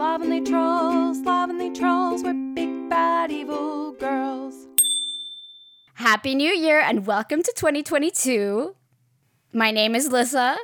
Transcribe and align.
Slovenly 0.00 0.40
trulls, 0.40 1.22
slovenly 1.22 1.70
trulls, 1.74 2.22
we're 2.22 2.32
big 2.54 2.88
bad 2.88 3.30
evil 3.30 3.92
girls. 3.92 4.54
Happy 5.92 6.34
New 6.34 6.50
Year 6.50 6.80
and 6.80 7.06
welcome 7.06 7.42
to 7.42 7.52
2022. 7.54 8.74
My 9.52 9.70
name 9.70 9.94
is 9.94 10.08
Lissa. 10.08 10.56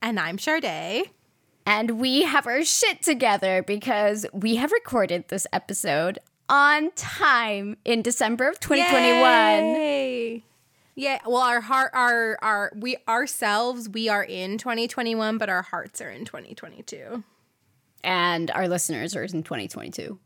And 0.00 0.20
I'm 0.20 0.38
Sade. 0.38 1.10
And 1.66 1.98
we 1.98 2.22
have 2.22 2.46
our 2.46 2.62
shit 2.62 3.02
together 3.02 3.64
because 3.64 4.26
we 4.32 4.54
have 4.54 4.70
recorded 4.70 5.24
this 5.26 5.48
episode 5.52 6.20
on 6.48 6.92
time 6.92 7.78
in 7.84 8.00
December 8.00 8.48
of 8.48 8.60
2021. 8.60 9.74
Yay! 9.74 10.44
Yeah, 10.94 11.18
well 11.26 11.38
our 11.38 11.62
heart 11.62 11.90
our 11.94 12.38
our 12.42 12.72
we 12.76 12.98
ourselves 13.08 13.88
we 13.88 14.08
are 14.08 14.22
in 14.22 14.56
2021 14.56 15.36
but 15.36 15.48
our 15.48 15.62
hearts 15.62 16.00
are 16.00 16.10
in 16.10 16.24
2022. 16.24 17.24
And 18.04 18.50
our 18.50 18.68
listeners 18.68 19.16
are 19.16 19.24
in 19.24 19.42
2022. 19.42 20.18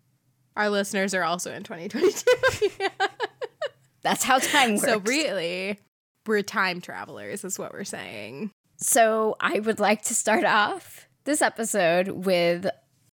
Our 0.57 0.69
listeners 0.69 1.15
are 1.15 1.23
also 1.23 1.53
in 1.53 1.63
2022. 1.63 2.71
yeah. 2.81 2.89
That's 4.03 4.25
how 4.25 4.39
time 4.39 4.73
works. 4.73 4.85
So 4.85 4.99
really, 5.01 5.79
we're 6.27 6.43
time 6.43 6.81
travelers 6.81 7.45
is 7.45 7.59
what 7.59 7.73
we're 7.73 7.85
saying. 7.85 8.51
So 8.77 9.37
I 9.41 9.61
would 9.61 9.79
like 9.79 10.03
to 10.03 10.15
start 10.15 10.45
off 10.45 11.07
this 11.25 11.41
episode 11.41 12.09
with 12.09 12.67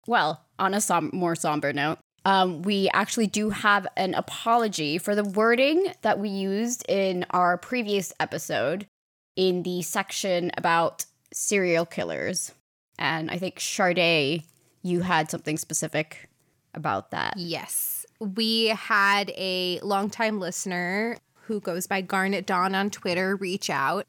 well, 0.08 0.46
on 0.58 0.74
a 0.74 0.82
som- 0.82 1.12
more 1.14 1.36
somber 1.36 1.74
note. 1.74 2.00
Um, 2.26 2.62
we 2.62 2.90
actually 2.94 3.28
do 3.28 3.50
have 3.52 3.88
an 3.96 4.14
apology 4.14 4.98
for 4.98 5.16
the 5.16 5.24
wording 5.24 5.94
that 6.02 6.20
we 6.20 6.30
used 6.30 6.84
in 6.90 7.26
our 7.30 7.58
previous 7.58 8.14
episode 8.20 8.86
in 9.36 9.64
the 9.64 9.82
section 9.82 10.52
about 10.58 11.06
serial 11.34 11.86
killers. 11.86 12.54
And 12.98 13.30
I 13.30 13.38
think 13.38 13.60
Sade, 13.60 14.44
you 14.88 15.02
had 15.02 15.30
something 15.30 15.58
specific 15.58 16.30
about 16.74 17.12
that. 17.12 17.36
Yes. 17.38 18.06
We 18.20 18.68
had 18.68 19.32
a 19.32 19.80
longtime 19.82 20.40
listener 20.40 21.18
who 21.44 21.60
goes 21.60 21.88
by 21.88 22.02
Garnet 22.02 22.46
Dawn 22.46 22.76
on 22.76 22.90
Twitter 22.90 23.36
reach 23.36 23.70
out 23.70 24.06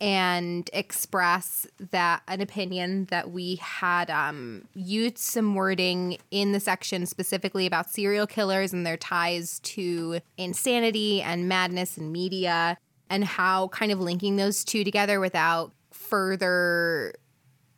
and 0.00 0.68
express 0.74 1.66
that 1.90 2.22
an 2.28 2.40
opinion 2.42 3.06
that 3.06 3.30
we 3.30 3.56
had 3.56 4.10
um, 4.10 4.68
used 4.74 5.18
some 5.18 5.54
wording 5.54 6.18
in 6.30 6.52
the 6.52 6.60
section 6.60 7.06
specifically 7.06 7.66
about 7.66 7.88
serial 7.90 8.26
killers 8.26 8.74
and 8.74 8.86
their 8.86 8.98
ties 8.98 9.58
to 9.60 10.20
insanity 10.36 11.22
and 11.22 11.48
madness 11.48 11.96
and 11.96 12.12
media 12.12 12.76
and 13.08 13.24
how 13.24 13.68
kind 13.68 13.90
of 13.90 13.98
linking 14.00 14.36
those 14.36 14.64
two 14.64 14.84
together 14.84 15.18
without 15.18 15.72
further 15.92 17.14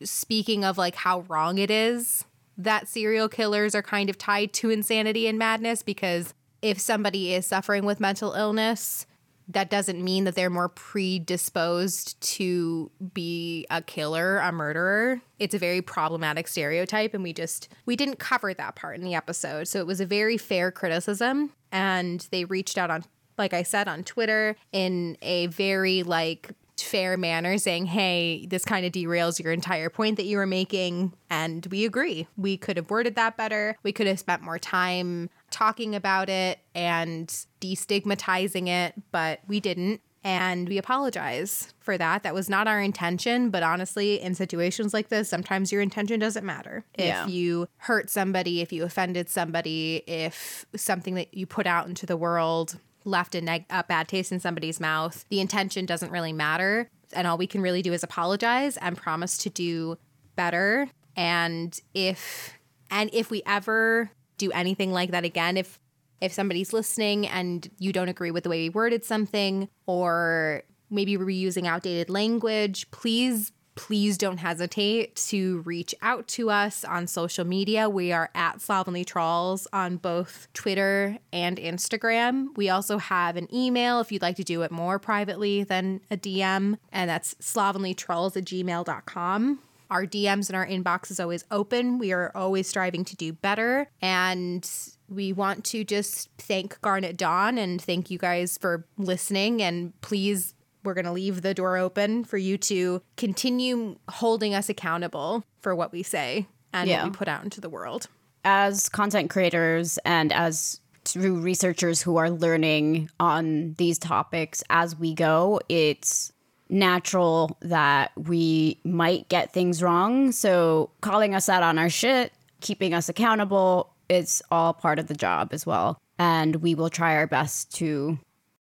speaking 0.02 0.64
of 0.64 0.76
like 0.76 0.96
how 0.96 1.20
wrong 1.28 1.58
it 1.58 1.70
is 1.70 2.24
that 2.58 2.88
serial 2.88 3.28
killers 3.28 3.74
are 3.74 3.82
kind 3.82 4.10
of 4.10 4.18
tied 4.18 4.52
to 4.52 4.70
insanity 4.70 5.28
and 5.28 5.38
madness 5.38 5.82
because 5.82 6.34
if 6.60 6.78
somebody 6.80 7.32
is 7.32 7.46
suffering 7.46 7.84
with 7.84 8.00
mental 8.00 8.32
illness, 8.32 9.06
that 9.50 9.70
doesn't 9.70 10.02
mean 10.02 10.24
that 10.24 10.34
they're 10.34 10.50
more 10.50 10.68
predisposed 10.68 12.20
to 12.20 12.90
be 13.14 13.66
a 13.70 13.80
killer, 13.80 14.38
a 14.38 14.52
murderer. 14.52 15.22
It's 15.38 15.54
a 15.54 15.58
very 15.58 15.80
problematic 15.80 16.48
stereotype 16.48 17.14
and 17.14 17.22
we 17.22 17.32
just 17.32 17.68
we 17.86 17.96
didn't 17.96 18.18
cover 18.18 18.52
that 18.52 18.76
part 18.76 18.96
in 18.96 19.04
the 19.04 19.14
episode. 19.14 19.68
So 19.68 19.78
it 19.78 19.86
was 19.86 20.00
a 20.00 20.06
very 20.06 20.36
fair 20.36 20.70
criticism 20.70 21.52
and 21.72 22.26
they 22.30 22.44
reached 22.44 22.76
out 22.76 22.90
on 22.90 23.04
like 23.38 23.54
I 23.54 23.62
said 23.62 23.88
on 23.88 24.02
Twitter 24.04 24.56
in 24.72 25.16
a 25.22 25.46
very 25.46 26.02
like 26.02 26.50
fair 26.82 27.16
manner 27.16 27.58
saying, 27.58 27.86
hey, 27.86 28.46
this 28.46 28.64
kind 28.64 28.84
of 28.84 28.92
derails 28.92 29.42
your 29.42 29.52
entire 29.52 29.90
point 29.90 30.16
that 30.16 30.26
you 30.26 30.36
were 30.36 30.46
making. 30.46 31.12
And 31.30 31.66
we 31.66 31.84
agree. 31.84 32.26
We 32.36 32.56
could 32.56 32.76
have 32.76 32.90
worded 32.90 33.14
that 33.16 33.36
better. 33.36 33.76
We 33.82 33.92
could 33.92 34.06
have 34.06 34.18
spent 34.18 34.42
more 34.42 34.58
time 34.58 35.30
talking 35.50 35.94
about 35.94 36.28
it 36.28 36.58
and 36.74 37.28
destigmatizing 37.60 38.68
it, 38.68 38.94
but 39.10 39.40
we 39.46 39.60
didn't. 39.60 40.00
And 40.24 40.68
we 40.68 40.78
apologize 40.78 41.72
for 41.78 41.96
that. 41.96 42.24
That 42.24 42.34
was 42.34 42.50
not 42.50 42.66
our 42.66 42.80
intention. 42.80 43.50
But 43.50 43.62
honestly, 43.62 44.20
in 44.20 44.34
situations 44.34 44.92
like 44.92 45.08
this, 45.08 45.28
sometimes 45.28 45.70
your 45.70 45.80
intention 45.80 46.18
doesn't 46.18 46.44
matter. 46.44 46.84
Yeah. 46.98 47.24
If 47.24 47.30
you 47.30 47.68
hurt 47.76 48.10
somebody, 48.10 48.60
if 48.60 48.72
you 48.72 48.84
offended 48.84 49.30
somebody, 49.30 50.02
if 50.06 50.66
something 50.76 51.14
that 51.14 51.32
you 51.34 51.46
put 51.46 51.66
out 51.66 51.86
into 51.86 52.04
the 52.04 52.16
world 52.16 52.78
left 53.08 53.34
a, 53.34 53.40
neg- 53.40 53.66
a 53.70 53.82
bad 53.84 54.08
taste 54.08 54.30
in 54.32 54.40
somebody's 54.40 54.78
mouth, 54.80 55.24
the 55.28 55.40
intention 55.40 55.86
doesn't 55.86 56.12
really 56.12 56.32
matter. 56.32 56.88
And 57.12 57.26
all 57.26 57.38
we 57.38 57.46
can 57.46 57.62
really 57.62 57.82
do 57.82 57.92
is 57.92 58.02
apologize 58.02 58.76
and 58.76 58.96
promise 58.96 59.38
to 59.38 59.50
do 59.50 59.96
better. 60.36 60.88
And 61.16 61.78
if 61.94 62.54
and 62.90 63.10
if 63.12 63.30
we 63.30 63.42
ever 63.46 64.10
do 64.36 64.52
anything 64.52 64.92
like 64.92 65.10
that 65.10 65.24
again, 65.24 65.56
if 65.56 65.80
if 66.20 66.32
somebody's 66.32 66.72
listening 66.72 67.26
and 67.26 67.70
you 67.78 67.92
don't 67.92 68.08
agree 68.08 68.30
with 68.30 68.44
the 68.44 68.50
way 68.50 68.62
we 68.64 68.70
worded 68.70 69.04
something, 69.04 69.68
or 69.86 70.62
maybe 70.90 71.16
we're 71.16 71.30
using 71.30 71.66
outdated 71.66 72.10
language, 72.10 72.90
please 72.90 73.52
please 73.78 74.18
don't 74.18 74.38
hesitate 74.38 75.14
to 75.14 75.60
reach 75.60 75.94
out 76.02 76.26
to 76.26 76.50
us 76.50 76.84
on 76.84 77.06
social 77.06 77.44
media. 77.44 77.88
We 77.88 78.10
are 78.10 78.28
at 78.34 78.60
Slovenly 78.60 79.06
Trulls 79.06 79.68
on 79.72 79.98
both 79.98 80.48
Twitter 80.52 81.16
and 81.32 81.58
Instagram. 81.58 82.56
We 82.56 82.70
also 82.70 82.98
have 82.98 83.36
an 83.36 83.46
email 83.54 84.00
if 84.00 84.10
you'd 84.10 84.20
like 84.20 84.34
to 84.36 84.42
do 84.42 84.62
it 84.62 84.72
more 84.72 84.98
privately 84.98 85.62
than 85.62 86.00
a 86.10 86.16
DM, 86.16 86.76
and 86.90 87.08
that's 87.08 87.34
slovenlytrulls 87.34 88.36
at 88.36 88.44
gmail.com. 88.44 89.60
Our 89.92 90.06
DMs 90.06 90.48
and 90.48 90.56
our 90.56 90.66
inbox 90.66 91.12
is 91.12 91.20
always 91.20 91.44
open. 91.52 91.98
We 91.98 92.12
are 92.12 92.32
always 92.34 92.66
striving 92.66 93.04
to 93.04 93.16
do 93.16 93.32
better. 93.32 93.88
And 94.02 94.68
we 95.08 95.32
want 95.32 95.64
to 95.66 95.84
just 95.84 96.30
thank 96.36 96.80
Garnet 96.80 97.16
Dawn 97.16 97.56
and 97.58 97.80
thank 97.80 98.10
you 98.10 98.18
guys 98.18 98.58
for 98.58 98.84
listening. 98.98 99.62
And 99.62 99.98
please 100.00 100.54
we're 100.84 100.94
going 100.94 101.04
to 101.04 101.12
leave 101.12 101.42
the 101.42 101.54
door 101.54 101.76
open 101.76 102.24
for 102.24 102.38
you 102.38 102.56
to 102.58 103.02
continue 103.16 103.96
holding 104.08 104.54
us 104.54 104.68
accountable 104.68 105.44
for 105.60 105.74
what 105.74 105.92
we 105.92 106.02
say 106.02 106.46
and 106.72 106.88
Yeah. 106.88 107.02
what 107.02 107.12
we 107.12 107.16
put 107.16 107.28
out 107.28 107.44
into 107.44 107.60
the 107.60 107.68
world. 107.68 108.06
As 108.44 108.88
content 108.88 109.30
creators 109.30 109.98
and 110.04 110.32
as 110.32 110.80
through 111.04 111.40
researchers 111.40 112.02
who 112.02 112.16
are 112.16 112.30
learning 112.30 113.10
on 113.18 113.74
these 113.78 113.98
topics 113.98 114.62
as 114.70 114.94
we 114.96 115.14
go, 115.14 115.60
it's 115.68 116.32
natural 116.68 117.56
that 117.62 118.12
we 118.16 118.78
might 118.84 119.28
get 119.28 119.52
things 119.52 119.82
wrong. 119.82 120.32
So 120.32 120.90
calling 121.00 121.34
us 121.34 121.48
out 121.48 121.62
on 121.62 121.78
our 121.78 121.88
shit, 121.88 122.32
keeping 122.60 122.92
us 122.92 123.08
accountable, 123.08 123.94
it's 124.08 124.42
all 124.50 124.74
part 124.74 124.98
of 124.98 125.06
the 125.06 125.14
job 125.14 125.48
as 125.52 125.64
well. 125.66 125.98
And 126.18 126.56
we 126.56 126.74
will 126.74 126.90
try 126.90 127.14
our 127.16 127.26
best 127.26 127.74
to 127.76 128.18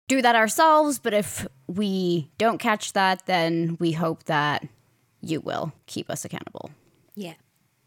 do 0.08 0.22
that 0.22 0.36
ourselves. 0.36 1.00
But 1.00 1.14
if 1.14 1.48
we 1.68 2.30
don't 2.38 2.60
catch 2.60 2.94
that, 2.94 3.26
then 3.26 3.78
we 3.80 3.92
hope 3.92 4.24
that 4.26 4.68
you 5.22 5.42
will 5.42 5.74
keep 5.86 6.10
us 6.10 6.26
accountable. 6.26 6.72
Yeah. 7.16 7.34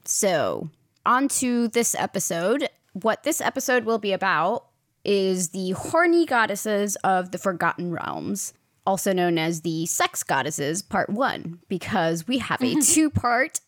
So, 0.04 0.68
on 1.06 1.28
to 1.28 1.68
this 1.68 1.94
episode. 1.94 2.68
What 2.92 3.22
this 3.22 3.40
episode 3.40 3.84
will 3.84 3.98
be 3.98 4.12
about 4.12 4.66
is 5.04 5.50
the 5.50 5.70
horny 5.72 6.26
goddesses 6.26 6.96
of 6.96 7.30
the 7.30 7.38
Forgotten 7.38 7.92
Realms, 7.92 8.52
also 8.84 9.12
known 9.12 9.38
as 9.38 9.60
the 9.60 9.86
sex 9.86 10.22
goddesses, 10.22 10.82
part 10.82 11.08
one, 11.08 11.60
because 11.68 12.26
we 12.26 12.38
have 12.38 12.62
a 12.62 12.74
two 12.80 13.08
part 13.10 13.60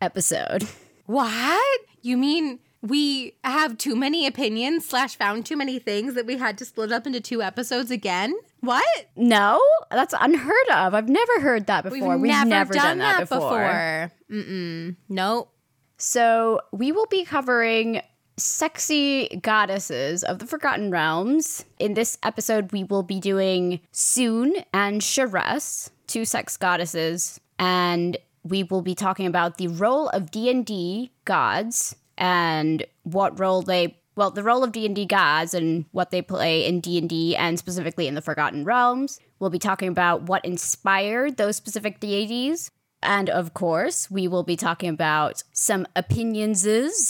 episode. 0.00 0.66
What? 1.06 1.80
You 2.02 2.16
mean 2.16 2.60
we 2.82 3.34
have 3.44 3.76
too 3.76 3.94
many 3.94 4.26
opinions 4.26 4.86
slash 4.86 5.16
found 5.16 5.44
too 5.44 5.56
many 5.56 5.78
things 5.78 6.14
that 6.14 6.26
we 6.26 6.38
had 6.38 6.56
to 6.58 6.64
split 6.64 6.92
up 6.92 7.06
into 7.06 7.20
two 7.20 7.42
episodes 7.42 7.90
again? 7.90 8.34
What? 8.60 9.06
No, 9.16 9.60
that's 9.90 10.14
unheard 10.18 10.68
of. 10.72 10.94
I've 10.94 11.08
never 11.08 11.40
heard 11.40 11.66
that 11.66 11.84
before. 11.84 12.16
We've, 12.16 12.30
never, 12.30 12.72
done, 12.72 12.98
that, 12.98 13.28
before. 13.28 14.12
Mm-mm. 14.30 14.96
Nope. 15.08 15.52
So, 15.98 16.60
we 16.72 16.92
will 16.92 17.06
be 17.06 17.24
covering 17.24 18.00
sexy 18.38 19.28
goddesses 19.42 20.24
of 20.24 20.38
the 20.38 20.46
Forgotten 20.46 20.90
Realms. 20.90 21.66
In 21.78 21.92
this 21.92 22.16
episode, 22.22 22.72
we 22.72 22.84
will 22.84 23.02
be 23.02 23.20
doing 23.20 23.80
Sune 23.92 24.64
and 24.72 25.02
Sharess, 25.02 25.90
two 26.06 26.24
sex 26.24 26.56
goddesses, 26.56 27.38
and 27.58 28.16
we 28.42 28.62
will 28.62 28.80
be 28.80 28.94
talking 28.94 29.26
about 29.26 29.58
the 29.58 29.68
role 29.68 30.08
of 30.08 30.30
D&D 30.30 31.12
gods 31.26 31.94
and 32.20 32.84
what 33.02 33.40
role 33.40 33.62
they 33.62 33.96
well, 34.16 34.30
the 34.30 34.42
role 34.42 34.62
of 34.62 34.72
D&D 34.72 35.06
gods 35.06 35.54
and 35.54 35.86
what 35.92 36.10
they 36.10 36.20
play 36.20 36.66
in 36.66 36.80
D&D 36.80 37.36
and 37.36 37.58
specifically 37.58 38.06
in 38.06 38.14
the 38.14 38.20
Forgotten 38.20 38.64
Realms. 38.64 39.18
We'll 39.38 39.50
be 39.50 39.58
talking 39.58 39.88
about 39.88 40.24
what 40.24 40.44
inspired 40.44 41.36
those 41.38 41.56
specific 41.56 42.00
deities. 42.00 42.70
And 43.02 43.30
of 43.30 43.54
course, 43.54 44.10
we 44.10 44.28
will 44.28 44.42
be 44.42 44.56
talking 44.56 44.90
about 44.90 45.42
some 45.52 45.86
opinions 45.96 46.66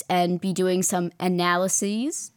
and 0.09 0.39
be 0.39 0.53
doing 0.53 0.83
some 0.83 1.11
analyses. 1.19 2.31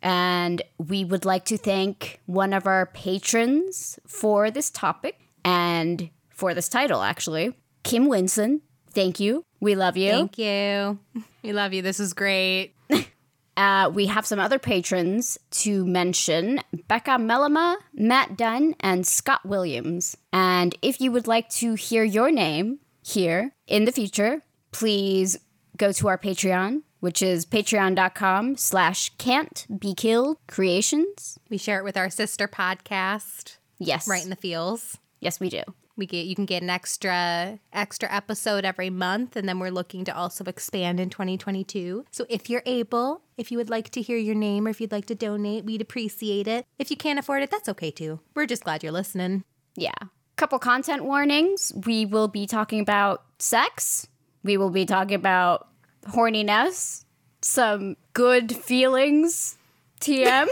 And 0.00 0.62
we 0.78 1.04
would 1.04 1.26
like 1.26 1.44
to 1.46 1.58
thank 1.58 2.20
one 2.24 2.54
of 2.54 2.66
our 2.66 2.86
patrons 2.86 3.98
for 4.06 4.50
this 4.50 4.70
topic 4.70 5.20
and 5.44 6.08
for 6.30 6.54
this 6.54 6.68
title, 6.70 7.02
actually. 7.02 7.54
Kim 7.82 8.06
Winson, 8.06 8.60
Thank 8.94 9.20
you. 9.20 9.44
We 9.60 9.74
love 9.74 9.96
you. 9.96 10.10
Thank 10.10 10.38
you. 10.38 10.98
We 11.42 11.52
love 11.52 11.72
you. 11.72 11.82
This 11.82 12.00
is 12.00 12.12
great. 12.12 12.74
Uh, 13.56 13.88
we 13.94 14.06
have 14.06 14.26
some 14.26 14.40
other 14.40 14.58
patrons 14.58 15.38
to 15.48 15.86
mention 15.86 16.60
Becca 16.88 17.12
Melama, 17.12 17.76
Matt 17.92 18.36
Dunn, 18.36 18.74
and 18.80 19.06
Scott 19.06 19.46
Williams. 19.46 20.16
And 20.32 20.74
if 20.82 21.00
you 21.00 21.12
would 21.12 21.28
like 21.28 21.48
to 21.50 21.74
hear 21.74 22.02
your 22.02 22.32
name 22.32 22.80
here 23.04 23.54
in 23.68 23.84
the 23.84 23.92
future, 23.92 24.42
please 24.72 25.36
go 25.76 25.92
to 25.92 26.08
our 26.08 26.18
Patreon, 26.18 26.82
which 26.98 27.22
is 27.22 27.46
patreon.com 27.46 28.56
slash 28.56 29.12
can't 29.18 29.66
be 29.78 29.94
killed 29.94 30.38
creations. 30.48 31.38
We 31.48 31.56
share 31.56 31.78
it 31.78 31.84
with 31.84 31.96
our 31.96 32.10
sister 32.10 32.48
podcast, 32.48 33.58
Yes. 33.78 34.08
Right 34.08 34.24
in 34.24 34.30
the 34.30 34.36
Feels. 34.36 34.98
Yes, 35.20 35.38
we 35.38 35.48
do. 35.48 35.62
We 35.96 36.06
get 36.06 36.26
you 36.26 36.34
can 36.34 36.44
get 36.44 36.62
an 36.62 36.70
extra 36.70 37.58
extra 37.72 38.12
episode 38.12 38.64
every 38.64 38.90
month 38.90 39.36
and 39.36 39.48
then 39.48 39.58
we're 39.58 39.70
looking 39.70 40.04
to 40.06 40.16
also 40.16 40.44
expand 40.44 40.98
in 40.98 41.10
2022. 41.10 42.04
So 42.10 42.26
if 42.28 42.50
you're 42.50 42.62
able, 42.66 43.22
if 43.36 43.52
you 43.52 43.58
would 43.58 43.70
like 43.70 43.90
to 43.90 44.02
hear 44.02 44.16
your 44.16 44.34
name 44.34 44.66
or 44.66 44.70
if 44.70 44.80
you'd 44.80 44.92
like 44.92 45.06
to 45.06 45.14
donate, 45.14 45.64
we'd 45.64 45.80
appreciate 45.80 46.48
it. 46.48 46.66
If 46.78 46.90
you 46.90 46.96
can't 46.96 47.18
afford 47.18 47.42
it, 47.42 47.50
that's 47.50 47.68
okay 47.68 47.90
too. 47.90 48.20
We're 48.34 48.46
just 48.46 48.64
glad 48.64 48.82
you're 48.82 48.92
listening. 48.92 49.44
Yeah. 49.76 49.94
Couple 50.36 50.58
content 50.58 51.04
warnings. 51.04 51.72
We 51.86 52.06
will 52.06 52.28
be 52.28 52.46
talking 52.46 52.80
about 52.80 53.24
sex. 53.38 54.08
We 54.42 54.56
will 54.56 54.70
be 54.70 54.84
talking 54.84 55.14
about 55.14 55.68
horniness, 56.08 57.04
some 57.40 57.96
good 58.12 58.54
feelings, 58.54 59.56
TM. 60.00 60.48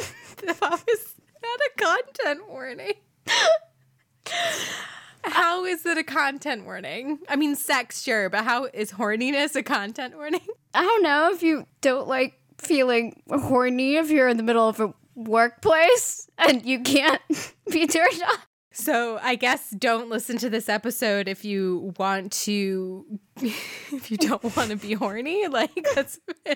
How 0.60 0.74
is 0.74 1.14
that 1.42 1.58
a 1.66 1.80
content 1.80 2.48
warning? 2.48 2.94
how 5.24 5.64
is 5.64 5.86
it 5.86 5.98
a 5.98 6.02
content 6.02 6.64
warning? 6.64 7.18
I 7.28 7.36
mean, 7.36 7.54
sex, 7.54 8.02
sure, 8.02 8.28
but 8.28 8.44
how 8.44 8.64
is 8.72 8.92
horniness 8.92 9.54
a 9.56 9.62
content 9.62 10.16
warning? 10.16 10.46
I 10.74 10.82
don't 10.82 11.02
know 11.02 11.30
if 11.32 11.42
you 11.42 11.66
don't 11.80 12.08
like 12.08 12.34
feeling 12.58 13.20
horny 13.30 13.96
if 13.96 14.10
you're 14.10 14.28
in 14.28 14.36
the 14.36 14.42
middle 14.42 14.68
of 14.68 14.80
a 14.80 14.94
workplace 15.14 16.28
and 16.38 16.64
you 16.64 16.80
can't 16.80 17.20
be 17.70 17.86
turned 17.86 18.22
on. 18.22 18.38
So 18.74 19.18
I 19.22 19.34
guess 19.34 19.70
don't 19.70 20.08
listen 20.08 20.38
to 20.38 20.48
this 20.48 20.68
episode 20.68 21.28
if 21.28 21.44
you 21.44 21.92
want 21.98 22.32
to, 22.32 23.04
if 23.36 24.10
you 24.10 24.16
don't 24.16 24.56
want 24.56 24.70
to 24.70 24.76
be 24.76 24.94
horny. 24.94 25.46
Like 25.48 25.86
that's. 25.94 26.18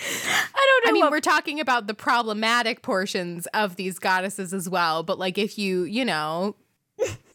I 0.00 0.80
don't 0.82 0.84
know. 0.84 0.90
I 0.90 0.92
mean, 0.92 1.10
we're 1.10 1.20
talking 1.20 1.58
about 1.58 1.88
the 1.88 1.94
problematic 1.94 2.82
portions 2.82 3.46
of 3.48 3.74
these 3.76 3.98
goddesses 3.98 4.54
as 4.54 4.68
well. 4.68 5.02
But 5.02 5.18
like, 5.18 5.38
if 5.38 5.58
you, 5.58 5.82
you 5.82 6.04
know, 6.04 6.54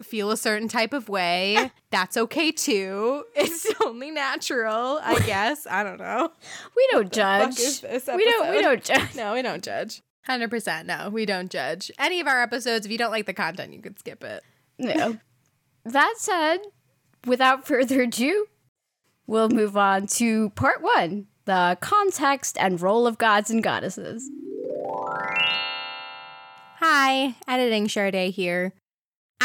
feel 0.02 0.32
a 0.32 0.38
certain 0.38 0.68
type 0.68 0.94
of 0.94 1.10
way, 1.10 1.72
that's 1.90 2.18
okay 2.18 2.52
too. 2.52 3.24
It's 3.36 3.66
only 3.84 4.12
natural, 4.12 5.00
I 5.04 5.20
guess. 5.26 5.66
I 5.70 5.84
don't 5.84 6.00
know. 6.00 6.32
we 6.76 6.88
don't 6.92 7.12
judge. 7.12 7.58
we 7.84 8.26
don't. 8.26 8.52
We 8.52 8.62
don't 8.62 8.84
judge. 8.84 9.16
No, 9.16 9.34
we 9.34 9.42
don't 9.42 9.64
judge. 9.64 10.02
Hundred 10.26 10.50
percent. 10.50 10.88
No, 10.88 11.10
we 11.10 11.26
don't 11.26 11.50
judge 11.52 11.92
any 12.00 12.20
of 12.20 12.28
our 12.28 12.42
episodes. 12.42 12.86
If 12.86 12.92
you 12.92 12.98
don't 12.98 13.12
like 13.12 13.26
the 13.26 13.34
content, 13.34 13.74
you 13.74 13.82
could 13.82 14.00
skip 14.00 14.24
it. 14.24 14.44
No. 14.78 15.18
that 15.86 16.14
said, 16.18 16.60
without 17.26 17.66
further 17.68 18.02
ado, 18.04 18.48
we'll 19.28 19.50
move 19.50 19.76
on 19.76 20.08
to 20.08 20.52
part 20.52 20.82
one: 20.82 21.28
the 21.46 21.78
context 21.82 22.58
and 22.60 22.82
role 22.82 23.06
of 23.06 23.18
gods 23.18 23.50
and 23.50 23.62
goddesses. 23.64 24.30
Hi, 26.80 27.36
editing 27.48 27.88
Sade 27.88 28.34
here. 28.34 28.74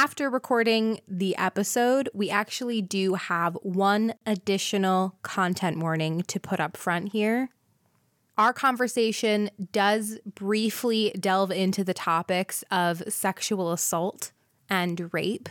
After 0.00 0.30
recording 0.30 1.00
the 1.08 1.36
episode, 1.36 2.08
we 2.14 2.30
actually 2.30 2.80
do 2.80 3.14
have 3.14 3.58
one 3.62 4.14
additional 4.26 5.16
content 5.22 5.80
warning 5.80 6.22
to 6.28 6.38
put 6.38 6.60
up 6.60 6.76
front 6.76 7.10
here. 7.10 7.48
Our 8.36 8.52
conversation 8.52 9.50
does 9.72 10.20
briefly 10.24 11.10
delve 11.18 11.50
into 11.50 11.82
the 11.82 11.94
topics 11.94 12.62
of 12.70 13.02
sexual 13.12 13.72
assault 13.72 14.30
and 14.70 15.12
rape. 15.12 15.48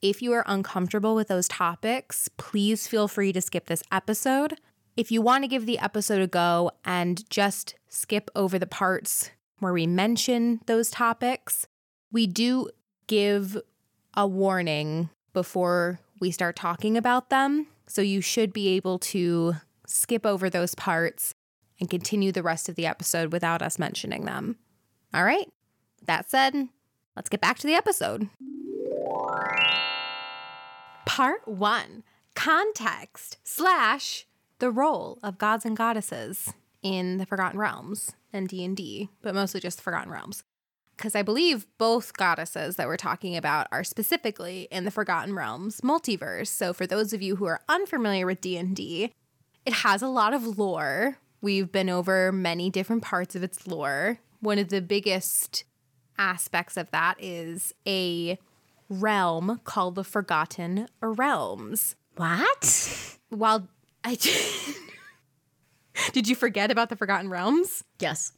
If 0.00 0.22
you 0.22 0.32
are 0.34 0.44
uncomfortable 0.46 1.16
with 1.16 1.26
those 1.26 1.48
topics, 1.48 2.28
please 2.36 2.86
feel 2.86 3.08
free 3.08 3.32
to 3.32 3.40
skip 3.40 3.66
this 3.66 3.82
episode. 3.90 4.60
If 4.96 5.10
you 5.10 5.20
want 5.20 5.42
to 5.42 5.48
give 5.48 5.66
the 5.66 5.80
episode 5.80 6.22
a 6.22 6.28
go 6.28 6.70
and 6.84 7.28
just 7.28 7.74
skip 7.88 8.30
over 8.36 8.56
the 8.56 8.68
parts 8.68 9.32
where 9.58 9.72
we 9.72 9.88
mention 9.88 10.60
those 10.66 10.92
topics, 10.92 11.66
we 12.12 12.28
do 12.28 12.68
give 13.06 13.56
a 14.14 14.26
warning 14.26 15.10
before 15.32 16.00
we 16.20 16.30
start 16.30 16.56
talking 16.56 16.96
about 16.96 17.30
them. 17.30 17.66
So 17.86 18.00
you 18.02 18.20
should 18.20 18.52
be 18.52 18.68
able 18.68 18.98
to 19.00 19.54
skip 19.86 20.24
over 20.24 20.48
those 20.48 20.74
parts 20.74 21.34
and 21.80 21.90
continue 21.90 22.32
the 22.32 22.42
rest 22.42 22.68
of 22.68 22.76
the 22.76 22.86
episode 22.86 23.32
without 23.32 23.62
us 23.62 23.78
mentioning 23.78 24.24
them. 24.24 24.56
All 25.12 25.24
right. 25.24 25.50
That 26.06 26.30
said, 26.30 26.68
let's 27.16 27.28
get 27.28 27.40
back 27.40 27.58
to 27.58 27.66
the 27.66 27.74
episode. 27.74 28.28
Part 31.06 31.46
one 31.46 32.02
context 32.34 33.38
slash 33.44 34.26
the 34.58 34.70
role 34.70 35.18
of 35.22 35.38
gods 35.38 35.64
and 35.64 35.76
goddesses 35.76 36.52
in 36.82 37.18
the 37.18 37.26
Forgotten 37.26 37.58
Realms 37.58 38.14
and 38.32 38.48
D&D, 38.48 39.08
but 39.22 39.34
mostly 39.34 39.60
just 39.60 39.78
the 39.78 39.82
Forgotten 39.82 40.10
Realms. 40.10 40.44
Because 40.96 41.14
I 41.14 41.22
believe 41.22 41.66
both 41.78 42.16
goddesses 42.16 42.76
that 42.76 42.86
we're 42.86 42.96
talking 42.96 43.36
about 43.36 43.66
are 43.72 43.84
specifically 43.84 44.68
in 44.70 44.84
the 44.84 44.90
Forgotten 44.90 45.34
Realms 45.34 45.80
multiverse. 45.80 46.48
So 46.48 46.72
for 46.72 46.86
those 46.86 47.12
of 47.12 47.20
you 47.20 47.36
who 47.36 47.46
are 47.46 47.60
unfamiliar 47.68 48.26
with 48.26 48.40
D&D, 48.40 49.12
it 49.66 49.72
has 49.72 50.02
a 50.02 50.08
lot 50.08 50.34
of 50.34 50.58
lore. 50.58 51.18
We've 51.40 51.70
been 51.70 51.90
over 51.90 52.30
many 52.32 52.70
different 52.70 53.02
parts 53.02 53.34
of 53.34 53.42
its 53.42 53.66
lore. 53.66 54.18
One 54.40 54.58
of 54.58 54.68
the 54.68 54.80
biggest 54.80 55.64
aspects 56.18 56.76
of 56.76 56.90
that 56.90 57.16
is 57.18 57.74
a 57.86 58.38
realm 58.88 59.60
called 59.64 59.94
the 59.94 60.04
Forgotten 60.04 60.88
Realms. 61.00 61.96
What? 62.16 63.18
While 63.30 63.68
I 64.04 64.16
did 66.12 66.28
you 66.28 66.36
forget 66.36 66.70
about 66.70 66.88
the 66.88 66.96
Forgotten 66.96 67.30
Realms? 67.30 67.84
Yes. 67.98 68.32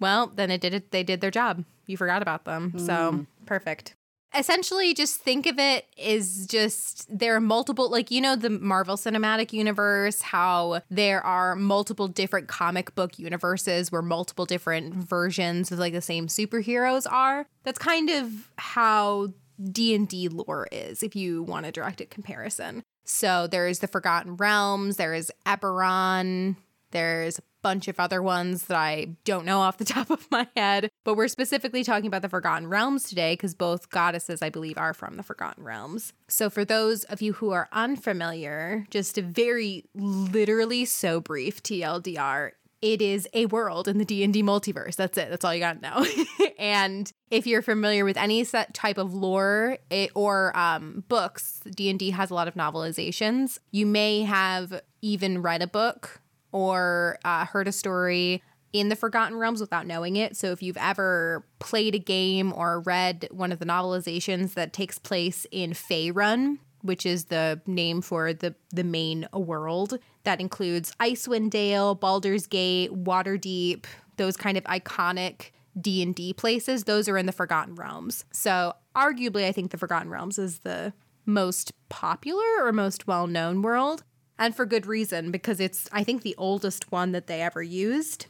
Well, 0.00 0.28
then 0.34 0.50
it 0.50 0.60
did 0.60 0.74
it. 0.74 0.90
They 0.90 1.02
did 1.02 1.20
their 1.20 1.30
job. 1.30 1.64
You 1.86 1.96
forgot 1.96 2.22
about 2.22 2.44
them, 2.44 2.78
so 2.78 2.92
mm. 2.92 3.26
perfect. 3.46 3.94
Essentially, 4.34 4.94
just 4.94 5.16
think 5.20 5.46
of 5.46 5.58
it 5.58 5.84
as 6.02 6.46
just 6.46 7.06
there 7.16 7.36
are 7.36 7.40
multiple, 7.40 7.90
like 7.90 8.10
you 8.10 8.20
know, 8.20 8.34
the 8.34 8.48
Marvel 8.48 8.96
Cinematic 8.96 9.52
Universe. 9.52 10.22
How 10.22 10.80
there 10.90 11.22
are 11.24 11.54
multiple 11.54 12.08
different 12.08 12.48
comic 12.48 12.94
book 12.94 13.18
universes 13.18 13.92
where 13.92 14.00
multiple 14.00 14.46
different 14.46 14.94
versions 14.94 15.70
of 15.70 15.78
like 15.78 15.92
the 15.92 16.00
same 16.00 16.28
superheroes 16.28 17.06
are. 17.10 17.46
That's 17.64 17.78
kind 17.78 18.08
of 18.08 18.50
how 18.56 19.28
D 19.70 19.94
and 19.94 20.08
D 20.08 20.28
lore 20.28 20.66
is, 20.72 21.02
if 21.02 21.14
you 21.14 21.42
want 21.42 21.66
a 21.66 21.72
direct 21.72 22.08
comparison. 22.10 22.82
So 23.04 23.46
there's 23.46 23.80
the 23.80 23.88
Forgotten 23.88 24.36
Realms. 24.36 24.96
There 24.96 25.12
is 25.12 25.30
Eberron. 25.44 26.56
There's 26.92 27.40
bunch 27.62 27.88
of 27.88 27.98
other 27.98 28.22
ones 28.22 28.64
that 28.64 28.76
I 28.76 29.16
don't 29.24 29.44
know 29.44 29.60
off 29.60 29.78
the 29.78 29.84
top 29.86 30.10
of 30.10 30.26
my 30.30 30.48
head, 30.56 30.90
but 31.04 31.16
we're 31.16 31.28
specifically 31.28 31.84
talking 31.84 32.06
about 32.06 32.22
the 32.22 32.28
Forgotten 32.28 32.68
Realms 32.68 33.08
today 33.08 33.34
because 33.34 33.54
both 33.54 33.90
goddesses, 33.90 34.42
I 34.42 34.50
believe, 34.50 34.76
are 34.78 34.94
from 34.94 35.16
the 35.16 35.22
Forgotten 35.22 35.64
Realms. 35.64 36.12
So 36.28 36.50
for 36.50 36.64
those 36.64 37.04
of 37.04 37.22
you 37.22 37.34
who 37.34 37.50
are 37.50 37.68
unfamiliar, 37.72 38.86
just 38.90 39.16
a 39.18 39.22
very 39.22 39.84
literally 39.94 40.84
so 40.84 41.20
brief 41.20 41.62
TLDR, 41.62 42.52
it 42.82 43.00
is 43.00 43.28
a 43.32 43.46
world 43.46 43.86
in 43.86 43.98
the 43.98 44.04
D&D 44.04 44.42
multiverse. 44.42 44.96
That's 44.96 45.16
it. 45.16 45.30
That's 45.30 45.44
all 45.44 45.54
you 45.54 45.60
got 45.60 45.80
to 45.80 45.88
know. 45.88 46.46
and 46.58 47.10
if 47.30 47.46
you're 47.46 47.62
familiar 47.62 48.04
with 48.04 48.16
any 48.16 48.42
set 48.42 48.74
type 48.74 48.98
of 48.98 49.14
lore 49.14 49.78
it, 49.88 50.10
or 50.16 50.56
um, 50.58 51.04
books, 51.08 51.60
D&D 51.64 52.10
has 52.10 52.30
a 52.30 52.34
lot 52.34 52.48
of 52.48 52.54
novelizations. 52.54 53.58
You 53.70 53.86
may 53.86 54.22
have 54.22 54.82
even 55.00 55.42
read 55.42 55.62
a 55.62 55.68
book 55.68 56.20
or 56.52 57.18
uh, 57.24 57.44
heard 57.46 57.66
a 57.66 57.72
story 57.72 58.42
in 58.72 58.88
the 58.88 58.96
Forgotten 58.96 59.36
Realms 59.36 59.60
without 59.60 59.86
knowing 59.86 60.16
it. 60.16 60.36
So 60.36 60.52
if 60.52 60.62
you've 60.62 60.78
ever 60.78 61.44
played 61.58 61.94
a 61.94 61.98
game 61.98 62.52
or 62.54 62.80
read 62.80 63.28
one 63.30 63.52
of 63.52 63.58
the 63.58 63.66
novelizations 63.66 64.54
that 64.54 64.72
takes 64.72 64.98
place 64.98 65.46
in 65.50 65.72
Faerun, 65.72 66.58
which 66.80 67.06
is 67.06 67.26
the 67.26 67.60
name 67.66 68.00
for 68.02 68.32
the 68.32 68.54
the 68.70 68.84
main 68.84 69.28
world 69.32 69.98
that 70.24 70.40
includes 70.40 70.92
Icewind 71.00 71.50
Dale, 71.50 71.94
Baldur's 71.94 72.46
Gate, 72.46 72.92
Waterdeep, 72.92 73.84
those 74.16 74.36
kind 74.36 74.56
of 74.56 74.64
iconic 74.64 75.50
D&D 75.80 76.34
places, 76.34 76.84
those 76.84 77.08
are 77.08 77.16
in 77.16 77.26
the 77.26 77.32
Forgotten 77.32 77.74
Realms. 77.74 78.24
So, 78.30 78.74
arguably 78.94 79.46
I 79.46 79.52
think 79.52 79.70
the 79.70 79.78
Forgotten 79.78 80.10
Realms 80.10 80.38
is 80.38 80.60
the 80.60 80.92
most 81.24 81.72
popular 81.88 82.44
or 82.60 82.72
most 82.72 83.06
well-known 83.06 83.62
world, 83.62 84.02
and 84.42 84.56
for 84.56 84.66
good 84.66 84.86
reason 84.86 85.30
because 85.30 85.60
it's 85.60 85.88
I 85.92 86.02
think 86.02 86.22
the 86.22 86.34
oldest 86.36 86.90
one 86.90 87.12
that 87.12 87.28
they 87.28 87.40
ever 87.40 87.62
used 87.62 88.26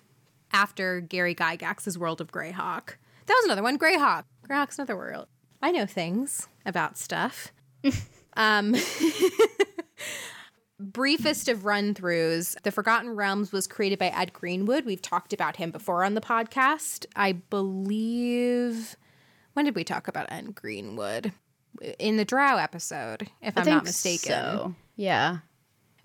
after 0.53 1.01
Gary 1.01 1.35
Gygax's 1.35 1.99
World 1.99 2.21
of 2.21 2.31
Greyhawk. 2.31 2.97
That 3.27 3.35
was 3.35 3.47
another 3.47 3.63
one, 3.63 3.79
Greyhawk. 3.79 4.25
Greyhawk's 4.47 4.79
another 4.79 4.97
world. 4.97 5.27
I 5.63 5.73
know 5.73 5.87
things 5.87 6.49
about 6.67 6.99
stuff. 6.99 7.53
um 8.37 8.77
briefest 10.79 11.49
of 11.49 11.65
run 11.65 11.95
throughs, 11.95 12.61
The 12.63 12.73
Forgotten 12.73 13.11
Realms 13.11 13.51
was 13.51 13.67
created 13.67 13.99
by 13.99 14.09
Ed 14.09 14.35
Greenwood. 14.35 14.85
We've 14.85 15.01
talked 15.01 15.33
about 15.33 15.57
him 15.57 15.71
before 15.71 16.05
on 16.05 16.13
the 16.13 16.21
podcast. 16.21 17.07
I 17.17 17.33
believe. 17.33 18.97
When 19.55 19.65
did 19.65 19.75
we 19.75 19.85
talk 19.85 20.09
about 20.09 20.31
Ed 20.31 20.55
Greenwood? 20.55 21.33
In 21.99 22.19
the 22.19 22.25
Drow 22.27 22.59
episode, 22.59 23.29
if 23.41 23.57
I 23.57 23.63
am 23.63 23.67
not 23.67 23.85
mistaken. 23.85 24.29
So. 24.29 24.75
Yeah. 24.97 25.39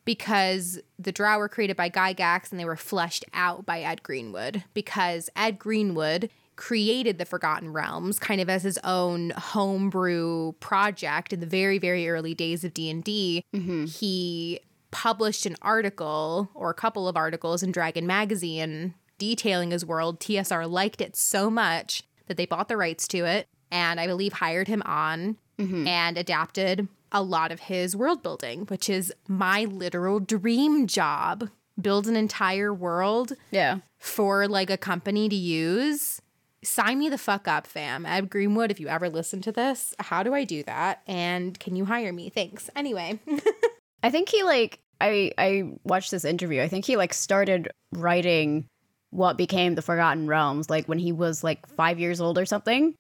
Because 0.08 0.80
the 0.98 1.12
Drow 1.12 1.38
were 1.38 1.50
created 1.50 1.76
by 1.76 1.90
Gygax 1.90 2.50
and 2.50 2.60
they 2.60 2.66
were 2.66 2.78
fleshed 2.78 3.26
out 3.34 3.66
by 3.66 3.82
Ed 3.82 4.02
Greenwood. 4.02 4.64
Because 4.74 5.30
Ed 5.36 5.60
Greenwood 5.60 6.30
created 6.56 7.18
the 7.20 7.26
Forgotten 7.26 7.74
Realms 7.74 8.18
kind 8.18 8.42
of 8.42 8.50
as 8.50 8.64
his 8.64 8.80
own 8.86 9.32
homebrew 9.32 10.54
project 10.54 11.32
in 11.34 11.42
the 11.42 11.46
very 11.46 11.78
very 11.78 12.10
early 12.10 12.34
days 12.34 12.64
of 12.64 12.74
D&D. 12.74 13.44
Mm-hmm. 13.54 13.86
He 13.86 14.62
published 14.90 15.46
an 15.46 15.58
article 15.62 16.50
or 16.56 16.70
a 16.70 16.74
couple 16.74 17.08
of 17.08 17.18
articles 17.18 17.62
in 17.62 17.72
Dragon 17.72 18.08
magazine 18.08 18.96
detailing 19.18 19.72
his 19.72 19.86
world. 19.86 20.20
TSR 20.20 20.70
liked 20.70 21.02
it 21.02 21.16
so 21.16 21.50
much 21.50 22.04
that 22.28 22.38
they 22.38 22.46
bought 22.46 22.70
the 22.70 22.78
rights 22.78 23.08
to 23.10 23.26
it 23.26 23.48
and 23.70 24.00
I 24.00 24.08
believe 24.08 24.34
hired 24.34 24.68
him 24.68 24.82
on 24.86 25.38
mm-hmm. 25.60 25.86
and 25.88 26.18
adapted 26.18 26.88
a 27.12 27.22
lot 27.22 27.52
of 27.52 27.62
his 27.62 27.96
world 27.96 28.24
building, 28.24 28.62
which 28.66 28.90
is 28.90 29.14
my 29.28 29.66
literal 29.66 30.20
dream 30.20 30.88
job. 30.88 31.50
Build 31.80 32.08
an 32.08 32.16
entire 32.16 32.74
world 32.74 33.34
yeah. 33.52 33.80
for 34.00 34.48
like 34.48 34.72
a 34.72 34.78
company 34.78 35.30
to 35.30 35.36
use 35.36 36.22
sign 36.64 37.00
me 37.00 37.10
the 37.10 37.18
fuck 37.18 37.48
up, 37.48 37.68
fam. 37.68 38.06
Ed 38.06 38.30
Greenwood, 38.30 38.72
if 38.72 38.80
you 38.80 38.88
ever 38.88 39.10
listen 39.10 39.42
to 39.42 39.52
this, 39.52 39.94
how 40.00 40.24
do 40.24 40.34
I 40.34 40.44
do 40.44 40.64
that? 40.64 41.02
And 41.08 41.58
can 41.60 41.76
you 41.76 41.86
hire 41.86 42.14
me? 42.14 42.30
Thanks. 42.30 42.70
Anyway. 42.76 43.20
I 44.04 44.12
think 44.12 44.30
he 44.30 44.44
like 44.44 44.80
I 45.02 45.32
I 45.38 45.72
watched 45.84 46.12
this 46.12 46.26
interview. 46.26 46.62
I 46.62 46.68
think 46.68 46.86
he 46.86 46.98
like 46.98 47.14
started 47.14 47.70
writing 47.94 48.68
what 49.10 49.38
became 49.38 49.76
the 49.76 49.82
Forgotten 49.82 50.28
Realms 50.28 50.70
like 50.70 50.86
when 50.88 51.00
he 51.00 51.12
was 51.12 51.44
like 51.44 51.66
5 51.68 52.00
years 52.00 52.20
old 52.20 52.38
or 52.38 52.46
something, 52.46 52.94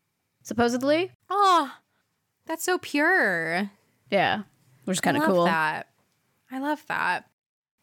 supposedly. 0.43 1.11
Oh. 1.29 1.73
That's 2.45 2.63
so 2.63 2.77
pure. 2.77 3.69
Yeah. 4.11 4.43
Which 4.85 4.97
is 4.97 5.01
kind 5.01 5.17
of 5.17 5.23
cool. 5.23 5.45
That. 5.45 5.87
I 6.51 6.59
love 6.59 6.83
that. 6.87 7.29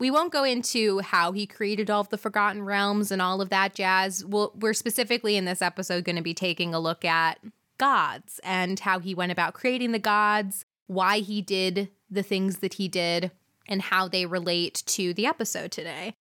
We 0.01 0.11
won't 0.11 0.33
go 0.33 0.43
into 0.45 1.01
how 1.01 1.33
he 1.33 1.47
created 1.47 1.91
all 1.91 2.01
of 2.01 2.09
the 2.09 2.19
Forgotten 2.19 2.63
Realms 2.63 3.11
and 3.11 3.23
all 3.23 3.41
of 3.41 3.51
that 3.51 3.75
jazz. 3.75 4.25
We'll, 4.25 4.53
we're 4.59 4.75
specifically 4.75 5.37
in 5.37 5.45
this 5.45 5.63
episode 5.63 6.05
going 6.05 6.17
to 6.17 6.23
be 6.23 6.35
taking 6.35 6.75
a 6.75 6.81
look 6.81 7.05
at 7.05 7.39
gods 7.79 8.41
and 8.43 8.81
how 8.81 8.99
he 8.99 9.15
went 9.15 9.33
about 9.33 9.55
creating 9.55 9.93
the 9.93 9.99
gods, 9.99 10.65
why 10.87 11.19
he 11.19 11.43
did 11.43 11.91
the 12.11 12.23
things 12.23 12.59
that 12.59 12.75
he 12.75 12.89
did, 12.89 13.31
and 13.69 13.83
how 13.83 14.09
they 14.09 14.27
relate 14.27 14.83
to 14.87 15.15
the 15.15 15.27
episode 15.27 15.71
today. 15.71 16.15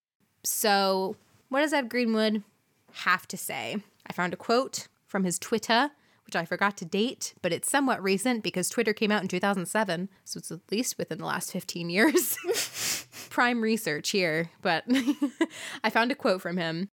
So, 0.44 1.16
what 1.50 1.62
does 1.62 1.74
Ed 1.74 1.90
Greenwood 1.90 2.44
have 2.92 3.28
to 3.30 3.38
say? 3.38 3.78
I 4.06 4.14
found 4.14 4.34
a 4.34 4.38
quote 4.38 4.88
from 5.08 5.24
his 5.24 5.40
Twitter, 5.40 5.92
which 6.34 6.42
I 6.42 6.46
forgot 6.46 6.78
to 6.78 6.86
date, 6.86 7.36
but 7.44 7.54
it's 7.54 7.70
somewhat 7.70 8.02
recent 8.02 8.44
because 8.44 8.68
Twitter 8.68 8.94
came 8.94 9.12
out 9.12 9.22
in 9.22 9.28
2007, 9.28 10.10
so 10.24 10.40
it's 10.40 10.52
at 10.52 10.60
least 10.72 10.98
within 10.98 11.20
the 11.20 11.26
last 11.26 11.52
15 11.52 11.92
years. 11.92 13.08
Prime 13.30 13.62
research 13.62 14.10
here, 14.10 14.50
but 14.62 14.84
I 15.84 15.92
found 15.92 16.12
a 16.12 16.16
quote 16.16 16.42
from 16.42 16.58
him 16.58 16.90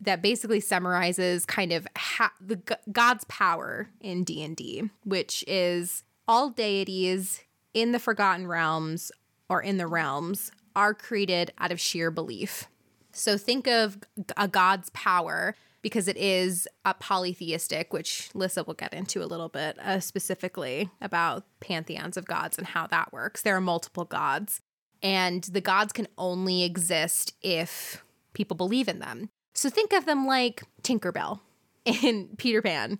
that 0.00 0.22
basically 0.22 0.60
summarizes 0.60 1.44
kind 1.44 1.72
of 1.72 1.86
ha- 1.96 2.32
the 2.40 2.62
God's 2.90 3.24
power 3.24 3.90
in 4.00 4.24
D&D, 4.24 4.88
which 5.04 5.44
is 5.46 6.04
all 6.26 6.48
deities 6.48 7.42
in 7.74 7.92
the 7.92 7.98
forgotten 7.98 8.46
realms 8.46 9.12
or 9.50 9.60
in 9.60 9.76
the 9.76 9.86
realms 9.86 10.50
are 10.74 10.94
created 10.94 11.52
out 11.58 11.72
of 11.72 11.80
sheer 11.80 12.10
belief. 12.10 12.68
So 13.12 13.36
think 13.36 13.66
of 13.66 13.98
a 14.36 14.46
god's 14.48 14.90
power 14.90 15.56
because 15.82 16.08
it 16.08 16.16
is 16.16 16.66
a 16.84 16.94
polytheistic, 16.94 17.92
which 17.92 18.30
Lissa 18.34 18.64
will 18.64 18.74
get 18.74 18.92
into 18.92 19.22
a 19.22 19.26
little 19.26 19.48
bit 19.48 19.78
uh, 19.78 20.00
specifically 20.00 20.90
about 21.00 21.44
pantheons 21.60 22.16
of 22.16 22.26
gods 22.26 22.58
and 22.58 22.66
how 22.66 22.86
that 22.88 23.12
works. 23.12 23.42
There 23.42 23.56
are 23.56 23.60
multiple 23.60 24.04
gods, 24.04 24.60
and 25.02 25.44
the 25.44 25.60
gods 25.60 25.92
can 25.92 26.08
only 26.16 26.64
exist 26.64 27.34
if 27.42 28.04
people 28.32 28.56
believe 28.56 28.88
in 28.88 28.98
them. 28.98 29.30
So 29.54 29.70
think 29.70 29.92
of 29.92 30.06
them 30.06 30.26
like 30.26 30.62
Tinkerbell 30.82 31.40
in 31.84 32.30
Peter 32.36 32.62
Pan. 32.62 32.98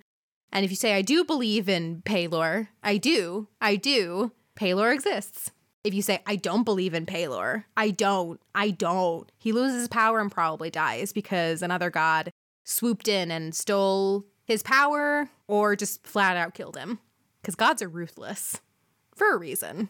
And 0.52 0.64
if 0.64 0.70
you 0.70 0.76
say, 0.76 0.94
I 0.94 1.02
do 1.02 1.24
believe 1.24 1.68
in 1.68 2.02
Pelor, 2.02 2.68
I 2.82 2.96
do, 2.96 3.48
I 3.60 3.76
do, 3.76 4.32
Pelor 4.56 4.92
exists. 4.92 5.50
If 5.84 5.94
you 5.94 6.02
say, 6.02 6.20
I 6.26 6.36
don't 6.36 6.64
believe 6.64 6.94
in 6.94 7.06
Pelor, 7.06 7.64
I 7.76 7.90
don't, 7.90 8.40
I 8.54 8.70
don't, 8.70 9.30
he 9.38 9.52
loses 9.52 9.88
power 9.88 10.20
and 10.20 10.32
probably 10.32 10.70
dies 10.70 11.12
because 11.12 11.62
another 11.62 11.90
god 11.90 12.32
swooped 12.68 13.08
in 13.08 13.30
and 13.30 13.54
stole 13.54 14.26
his 14.44 14.62
power 14.62 15.28
or 15.46 15.74
just 15.74 16.06
flat 16.06 16.36
out 16.36 16.54
killed 16.54 16.76
him. 16.76 16.98
Because 17.40 17.54
gods 17.54 17.82
are 17.82 17.88
ruthless 17.88 18.60
for 19.14 19.32
a 19.32 19.38
reason. 19.38 19.88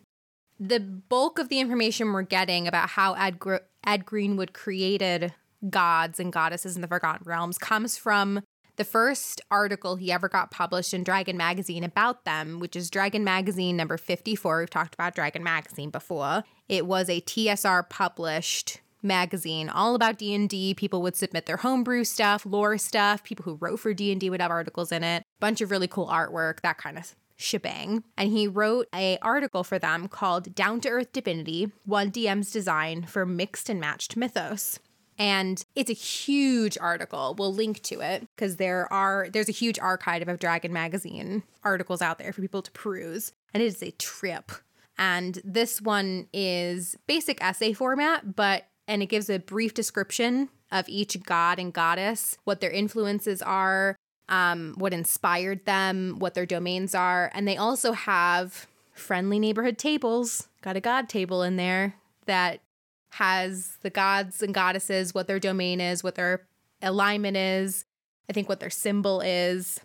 The 0.61 0.80
bulk 0.80 1.38
of 1.38 1.49
the 1.49 1.61
information 1.61 2.12
we're 2.12 2.23
getting 2.23 2.68
about 2.68 2.90
how 2.90 3.14
Ed, 3.14 3.38
Gr- 3.38 3.56
Ed 3.85 4.04
Greenwood 4.04 4.52
created 4.52 5.35
gods 5.70 6.20
and 6.20 6.32
goddesses 6.32 6.76
in 6.76 6.82
the 6.82 6.88
Forgotten 6.88 7.25
Realms 7.25 7.58
comes 7.58 7.97
from 7.97 8.42
the 8.76 8.85
first 8.85 9.40
article 9.50 9.97
he 9.97 10.12
ever 10.12 10.28
got 10.28 10.52
published 10.52 10.94
in 10.94 11.02
Dragon 11.02 11.37
Magazine 11.37 11.82
about 11.82 12.25
them, 12.25 12.61
which 12.61 12.76
is 12.76 12.90
Dragon 12.90 13.25
Magazine 13.25 13.76
number 13.76 13.97
54. 13.97 14.61
We've 14.61 14.70
talked 14.70 14.94
about 14.94 15.16
Dragon 15.16 15.42
Magazine 15.42 15.90
before. 15.90 16.44
It 16.68 16.87
was 16.87 17.08
a 17.08 17.20
TSR 17.20 17.88
published 17.88 18.80
magazine 19.02 19.69
all 19.69 19.95
about 19.95 20.19
D&D. 20.19 20.75
People 20.75 21.02
would 21.02 21.17
submit 21.17 21.47
their 21.47 21.59
homebrew 21.59 22.05
stuff, 22.05 22.45
lore 22.45 22.78
stuff, 22.78 23.23
people 23.23 23.45
who 23.45 23.55
wrote 23.55 23.81
for 23.81 23.95
D&D 23.95 24.31
would 24.31 24.40
have 24.40 24.50
articles 24.50 24.93
in 24.93 25.05
it, 25.05 25.23
bunch 25.40 25.61
of 25.61 25.71
really 25.71 25.88
cool 25.88 26.09
artwork, 26.09 26.61
that 26.61 26.78
kind 26.78 26.99
of 26.99 27.14
shebang. 27.38 28.05
And 28.17 28.31
he 28.31 28.47
wrote 28.47 28.88
a 28.95 29.19
article 29.23 29.64
for 29.64 29.78
them 29.78 30.09
called 30.09 30.55
Down 30.55 30.81
to 30.83 30.88
Earth 30.88 31.12
Divinity: 31.12 31.73
One 31.85 32.11
DM's 32.11 32.50
Design 32.50 33.05
for 33.05 33.25
Mixed 33.25 33.71
and 33.71 33.81
Matched 33.81 34.17
Mythos. 34.17 34.81
And 35.21 35.64
it's 35.75 35.90
a 35.90 35.95
huge 35.95 36.78
article. 36.78 37.35
We'll 37.37 37.52
link 37.52 37.83
to 37.83 38.00
it 38.00 38.28
because 38.37 38.57
there 38.57 38.93
are 38.93 39.28
there's 39.33 39.49
a 39.49 39.52
huge 39.52 39.78
archive 39.78 40.28
of 40.28 40.38
Dragon 40.38 40.73
magazine 40.73 41.43
articles 41.64 42.02
out 42.02 42.19
there 42.19 42.33
for 42.33 42.40
people 42.40 42.62
to 42.62 42.71
peruse. 42.73 43.33
And 43.55 43.62
it 43.62 43.67
is 43.67 43.83
a 43.83 43.90
trip. 43.93 44.52
And 44.97 45.40
this 45.45 45.81
one 45.81 46.26
is 46.33 46.97
basic 47.07 47.43
essay 47.43 47.73
format, 47.73 48.35
but 48.35 48.64
and 48.88 49.02
it 49.02 49.07
gives 49.07 49.28
a 49.28 49.38
brief 49.38 49.75
description 49.75 50.49
of 50.73 50.88
each 50.88 51.23
god 51.23 51.59
and 51.59 51.73
goddess, 51.73 52.38
what 52.45 52.61
their 52.61 52.71
influences 52.71 53.42
are, 53.42 53.97
um, 54.28 54.75
what 54.78 54.92
inspired 54.92 55.64
them, 55.66 56.16
what 56.18 56.35
their 56.35 56.47
domains 56.47 56.95
are. 56.95 57.30
And 57.35 57.47
they 57.47 57.57
also 57.57 57.92
have 57.92 58.66
friendly 58.92 59.38
neighborhood 59.38 59.78
tables. 59.78 60.49
Got 60.62 60.76
a 60.76 60.80
god 60.80 61.09
table 61.09 61.42
in 61.42 61.57
there 61.57 61.95
that 62.26 62.61
has 63.11 63.78
the 63.83 63.90
gods 63.90 64.42
and 64.42 64.52
goddesses, 64.52 65.14
what 65.14 65.26
their 65.26 65.38
domain 65.38 65.80
is, 65.80 66.02
what 66.02 66.14
their 66.14 66.47
alignment 66.83 67.37
is, 67.37 67.85
I 68.28 68.33
think 68.33 68.49
what 68.49 68.61
their 68.61 68.71
symbol 68.71 69.21
is. 69.21 69.80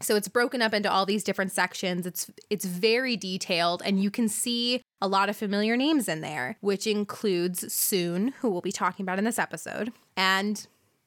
So 0.00 0.14
it's 0.16 0.28
broken 0.28 0.62
up 0.62 0.74
into 0.74 0.90
all 0.90 1.06
these 1.06 1.24
different 1.24 1.52
sections. 1.52 2.06
It's 2.06 2.30
it's 2.50 2.64
very 2.64 3.16
detailed 3.16 3.82
and 3.84 4.02
you 4.02 4.10
can 4.10 4.28
see 4.28 4.82
a 5.00 5.08
lot 5.08 5.28
of 5.28 5.36
familiar 5.36 5.76
names 5.76 6.08
in 6.08 6.20
there, 6.20 6.56
which 6.60 6.86
includes 6.86 7.72
Sune, 7.72 8.32
who 8.40 8.50
we'll 8.50 8.60
be 8.60 8.72
talking 8.72 9.04
about 9.04 9.18
in 9.18 9.24
this 9.24 9.38
episode, 9.38 9.92
and 10.16 10.66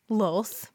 Lolth, 0.09 0.69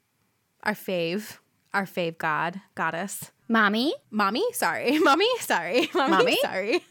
our 0.62 0.74
fave, 0.74 1.38
our 1.72 1.84
fave 1.84 2.18
god, 2.18 2.60
goddess. 2.74 3.30
Mommy? 3.48 3.94
Mommy? 4.10 4.44
Sorry. 4.52 4.98
Mommy? 5.00 5.28
Sorry. 5.40 5.90
Mommy? 5.94 6.10
Mommy? 6.10 6.38
Sorry. 6.42 6.84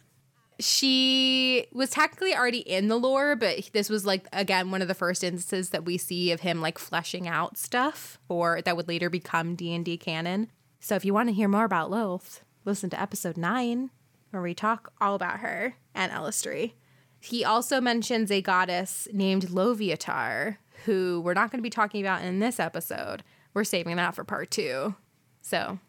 She 0.57 1.65
was 1.73 1.89
technically 1.89 2.33
already 2.33 2.59
in 2.59 2.87
the 2.87 2.95
lore, 2.95 3.35
but 3.35 3.69
this 3.73 3.89
was 3.89 4.05
like 4.05 4.25
again 4.31 4.71
one 4.71 4.81
of 4.81 4.87
the 4.87 4.93
first 4.93 5.21
instances 5.21 5.71
that 5.71 5.83
we 5.83 5.97
see 5.97 6.31
of 6.31 6.39
him 6.39 6.61
like 6.61 6.77
fleshing 6.77 7.27
out 7.27 7.57
stuff 7.57 8.19
or 8.29 8.61
that 8.61 8.77
would 8.77 8.87
later 8.87 9.09
become 9.09 9.55
D&D 9.55 9.97
canon. 9.97 10.49
So 10.79 10.95
if 10.95 11.03
you 11.03 11.13
want 11.13 11.27
to 11.27 11.33
hear 11.33 11.49
more 11.49 11.65
about 11.65 11.91
Lolth, 11.91 12.39
listen 12.63 12.89
to 12.91 13.01
episode 13.01 13.35
9 13.35 13.89
where 14.31 14.41
we 14.41 14.53
talk 14.53 14.91
all 14.99 15.15
about 15.15 15.39
her 15.39 15.75
and 15.93 16.11
Eilistraee. 16.11 16.73
He 17.19 17.43
also 17.43 17.81
mentions 17.81 18.29
a 18.31 18.41
goddess 18.41 19.07
named 19.11 19.47
Loviatar, 19.47 20.57
who 20.85 21.21
we're 21.23 21.33
not 21.33 21.51
going 21.51 21.59
to 21.59 21.63
be 21.63 21.69
talking 21.69 22.01
about 22.01 22.23
in 22.23 22.39
this 22.39 22.59
episode. 22.59 23.23
We're 23.53 23.63
saving 23.63 23.95
that 23.95 24.15
for 24.15 24.23
part 24.23 24.51
two. 24.51 24.95
So 25.41 25.79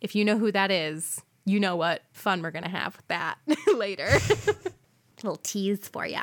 if 0.00 0.14
you 0.14 0.24
know 0.24 0.38
who 0.38 0.52
that 0.52 0.70
is, 0.70 1.22
you 1.44 1.58
know 1.58 1.76
what 1.76 2.02
fun 2.12 2.42
we're 2.42 2.50
going 2.50 2.64
to 2.64 2.70
have 2.70 2.96
with 2.96 3.08
that 3.08 3.38
later. 3.74 4.08
little 5.24 5.40
tease 5.42 5.88
for 5.88 6.06
you. 6.06 6.20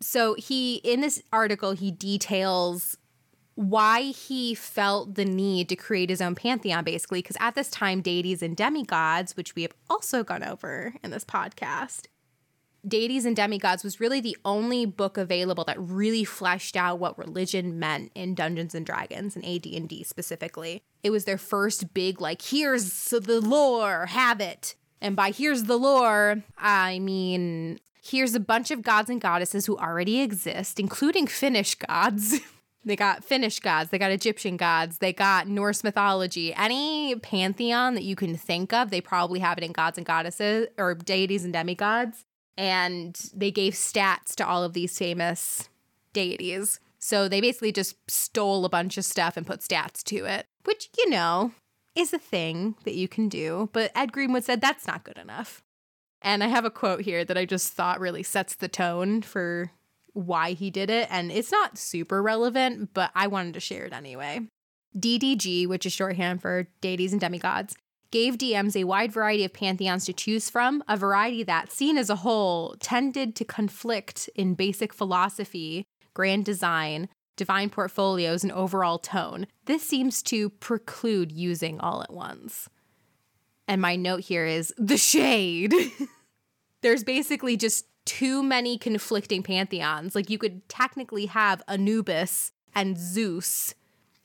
So 0.00 0.34
he 0.34 0.76
in 0.76 1.00
this 1.00 1.22
article 1.32 1.72
he 1.72 1.90
details 1.90 2.96
why 3.56 4.02
he 4.02 4.54
felt 4.54 5.16
the 5.16 5.24
need 5.24 5.68
to 5.70 5.76
create 5.76 6.10
his 6.10 6.20
own 6.20 6.34
pantheon, 6.34 6.84
basically, 6.84 7.20
because 7.20 7.36
at 7.40 7.54
this 7.54 7.70
time, 7.70 8.00
deities 8.00 8.42
and 8.42 8.56
demigods, 8.56 9.36
which 9.36 9.54
we 9.54 9.62
have 9.62 9.72
also 9.90 10.22
gone 10.22 10.44
over 10.44 10.94
in 11.02 11.10
this 11.10 11.24
podcast, 11.24 12.06
Deities 12.86 13.24
and 13.24 13.34
Demigods 13.34 13.82
was 13.82 13.98
really 13.98 14.20
the 14.20 14.36
only 14.44 14.86
book 14.86 15.18
available 15.18 15.64
that 15.64 15.80
really 15.80 16.22
fleshed 16.22 16.76
out 16.76 17.00
what 17.00 17.18
religion 17.18 17.80
meant 17.80 18.12
in 18.14 18.34
Dungeons 18.34 18.76
and 18.76 18.86
Dragons 18.86 19.34
and 19.34 19.44
AD&D 19.44 20.04
specifically. 20.04 20.82
It 21.02 21.10
was 21.10 21.24
their 21.24 21.38
first 21.38 21.92
big 21.94 22.20
like 22.20 22.42
here's 22.42 23.08
the 23.10 23.40
lore, 23.40 24.06
have 24.06 24.40
it. 24.40 24.76
And 25.00 25.16
by 25.16 25.32
here's 25.32 25.64
the 25.64 25.76
lore, 25.76 26.44
I 26.56 27.00
mean 27.00 27.80
here's 28.00 28.36
a 28.36 28.40
bunch 28.40 28.70
of 28.70 28.82
gods 28.82 29.10
and 29.10 29.20
goddesses 29.20 29.66
who 29.66 29.76
already 29.76 30.20
exist, 30.20 30.78
including 30.78 31.26
Finnish 31.26 31.74
gods. 31.74 32.38
They 32.86 32.94
got 32.94 33.24
Finnish 33.24 33.58
gods, 33.58 33.90
they 33.90 33.98
got 33.98 34.12
Egyptian 34.12 34.56
gods, 34.56 34.98
they 34.98 35.12
got 35.12 35.48
Norse 35.48 35.82
mythology. 35.82 36.54
Any 36.54 37.16
pantheon 37.16 37.94
that 37.94 38.04
you 38.04 38.14
can 38.14 38.36
think 38.36 38.72
of, 38.72 38.90
they 38.90 39.00
probably 39.00 39.40
have 39.40 39.58
it 39.58 39.64
in 39.64 39.72
gods 39.72 39.98
and 39.98 40.06
goddesses 40.06 40.68
or 40.78 40.94
deities 40.94 41.44
and 41.44 41.52
demigods. 41.52 42.24
And 42.56 43.20
they 43.34 43.50
gave 43.50 43.72
stats 43.72 44.36
to 44.36 44.46
all 44.46 44.62
of 44.62 44.72
these 44.72 44.96
famous 44.96 45.68
deities. 46.12 46.78
So 47.00 47.28
they 47.28 47.40
basically 47.40 47.72
just 47.72 47.96
stole 48.08 48.64
a 48.64 48.70
bunch 48.70 48.96
of 48.96 49.04
stuff 49.04 49.36
and 49.36 49.46
put 49.46 49.60
stats 49.60 50.04
to 50.04 50.24
it, 50.24 50.46
which, 50.64 50.88
you 50.96 51.10
know, 51.10 51.50
is 51.96 52.12
a 52.12 52.18
thing 52.18 52.76
that 52.84 52.94
you 52.94 53.08
can 53.08 53.28
do. 53.28 53.68
But 53.72 53.90
Ed 53.96 54.12
Greenwood 54.12 54.44
said 54.44 54.60
that's 54.60 54.86
not 54.86 55.02
good 55.02 55.18
enough. 55.18 55.64
And 56.22 56.42
I 56.42 56.46
have 56.46 56.64
a 56.64 56.70
quote 56.70 57.02
here 57.02 57.24
that 57.24 57.36
I 57.36 57.44
just 57.46 57.72
thought 57.72 58.00
really 58.00 58.22
sets 58.22 58.54
the 58.54 58.68
tone 58.68 59.22
for 59.22 59.72
why 60.16 60.52
he 60.52 60.70
did 60.70 60.88
it, 60.88 61.08
and 61.10 61.30
it's 61.30 61.52
not 61.52 61.76
super 61.76 62.22
relevant, 62.22 62.94
but 62.94 63.10
I 63.14 63.26
wanted 63.26 63.54
to 63.54 63.60
share 63.60 63.84
it 63.84 63.92
anyway. 63.92 64.40
DDG, 64.98 65.68
which 65.68 65.84
is 65.84 65.92
shorthand 65.92 66.40
for 66.40 66.68
deities 66.80 67.12
and 67.12 67.20
demigods, 67.20 67.76
gave 68.10 68.38
DMs 68.38 68.74
a 68.74 68.84
wide 68.84 69.12
variety 69.12 69.44
of 69.44 69.52
pantheons 69.52 70.06
to 70.06 70.14
choose 70.14 70.48
from, 70.48 70.82
a 70.88 70.96
variety 70.96 71.42
that, 71.42 71.70
seen 71.70 71.98
as 71.98 72.08
a 72.08 72.16
whole, 72.16 72.76
tended 72.80 73.36
to 73.36 73.44
conflict 73.44 74.30
in 74.34 74.54
basic 74.54 74.94
philosophy, 74.94 75.84
grand 76.14 76.46
design, 76.46 77.10
divine 77.36 77.68
portfolios, 77.68 78.42
and 78.42 78.52
overall 78.52 78.98
tone. 78.98 79.46
This 79.66 79.82
seems 79.82 80.22
to 80.24 80.48
preclude 80.48 81.30
using 81.30 81.78
all 81.78 82.02
at 82.02 82.12
once. 82.12 82.70
And 83.68 83.82
my 83.82 83.96
note 83.96 84.20
here 84.20 84.46
is 84.46 84.72
the 84.78 84.96
shade. 84.96 85.74
There's 86.82 87.04
basically 87.04 87.58
just 87.58 87.84
too 88.06 88.42
many 88.42 88.78
conflicting 88.78 89.42
pantheons. 89.42 90.14
Like 90.14 90.30
you 90.30 90.38
could 90.38 90.66
technically 90.68 91.26
have 91.26 91.62
Anubis 91.68 92.52
and 92.74 92.96
Zeus 92.96 93.74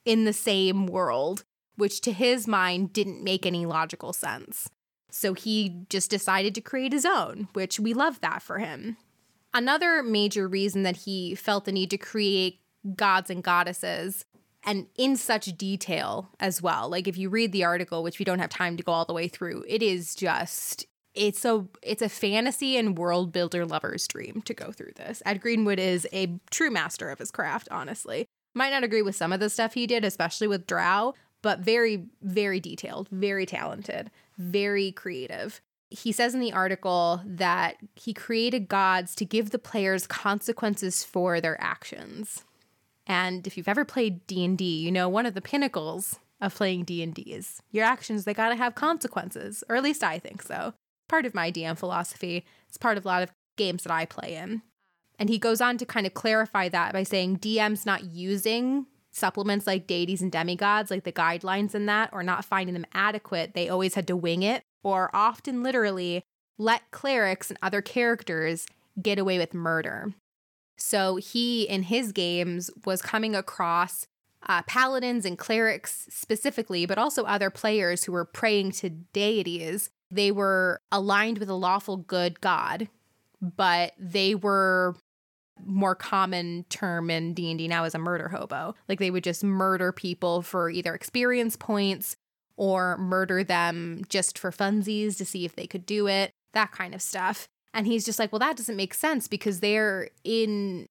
in 0.05 0.23
the 0.23 0.33
same 0.33 0.87
world, 0.87 1.43
which 1.75 1.99
to 2.01 2.13
his 2.13 2.47
mind 2.47 2.93
didn't 2.93 3.23
make 3.23 3.45
any 3.45 3.65
logical 3.65 4.13
sense. 4.13 4.69
So 5.09 5.33
he 5.33 5.85
just 5.89 6.09
decided 6.09 6.55
to 6.55 6.61
create 6.61 6.93
his 6.93 7.05
own, 7.05 7.49
which 7.53 7.79
we 7.79 7.93
love 7.93 8.21
that 8.21 8.41
for 8.41 8.59
him. 8.59 8.97
Another 9.53 10.01
major 10.01 10.47
reason 10.47 10.83
that 10.83 10.97
he 10.97 11.35
felt 11.35 11.65
the 11.65 11.73
need 11.73 11.89
to 11.89 11.97
create 11.97 12.61
gods 12.95 13.29
and 13.29 13.43
goddesses 13.43 14.23
and 14.63 14.87
in 14.97 15.17
such 15.17 15.57
detail 15.57 16.29
as 16.39 16.61
well. 16.61 16.87
Like 16.89 17.07
if 17.07 17.17
you 17.17 17.29
read 17.29 17.51
the 17.51 17.63
article, 17.63 18.03
which 18.03 18.19
we 18.19 18.25
don't 18.25 18.39
have 18.39 18.49
time 18.49 18.77
to 18.77 18.83
go 18.83 18.91
all 18.91 19.05
the 19.05 19.13
way 19.13 19.27
through, 19.27 19.65
it 19.67 19.81
is 19.81 20.15
just 20.15 20.85
it's 21.13 21.43
a 21.43 21.65
it's 21.81 22.01
a 22.01 22.09
fantasy 22.09 22.77
and 22.77 22.97
world 22.97 23.31
builder 23.31 23.65
lover's 23.65 24.07
dream 24.07 24.41
to 24.43 24.53
go 24.53 24.71
through 24.71 24.93
this. 24.95 25.21
Ed 25.25 25.41
Greenwood 25.41 25.79
is 25.79 26.07
a 26.13 26.39
true 26.49 26.71
master 26.71 27.09
of 27.09 27.19
his 27.19 27.31
craft, 27.31 27.67
honestly. 27.71 28.27
Might 28.53 28.71
not 28.71 28.83
agree 28.83 29.01
with 29.01 29.15
some 29.15 29.33
of 29.33 29.39
the 29.39 29.49
stuff 29.49 29.73
he 29.73 29.87
did, 29.87 30.03
especially 30.03 30.47
with 30.47 30.67
Drow, 30.67 31.13
but 31.41 31.59
very, 31.59 32.05
very 32.21 32.59
detailed, 32.59 33.07
very 33.09 33.45
talented, 33.45 34.11
very 34.37 34.91
creative. 34.91 35.61
He 35.89 36.11
says 36.11 36.33
in 36.33 36.39
the 36.39 36.53
article 36.53 37.21
that 37.25 37.75
he 37.95 38.13
created 38.13 38.69
gods 38.69 39.15
to 39.15 39.25
give 39.25 39.51
the 39.51 39.59
players 39.59 40.07
consequences 40.07 41.03
for 41.03 41.41
their 41.41 41.61
actions. 41.61 42.45
And 43.07 43.45
if 43.45 43.57
you've 43.57 43.67
ever 43.67 43.83
played 43.83 44.25
D&D, 44.27 44.63
you 44.63 44.91
know 44.91 45.09
one 45.09 45.25
of 45.25 45.33
the 45.33 45.41
pinnacles 45.41 46.19
of 46.39 46.55
playing 46.55 46.85
D&D 46.85 47.21
is 47.21 47.61
your 47.71 47.85
actions 47.85 48.23
they 48.23 48.33
got 48.33 48.49
to 48.49 48.55
have 48.55 48.75
consequences, 48.75 49.63
or 49.67 49.75
at 49.75 49.83
least 49.83 50.03
I 50.03 50.17
think 50.19 50.41
so 50.41 50.73
part 51.11 51.25
of 51.25 51.35
my 51.35 51.51
DM 51.51 51.77
philosophy. 51.77 52.45
It's 52.69 52.77
part 52.77 52.97
of 52.97 53.03
a 53.03 53.07
lot 53.07 53.21
of 53.21 53.31
games 53.57 53.83
that 53.83 53.91
I 53.91 54.05
play 54.05 54.35
in. 54.35 54.61
And 55.19 55.29
he 55.29 55.37
goes 55.37 55.59
on 55.59 55.77
to 55.77 55.85
kind 55.85 56.07
of 56.07 56.13
clarify 56.13 56.69
that 56.69 56.93
by 56.93 57.03
saying 57.03 57.39
DM's 57.39 57.85
not 57.85 58.05
using 58.05 58.87
supplements 59.11 59.67
like 59.67 59.87
deities 59.87 60.21
and 60.21 60.31
demigods, 60.31 60.89
like 60.89 61.03
the 61.03 61.11
guidelines 61.11 61.75
in 61.75 61.85
that, 61.87 62.09
or 62.13 62.23
not 62.23 62.45
finding 62.45 62.73
them 62.73 62.85
adequate. 62.93 63.53
They 63.53 63.67
always 63.67 63.93
had 63.95 64.07
to 64.07 64.15
wing 64.15 64.41
it, 64.41 64.63
or 64.83 65.11
often 65.13 65.61
literally 65.61 66.23
let 66.57 66.89
clerics 66.91 67.49
and 67.49 67.59
other 67.61 67.81
characters 67.81 68.65
get 68.99 69.19
away 69.19 69.37
with 69.37 69.53
murder. 69.53 70.13
So 70.77 71.17
he, 71.17 71.63
in 71.63 71.83
his 71.83 72.13
games, 72.13 72.71
was 72.85 73.01
coming 73.01 73.35
across 73.35 74.07
uh, 74.47 74.61
paladins 74.63 75.25
and 75.25 75.37
clerics 75.37 76.07
specifically, 76.09 76.85
but 76.85 76.97
also 76.97 77.25
other 77.25 77.49
players 77.49 78.05
who 78.05 78.13
were 78.13 78.25
praying 78.25 78.71
to 78.71 78.89
deities 78.89 79.89
they 80.11 80.31
were 80.31 80.81
aligned 80.91 81.37
with 81.37 81.49
a 81.49 81.55
lawful 81.55 81.97
good 81.97 82.41
God, 82.41 82.89
but 83.41 83.93
they 83.97 84.35
were 84.35 84.95
more 85.63 85.95
common 85.95 86.65
term 86.69 87.09
in 87.09 87.33
D&D 87.33 87.67
now 87.67 87.85
as 87.85 87.95
a 87.95 87.99
murder 87.99 88.29
hobo. 88.29 88.75
Like 88.89 88.99
they 88.99 89.11
would 89.11 89.23
just 89.23 89.43
murder 89.43 89.91
people 89.91 90.41
for 90.41 90.69
either 90.69 90.93
experience 90.93 91.55
points 91.55 92.15
or 92.57 92.97
murder 92.97 93.43
them 93.43 94.01
just 94.09 94.37
for 94.37 94.51
funsies 94.51 95.17
to 95.17 95.25
see 95.25 95.45
if 95.45 95.55
they 95.55 95.67
could 95.67 95.85
do 95.85 96.07
it, 96.07 96.31
that 96.53 96.71
kind 96.71 96.93
of 96.93 97.01
stuff. 97.01 97.47
And 97.73 97.87
he's 97.87 98.05
just 98.05 98.19
like, 98.19 98.31
"Well, 98.31 98.39
that 98.39 98.57
doesn't 98.57 98.75
make 98.75 98.93
sense 98.93 99.27
because 99.27 99.61
they're 99.61 100.09
in 100.23 100.87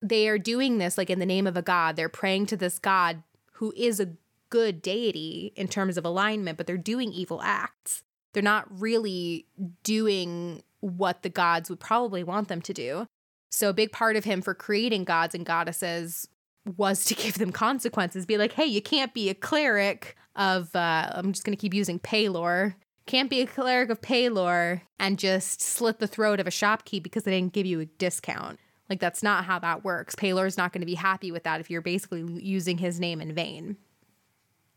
they 0.00 0.28
are 0.28 0.38
doing 0.38 0.78
this 0.78 0.98
like 0.98 1.10
in 1.10 1.18
the 1.18 1.26
name 1.26 1.46
of 1.46 1.56
a 1.56 1.62
god. 1.62 1.96
They're 1.96 2.08
praying 2.08 2.46
to 2.46 2.56
this 2.56 2.78
god 2.78 3.22
who 3.54 3.72
is 3.76 3.98
a 3.98 4.14
good 4.50 4.82
deity 4.82 5.52
in 5.56 5.68
terms 5.68 5.96
of 5.96 6.04
alignment, 6.04 6.58
but 6.58 6.66
they're 6.66 6.76
doing 6.76 7.12
evil 7.12 7.40
acts 7.42 8.04
they're 8.32 8.42
not 8.42 8.66
really 8.80 9.46
doing 9.82 10.62
what 10.80 11.22
the 11.22 11.28
gods 11.28 11.70
would 11.70 11.80
probably 11.80 12.24
want 12.24 12.48
them 12.48 12.60
to 12.62 12.72
do. 12.72 13.06
So, 13.50 13.68
a 13.68 13.74
big 13.74 13.92
part 13.92 14.16
of 14.16 14.24
him 14.24 14.42
for 14.42 14.54
creating 14.54 15.04
gods 15.04 15.34
and 15.34 15.44
goddesses 15.44 16.28
was 16.76 17.04
to 17.06 17.14
give 17.22 17.38
them 17.38 17.52
consequences, 17.52 18.26
be 18.26 18.38
like, 18.38 18.52
hey, 18.52 18.66
you 18.66 18.82
can't 18.82 19.14
be 19.14 19.28
a 19.28 19.34
cleric 19.34 20.16
of, 20.34 20.74
uh, 20.74 21.10
I'm 21.12 21.32
just 21.32 21.44
going 21.44 21.56
to 21.56 21.60
keep 21.60 21.74
using 21.74 21.98
Pelor, 21.98 22.74
can't 23.06 23.28
be 23.28 23.40
a 23.40 23.46
cleric 23.46 23.90
of 23.90 24.00
Pelor 24.00 24.82
and 24.98 25.18
just 25.18 25.60
slit 25.60 25.98
the 25.98 26.06
throat 26.06 26.40
of 26.40 26.46
a 26.46 26.50
shopkeep 26.50 27.02
because 27.02 27.24
they 27.24 27.32
didn't 27.32 27.52
give 27.52 27.66
you 27.66 27.80
a 27.80 27.86
discount. 27.86 28.58
Like, 28.88 29.00
that's 29.00 29.22
not 29.22 29.44
how 29.44 29.58
that 29.58 29.84
works. 29.84 30.14
Pelor's 30.14 30.56
not 30.56 30.72
going 30.72 30.80
to 30.80 30.86
be 30.86 30.94
happy 30.94 31.32
with 31.32 31.44
that 31.44 31.60
if 31.60 31.70
you're 31.70 31.82
basically 31.82 32.22
using 32.42 32.78
his 32.78 33.00
name 33.00 33.20
in 33.20 33.34
vain. 33.34 33.76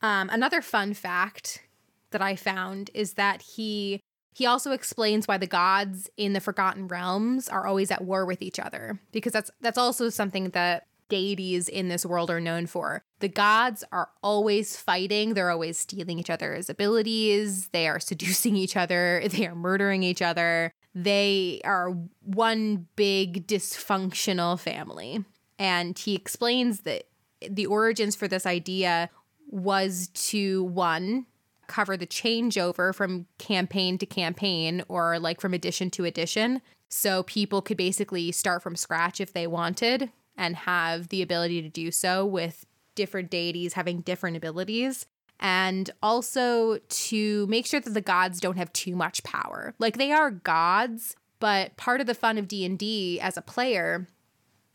Um, 0.01 0.29
another 0.29 0.61
fun 0.61 0.93
fact 0.93 1.63
that 2.11 2.21
I 2.21 2.35
found 2.35 2.89
is 2.93 3.13
that 3.13 3.41
he 3.41 4.01
he 4.33 4.45
also 4.45 4.71
explains 4.71 5.29
why 5.29 5.37
the 5.37 5.47
gods 5.47 6.09
in 6.17 6.33
the 6.33 6.41
Forgotten 6.41 6.89
Realms 6.89 7.47
are 7.47 7.65
always 7.65 7.89
at 7.89 8.03
war 8.03 8.25
with 8.25 8.41
each 8.41 8.59
other 8.59 8.99
because 9.11 9.31
that's 9.31 9.51
that's 9.61 9.77
also 9.77 10.09
something 10.09 10.49
that 10.49 10.87
deities 11.07 11.69
in 11.69 11.87
this 11.87 12.05
world 12.05 12.29
are 12.29 12.41
known 12.41 12.65
for. 12.65 13.03
The 13.19 13.29
gods 13.29 13.83
are 13.91 14.09
always 14.23 14.75
fighting, 14.77 15.33
they're 15.33 15.51
always 15.51 15.77
stealing 15.77 16.19
each 16.19 16.29
other's 16.29 16.69
abilities, 16.69 17.69
they 17.69 17.87
are 17.87 17.99
seducing 17.99 18.55
each 18.65 18.75
other, 18.75 19.23
they 19.29 19.47
are 19.47 19.55
murdering 19.55 20.03
each 20.03 20.21
other. 20.21 20.71
They 20.93 21.59
are 21.65 21.89
one 22.23 22.87
big 22.95 23.47
dysfunctional 23.47 24.57
family. 24.57 25.25
And 25.59 25.97
he 25.97 26.15
explains 26.15 26.81
that 26.81 27.03
the 27.41 27.65
origins 27.65 28.15
for 28.15 28.27
this 28.29 28.45
idea 28.45 29.09
was 29.49 30.07
to 30.13 30.63
one 30.63 31.25
cover 31.67 31.97
the 31.97 32.07
changeover 32.07 32.93
from 32.93 33.27
campaign 33.37 33.97
to 33.97 34.05
campaign 34.05 34.83
or 34.87 35.19
like 35.19 35.41
from 35.41 35.53
edition 35.53 35.89
to 35.91 36.05
edition. 36.05 36.61
So 36.89 37.23
people 37.23 37.61
could 37.61 37.77
basically 37.77 38.31
start 38.31 38.61
from 38.63 38.75
scratch 38.75 39.19
if 39.19 39.33
they 39.33 39.47
wanted 39.47 40.11
and 40.37 40.55
have 40.55 41.09
the 41.09 41.21
ability 41.21 41.61
to 41.61 41.69
do 41.69 41.91
so 41.91 42.25
with 42.25 42.65
different 42.95 43.29
deities 43.29 43.73
having 43.73 44.01
different 44.01 44.37
abilities 44.37 45.05
and 45.39 45.89
also 46.01 46.77
to 46.87 47.45
make 47.47 47.65
sure 47.65 47.79
that 47.79 47.93
the 47.93 48.01
gods 48.01 48.39
don't 48.39 48.57
have 48.57 48.71
too 48.73 48.95
much 48.95 49.23
power. 49.23 49.73
Like 49.79 49.97
they 49.97 50.11
are 50.11 50.31
gods, 50.31 51.15
but 51.39 51.75
part 51.77 52.01
of 52.01 52.07
the 52.07 52.15
fun 52.15 52.37
of 52.37 52.47
D&D 52.47 53.19
as 53.19 53.35
a 53.35 53.41
player 53.41 54.07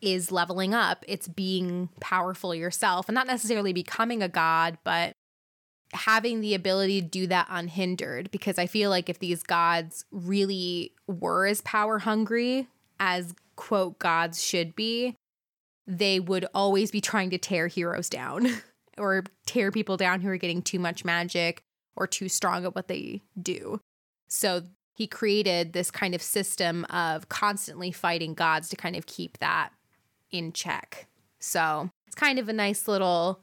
is 0.03 0.31
leveling 0.31 0.75
up. 0.75 1.05
It's 1.09 1.29
being 1.29 1.89
powerful 2.01 2.55
yourself 2.55 3.09
and 3.09 3.15
not 3.15 3.27
necessarily 3.27 3.73
becoming 3.73 4.23
a 4.23 4.29
god, 4.29 4.79
but 4.85 5.15
having 5.93 6.41
the 6.41 6.55
ability 6.55 7.01
to 7.01 7.07
do 7.07 7.27
that 7.27 7.47
unhindered 7.51 8.31
because 8.31 8.59
I 8.59 8.67
feel 8.67 8.91
like 8.91 9.09
if 9.09 9.19
these 9.19 9.43
gods 9.43 10.05
really 10.11 10.93
were 11.07 11.47
as 11.47 11.61
power 11.63 11.99
hungry 11.99 12.69
as 12.99 13.35
quote 13.57 13.99
gods 13.99 14.43
should 14.43 14.77
be, 14.77 15.17
they 15.87 16.21
would 16.21 16.47
always 16.55 16.91
be 16.91 17.01
trying 17.01 17.31
to 17.31 17.39
tear 17.39 17.67
heroes 17.67 18.09
down 18.09 18.49
or 18.99 19.25
tear 19.47 19.71
people 19.73 19.97
down 19.97 20.21
who 20.21 20.29
are 20.29 20.37
getting 20.37 20.63
too 20.63 20.79
much 20.79 21.05
magic 21.05 21.63
or 21.97 22.07
too 22.07 22.29
strong 22.29 22.65
at 22.65 22.75
what 22.75 22.89
they 22.89 23.21
do. 23.41 23.81
So 24.29 24.63
he 24.95 25.07
created 25.07 25.73
this 25.73 25.91
kind 25.91 26.15
of 26.15 26.23
system 26.23 26.85
of 26.91 27.29
constantly 27.29 27.91
fighting 27.91 28.35
gods 28.35 28.69
to 28.69 28.77
kind 28.77 28.95
of 28.97 29.07
keep 29.07 29.39
that 29.39 29.71
in 30.31 30.53
check. 30.53 31.07
So 31.41 31.91
it's 32.07 32.15
kind 32.15 32.39
of 32.39 32.49
a 32.49 32.53
nice 32.53 32.87
little 32.87 33.41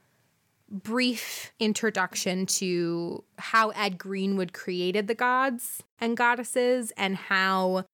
brief 0.70 1.52
introduction 1.60 2.46
to 2.46 3.24
how 3.38 3.70
Ed 3.70 3.98
Greenwood 3.98 4.54
created 4.54 5.08
the 5.08 5.16
gods 5.16 5.84
and 6.00 6.18
goddesses 6.18 6.92
and 6.98 7.16
how 7.16 7.86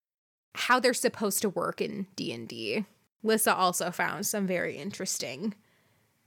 how 0.56 0.80
they're 0.80 0.94
supposed 0.94 1.42
to 1.42 1.50
work 1.50 1.82
in 1.82 2.06
D&D. 2.16 2.86
Lissa 3.24 3.56
also 3.56 3.90
found 3.90 4.28
some 4.28 4.46
very 4.46 4.78
interesting 4.78 5.56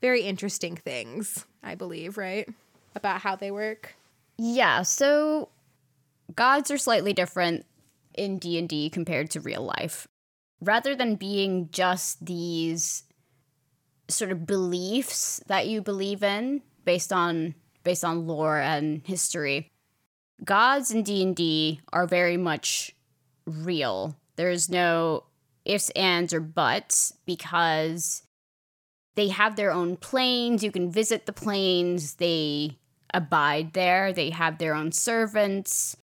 very 0.01 0.23
interesting 0.23 0.77
things, 0.77 1.47
I 1.63 1.75
believe, 1.75 2.19
right? 2.19 2.49
About 2.95 3.21
how 3.23 3.37
they 3.37 3.51
work. 3.51 3.95
Yeah, 4.39 4.83
so 4.83 5.49
gods 6.35 6.71
are 6.71 6.79
slightly 6.79 7.13
different 7.13 7.65
in 8.15 8.39
D&D 8.39 8.91
compared 8.91 9.31
to 9.31 9.41
real 9.41 9.63
life. 9.63 10.07
Rather 10.61 10.95
than 10.95 11.17
being 11.17 11.69
just 11.71 12.25
these 12.25 13.05
sort 14.09 14.31
of 14.31 14.47
beliefs 14.47 15.41
that 15.47 15.67
you 15.67 15.83
believe 15.83 16.23
in 16.23 16.63
based 16.85 17.13
on 17.13 17.55
based 17.83 18.05
on 18.05 18.27
lore 18.27 18.59
and 18.59 19.03
history, 19.07 19.71
gods 20.45 20.91
in 20.91 21.05
D&D 21.05 21.81
are 21.93 22.07
very 22.07 22.37
much 22.37 22.95
real. 23.47 24.17
There's 24.35 24.69
no 24.69 25.25
ifs, 25.65 25.91
ands, 25.91 26.35
or 26.35 26.41
buts 26.41 27.13
because 27.27 28.23
they 29.15 29.29
have 29.29 29.57
their 29.57 29.71
own 29.71 29.97
planes. 29.97 30.65
You 30.65 30.73
can 30.73 30.91
visit 30.91 31.27
the 31.27 31.33
planes. 31.33 32.15
They 32.15 32.77
abide 33.15 33.73
there. 33.73 34.13
They 34.13 34.31
have 34.31 34.59
their 34.59 34.75
own 34.75 34.93
servants. 34.93 35.97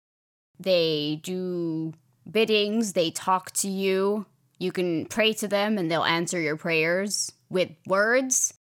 They 0.59 1.21
do 1.23 1.95
biddings. 2.31 2.93
They 2.93 3.11
talk 3.11 3.51
to 3.55 3.69
you. 3.69 4.27
You 4.59 4.71
can 4.71 5.07
pray 5.07 5.33
to 5.35 5.49
them 5.49 5.77
and 5.79 5.91
they'll 5.91 6.05
answer 6.05 6.41
your 6.41 6.57
prayers 6.57 7.33
with 7.53 7.71
words, 7.87 8.55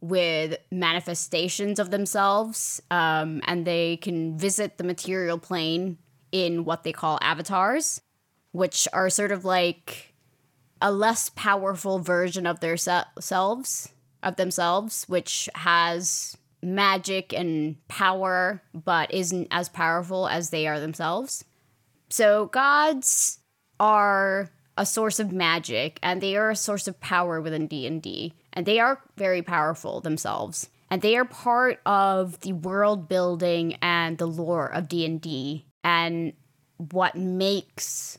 with 0.00 0.58
manifestations 0.70 1.78
of 1.78 1.90
themselves. 1.90 2.82
Um, 2.90 3.40
and 3.44 3.64
they 3.64 3.96
can 3.98 4.36
visit 4.36 4.76
the 4.76 4.84
material 4.84 5.38
plane 5.38 5.98
in 6.32 6.64
what 6.64 6.82
they 6.82 6.92
call 6.92 7.18
avatars, 7.22 8.00
which 8.50 8.88
are 8.92 9.08
sort 9.08 9.32
of 9.32 9.44
like 9.44 10.12
a 10.82 10.90
less 10.90 11.30
powerful 11.30 12.00
version 12.00 12.46
of 12.46 12.60
their 12.60 12.76
se- 12.76 13.04
selves 13.20 13.92
of 14.22 14.36
themselves 14.36 15.04
which 15.08 15.48
has 15.54 16.36
magic 16.62 17.32
and 17.32 17.76
power 17.88 18.62
but 18.72 19.12
isn't 19.12 19.48
as 19.50 19.68
powerful 19.68 20.28
as 20.28 20.50
they 20.50 20.66
are 20.66 20.78
themselves 20.78 21.44
so 22.08 22.46
gods 22.46 23.38
are 23.80 24.50
a 24.76 24.86
source 24.86 25.18
of 25.20 25.32
magic 25.32 25.98
and 26.02 26.20
they 26.20 26.36
are 26.36 26.50
a 26.50 26.56
source 26.56 26.88
of 26.88 27.00
power 27.00 27.40
within 27.40 27.66
d&d 27.66 28.32
and 28.52 28.66
they 28.66 28.78
are 28.78 29.00
very 29.16 29.42
powerful 29.42 30.00
themselves 30.00 30.68
and 30.90 31.02
they 31.02 31.16
are 31.16 31.24
part 31.24 31.80
of 31.86 32.40
the 32.40 32.52
world 32.52 33.08
building 33.08 33.76
and 33.82 34.18
the 34.18 34.26
lore 34.26 34.66
of 34.72 34.88
d&d 34.88 35.64
and 35.84 36.32
what 36.90 37.14
makes 37.14 38.18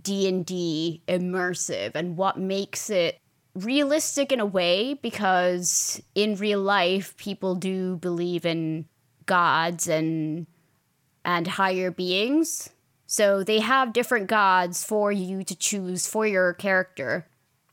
D&D 0.00 1.02
immersive 1.06 1.92
and 1.94 2.16
what 2.16 2.38
makes 2.38 2.90
it 2.90 3.18
realistic 3.54 4.32
in 4.32 4.40
a 4.40 4.46
way 4.46 4.94
because 4.94 6.02
in 6.14 6.34
real 6.34 6.60
life 6.60 7.16
people 7.16 7.54
do 7.54 7.96
believe 7.96 8.44
in 8.44 8.86
gods 9.26 9.88
and 9.88 10.46
and 11.24 11.46
higher 11.46 11.90
beings. 11.90 12.68
So 13.14 13.44
they 13.44 13.60
have 13.60 13.92
different 13.92 14.26
gods 14.26 14.82
for 14.82 15.12
you 15.12 15.44
to 15.44 15.54
choose 15.54 16.04
for 16.04 16.26
your 16.26 16.52
character 16.52 17.28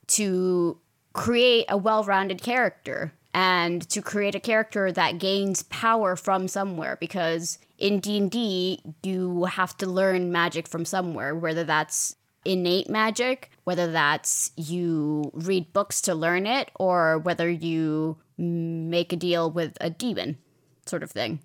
to 0.09 0.77
create 1.13 1.65
a 1.67 1.77
well-rounded 1.77 2.43
character 2.43 3.13
and 3.33 3.81
to 3.89 4.03
create 4.03 4.35
a 4.35 4.39
character 4.39 4.91
that 4.91 5.17
gains 5.17 5.63
power 5.63 6.15
from 6.15 6.47
somewhere 6.47 6.95
because 7.01 7.57
in 7.79 7.99
D&D 7.99 8.83
you 9.01 9.45
have 9.45 9.75
to 9.77 9.87
learn 9.87 10.31
magic 10.31 10.67
from 10.67 10.85
somewhere 10.85 11.33
whether 11.33 11.63
that's 11.63 12.15
innate 12.45 12.87
magic 12.87 13.49
whether 13.63 13.91
that's 13.91 14.51
you 14.57 15.31
read 15.33 15.73
books 15.73 16.01
to 16.01 16.13
learn 16.13 16.45
it 16.45 16.69
or 16.75 17.17
whether 17.17 17.49
you 17.49 18.15
make 18.37 19.11
a 19.11 19.15
deal 19.15 19.49
with 19.49 19.75
a 19.81 19.89
demon 19.89 20.37
sort 20.85 21.01
of 21.01 21.09
thing 21.09 21.39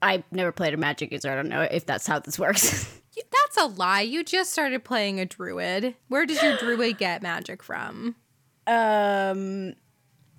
I've 0.00 0.22
never 0.30 0.52
played 0.52 0.74
a 0.74 0.76
magic 0.76 1.12
user. 1.12 1.32
I 1.32 1.34
don't 1.34 1.48
know 1.48 1.62
if 1.62 1.86
that's 1.86 2.06
how 2.06 2.18
this 2.18 2.38
works. 2.38 3.00
that's 3.16 3.56
a 3.56 3.66
lie. 3.66 4.00
You 4.02 4.24
just 4.24 4.52
started 4.52 4.84
playing 4.84 5.20
a 5.20 5.26
druid. 5.26 5.94
Where 6.08 6.26
does 6.26 6.42
your 6.42 6.56
druid 6.58 6.98
get 6.98 7.22
magic 7.22 7.62
from? 7.62 8.16
Um 8.66 9.74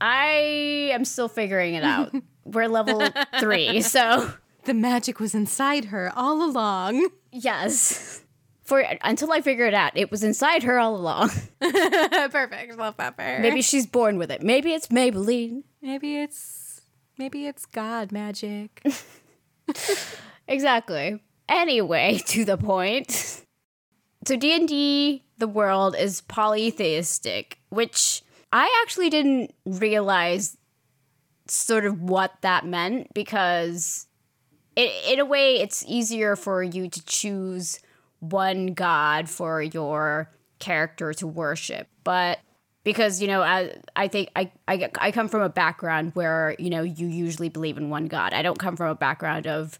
I 0.01 0.89
am 0.91 1.05
still 1.05 1.29
figuring 1.29 1.75
it 1.75 1.83
out. 1.83 2.13
We're 2.45 2.67
level 2.67 3.01
3, 3.39 3.81
so 3.81 4.31
the 4.65 4.73
magic 4.73 5.19
was 5.19 5.33
inside 5.33 5.85
her 5.85 6.11
all 6.15 6.43
along. 6.43 7.09
Yes. 7.31 8.23
For 8.63 8.83
until 9.03 9.31
I 9.31 9.41
figure 9.41 9.65
it 9.65 9.73
out, 9.75 9.95
it 9.95 10.09
was 10.09 10.23
inside 10.23 10.63
her 10.63 10.79
all 10.79 10.95
along. 10.95 11.29
Perfect. 11.59 12.77
Love 12.77 12.97
that 12.97 13.15
for 13.15 13.39
Maybe 13.39 13.61
she's 13.61 13.85
born 13.85 14.17
with 14.17 14.31
it. 14.31 14.41
Maybe 14.41 14.73
it's 14.73 14.87
Maybelline. 14.87 15.63
Maybe 15.81 16.17
it's 16.17 16.81
maybe 17.17 17.45
it's 17.45 17.65
God 17.67 18.11
magic. 18.11 18.83
exactly. 20.47 21.21
Anyway, 21.47 22.19
to 22.27 22.45
the 22.45 22.57
point. 22.57 23.43
So 24.25 24.35
D&D 24.35 25.23
the 25.37 25.47
world 25.47 25.95
is 25.97 26.21
polytheistic, 26.21 27.59
which 27.69 28.23
I 28.51 28.83
actually 28.83 29.09
didn't 29.09 29.53
realize 29.65 30.57
sort 31.47 31.85
of 31.85 32.01
what 32.01 32.31
that 32.41 32.65
meant 32.65 33.13
because 33.13 34.07
it, 34.75 34.91
in 35.11 35.19
a 35.19 35.25
way 35.25 35.55
it's 35.59 35.85
easier 35.87 36.35
for 36.35 36.63
you 36.63 36.89
to 36.89 37.05
choose 37.05 37.79
one 38.19 38.67
god 38.67 39.29
for 39.29 39.61
your 39.61 40.31
character 40.57 41.13
to 41.13 41.27
worship 41.27 41.87
but 42.03 42.39
because 42.83 43.21
you 43.21 43.27
know 43.27 43.43
I, 43.43 43.75
I 43.95 44.07
think 44.07 44.29
I, 44.35 44.51
I 44.67 44.89
i 44.99 45.11
come 45.11 45.27
from 45.27 45.41
a 45.41 45.49
background 45.49 46.11
where 46.15 46.55
you 46.57 46.71
know 46.71 46.81
you 46.81 47.05
usually 47.05 47.49
believe 47.49 47.77
in 47.77 47.91
one 47.91 48.07
god 48.07 48.33
i 48.33 48.41
don't 48.41 48.57
come 48.57 48.75
from 48.75 48.89
a 48.89 48.95
background 48.95 49.45
of 49.45 49.77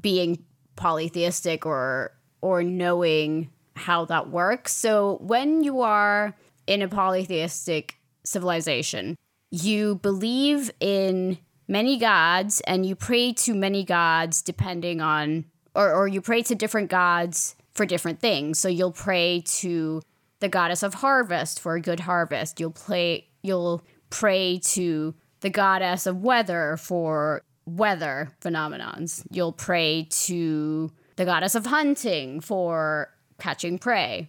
being 0.00 0.44
polytheistic 0.76 1.66
or 1.66 2.12
or 2.42 2.62
knowing 2.62 3.50
how 3.76 4.04
that 4.06 4.30
works. 4.30 4.74
So 4.74 5.18
when 5.20 5.62
you 5.62 5.80
are 5.80 6.36
in 6.66 6.82
a 6.82 6.88
polytheistic 6.88 7.96
civilization 8.24 9.16
you 9.50 9.96
believe 9.96 10.70
in 10.80 11.38
many 11.68 11.98
gods 11.98 12.60
and 12.66 12.86
you 12.86 12.94
pray 12.94 13.32
to 13.32 13.54
many 13.54 13.84
gods 13.84 14.42
depending 14.42 15.00
on 15.00 15.44
or, 15.74 15.92
or 15.92 16.08
you 16.08 16.20
pray 16.20 16.42
to 16.42 16.54
different 16.54 16.90
gods 16.90 17.54
for 17.72 17.86
different 17.86 18.20
things. 18.20 18.58
So 18.58 18.68
you'll 18.68 18.92
pray 18.92 19.42
to 19.46 20.02
the 20.40 20.48
goddess 20.48 20.82
of 20.82 20.94
harvest 20.94 21.60
for 21.60 21.74
a 21.74 21.80
good 21.80 22.00
harvest. 22.00 22.58
You'll 22.58 22.70
play 22.70 23.28
you'll 23.42 23.82
pray 24.08 24.58
to 24.58 25.14
the 25.40 25.50
goddess 25.50 26.06
of 26.06 26.22
weather 26.22 26.76
for 26.76 27.42
weather 27.76 28.30
phenomenons 28.40 29.24
you'll 29.30 29.52
pray 29.52 30.06
to 30.10 30.90
the 31.16 31.24
goddess 31.24 31.54
of 31.54 31.66
hunting 31.66 32.40
for 32.40 33.12
catching 33.38 33.78
prey 33.78 34.28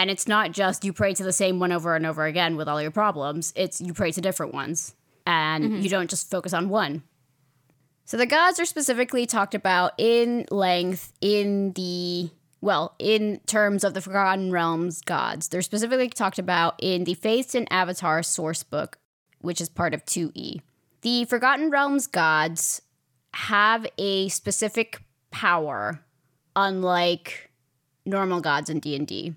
and 0.00 0.10
it's 0.10 0.26
not 0.26 0.52
just 0.52 0.82
you 0.82 0.94
pray 0.94 1.12
to 1.12 1.22
the 1.22 1.30
same 1.30 1.58
one 1.58 1.72
over 1.72 1.94
and 1.94 2.06
over 2.06 2.24
again 2.24 2.56
with 2.56 2.68
all 2.68 2.80
your 2.80 2.90
problems, 2.90 3.52
it's 3.54 3.82
you 3.82 3.92
pray 3.92 4.10
to 4.12 4.22
different 4.22 4.54
ones. 4.54 4.94
And 5.26 5.62
mm-hmm. 5.62 5.80
you 5.82 5.90
don't 5.90 6.08
just 6.08 6.30
focus 6.30 6.54
on 6.54 6.70
one. 6.70 7.02
So 8.06 8.16
the 8.16 8.24
gods 8.24 8.58
are 8.58 8.64
specifically 8.64 9.26
talked 9.26 9.54
about 9.54 9.92
in 9.98 10.46
length 10.50 11.12
in 11.20 11.72
the 11.72 12.30
well, 12.62 12.94
in 12.98 13.40
terms 13.44 13.84
of 13.84 13.92
the 13.92 14.00
Forgotten 14.00 14.50
Realms 14.50 15.02
gods. 15.02 15.48
They're 15.48 15.60
specifically 15.60 16.08
talked 16.08 16.38
about 16.38 16.76
in 16.78 17.04
the 17.04 17.14
Faiths 17.14 17.54
and 17.54 17.70
Avatar 17.70 18.22
source 18.22 18.62
book, 18.62 18.96
which 19.42 19.60
is 19.60 19.68
part 19.68 19.92
of 19.92 20.06
2E. 20.06 20.62
The 21.02 21.24
Forgotten 21.24 21.70
Realms 21.70 22.06
gods 22.06 22.82
have 23.32 23.86
a 23.96 24.28
specific 24.28 25.00
power 25.30 26.00
unlike 26.54 27.50
normal 28.04 28.40
gods 28.40 28.68
in 28.68 28.80
D&D. 28.80 29.34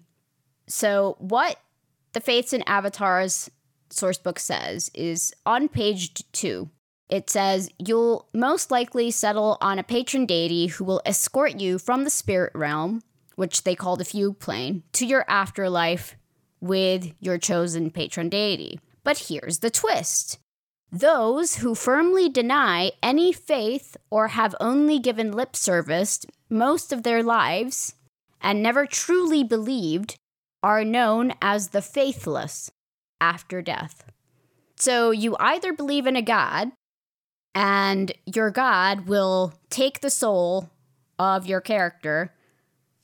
So, 0.68 1.16
what 1.20 1.58
the 2.14 2.20
Faiths 2.20 2.54
and 2.54 2.68
Avatars 2.68 3.50
sourcebook 3.90 4.40
says 4.40 4.90
is 4.94 5.34
on 5.46 5.70
page 5.70 6.12
two, 6.32 6.70
it 7.10 7.30
says, 7.30 7.70
You'll 7.78 8.28
most 8.34 8.72
likely 8.72 9.12
settle 9.12 9.58
on 9.62 9.80
a 9.80 9.84
patron 9.84 10.26
deity 10.26 10.68
who 10.68 10.84
will 10.84 11.02
escort 11.06 11.60
you 11.60 11.78
from 11.78 12.04
the 12.04 12.10
spirit 12.10 12.52
realm, 12.56 13.04
which 13.36 13.64
they 13.64 13.76
call 13.76 13.96
the 13.96 14.06
fugue 14.06 14.40
plane, 14.40 14.84
to 14.94 15.06
your 15.06 15.26
afterlife 15.28 16.16
with 16.60 17.14
your 17.20 17.38
chosen 17.38 17.92
patron 17.92 18.30
deity. 18.30 18.80
But 19.04 19.26
here's 19.30 19.60
the 19.60 19.70
twist 19.70 20.40
those 20.94 21.56
who 21.56 21.74
firmly 21.74 22.30
deny 22.30 22.92
any 23.02 23.34
faith 23.34 23.98
or 24.12 24.28
have 24.30 24.54
only 24.60 25.00
given 25.00 25.32
lip 25.32 25.56
service 25.56 26.24
most 26.52 26.94
of 26.94 27.02
their 27.02 27.24
lives 27.24 27.96
and 28.40 28.62
never 28.62 28.86
truly 28.86 29.44
believed 29.44 30.16
are 30.62 30.86
known 30.86 31.34
as 31.42 31.70
the 31.70 31.82
faithless 31.82 32.70
after 33.20 33.60
death. 33.62 34.06
So 34.76 35.10
you 35.10 35.36
either 35.40 35.74
believe 35.74 36.06
in 36.06 36.16
a 36.16 36.22
God, 36.22 36.72
and 37.56 38.12
your 38.26 38.52
God 38.52 39.08
will 39.08 39.54
take 39.72 40.02
the 40.02 40.12
soul 40.12 40.70
of 41.18 41.48
your 41.48 41.62
character 41.62 42.34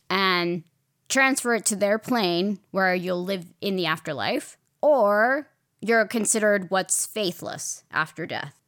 and 0.10 0.64
transfer 1.08 1.56
it 1.56 1.66
to 1.66 1.76
their 1.76 1.98
plane 1.98 2.60
where 2.70 2.94
you'll 2.94 3.24
live 3.24 3.46
in 3.62 3.76
the 3.76 3.88
afterlife, 3.88 4.58
or 4.80 5.50
you're 5.82 6.06
considered 6.06 6.70
what's 6.70 7.06
faithless 7.06 7.84
after 7.92 8.26
death. 8.26 8.60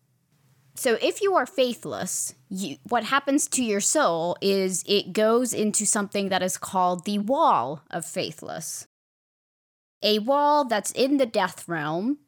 So 0.76 0.98
if 1.02 1.22
you 1.22 1.36
are 1.36 1.46
faithless, 1.46 2.34
you, 2.50 2.78
what 2.88 3.04
happens 3.04 3.48
to 3.50 3.64
your 3.64 3.82
soul 3.82 4.38
is 4.42 4.84
it 4.88 5.14
goes 5.14 5.54
into 5.54 5.86
something 5.86 6.30
that 6.30 6.42
is 6.42 6.58
called 6.58 7.06
the 7.06 7.20
wall 7.20 7.84
of 7.92 8.06
faithless. 8.06 8.88
A 10.02 10.20
wall 10.20 10.66
that's 10.66 10.92
in 10.92 11.18
the 11.18 11.26
death 11.26 11.68
realm 11.68 12.20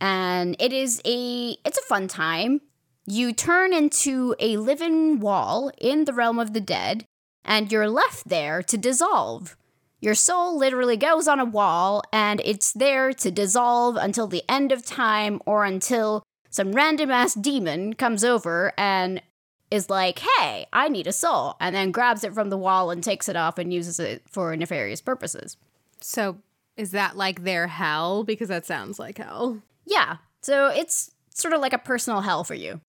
and 0.00 0.56
it 0.60 0.72
is 0.72 1.00
a 1.04 1.56
it's 1.64 1.78
a 1.78 1.82
fun 1.88 2.06
time. 2.06 2.60
You 3.06 3.32
turn 3.32 3.72
into 3.72 4.34
a 4.38 4.56
living 4.56 5.20
wall 5.20 5.72
in 5.78 6.04
the 6.04 6.12
realm 6.12 6.38
of 6.38 6.52
the 6.52 6.60
dead 6.60 7.06
and 7.44 7.72
you're 7.72 7.88
left 7.88 8.28
there 8.28 8.62
to 8.62 8.76
dissolve. 8.76 9.56
Your 10.00 10.14
soul 10.14 10.58
literally 10.58 10.96
goes 10.96 11.26
on 11.26 11.40
a 11.40 11.44
wall 11.44 12.02
and 12.12 12.40
it's 12.44 12.72
there 12.72 13.12
to 13.14 13.30
dissolve 13.30 13.96
until 13.96 14.26
the 14.26 14.44
end 14.48 14.70
of 14.72 14.84
time 14.84 15.40
or 15.46 15.64
until 15.64 16.22
some 16.50 16.72
random 16.72 17.10
ass 17.10 17.34
demon 17.34 17.94
comes 17.94 18.22
over 18.24 18.72
and 18.76 19.22
is 19.70 19.90
like, 19.90 20.20
hey, 20.20 20.66
I 20.72 20.88
need 20.88 21.06
a 21.06 21.12
soul, 21.12 21.56
and 21.58 21.74
then 21.74 21.90
grabs 21.90 22.22
it 22.22 22.32
from 22.32 22.50
the 22.50 22.56
wall 22.56 22.90
and 22.90 23.02
takes 23.02 23.28
it 23.28 23.36
off 23.36 23.58
and 23.58 23.72
uses 23.72 23.98
it 23.98 24.22
for 24.30 24.54
nefarious 24.56 25.00
purposes. 25.00 25.56
So 26.00 26.38
is 26.76 26.92
that 26.92 27.16
like 27.16 27.42
their 27.42 27.66
hell? 27.66 28.22
Because 28.22 28.48
that 28.48 28.64
sounds 28.64 28.98
like 28.98 29.18
hell. 29.18 29.60
Yeah. 29.84 30.18
So 30.40 30.68
it's 30.68 31.10
sort 31.34 31.52
of 31.52 31.60
like 31.60 31.72
a 31.72 31.78
personal 31.78 32.20
hell 32.20 32.44
for 32.44 32.54
you. 32.54 32.80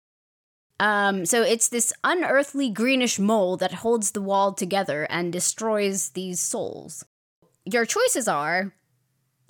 Um, 0.79 1.25
so 1.25 1.41
it's 1.41 1.69
this 1.69 1.91
unearthly 2.03 2.69
greenish 2.69 3.17
mold 3.17 3.59
that 3.61 3.73
holds 3.73 4.11
the 4.11 4.21
wall 4.21 4.53
together 4.53 5.07
and 5.09 5.33
destroys 5.33 6.09
these 6.09 6.39
souls. 6.39 7.03
Your 7.65 7.85
choices 7.85 8.27
are 8.27 8.73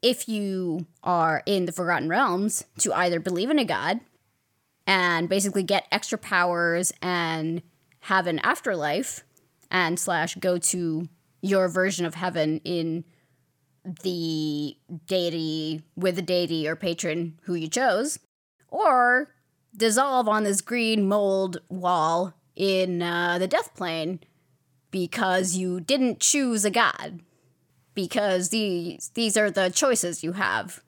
if 0.02 0.30
you 0.30 0.88
are 1.04 1.44
in 1.46 1.66
the 1.66 1.72
Forgotten 1.72 2.08
Realms 2.08 2.64
to 2.80 2.94
either 2.94 3.20
believe 3.20 3.50
in 3.50 3.60
a 3.60 3.66
god 3.66 4.00
and 4.86 5.28
basically 5.28 5.64
get 5.64 5.88
extra 5.92 6.18
powers 6.18 6.94
and 7.02 7.62
have 8.02 8.26
an 8.26 8.40
afterlife 8.40 9.24
and 9.70 10.00
slash 10.00 10.36
go 10.36 10.58
to 10.58 11.10
your 11.42 11.68
version 11.68 12.06
of 12.06 12.16
heaven 12.16 12.62
in 12.64 13.04
the 14.04 14.78
deity 15.06 15.84
with 15.96 16.16
the 16.16 16.22
deity 16.22 16.68
or 16.68 16.76
patron 16.76 17.40
who 17.44 17.54
you 17.54 17.68
chose, 17.68 18.20
or 18.70 19.34
dissolve 19.78 20.28
on 20.28 20.44
this 20.44 20.62
green 20.62 21.08
mold 21.08 21.62
wall 21.70 22.34
in 22.56 23.02
uh, 23.02 23.38
the 23.38 23.48
death 23.48 23.74
plane 23.76 24.20
because 24.92 25.56
you 25.56 25.80
didn't 25.80 26.20
choose 26.20 26.66
a 26.66 26.72
god. 26.72 27.22
Because 27.94 28.50
these 28.50 29.10
these 29.16 29.38
are 29.38 29.50
the 29.50 29.70
choices 29.70 30.24
you 30.24 30.34
have. 30.34 30.84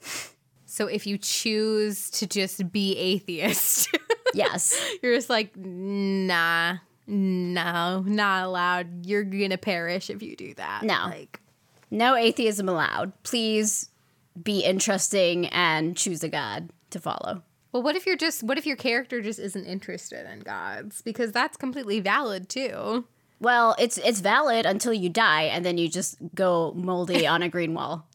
So 0.65 0.86
if 0.86 1.08
you 1.08 1.17
choose 1.17 2.12
to 2.12 2.28
just 2.28 2.71
be 2.71 2.95
atheist, 2.95 3.89
yes, 4.36 4.80
you're 5.02 5.15
just 5.15 5.30
like, 5.30 5.58
nah, 5.58 6.78
no, 7.08 8.02
not 8.02 8.45
allowed. 8.45 9.08
You're 9.08 9.23
gonna 9.23 9.58
perish 9.58 10.12
if 10.12 10.21
you 10.21 10.36
do 10.36 10.54
that. 10.54 10.84
No. 10.84 11.06
like 11.06 11.39
no 11.89 12.15
atheism 12.15 12.69
allowed. 12.69 13.12
Please 13.23 13.89
be 14.41 14.60
interesting 14.60 15.47
and 15.47 15.97
choose 15.97 16.23
a 16.23 16.30
god 16.30 16.69
to 16.91 16.99
follow. 16.99 17.41
Well, 17.72 17.84
what 17.84 17.96
if 17.96 18.06
you're 18.06 18.18
just 18.18 18.44
what 18.44 18.58
if 18.58 18.66
your 18.66 18.76
character 18.76 19.22
just 19.22 19.40
isn't 19.40 19.66
interested 19.66 20.30
in 20.32 20.40
gods? 20.40 21.02
Because 21.02 21.32
that's 21.32 21.58
completely 21.58 22.00
valid 22.00 22.50
too. 22.50 23.06
Well, 23.40 23.76
it's 23.80 23.98
it's 24.00 24.22
valid 24.22 24.66
until 24.66 24.94
you 24.94 25.10
die 25.10 25.44
and 25.44 25.66
then 25.66 25.78
you 25.78 25.88
just 25.90 26.18
go 26.34 26.74
moldy 26.76 27.28
on 27.28 27.44
a 27.44 27.50
green 27.50 27.74
wall. 27.74 28.08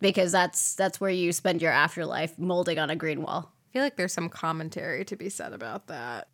Because 0.00 0.30
that's 0.32 0.74
that's 0.74 1.00
where 1.00 1.10
you 1.10 1.32
spend 1.32 1.62
your 1.62 1.72
afterlife 1.72 2.38
molding 2.38 2.78
on 2.78 2.90
a 2.90 2.96
green 2.96 3.22
wall. 3.22 3.52
I 3.70 3.72
feel 3.72 3.82
like 3.82 3.96
there's 3.96 4.12
some 4.12 4.28
commentary 4.28 5.04
to 5.06 5.16
be 5.16 5.28
said 5.28 5.52
about 5.52 5.88
that. 5.88 6.28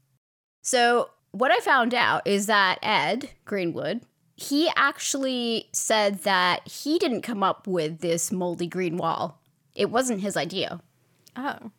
So, 0.62 1.10
what 1.32 1.50
I 1.50 1.58
found 1.60 1.94
out 1.94 2.26
is 2.26 2.46
that 2.46 2.78
Ed 2.82 3.30
Greenwood, 3.44 4.02
he 4.36 4.70
actually 4.76 5.68
said 5.72 6.20
that 6.22 6.66
he 6.68 6.98
didn't 6.98 7.22
come 7.22 7.42
up 7.42 7.66
with 7.66 8.00
this 8.00 8.30
moldy 8.30 8.66
green 8.66 8.96
wall. 8.96 9.40
It 9.74 9.90
wasn't 9.90 10.20
his 10.20 10.36
idea. 10.36 10.80
Oh. 11.36 11.72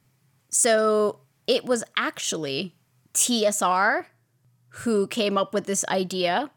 So, 0.53 1.19
it 1.47 1.65
was 1.65 1.83
actually 1.97 2.75
TSR 3.13 4.05
who 4.69 5.07
came 5.07 5.37
up 5.37 5.53
with 5.53 5.65
this 5.65 5.83
idea 5.89 6.51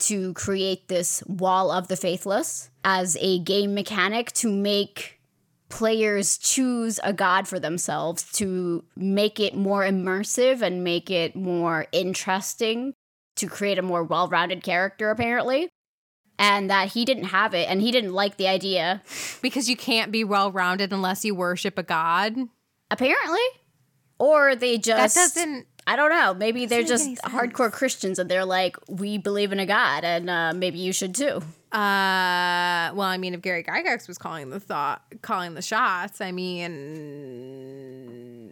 to 0.00 0.34
create 0.34 0.88
this 0.88 1.22
wall 1.26 1.70
of 1.70 1.88
the 1.88 1.96
faithless 1.96 2.70
as 2.84 3.16
a 3.20 3.38
game 3.38 3.74
mechanic 3.74 4.32
to 4.32 4.50
make 4.52 5.20
players 5.68 6.36
choose 6.36 7.00
a 7.02 7.12
god 7.12 7.48
for 7.48 7.58
themselves 7.58 8.30
to 8.32 8.84
make 8.96 9.40
it 9.40 9.56
more 9.56 9.82
immersive 9.82 10.60
and 10.62 10.84
make 10.84 11.10
it 11.10 11.34
more 11.34 11.86
interesting 11.92 12.92
to 13.36 13.46
create 13.46 13.78
a 13.78 13.82
more 13.82 14.04
well-rounded 14.04 14.62
character 14.62 15.10
apparently 15.10 15.68
and 16.38 16.68
that 16.68 16.92
he 16.92 17.04
didn't 17.04 17.24
have 17.24 17.54
it 17.54 17.68
and 17.68 17.80
he 17.80 17.90
didn't 17.90 18.12
like 18.12 18.36
the 18.36 18.48
idea 18.48 19.02
Because 19.42 19.68
you 19.68 19.76
can't 19.76 20.12
be 20.12 20.24
well 20.24 20.50
rounded 20.50 20.92
unless 20.92 21.24
you 21.24 21.34
worship 21.34 21.78
a 21.78 21.82
god. 21.82 22.34
Apparently 22.94 23.40
or 24.18 24.54
they 24.56 24.78
just 24.78 25.14
That 25.14 25.20
doesn't 25.20 25.66
I 25.86 25.96
don't 25.96 26.08
know. 26.08 26.32
Maybe 26.32 26.64
they're 26.64 26.82
just 26.82 27.10
hardcore 27.24 27.70
Christians 27.70 28.18
and 28.18 28.30
they're 28.30 28.46
like, 28.46 28.76
we 28.88 29.18
believe 29.18 29.52
in 29.52 29.60
a 29.60 29.66
God 29.66 30.02
and 30.02 30.30
uh, 30.30 30.54
maybe 30.54 30.78
you 30.78 30.94
should 30.94 31.14
too. 31.14 31.42
Uh, 31.72 32.94
well, 32.94 33.02
I 33.02 33.18
mean, 33.18 33.34
if 33.34 33.42
Gary 33.42 33.62
Gygax 33.64 34.08
was 34.08 34.16
calling 34.16 34.48
the 34.48 34.60
thought, 34.60 35.02
calling 35.20 35.52
the 35.54 35.60
shots, 35.60 36.22
I 36.22 36.32
mean, 36.32 36.70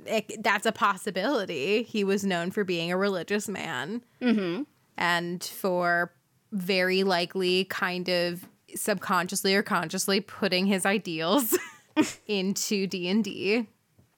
it, 0.07 0.43
that's 0.43 0.67
a 0.67 0.73
possibility. 0.73 1.85
He 1.85 2.05
was 2.05 2.25
known 2.25 2.51
for 2.51 2.65
being 2.65 2.91
a 2.93 2.97
religious 2.97 3.49
man, 3.49 4.03
mm-hmm. 4.21 4.65
and 4.99 5.43
for 5.43 6.13
very 6.51 7.05
likely, 7.05 7.65
kind 7.67 8.09
of 8.09 8.47
subconsciously 8.75 9.55
or 9.55 9.63
consciously 9.63 10.21
putting 10.21 10.67
his 10.67 10.85
ideals 10.85 11.57
into 12.27 12.89
D 12.89 13.09
and 13.09 13.23
D. 13.23 13.69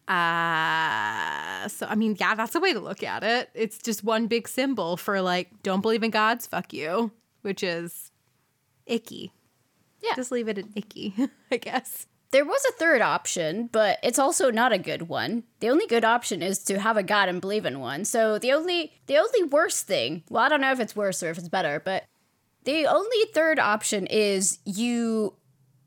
Uh, 0.06 1.66
so 1.68 1.86
I 1.86 1.94
mean, 1.94 2.16
yeah, 2.18 2.34
that's 2.34 2.54
a 2.54 2.60
way 2.60 2.72
to 2.72 2.80
look 2.80 3.02
at 3.02 3.24
it. 3.24 3.50
It's 3.54 3.78
just 3.78 4.04
one 4.04 4.26
big 4.26 4.48
symbol 4.48 4.96
for 4.96 5.20
like, 5.20 5.50
don't 5.62 5.80
believe 5.80 6.02
in 6.02 6.10
gods, 6.10 6.46
fuck 6.46 6.72
you, 6.72 7.10
which 7.42 7.62
is 7.62 8.12
icky. 8.86 9.32
Yeah. 10.02 10.14
Just 10.16 10.30
leave 10.30 10.48
it 10.48 10.58
at 10.58 10.66
icky, 10.74 11.14
I 11.50 11.56
guess. 11.56 12.06
There 12.32 12.44
was 12.44 12.62
a 12.68 12.72
third 12.72 13.00
option, 13.00 13.68
but 13.70 13.98
it's 14.02 14.18
also 14.18 14.50
not 14.50 14.72
a 14.72 14.78
good 14.78 15.02
one. 15.08 15.44
The 15.60 15.70
only 15.70 15.86
good 15.86 16.04
option 16.04 16.42
is 16.42 16.58
to 16.64 16.80
have 16.80 16.96
a 16.96 17.02
god 17.02 17.28
and 17.28 17.40
believe 17.40 17.64
in 17.64 17.78
one. 17.78 18.04
So 18.04 18.38
the 18.38 18.52
only 18.52 18.92
the 19.06 19.16
only 19.16 19.44
worst 19.44 19.86
thing, 19.86 20.24
well, 20.28 20.42
I 20.42 20.48
don't 20.48 20.60
know 20.60 20.72
if 20.72 20.80
it's 20.80 20.96
worse 20.96 21.22
or 21.22 21.30
if 21.30 21.38
it's 21.38 21.48
better, 21.48 21.80
but 21.80 22.04
the 22.64 22.86
only 22.86 23.24
third 23.32 23.58
option 23.58 24.06
is 24.06 24.58
you 24.64 25.34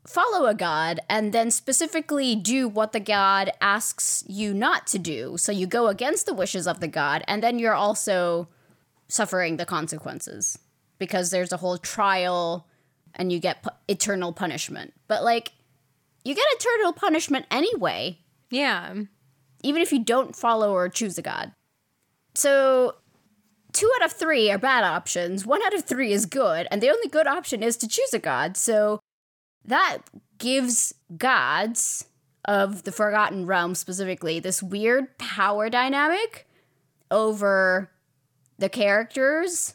follow 0.08 0.46
a 0.46 0.54
god 0.54 1.00
and 1.08 1.32
then 1.32 1.50
specifically 1.50 2.34
do 2.34 2.66
what 2.68 2.92
the 2.92 3.00
god 3.00 3.50
asks 3.60 4.24
you 4.26 4.54
not 4.54 4.86
to 4.88 4.98
do. 4.98 5.36
So 5.36 5.52
you 5.52 5.66
go 5.66 5.88
against 5.88 6.26
the 6.26 6.34
wishes 6.34 6.66
of 6.66 6.80
the 6.80 6.88
god 6.88 7.22
and 7.28 7.42
then 7.42 7.58
you're 7.58 7.74
also 7.74 8.48
suffering 9.08 9.56
the 9.56 9.66
consequences 9.66 10.58
because 10.98 11.30
there's 11.30 11.52
a 11.52 11.56
whole 11.58 11.78
trial 11.78 12.66
and 13.14 13.30
you 13.32 13.38
get 13.38 13.62
pu- 13.62 13.70
eternal 13.88 14.32
punishment. 14.32 14.94
But 15.08 15.22
like 15.24 15.52
you 16.24 16.34
get 16.34 16.46
eternal 16.52 16.92
punishment 16.92 17.46
anyway, 17.50 18.18
Yeah. 18.50 18.94
even 19.62 19.82
if 19.82 19.92
you 19.92 20.02
don't 20.04 20.34
follow 20.36 20.72
or 20.72 20.88
choose 20.88 21.18
a 21.18 21.22
god. 21.22 21.52
So, 22.34 22.94
two 23.72 23.90
out 23.96 24.04
of 24.06 24.12
three 24.12 24.50
are 24.50 24.58
bad 24.58 24.84
options, 24.84 25.44
one 25.46 25.62
out 25.64 25.74
of 25.74 25.84
three 25.84 26.12
is 26.12 26.26
good, 26.26 26.68
and 26.70 26.80
the 26.82 26.90
only 26.90 27.08
good 27.08 27.26
option 27.26 27.62
is 27.62 27.76
to 27.78 27.88
choose 27.88 28.12
a 28.14 28.18
god. 28.18 28.56
So, 28.56 29.00
that 29.68 29.98
gives 30.38 30.94
gods 31.16 32.06
of 32.44 32.84
the 32.84 32.92
Forgotten 32.92 33.46
Realm 33.46 33.74
specifically 33.74 34.40
this 34.40 34.62
weird 34.62 35.16
power 35.18 35.68
dynamic 35.68 36.48
over 37.10 37.90
the 38.58 38.68
characters. 38.68 39.74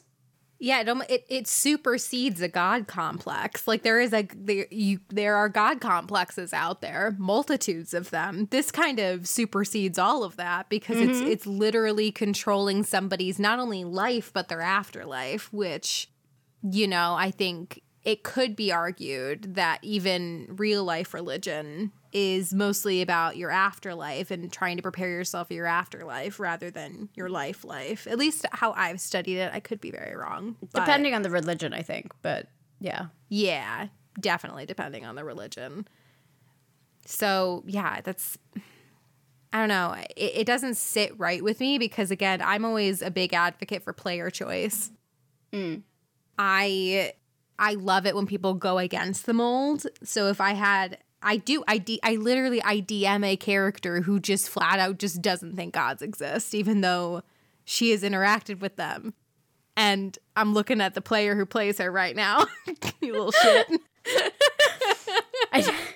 Yeah, 0.58 0.80
it, 0.80 1.10
it 1.10 1.24
it 1.28 1.46
supersedes 1.46 2.40
a 2.40 2.48
god 2.48 2.86
complex. 2.86 3.68
Like 3.68 3.82
there 3.82 4.00
is 4.00 4.12
a 4.12 4.26
there 4.34 4.66
you 4.70 5.00
there 5.10 5.36
are 5.36 5.48
god 5.48 5.80
complexes 5.80 6.52
out 6.52 6.80
there, 6.80 7.14
multitudes 7.18 7.92
of 7.92 8.10
them. 8.10 8.48
This 8.50 8.70
kind 8.70 8.98
of 8.98 9.28
supersedes 9.28 9.98
all 9.98 10.24
of 10.24 10.36
that 10.36 10.68
because 10.68 10.96
it's 10.96 11.18
mm-hmm. 11.18 11.26
it's 11.30 11.46
literally 11.46 12.10
controlling 12.10 12.82
somebody's 12.82 13.38
not 13.38 13.58
only 13.58 13.84
life 13.84 14.32
but 14.32 14.48
their 14.48 14.62
afterlife, 14.62 15.52
which 15.52 16.08
you 16.62 16.88
know, 16.88 17.14
I 17.14 17.30
think 17.30 17.82
it 18.04 18.22
could 18.22 18.54
be 18.54 18.70
argued 18.70 19.54
that 19.54 19.78
even 19.82 20.46
real 20.56 20.84
life 20.84 21.14
religion 21.14 21.92
is 22.12 22.52
mostly 22.52 23.00
about 23.02 23.36
your 23.36 23.50
afterlife 23.50 24.30
and 24.30 24.52
trying 24.52 24.76
to 24.76 24.82
prepare 24.82 25.08
yourself 25.08 25.48
for 25.48 25.54
your 25.54 25.66
afterlife 25.66 26.38
rather 26.38 26.70
than 26.70 27.08
your 27.14 27.28
life 27.28 27.64
life. 27.64 28.06
At 28.06 28.18
least 28.18 28.46
how 28.52 28.72
I've 28.72 29.00
studied 29.00 29.38
it. 29.38 29.50
I 29.52 29.60
could 29.60 29.80
be 29.80 29.90
very 29.90 30.14
wrong. 30.14 30.56
Depending 30.74 31.14
on 31.14 31.22
the 31.22 31.30
religion, 31.30 31.72
I 31.72 31.82
think. 31.82 32.12
But 32.22 32.48
yeah. 32.78 33.06
Yeah, 33.30 33.88
definitely 34.20 34.66
depending 34.66 35.04
on 35.04 35.16
the 35.16 35.24
religion. 35.24 35.88
So, 37.06 37.64
yeah, 37.66 38.00
that's 38.02 38.38
I 39.52 39.58
don't 39.58 39.68
know. 39.68 39.94
It, 40.16 40.32
it 40.34 40.46
doesn't 40.46 40.74
sit 40.74 41.18
right 41.18 41.42
with 41.42 41.58
me 41.60 41.78
because 41.78 42.10
again, 42.10 42.42
I'm 42.42 42.64
always 42.64 43.02
a 43.02 43.10
big 43.10 43.32
advocate 43.32 43.82
for 43.82 43.92
player 43.92 44.28
choice. 44.28 44.92
Mm. 45.52 45.82
I 46.38 47.14
I 47.58 47.74
love 47.74 48.06
it 48.06 48.14
when 48.14 48.26
people 48.26 48.54
go 48.54 48.78
against 48.78 49.26
the 49.26 49.34
mold. 49.34 49.86
So 50.02 50.28
if 50.28 50.40
I 50.40 50.54
had 50.54 50.98
I 51.22 51.36
do 51.38 51.64
I 51.66 51.78
D, 51.78 52.00
I 52.02 52.16
literally 52.16 52.62
I 52.62 52.80
DM 52.80 53.24
a 53.24 53.36
character 53.36 54.02
who 54.02 54.20
just 54.20 54.48
flat 54.48 54.78
out 54.78 54.98
just 54.98 55.22
doesn't 55.22 55.56
think 55.56 55.74
gods 55.74 56.02
exist 56.02 56.54
even 56.54 56.80
though 56.80 57.22
she 57.64 57.90
has 57.90 58.02
interacted 58.02 58.60
with 58.60 58.76
them. 58.76 59.14
And 59.76 60.16
I'm 60.36 60.54
looking 60.54 60.80
at 60.80 60.94
the 60.94 61.00
player 61.00 61.34
who 61.34 61.46
plays 61.46 61.78
her 61.78 61.90
right 61.90 62.14
now. 62.14 62.46
you 63.00 63.12
little 63.12 63.32
shit. 63.32 63.66
I, 65.52 65.88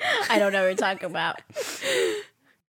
I 0.30 0.38
don't 0.38 0.52
know 0.52 0.62
what 0.62 0.68
you're 0.68 0.76
talking 0.76 1.10
about. 1.10 1.40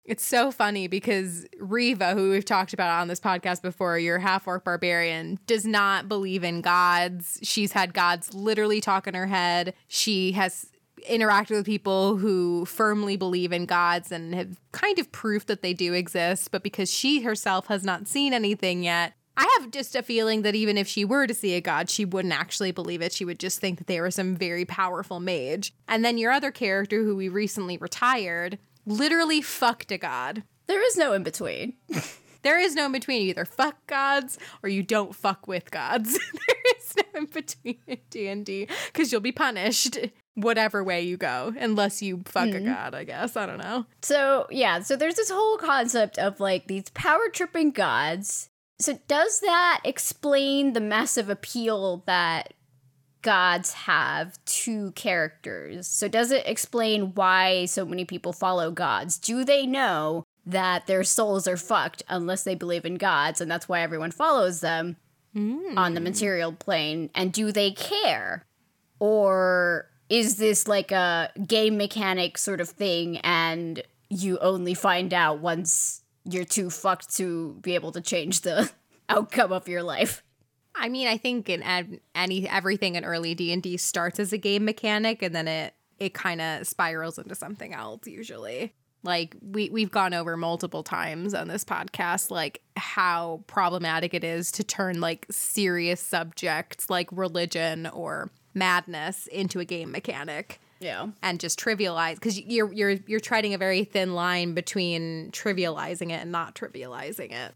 It's 0.05 0.25
so 0.25 0.51
funny 0.51 0.87
because 0.87 1.45
Riva, 1.59 2.13
who 2.13 2.31
we've 2.31 2.43
talked 2.43 2.73
about 2.73 2.99
on 2.99 3.07
this 3.07 3.21
podcast 3.21 3.61
before, 3.61 3.97
your 3.97 4.19
half 4.19 4.47
orc 4.47 4.65
barbarian, 4.65 5.39
does 5.47 5.65
not 5.65 6.09
believe 6.09 6.43
in 6.43 6.61
gods. 6.61 7.39
She's 7.41 7.71
had 7.71 7.93
gods 7.93 8.33
literally 8.33 8.81
talk 8.81 9.07
in 9.07 9.13
her 9.13 9.27
head. 9.27 9.73
She 9.87 10.33
has 10.33 10.67
interacted 11.09 11.51
with 11.51 11.65
people 11.65 12.17
who 12.17 12.65
firmly 12.65 13.15
believe 13.15 13.53
in 13.53 13.65
gods 13.65 14.11
and 14.11 14.35
have 14.35 14.59
kind 14.71 14.99
of 14.99 15.11
proof 15.11 15.45
that 15.45 15.61
they 15.61 15.73
do 15.73 15.93
exist. 15.93 16.51
But 16.51 16.63
because 16.63 16.91
she 16.91 17.21
herself 17.21 17.67
has 17.67 17.83
not 17.83 18.07
seen 18.07 18.33
anything 18.33 18.83
yet, 18.83 19.13
I 19.35 19.57
have 19.59 19.71
just 19.71 19.95
a 19.95 20.03
feeling 20.03 20.43
that 20.43 20.53
even 20.53 20.77
if 20.77 20.87
she 20.87 21.05
were 21.05 21.27
to 21.27 21.33
see 21.33 21.55
a 21.55 21.61
god, 21.61 21.89
she 21.89 22.05
wouldn't 22.05 22.33
actually 22.33 22.71
believe 22.71 23.01
it. 23.01 23.13
She 23.13 23.25
would 23.25 23.39
just 23.39 23.59
think 23.59 23.79
that 23.79 23.87
they 23.87 23.99
were 23.99 24.11
some 24.11 24.35
very 24.35 24.65
powerful 24.65 25.19
mage. 25.19 25.73
And 25.87 26.05
then 26.05 26.17
your 26.17 26.31
other 26.31 26.51
character, 26.51 27.03
who 27.03 27.15
we 27.15 27.29
recently 27.29 27.77
retired, 27.77 28.59
literally 28.85 29.41
fucked 29.41 29.91
a 29.91 29.97
god. 29.97 30.43
There 30.67 30.85
is 30.85 30.97
no 30.97 31.13
in 31.13 31.23
between. 31.23 31.73
There 32.43 32.59
is 32.59 32.75
no 32.75 32.87
in 32.87 32.91
between. 32.91 33.21
You 33.21 33.29
either 33.29 33.45
fuck 33.45 33.87
gods 33.87 34.37
or 34.61 34.69
you 34.69 34.83
don't 34.83 35.15
fuck 35.15 35.47
with 35.47 35.71
gods. 35.71 36.19
there 36.47 36.75
is 36.77 36.93
no 36.97 37.19
in 37.21 37.25
between 37.27 37.79
in 37.87 37.99
D 38.09 38.27
and 38.27 38.45
D 38.45 38.67
because 38.87 39.11
you'll 39.11 39.21
be 39.21 39.31
punished 39.31 39.97
whatever 40.35 40.83
way 40.83 41.01
you 41.01 41.15
go, 41.15 41.53
unless 41.57 42.01
you 42.01 42.21
fuck 42.25 42.49
a 42.49 42.59
hmm. 42.59 42.65
god. 42.65 42.93
I 42.93 43.03
guess 43.05 43.37
I 43.37 43.45
don't 43.45 43.59
know. 43.59 43.85
So, 44.01 44.47
yeah, 44.51 44.79
so 44.79 44.95
there's 44.95 45.15
this 45.15 45.31
whole 45.31 45.57
concept 45.57 46.17
of 46.17 46.39
like 46.39 46.67
these 46.67 46.89
power 46.89 47.29
tripping 47.31 47.71
gods. 47.71 48.49
So, 48.79 48.99
does 49.07 49.39
that 49.39 49.81
explain 49.83 50.73
the 50.73 50.81
massive 50.81 51.29
appeal 51.29 52.03
that 52.07 52.53
gods 53.23 53.73
have 53.73 54.37
to 54.45 54.91
characters? 54.91 55.87
So, 55.87 56.07
does 56.07 56.31
it 56.31 56.45
explain 56.45 57.15
why 57.15 57.65
so 57.65 57.85
many 57.85 58.05
people 58.05 58.33
follow 58.33 58.69
gods? 58.69 59.17
Do 59.17 59.43
they 59.43 59.65
know 59.65 60.25
that 60.45 60.85
their 60.85 61.03
souls 61.03 61.47
are 61.47 61.57
fucked 61.57 62.03
unless 62.07 62.43
they 62.43 62.55
believe 62.55 62.85
in 62.85 62.95
gods, 62.95 63.41
and 63.41 63.49
that's 63.49 63.67
why 63.67 63.81
everyone 63.81 64.11
follows 64.11 64.59
them 64.59 64.97
on 65.35 65.93
the 65.93 65.99
hmm. 65.99 66.03
material 66.03 66.51
plane? 66.51 67.09
And 67.15 67.33
do 67.33 67.51
they 67.51 67.71
care? 67.71 68.45
Or 68.99 69.89
is 70.09 70.35
this 70.35 70.67
like 70.67 70.91
a 70.91 71.31
game 71.47 71.77
mechanic 71.77 72.37
sort 72.37 72.61
of 72.61 72.69
thing 72.69 73.17
and 73.17 73.81
you 74.09 74.37
only 74.39 74.73
find 74.73 75.13
out 75.13 75.39
once 75.39 76.03
you're 76.23 76.45
too 76.45 76.69
fucked 76.69 77.15
to 77.15 77.57
be 77.61 77.75
able 77.75 77.91
to 77.91 78.01
change 78.01 78.41
the 78.41 78.71
outcome 79.09 79.51
of 79.51 79.67
your 79.67 79.83
life? 79.83 80.23
I 80.75 80.89
mean, 80.89 81.07
I 81.07 81.17
think 81.17 81.49
in 81.49 81.61
ad- 81.63 81.99
any 82.15 82.47
everything 82.49 82.95
in 82.95 83.05
early 83.05 83.35
D 83.35 83.51
and 83.53 83.61
D 83.61 83.77
starts 83.77 84.19
as 84.19 84.33
a 84.33 84.37
game 84.37 84.65
mechanic, 84.65 85.21
and 85.21 85.33
then 85.35 85.47
it 85.47 85.73
it 85.99 86.13
kind 86.13 86.41
of 86.41 86.67
spirals 86.67 87.17
into 87.19 87.35
something 87.35 87.73
else. 87.73 88.07
Usually, 88.07 88.73
like 89.03 89.35
we 89.41 89.69
we've 89.69 89.91
gone 89.91 90.13
over 90.13 90.35
multiple 90.35 90.83
times 90.83 91.33
on 91.33 91.47
this 91.47 91.63
podcast, 91.63 92.31
like 92.31 92.61
how 92.75 93.43
problematic 93.47 94.13
it 94.13 94.23
is 94.23 94.51
to 94.53 94.63
turn 94.63 94.99
like 94.99 95.25
serious 95.29 96.01
subjects 96.01 96.89
like 96.89 97.07
religion 97.11 97.85
or 97.87 98.31
madness 98.55 99.27
into 99.27 99.59
a 99.59 99.65
game 99.65 99.91
mechanic 99.91 100.59
Yeah. 100.79 101.07
and 101.23 101.39
just 101.39 101.59
trivialize 101.59 102.15
because 102.15 102.39
you're 102.39 102.71
you're 102.73 102.97
you're 103.07 103.19
treading 103.19 103.53
a 103.53 103.57
very 103.57 103.83
thin 103.83 104.13
line 104.15 104.53
between 104.53 105.31
trivializing 105.31 106.09
it 106.11 106.21
and 106.21 106.31
not 106.31 106.55
trivializing 106.55 107.31
it. 107.31 107.53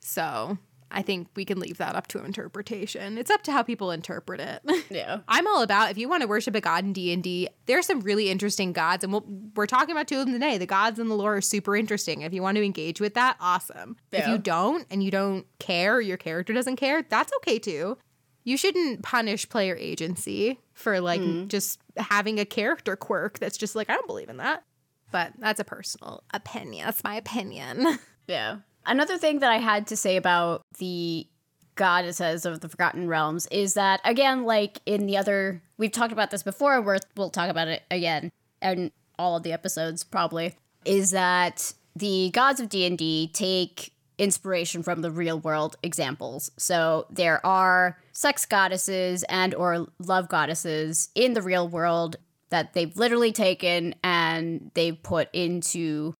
So 0.00 0.56
I 0.90 1.02
think 1.02 1.28
we 1.36 1.44
can 1.44 1.60
leave 1.60 1.78
that 1.78 1.94
up 1.94 2.06
to 2.08 2.24
interpretation. 2.24 3.16
It's 3.16 3.30
up 3.30 3.42
to 3.44 3.52
how 3.52 3.62
people 3.62 3.90
interpret 3.90 4.40
it. 4.40 4.62
Yeah. 4.90 5.20
I'm 5.28 5.46
all 5.46 5.62
about 5.62 5.92
if 5.92 5.98
you 5.98 6.08
want 6.08 6.22
to 6.22 6.26
worship 6.26 6.54
a 6.56 6.60
god 6.60 6.84
in 6.84 6.92
D 6.92 7.12
and 7.12 7.22
D. 7.22 7.48
There's 7.66 7.86
some 7.86 8.00
really 8.00 8.28
interesting 8.28 8.72
gods, 8.72 9.04
and 9.04 9.12
we'll, 9.12 9.24
we're 9.54 9.66
talking 9.66 9.92
about 9.92 10.08
two 10.08 10.18
of 10.18 10.26
them 10.26 10.32
today. 10.32 10.58
The 10.58 10.66
gods 10.66 10.98
and 10.98 11.08
the 11.08 11.14
lore 11.14 11.36
are 11.36 11.40
super 11.40 11.76
interesting. 11.76 12.22
If 12.22 12.32
you 12.32 12.42
want 12.42 12.56
to 12.56 12.64
engage 12.64 13.00
with 13.00 13.14
that, 13.14 13.36
awesome. 13.40 13.96
If 14.10 14.26
you 14.26 14.38
don't, 14.38 14.86
and 14.90 15.02
you 15.02 15.12
don't 15.12 15.46
care, 15.60 15.96
or 15.96 16.00
your 16.00 16.16
character 16.16 16.52
doesn't 16.52 16.76
care, 16.76 17.04
that's 17.08 17.32
okay 17.36 17.60
too. 17.60 17.98
You 18.42 18.56
shouldn't 18.56 19.02
punish 19.02 19.48
player 19.48 19.76
agency 19.76 20.58
for 20.72 21.00
like 21.00 21.20
mm-hmm. 21.20 21.46
just 21.46 21.78
having 21.96 22.40
a 22.40 22.44
character 22.44 22.96
quirk 22.96 23.38
that's 23.38 23.56
just 23.56 23.76
like 23.76 23.88
I 23.88 23.94
don't 23.94 24.08
believe 24.08 24.28
in 24.28 24.38
that. 24.38 24.64
But 25.12 25.32
that's 25.38 25.60
a 25.60 25.64
personal 25.64 26.24
opinion. 26.32 26.86
That's 26.86 27.04
my 27.04 27.14
opinion. 27.16 27.98
Yeah. 28.26 28.58
Another 28.86 29.18
thing 29.18 29.40
that 29.40 29.50
I 29.50 29.58
had 29.58 29.86
to 29.88 29.96
say 29.96 30.16
about 30.16 30.62
the 30.78 31.26
goddesses 31.74 32.44
of 32.44 32.60
the 32.60 32.68
Forgotten 32.68 33.08
Realms 33.08 33.46
is 33.50 33.74
that, 33.74 34.00
again, 34.04 34.44
like 34.44 34.80
in 34.86 35.06
the 35.06 35.16
other, 35.16 35.62
we've 35.78 35.92
talked 35.92 36.12
about 36.12 36.30
this 36.30 36.42
before, 36.42 36.80
we'll 37.16 37.30
talk 37.30 37.48
about 37.50 37.68
it 37.68 37.82
again 37.90 38.30
in 38.60 38.90
all 39.18 39.36
of 39.36 39.42
the 39.42 39.52
episodes 39.52 40.04
probably, 40.04 40.54
is 40.84 41.10
that 41.10 41.72
the 41.96 42.30
gods 42.30 42.60
of 42.60 42.68
D&D 42.68 43.30
take 43.32 43.92
inspiration 44.18 44.82
from 44.82 45.00
the 45.00 45.10
real 45.10 45.38
world 45.38 45.76
examples. 45.82 46.50
So 46.58 47.06
there 47.10 47.44
are 47.44 47.98
sex 48.12 48.44
goddesses 48.44 49.22
and 49.24 49.54
or 49.54 49.86
love 49.98 50.28
goddesses 50.28 51.08
in 51.14 51.32
the 51.32 51.42
real 51.42 51.66
world 51.66 52.16
that 52.50 52.74
they've 52.74 52.94
literally 52.96 53.32
taken 53.32 53.94
and 54.04 54.70
they've 54.74 55.02
put 55.02 55.28
into 55.32 56.12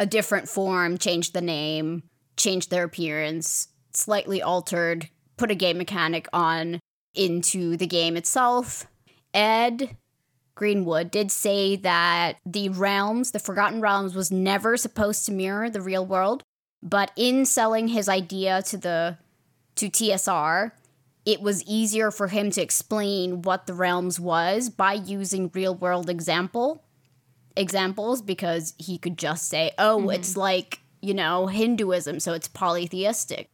a 0.00 0.06
different 0.06 0.48
form, 0.48 0.96
changed 0.96 1.34
the 1.34 1.42
name, 1.42 2.02
changed 2.38 2.70
their 2.70 2.84
appearance, 2.84 3.68
slightly 3.92 4.40
altered, 4.40 5.10
put 5.36 5.50
a 5.50 5.54
game 5.54 5.76
mechanic 5.76 6.26
on 6.32 6.80
into 7.14 7.76
the 7.76 7.86
game 7.86 8.16
itself. 8.16 8.86
Ed 9.34 9.96
Greenwood 10.54 11.10
did 11.10 11.30
say 11.30 11.76
that 11.76 12.38
the 12.46 12.70
realms, 12.70 13.32
the 13.32 13.38
Forgotten 13.38 13.82
Realms, 13.82 14.14
was 14.14 14.32
never 14.32 14.78
supposed 14.78 15.26
to 15.26 15.32
mirror 15.32 15.68
the 15.68 15.82
real 15.82 16.04
world, 16.04 16.42
but 16.82 17.10
in 17.14 17.44
selling 17.44 17.88
his 17.88 18.08
idea 18.08 18.62
to 18.62 18.78
the 18.78 19.18
to 19.76 19.90
TSR, 19.90 20.72
it 21.26 21.42
was 21.42 21.62
easier 21.64 22.10
for 22.10 22.28
him 22.28 22.50
to 22.52 22.62
explain 22.62 23.42
what 23.42 23.66
the 23.66 23.74
realms 23.74 24.18
was 24.18 24.70
by 24.70 24.94
using 24.94 25.50
real 25.52 25.74
world 25.74 26.08
example 26.08 26.82
examples 27.56 28.22
because 28.22 28.74
he 28.78 28.98
could 28.98 29.18
just 29.18 29.48
say, 29.48 29.72
"Oh, 29.78 29.98
mm-hmm. 30.00 30.10
it's 30.10 30.36
like, 30.36 30.80
you 31.00 31.14
know, 31.14 31.46
Hinduism, 31.46 32.20
so 32.20 32.32
it's 32.32 32.48
polytheistic." 32.48 33.48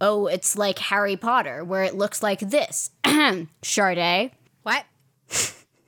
Oh, 0.00 0.26
it's 0.26 0.58
like 0.58 0.78
Harry 0.80 1.16
Potter 1.16 1.64
where 1.64 1.84
it 1.84 1.94
looks 1.94 2.22
like 2.22 2.40
this. 2.40 2.90
Sade. 3.62 4.32
what? 4.62 4.84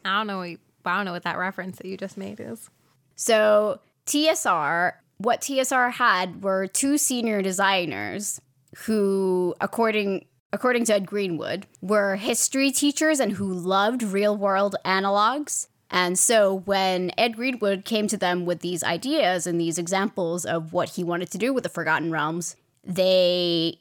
I 0.04 0.18
don't 0.18 0.26
know. 0.26 0.38
what- 0.38 0.58
I 0.86 0.96
don't 0.96 1.04
know 1.04 1.12
what 1.12 1.24
that 1.24 1.36
reference 1.36 1.78
that 1.78 1.86
you 1.86 1.96
just 1.96 2.16
made 2.16 2.38
is. 2.38 2.70
So, 3.16 3.80
TSR, 4.06 4.92
what 5.18 5.40
TSR 5.40 5.90
had 5.92 6.44
were 6.44 6.68
two 6.68 6.96
senior 6.96 7.42
designers 7.42 8.40
who 8.84 9.54
according 9.60 10.26
according 10.52 10.84
to 10.84 10.94
Ed 10.94 11.06
Greenwood 11.06 11.66
were 11.80 12.16
history 12.16 12.70
teachers 12.70 13.18
and 13.20 13.32
who 13.32 13.52
loved 13.52 14.02
real-world 14.02 14.76
analogs. 14.84 15.66
And 15.90 16.18
so 16.18 16.62
when 16.64 17.10
Ed 17.16 17.36
Greenwood 17.36 17.84
came 17.84 18.08
to 18.08 18.16
them 18.16 18.44
with 18.44 18.60
these 18.60 18.82
ideas 18.82 19.46
and 19.46 19.60
these 19.60 19.78
examples 19.78 20.44
of 20.44 20.72
what 20.72 20.90
he 20.90 21.04
wanted 21.04 21.30
to 21.30 21.38
do 21.38 21.52
with 21.52 21.62
the 21.62 21.70
Forgotten 21.70 22.10
Realms, 22.10 22.56
they 22.84 23.78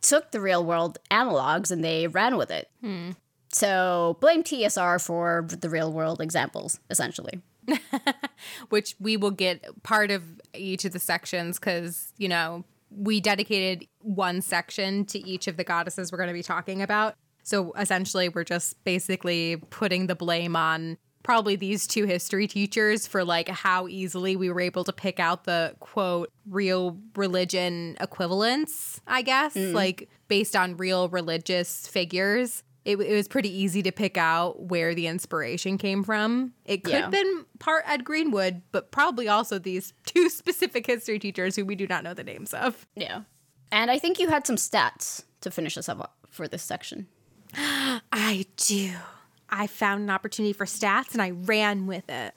took 0.00 0.30
the 0.30 0.40
real 0.40 0.64
world 0.64 0.98
analogs 1.10 1.70
and 1.70 1.82
they 1.82 2.06
ran 2.06 2.36
with 2.36 2.50
it. 2.50 2.68
Hmm. 2.80 3.10
So 3.52 4.16
blame 4.20 4.44
TSR 4.44 5.04
for 5.04 5.46
the 5.48 5.68
real 5.68 5.92
world 5.92 6.20
examples, 6.20 6.78
essentially. 6.88 7.40
which 8.68 8.94
we 8.98 9.16
will 9.16 9.30
get 9.30 9.64
part 9.82 10.10
of 10.10 10.22
each 10.54 10.84
of 10.84 10.92
the 10.92 10.98
sections 10.98 11.58
because, 11.58 12.12
you 12.16 12.28
know, 12.28 12.64
we 12.90 13.20
dedicated 13.20 13.86
one 14.00 14.40
section 14.40 15.04
to 15.06 15.18
each 15.20 15.46
of 15.46 15.56
the 15.56 15.64
goddesses 15.64 16.10
we're 16.10 16.18
going 16.18 16.28
to 16.28 16.34
be 16.34 16.42
talking 16.42 16.82
about. 16.82 17.14
So 17.42 17.72
essentially, 17.72 18.28
we're 18.28 18.44
just 18.44 18.82
basically 18.84 19.56
putting 19.70 20.06
the 20.06 20.14
blame 20.14 20.56
on 20.56 20.98
probably 21.22 21.56
these 21.56 21.86
two 21.86 22.04
history 22.06 22.46
teachers 22.46 23.06
for 23.06 23.24
like 23.24 23.48
how 23.48 23.86
easily 23.88 24.36
we 24.36 24.50
were 24.50 24.60
able 24.60 24.84
to 24.84 24.92
pick 24.92 25.20
out 25.20 25.44
the 25.44 25.74
quote 25.80 26.32
real 26.48 26.98
religion 27.14 27.96
equivalents, 28.00 29.00
I 29.06 29.22
guess, 29.22 29.54
mm. 29.54 29.72
like 29.74 30.08
based 30.28 30.56
on 30.56 30.76
real 30.76 31.08
religious 31.08 31.86
figures. 31.86 32.62
It, 32.86 32.98
it 32.98 33.14
was 33.14 33.28
pretty 33.28 33.54
easy 33.54 33.82
to 33.82 33.92
pick 33.92 34.16
out 34.16 34.62
where 34.62 34.94
the 34.94 35.06
inspiration 35.06 35.76
came 35.76 36.02
from. 36.02 36.54
It 36.64 36.82
could 36.82 36.94
Yeah. 36.94 37.00
have 37.02 37.10
been 37.10 37.44
part 37.58 37.84
Ed 37.86 38.04
Greenwood, 38.04 38.62
but 38.72 38.90
probably 38.90 39.28
also 39.28 39.58
these 39.58 39.92
two 40.06 40.30
specific 40.30 40.86
history 40.86 41.18
teachers 41.18 41.56
who 41.56 41.64
we 41.66 41.74
do 41.74 41.86
not 41.86 42.02
know 42.02 42.14
the 42.14 42.24
names 42.24 42.54
of. 42.54 42.86
Yeah. 42.96 43.22
And 43.70 43.90
I 43.90 43.98
think 43.98 44.18
you 44.18 44.28
had 44.28 44.46
some 44.46 44.56
stats 44.56 45.24
to 45.42 45.50
finish 45.50 45.76
us 45.76 45.88
up 45.90 46.16
for 46.30 46.48
this 46.48 46.62
section. 46.62 47.06
I 47.54 48.46
do. 48.56 48.92
I 49.50 49.66
found 49.66 50.02
an 50.02 50.10
opportunity 50.10 50.52
for 50.52 50.64
stats 50.64 51.12
and 51.12 51.22
I 51.22 51.30
ran 51.30 51.86
with 51.86 52.08
it. 52.08 52.34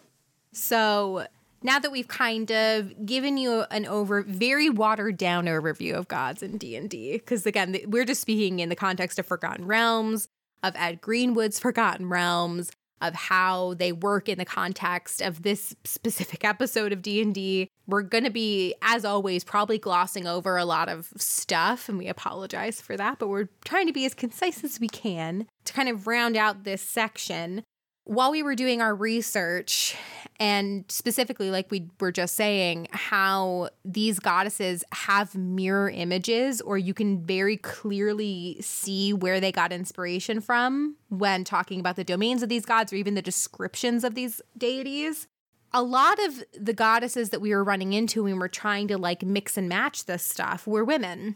So 0.51 1.27
now 1.61 1.79
that 1.79 1.91
we've 1.91 2.07
kind 2.07 2.51
of 2.51 3.05
given 3.05 3.37
you 3.37 3.61
an 3.71 3.85
over 3.85 4.21
very 4.21 4.69
watered 4.69 5.17
down 5.17 5.45
overview 5.45 5.93
of 5.93 6.07
gods 6.07 6.43
in 6.43 6.57
D&D 6.57 7.13
because 7.13 7.45
again 7.45 7.77
we're 7.87 8.05
just 8.05 8.21
speaking 8.21 8.59
in 8.59 8.69
the 8.69 8.75
context 8.75 9.17
of 9.17 9.25
Forgotten 9.25 9.65
Realms, 9.65 10.27
of 10.61 10.73
Ed 10.75 11.01
Greenwood's 11.01 11.59
Forgotten 11.59 12.09
Realms, 12.09 12.71
of 13.01 13.13
how 13.13 13.73
they 13.75 13.91
work 13.91 14.29
in 14.29 14.37
the 14.37 14.45
context 14.45 15.21
of 15.21 15.43
this 15.43 15.75
specific 15.83 16.43
episode 16.45 16.91
of 16.91 17.01
D&D. 17.01 17.69
We're 17.87 18.01
going 18.01 18.23
to 18.23 18.29
be 18.29 18.75
as 18.81 19.03
always 19.03 19.43
probably 19.43 19.77
glossing 19.77 20.25
over 20.25 20.57
a 20.57 20.65
lot 20.65 20.89
of 20.89 21.11
stuff 21.17 21.89
and 21.89 21.97
we 21.97 22.07
apologize 22.07 22.79
for 22.79 22.95
that, 22.95 23.19
but 23.19 23.27
we're 23.27 23.49
trying 23.65 23.87
to 23.87 23.93
be 23.93 24.05
as 24.05 24.13
concise 24.13 24.63
as 24.63 24.79
we 24.79 24.87
can 24.87 25.47
to 25.65 25.73
kind 25.73 25.89
of 25.89 26.07
round 26.07 26.37
out 26.37 26.63
this 26.63 26.81
section. 26.81 27.63
While 28.05 28.31
we 28.31 28.43
were 28.43 28.55
doing 28.55 28.81
our 28.81 28.95
research 28.95 29.95
and 30.39 30.85
specifically 30.89 31.51
like 31.51 31.69
we 31.71 31.89
were 31.99 32.11
just 32.11 32.35
saying 32.35 32.87
how 32.91 33.69
these 33.85 34.19
goddesses 34.19 34.83
have 34.91 35.35
mirror 35.35 35.89
images 35.89 36.59
or 36.61 36.77
you 36.77 36.93
can 36.93 37.23
very 37.23 37.57
clearly 37.57 38.57
see 38.59 39.13
where 39.13 39.39
they 39.39 39.51
got 39.51 39.71
inspiration 39.71 40.41
from 40.41 40.95
when 41.09 41.43
talking 41.43 41.79
about 41.79 41.95
the 41.95 42.03
domains 42.03 42.43
of 42.43 42.49
these 42.49 42.65
gods 42.65 42.91
or 42.91 42.95
even 42.95 43.13
the 43.13 43.21
descriptions 43.21 44.03
of 44.03 44.15
these 44.15 44.41
deities 44.57 45.27
a 45.73 45.81
lot 45.81 46.23
of 46.23 46.43
the 46.53 46.73
goddesses 46.73 47.31
that 47.31 47.41
we 47.41 47.49
were 47.53 47.63
running 47.63 47.93
into 47.93 48.23
when 48.23 48.33
we 48.33 48.39
were 48.39 48.47
trying 48.47 48.87
to 48.89 48.97
like 48.97 49.23
mix 49.23 49.57
and 49.57 49.67
match 49.67 50.05
this 50.05 50.23
stuff 50.23 50.67
were 50.67 50.83
women 50.83 51.35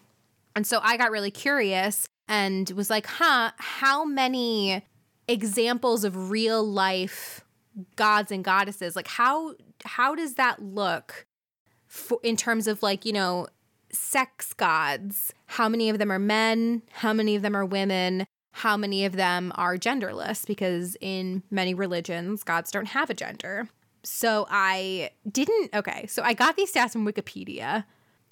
and 0.58 0.66
so 0.66 0.80
I 0.82 0.98
got 0.98 1.12
really 1.12 1.30
curious 1.30 2.08
and 2.28 2.68
was 2.72 2.90
like, 2.90 3.06
huh, 3.06 3.52
how 3.58 4.04
many 4.04 4.82
examples 5.28 6.04
of 6.04 6.32
real 6.32 6.64
life 6.64 7.46
gods 7.96 8.32
and 8.32 8.44
goddesses? 8.44 8.96
Like 8.96 9.08
how 9.08 9.54
how 9.86 10.16
does 10.16 10.34
that 10.34 10.60
look 10.60 11.28
for, 11.86 12.18
in 12.24 12.36
terms 12.36 12.66
of 12.66 12.82
like, 12.82 13.06
you 13.06 13.14
know, 13.14 13.46
sex 13.92 14.52
gods? 14.56 15.32
How 15.46 15.70
many 15.70 15.92
of 15.92 16.00
them 16.00 16.12
are 16.12 16.18
men? 16.18 16.82
How 16.92 17.14
many 17.14 17.36
of 17.36 17.44
them 17.44 17.56
are 17.56 17.64
women? 17.64 18.26
How 18.54 18.76
many 18.76 19.06
of 19.06 19.14
them 19.14 19.52
are 19.54 19.78
genderless 19.78 20.48
because 20.48 20.98
in 21.00 21.44
many 21.52 21.76
religions 21.76 22.42
gods 22.42 22.72
don't 22.72 22.88
have 22.88 23.12
a 23.12 23.14
gender. 23.14 23.70
So 24.08 24.48
I 24.50 25.12
didn't 25.30 25.74
okay, 25.76 26.08
so 26.08 26.24
I 26.24 26.34
got 26.34 26.56
these 26.56 26.72
stats 26.74 26.92
from 26.94 27.06
Wikipedia 27.06 27.84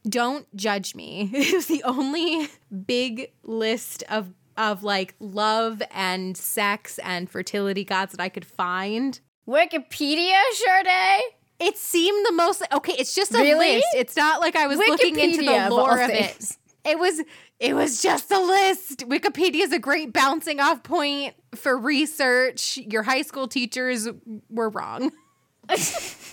don't 0.08 0.46
judge 0.56 0.96
me. 0.96 1.30
It 1.34 1.54
was 1.54 1.66
the 1.68 1.84
only 1.84 2.48
big 2.86 3.32
list 3.44 4.04
of 4.10 4.30
of 4.58 4.84
like 4.84 5.16
love 5.20 5.82
and 5.92 6.38
sex 6.38 6.98
and 7.00 7.30
fertility 7.30 7.84
gods 7.84 8.14
that 8.14 8.22
I 8.22 8.30
could 8.30 8.46
find. 8.46 9.20
Wikipedia, 9.48 10.40
Sade? 10.54 11.22
It 11.60 11.78
seemed 11.78 12.26
the 12.26 12.34
most 12.34 12.62
okay. 12.72 12.94
It's 12.94 13.14
just 13.14 13.34
a 13.34 13.40
Really? 13.40 13.76
list. 13.76 13.88
It's 13.96 14.16
not 14.16 14.42
like 14.42 14.56
I 14.56 14.68
was 14.68 14.78
looking 14.78 15.20
into 15.20 15.44
the 15.44 15.70
lore 15.70 16.02
of 16.02 16.10
it. 16.10 16.52
It 16.86 17.00
was 17.00 17.22
it 17.60 17.74
was 17.74 18.02
just 18.02 18.32
a 18.32 18.40
list. 18.40 19.00
Wikipedia 19.08 19.62
is 19.62 19.72
a 19.72 19.80
great 19.80 20.14
bouncing 20.14 20.60
off 20.60 20.84
point 20.84 21.34
for 21.56 21.78
research. 21.78 22.78
Your 22.78 23.04
high 23.04 23.24
school 23.24 23.48
teachers 23.48 24.08
were 24.50 24.70
wrong. 24.70 25.12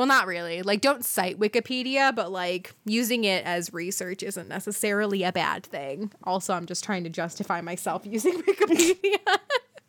Well, 0.00 0.06
not 0.06 0.26
really. 0.26 0.62
Like, 0.62 0.80
don't 0.80 1.04
cite 1.04 1.38
Wikipedia, 1.38 2.16
but 2.16 2.32
like 2.32 2.72
using 2.86 3.24
it 3.24 3.44
as 3.44 3.74
research 3.74 4.22
isn't 4.22 4.48
necessarily 4.48 5.24
a 5.24 5.30
bad 5.30 5.62
thing. 5.66 6.10
Also, 6.24 6.54
I'm 6.54 6.64
just 6.64 6.82
trying 6.82 7.04
to 7.04 7.10
justify 7.10 7.60
myself 7.60 8.06
using 8.06 8.32
Wikipedia 8.40 9.18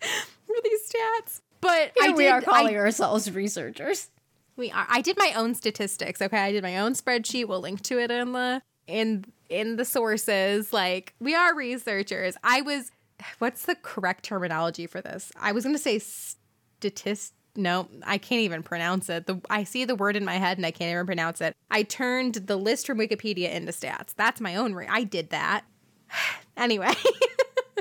for 0.02 0.56
these 0.66 0.82
stats. 0.92 1.40
But 1.62 1.94
I 2.02 2.10
we 2.10 2.24
did, 2.24 2.30
are 2.30 2.42
calling 2.42 2.76
I, 2.76 2.80
ourselves 2.80 3.32
researchers. 3.32 4.10
we 4.58 4.70
are. 4.70 4.86
I 4.90 5.00
did 5.00 5.18
my 5.18 5.32
own 5.34 5.56
statistics. 5.56 6.22
Okay, 6.22 6.38
I 6.38 6.52
did 6.52 6.64
my 6.64 6.80
own 6.80 6.92
spreadsheet. 6.92 7.48
We'll 7.48 7.62
link 7.62 7.80
to 7.84 7.98
it 7.98 8.12
in 8.12 8.34
the 8.34 8.62
in 8.88 9.24
in 9.48 9.78
the 9.78 9.86
sources. 9.86 10.74
Like, 10.74 11.14
we 11.22 11.36
are 11.36 11.56
researchers. 11.56 12.36
I 12.44 12.60
was. 12.60 12.92
What's 13.40 13.64
the 13.64 13.76
correct 13.76 14.26
terminology 14.26 14.88
for 14.88 15.00
this? 15.00 15.32
I 15.40 15.54
was 15.54 15.64
going 15.64 15.76
to 15.76 15.82
say 15.82 16.00
statist. 16.00 17.34
No, 17.56 17.90
I 18.06 18.18
can't 18.18 18.42
even 18.42 18.64
pronounce 18.64 19.10
it. 19.10 19.26
The, 19.26 19.42
I 19.50 19.64
see 19.66 19.84
the 19.84 19.96
word 19.96 20.16
in 20.16 20.24
my 20.24 20.36
head 20.36 20.58
and 20.58 20.66
I 20.66 20.72
can't 20.72 20.92
even 20.92 21.06
pronounce 21.06 21.42
it. 21.42 21.56
I 21.70 21.84
turned 21.84 22.36
the 22.36 22.56
list 22.56 22.88
from 22.88 22.98
Wikipedia 22.98 23.52
into 23.52 23.72
stats. 23.74 24.14
That's 24.16 24.40
my 24.40 24.56
own. 24.56 24.74
Re- 24.74 24.88
I 24.90 25.04
did 25.04 25.32
that. 25.32 25.66
anyway, 26.58 26.94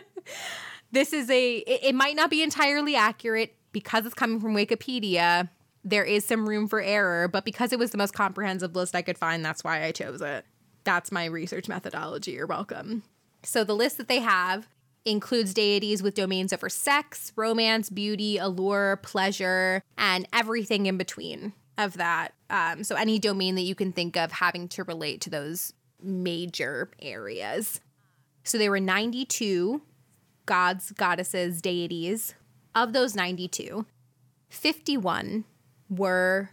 this 0.92 1.12
is 1.12 1.30
a. 1.30 1.58
It, 1.58 1.80
it 1.84 1.94
might 1.94 2.16
not 2.16 2.30
be 2.30 2.42
entirely 2.42 2.96
accurate 2.96 3.54
because 3.72 4.06
it's 4.06 4.14
coming 4.14 4.40
from 4.40 4.54
Wikipedia. 4.54 5.48
There 5.84 6.04
is 6.04 6.24
some 6.24 6.48
room 6.48 6.68
for 6.68 6.80
error, 6.80 7.28
but 7.28 7.44
because 7.44 7.72
it 7.72 7.78
was 7.78 7.90
the 7.90 7.98
most 7.98 8.12
comprehensive 8.12 8.74
list 8.74 8.94
I 8.94 9.02
could 9.02 9.16
find, 9.16 9.44
that's 9.44 9.64
why 9.64 9.84
I 9.84 9.92
chose 9.92 10.20
it. 10.20 10.44
That's 10.84 11.12
my 11.12 11.26
research 11.26 11.68
methodology. 11.68 12.32
You're 12.32 12.46
welcome. 12.46 13.02
So 13.42 13.64
the 13.64 13.74
list 13.74 13.96
that 13.98 14.08
they 14.08 14.18
have 14.18 14.68
includes 15.04 15.54
deities 15.54 16.02
with 16.02 16.14
domains 16.14 16.52
over 16.52 16.68
sex, 16.68 17.32
romance, 17.36 17.90
beauty, 17.90 18.38
allure, 18.38 18.96
pleasure, 19.02 19.82
and 19.96 20.28
everything 20.32 20.86
in 20.86 20.96
between 20.96 21.52
of 21.78 21.96
that. 21.96 22.34
Um, 22.50 22.84
so 22.84 22.94
any 22.96 23.18
domain 23.18 23.54
that 23.54 23.62
you 23.62 23.74
can 23.74 23.92
think 23.92 24.16
of 24.16 24.32
having 24.32 24.68
to 24.68 24.84
relate 24.84 25.20
to 25.22 25.30
those 25.30 25.72
major 26.02 26.90
areas. 27.00 27.80
So 28.44 28.58
there 28.58 28.70
were 28.70 28.80
92 28.80 29.82
gods, 30.46 30.92
goddesses, 30.92 31.60
deities. 31.60 32.34
Of 32.74 32.92
those 32.92 33.16
92, 33.16 33.84
51 34.48 35.44
were 35.88 36.50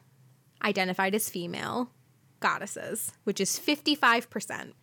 identified 0.64 1.14
as 1.14 1.30
female 1.30 1.92
goddesses, 2.40 3.14
which 3.24 3.40
is 3.40 3.60
55%. 3.60 4.74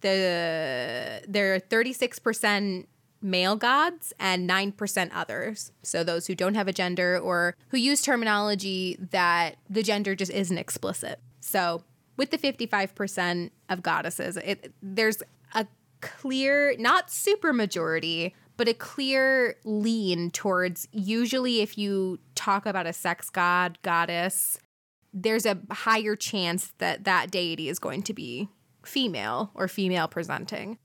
The 0.00 1.22
there 1.28 1.54
are 1.54 1.60
36% 1.60 2.86
male 3.22 3.56
gods 3.56 4.12
and 4.18 4.48
9% 4.48 5.10
others. 5.12 5.72
So 5.82 6.02
those 6.02 6.26
who 6.26 6.34
don't 6.34 6.54
have 6.54 6.68
a 6.68 6.72
gender 6.72 7.18
or 7.18 7.56
who 7.68 7.76
use 7.76 8.02
terminology 8.02 8.98
that 9.10 9.56
the 9.68 9.82
gender 9.82 10.14
just 10.14 10.32
isn't 10.32 10.58
explicit. 10.58 11.20
So 11.40 11.84
with 12.16 12.30
the 12.30 12.38
55% 12.38 13.50
of 13.68 13.82
goddesses, 13.82 14.36
it 14.36 14.72
there's 14.82 15.22
a 15.54 15.66
clear, 16.00 16.74
not 16.78 17.10
super 17.10 17.52
majority, 17.52 18.34
but 18.56 18.68
a 18.68 18.74
clear 18.74 19.56
lean 19.64 20.30
towards 20.30 20.86
usually 20.92 21.60
if 21.60 21.78
you 21.78 22.18
talk 22.34 22.66
about 22.66 22.86
a 22.86 22.92
sex 22.92 23.30
god, 23.30 23.78
goddess, 23.82 24.58
there's 25.12 25.46
a 25.46 25.58
higher 25.70 26.14
chance 26.14 26.72
that 26.78 27.04
that 27.04 27.30
deity 27.30 27.68
is 27.68 27.78
going 27.78 28.02
to 28.02 28.12
be 28.12 28.48
female 28.84 29.50
or 29.54 29.66
female 29.66 30.08
presenting, 30.08 30.78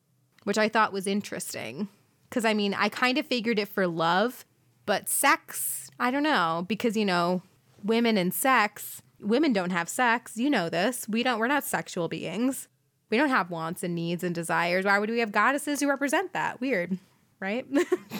which 0.43 0.57
I 0.57 0.69
thought 0.69 0.93
was 0.93 1.05
interesting. 1.05 1.89
Because 2.29 2.45
I 2.45 2.53
mean, 2.53 2.73
I 2.73 2.89
kind 2.89 3.17
of 3.17 3.25
figured 3.25 3.59
it 3.59 3.67
for 3.67 3.87
love, 3.87 4.45
but 4.85 5.09
sex, 5.09 5.89
I 5.99 6.11
don't 6.11 6.23
know, 6.23 6.65
because 6.67 6.97
you 6.97 7.05
know, 7.05 7.41
women 7.83 8.17
and 8.17 8.33
sex, 8.33 9.01
women 9.19 9.53
don't 9.53 9.71
have 9.71 9.89
sex. 9.89 10.37
You 10.37 10.49
know 10.49 10.69
this. 10.69 11.07
We 11.07 11.23
don't, 11.23 11.39
we're 11.39 11.47
not 11.47 11.63
sexual 11.63 12.07
beings. 12.07 12.67
We 13.09 13.17
don't 13.17 13.29
have 13.29 13.49
wants 13.51 13.83
and 13.83 13.95
needs 13.95 14.23
and 14.23 14.33
desires. 14.33 14.85
Why 14.85 14.99
would 14.99 15.09
we 15.09 15.19
have 15.19 15.31
goddesses 15.31 15.79
who 15.79 15.87
represent 15.87 16.33
that? 16.33 16.59
Weird, 16.59 16.97
right? 17.39 17.65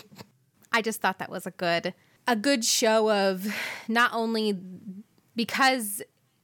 I 0.72 0.82
just 0.82 1.02
thought 1.02 1.20
that 1.20 1.32
was 1.32 1.46
a 1.48 1.52
good 1.52 1.94
a 2.28 2.36
good 2.36 2.66
show 2.66 3.12
of 3.12 3.48
not 3.88 4.12
only 4.14 4.58
because 5.36 6.02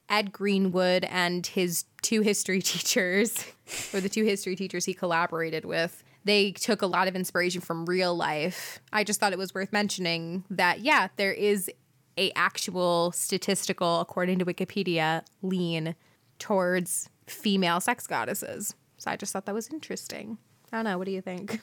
Ed 0.09 0.31
Greenwood 0.31 1.05
and 1.05 1.45
his 1.45 1.85
two 2.01 2.21
history 2.21 2.61
teachers, 2.61 3.45
or 3.93 4.01
the 4.01 4.09
two 4.09 4.23
history 4.23 4.55
teachers 4.55 4.85
he 4.85 4.93
collaborated 4.93 5.65
with, 5.65 6.03
they 6.23 6.51
took 6.51 6.81
a 6.81 6.87
lot 6.87 7.07
of 7.07 7.15
inspiration 7.15 7.61
from 7.61 7.85
real 7.85 8.15
life. 8.15 8.79
I 8.93 9.03
just 9.03 9.19
thought 9.19 9.33
it 9.33 9.39
was 9.39 9.53
worth 9.53 9.71
mentioning 9.71 10.43
that 10.49 10.81
yeah, 10.81 11.07
there 11.17 11.33
is 11.33 11.69
a 12.17 12.31
actual 12.35 13.11
statistical, 13.13 13.99
according 14.01 14.39
to 14.39 14.45
Wikipedia, 14.45 15.23
lean 15.41 15.95
towards 16.39 17.09
female 17.27 17.79
sex 17.79 18.07
goddesses. 18.07 18.75
So 18.97 19.09
I 19.09 19.15
just 19.15 19.33
thought 19.33 19.45
that 19.45 19.55
was 19.55 19.69
interesting. 19.69 20.37
I 20.71 20.77
don't 20.77 20.85
know. 20.85 20.97
What 20.97 21.05
do 21.05 21.11
you 21.11 21.21
think? 21.21 21.59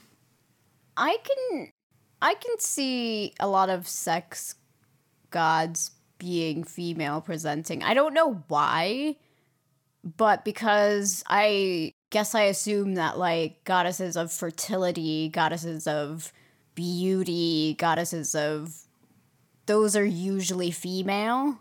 I 0.96 1.16
can 1.22 1.70
I 2.20 2.34
can 2.34 2.58
see 2.58 3.34
a 3.38 3.46
lot 3.46 3.70
of 3.70 3.86
sex 3.86 4.56
gods 5.30 5.92
being 6.18 6.64
female 6.64 7.20
presenting. 7.20 7.84
I 7.84 7.94
don't 7.94 8.12
know 8.12 8.42
why, 8.48 9.16
but 10.02 10.44
because 10.44 11.22
I 11.28 11.92
guess 12.10 12.34
I 12.34 12.42
assume 12.42 12.94
that 12.94 13.18
like 13.18 13.64
goddesses 13.64 14.16
of 14.16 14.32
fertility, 14.32 15.28
goddesses 15.28 15.86
of 15.86 16.32
beauty, 16.74 17.74
goddesses 17.78 18.34
of 18.34 18.74
those 19.66 19.96
are 19.96 20.04
usually 20.04 20.70
female 20.70 21.60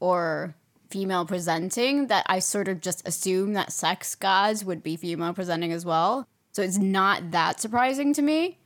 or 0.00 0.54
female 0.90 1.24
presenting 1.24 2.06
that 2.06 2.24
I 2.28 2.38
sort 2.38 2.68
of 2.68 2.80
just 2.80 3.06
assume 3.06 3.54
that 3.54 3.72
sex 3.72 4.14
gods 4.14 4.64
would 4.64 4.82
be 4.82 4.96
female 4.96 5.34
presenting 5.34 5.72
as 5.72 5.84
well. 5.84 6.28
So 6.52 6.62
it's 6.62 6.78
not 6.78 7.32
that 7.32 7.58
surprising 7.58 8.12
to 8.14 8.22
me 8.22 8.58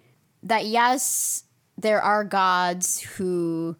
that 0.42 0.66
yes, 0.66 1.44
there 1.78 2.02
are 2.02 2.24
gods 2.24 3.00
who 3.00 3.76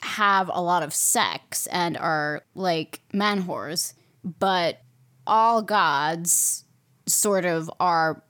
have 0.00 0.50
a 0.52 0.60
lot 0.60 0.82
of 0.82 0.94
sex 0.94 1.68
and 1.68 1.96
are 1.96 2.42
like 2.54 3.00
man 3.12 3.44
whores, 3.44 3.94
but 4.24 4.80
all 5.28 5.62
gods 5.62 6.64
sort 7.06 7.44
of 7.44 7.70
are 7.78 8.22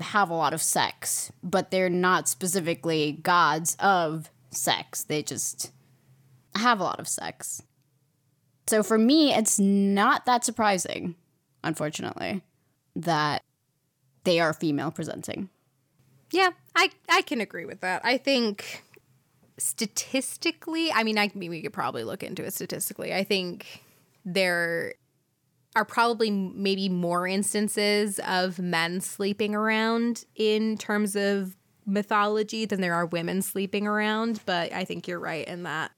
have 0.00 0.28
a 0.28 0.34
lot 0.34 0.52
of 0.52 0.60
sex, 0.60 1.32
but 1.42 1.70
they're 1.70 1.88
not 1.88 2.28
specifically 2.28 3.12
gods 3.22 3.76
of 3.80 4.30
sex. 4.50 5.04
They 5.04 5.22
just 5.22 5.72
have 6.54 6.80
a 6.80 6.84
lot 6.84 7.00
of 7.00 7.08
sex. 7.08 7.62
So 8.66 8.82
for 8.82 8.98
me, 8.98 9.32
it's 9.32 9.58
not 9.58 10.26
that 10.26 10.44
surprising, 10.44 11.14
unfortunately, 11.62 12.42
that 12.96 13.42
they 14.24 14.40
are 14.40 14.52
female 14.52 14.90
presenting. 14.90 15.48
Yeah, 16.32 16.50
I 16.74 16.90
I 17.08 17.22
can 17.22 17.40
agree 17.40 17.64
with 17.64 17.80
that. 17.80 18.04
I 18.04 18.18
think 18.18 18.82
statistically, 19.58 20.92
I 20.92 21.04
mean, 21.04 21.16
I 21.18 21.30
mean, 21.34 21.50
we 21.50 21.62
could 21.62 21.72
probably 21.72 22.04
look 22.04 22.22
into 22.22 22.44
it 22.44 22.52
statistically. 22.52 23.14
I 23.14 23.24
think 23.24 23.84
there 24.24 24.94
are 25.76 25.84
probably 25.84 26.30
maybe 26.30 26.88
more 26.88 27.28
instances 27.28 28.18
of 28.26 28.58
men 28.58 29.00
sleeping 29.00 29.54
around 29.54 30.24
in 30.34 30.76
terms 30.78 31.14
of 31.14 31.54
mythology 31.84 32.64
than 32.64 32.80
there 32.80 32.94
are 32.94 33.06
women 33.06 33.42
sleeping 33.42 33.86
around. 33.86 34.40
But 34.46 34.72
I 34.72 34.84
think 34.84 35.06
you're 35.06 35.20
right 35.20 35.46
in 35.46 35.62
that 35.64 35.92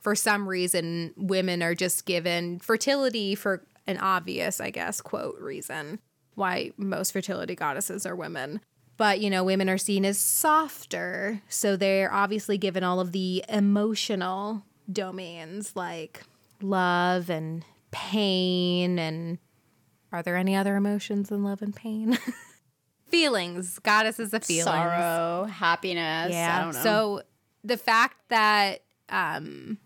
for 0.00 0.14
some 0.14 0.48
reason, 0.48 1.12
women 1.16 1.62
are 1.62 1.74
just 1.74 2.06
given 2.06 2.58
fertility 2.58 3.34
for 3.34 3.62
an 3.86 3.98
obvious, 3.98 4.60
I 4.60 4.70
guess, 4.70 5.00
quote 5.00 5.38
reason 5.38 6.00
why 6.34 6.72
most 6.78 7.12
fertility 7.12 7.54
goddesses 7.54 8.06
are 8.06 8.16
women. 8.16 8.60
But, 8.96 9.20
you 9.20 9.28
know, 9.28 9.44
women 9.44 9.68
are 9.68 9.78
seen 9.78 10.06
as 10.06 10.16
softer. 10.18 11.42
So 11.48 11.76
they're 11.76 12.12
obviously 12.12 12.56
given 12.56 12.82
all 12.82 13.00
of 13.00 13.12
the 13.12 13.44
emotional 13.48 14.64
domains 14.90 15.76
like 15.76 16.22
love 16.62 17.28
and 17.28 17.64
pain. 17.90 18.98
And 18.98 19.38
are 20.12 20.22
there 20.22 20.36
any 20.36 20.56
other 20.56 20.76
emotions 20.76 21.28
than 21.28 21.44
love 21.44 21.62
and 21.62 21.74
pain? 21.74 22.18
feelings. 23.10 23.78
Goddesses 23.80 24.32
of 24.32 24.44
feelings. 24.44 24.64
Sorrow, 24.64 25.44
happiness. 25.44 26.30
Yeah. 26.32 26.70
So 26.70 27.22
the 27.64 27.76
fact 27.76 28.16
that 28.28 28.82
um, 29.08 29.78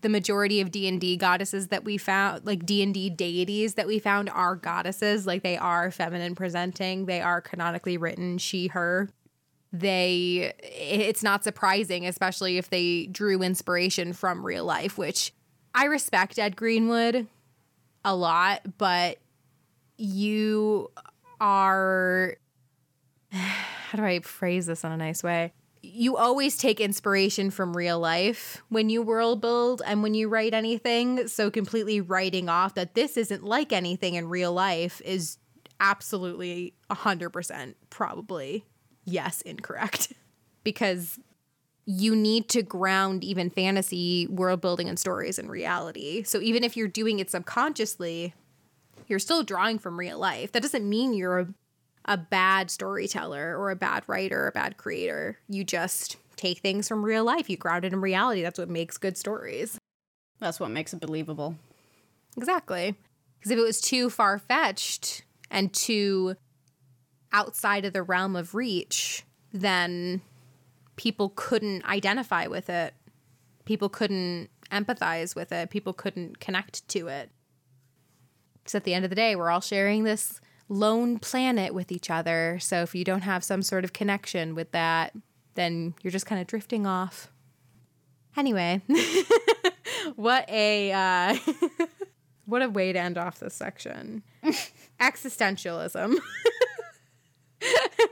the 0.00 0.08
majority 0.08 0.60
of 0.60 0.70
D&D 0.70 1.16
goddesses 1.16 1.68
that 1.68 1.84
we 1.84 1.96
found 1.98 2.46
like 2.46 2.64
D&D 2.64 3.10
deities 3.10 3.74
that 3.74 3.86
we 3.86 3.98
found 3.98 4.30
are 4.30 4.54
goddesses 4.54 5.26
like 5.26 5.42
they 5.42 5.56
are 5.56 5.90
feminine 5.90 6.34
presenting 6.34 7.06
they 7.06 7.20
are 7.20 7.40
canonically 7.40 7.96
written 7.96 8.38
she 8.38 8.68
her 8.68 9.08
they 9.72 10.52
it's 10.62 11.22
not 11.22 11.44
surprising 11.44 12.06
especially 12.06 12.58
if 12.58 12.70
they 12.70 13.06
drew 13.06 13.42
inspiration 13.42 14.12
from 14.12 14.44
real 14.44 14.64
life 14.64 14.96
which 14.96 15.32
I 15.74 15.84
respect 15.84 16.38
Ed 16.38 16.56
Greenwood 16.56 17.26
a 18.04 18.14
lot 18.14 18.62
but 18.78 19.18
you 19.98 20.90
are 21.40 22.36
how 23.30 23.98
do 23.98 24.04
I 24.04 24.20
phrase 24.20 24.66
this 24.66 24.84
in 24.84 24.92
a 24.92 24.96
nice 24.96 25.22
way 25.22 25.52
you 25.82 26.16
always 26.16 26.56
take 26.56 26.80
inspiration 26.80 27.50
from 27.50 27.76
real 27.76 27.98
life 27.98 28.62
when 28.68 28.88
you 28.90 29.02
world 29.02 29.40
build 29.40 29.82
and 29.86 30.02
when 30.02 30.14
you 30.14 30.28
write 30.28 30.54
anything. 30.54 31.26
So 31.28 31.50
completely 31.50 32.00
writing 32.00 32.48
off 32.48 32.74
that 32.74 32.94
this 32.94 33.16
isn't 33.16 33.44
like 33.44 33.72
anything 33.72 34.14
in 34.14 34.28
real 34.28 34.52
life 34.52 35.00
is 35.04 35.38
absolutely 35.80 36.74
100% 36.90 37.74
probably 37.88 38.64
yes, 39.04 39.40
incorrect. 39.42 40.12
because 40.64 41.18
you 41.90 42.14
need 42.14 42.48
to 42.48 42.62
ground 42.62 43.24
even 43.24 43.50
fantasy 43.50 44.26
world 44.28 44.60
building 44.60 44.88
and 44.88 44.98
stories 44.98 45.38
in 45.38 45.48
reality. 45.48 46.22
So 46.22 46.40
even 46.40 46.62
if 46.62 46.76
you're 46.76 46.88
doing 46.88 47.18
it 47.18 47.30
subconsciously, 47.30 48.34
you're 49.08 49.18
still 49.18 49.42
drawing 49.42 49.78
from 49.78 49.98
real 49.98 50.18
life. 50.18 50.52
That 50.52 50.62
doesn't 50.62 50.88
mean 50.88 51.14
you're 51.14 51.38
a 51.40 51.48
a 52.06 52.16
bad 52.16 52.70
storyteller 52.70 53.56
or 53.56 53.70
a 53.70 53.76
bad 53.76 54.04
writer 54.06 54.44
or 54.44 54.48
a 54.48 54.52
bad 54.52 54.76
creator. 54.76 55.38
You 55.48 55.64
just 55.64 56.16
take 56.36 56.58
things 56.58 56.88
from 56.88 57.04
real 57.04 57.24
life. 57.24 57.50
You 57.50 57.56
ground 57.56 57.84
it 57.84 57.92
in 57.92 58.00
reality. 58.00 58.42
That's 58.42 58.58
what 58.58 58.70
makes 58.70 58.96
good 58.96 59.18
stories. 59.18 59.78
That's 60.38 60.58
what 60.58 60.70
makes 60.70 60.94
it 60.94 61.00
believable. 61.00 61.56
Exactly. 62.36 62.94
Because 63.38 63.50
if 63.50 63.58
it 63.58 63.62
was 63.62 63.80
too 63.80 64.08
far 64.08 64.38
fetched 64.38 65.22
and 65.50 65.72
too 65.72 66.36
outside 67.32 67.84
of 67.84 67.92
the 67.92 68.02
realm 68.02 68.34
of 68.34 68.54
reach, 68.54 69.24
then 69.52 70.22
people 70.96 71.32
couldn't 71.34 71.84
identify 71.84 72.46
with 72.46 72.68
it. 72.68 72.94
People 73.64 73.88
couldn't 73.88 74.48
empathize 74.70 75.34
with 75.34 75.52
it. 75.52 75.70
People 75.70 75.92
couldn't 75.92 76.40
connect 76.40 76.86
to 76.88 77.08
it. 77.08 77.30
Because 78.58 78.74
at 78.74 78.84
the 78.84 78.94
end 78.94 79.04
of 79.04 79.10
the 79.10 79.16
day, 79.16 79.36
we're 79.36 79.50
all 79.50 79.60
sharing 79.60 80.04
this 80.04 80.40
lone 80.68 81.18
planet 81.18 81.74
with 81.74 81.90
each 81.90 82.10
other. 82.10 82.58
So 82.60 82.82
if 82.82 82.94
you 82.94 83.04
don't 83.04 83.22
have 83.22 83.42
some 83.44 83.62
sort 83.62 83.84
of 83.84 83.92
connection 83.92 84.54
with 84.54 84.70
that, 84.72 85.12
then 85.54 85.94
you're 86.02 86.12
just 86.12 86.26
kind 86.26 86.40
of 86.40 86.46
drifting 86.46 86.86
off. 86.86 87.30
Anyway, 88.36 88.80
what 90.14 90.48
a 90.48 90.92
uh, 90.92 91.36
what 92.46 92.62
a 92.62 92.68
way 92.68 92.92
to 92.92 92.98
end 92.98 93.18
off 93.18 93.40
this 93.40 93.54
section. 93.54 94.22
Existentialism. 95.00 96.16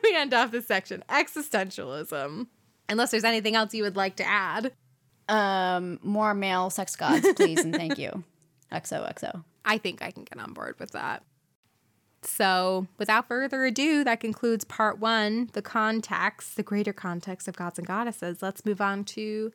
we 0.02 0.16
end 0.16 0.34
off 0.34 0.50
this 0.50 0.66
section. 0.66 1.04
Existentialism. 1.08 2.48
Unless 2.88 3.10
there's 3.10 3.24
anything 3.24 3.54
else 3.56 3.74
you 3.74 3.82
would 3.82 3.96
like 3.96 4.16
to 4.16 4.26
add. 4.26 4.72
Um, 5.28 5.98
more 6.02 6.32
male 6.32 6.70
sex 6.70 6.96
gods, 6.96 7.26
please, 7.36 7.60
and 7.60 7.74
thank 7.74 7.98
you. 7.98 8.24
XOXO. 8.72 9.44
I 9.64 9.78
think 9.78 10.02
I 10.02 10.10
can 10.10 10.24
get 10.24 10.38
on 10.42 10.52
board 10.52 10.76
with 10.78 10.92
that. 10.92 11.22
So, 12.22 12.86
without 12.98 13.28
further 13.28 13.64
ado, 13.64 14.02
that 14.04 14.20
concludes 14.20 14.64
part 14.64 14.98
one 14.98 15.50
the 15.52 15.62
context, 15.62 16.56
the 16.56 16.62
greater 16.62 16.92
context 16.92 17.46
of 17.46 17.56
gods 17.56 17.78
and 17.78 17.86
goddesses. 17.86 18.42
Let's 18.42 18.64
move 18.64 18.80
on 18.80 19.04
to 19.04 19.52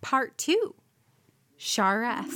part 0.00 0.38
two 0.38 0.74
Sharess. 1.56 2.32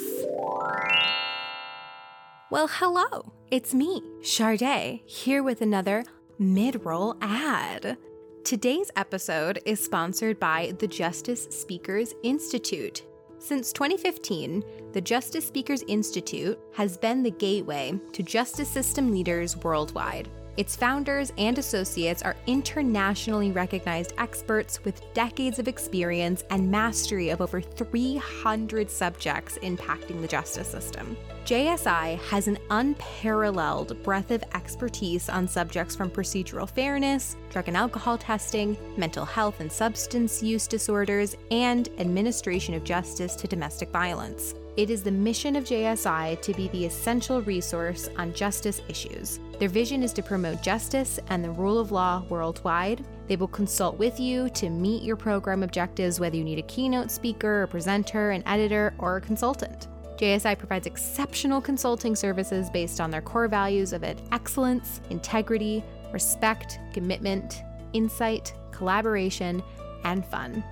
Well, 2.51 2.69
hello, 2.69 3.33
it's 3.51 3.73
me, 3.73 4.03
Sharday, 4.21 5.07
here 5.07 5.43
with 5.43 5.63
another 5.63 6.05
mid 6.39 6.85
roll 6.85 7.17
ad. 7.23 7.97
Today's 8.45 8.91
episode 8.97 9.61
is 9.65 9.79
sponsored 9.79 10.41
by 10.41 10.75
the 10.81 10.89
Justice 10.89 11.45
Speakers 11.51 12.13
Institute. 12.25 13.05
Since 13.39 13.73
2015, 13.73 14.65
the 14.93 15.01
Justice 15.01 15.47
Speakers 15.47 15.85
Institute 15.87 16.59
has 16.75 16.97
been 16.97 17.23
the 17.23 17.31
gateway 17.31 17.99
to 18.13 18.23
justice 18.25 18.69
system 18.69 19.13
leaders 19.13 19.57
worldwide. 19.59 20.29
Its 20.59 20.77
founders 20.77 21.33
and 21.39 21.57
associates 21.57 22.23
are 22.23 22.37
internationally 22.47 23.51
recognized 23.53 24.13
experts 24.19 24.85
with 24.85 25.03
decades 25.15 25.59
of 25.59 25.67
experience 25.67 26.45
and 26.51 26.71
mastery 26.71 27.31
of 27.31 27.41
over 27.41 27.61
300 27.61 28.91
subjects 28.91 29.57
impacting 29.63 30.21
the 30.21 30.29
justice 30.29 30.69
system. 30.69 31.17
JSI 31.47 32.19
has 32.19 32.49
an 32.49 32.59
unparalleled 32.71 34.01
breadth 34.03 34.31
of 34.31 34.45
expertise 34.55 35.31
on 35.31 35.49
subjects 35.49 35.97
from 35.97 36.11
procedural 36.11 36.69
fairness, 36.69 37.37
drug 37.51 37.69
and 37.69 37.77
alcohol 37.77 38.19
testing, 38.19 38.77
mental 38.99 39.25
health 39.25 39.61
and 39.61 39.73
substance 39.73 40.43
use 40.43 40.67
disorders, 40.67 41.35
and 41.51 41.89
administration 41.99 42.75
of 42.75 42.85
justice 42.85 43.35
to 43.37 43.49
domestic 43.49 43.89
violence. 43.89 44.55
It 44.75 44.89
is 44.89 45.03
the 45.03 45.11
mission 45.11 45.55
of 45.57 45.65
JSI 45.65 46.41
to 46.41 46.55
be 46.55 46.69
the 46.69 46.87
essential 46.87 47.43
resource 47.43 48.09
on 48.17 48.33
justice 48.33 48.81
issues. 48.89 49.39
Their 49.59 49.69
vision 49.69 50.03
is 50.03 50.15
to 50.15 50.23
promote 50.23 50.63
justice 50.63 51.21
and 51.29 51.45
the 51.45 51.51
rule 51.51 51.79
of 51.79 51.93
law 51.93 52.25
worldwide. 52.31 53.05
They 53.29 53.37
will 53.37 53.49
consult 53.49 53.99
with 53.99 54.19
you 54.19 54.49
to 54.51 54.71
meet 54.71 55.03
your 55.03 55.17
program 55.17 55.63
objectives, 55.63 56.19
whether 56.19 56.37
you 56.37 56.45
need 56.45 56.59
a 56.59 56.63
keynote 56.63 57.11
speaker, 57.11 57.65
a 57.65 57.69
presenter, 57.69 58.31
an 58.31 58.43
editor, 58.47 58.95
or 58.97 59.19
a 59.19 59.21
consultant. 59.21 59.89
JSI 60.17 60.57
provides 60.57 60.87
exceptional 60.87 61.61
consulting 61.61 62.17
services 62.17 62.71
based 62.71 62.99
on 62.99 63.11
their 63.11 63.21
core 63.21 63.49
values 63.49 63.93
of 63.93 64.05
excellence, 64.05 65.03
integrity, 65.11 65.85
respect, 66.15 66.79
commitment, 66.95 67.63
insight, 67.93 68.55
collaboration, 68.71 69.63
and 70.05 70.25
fun. 70.25 70.65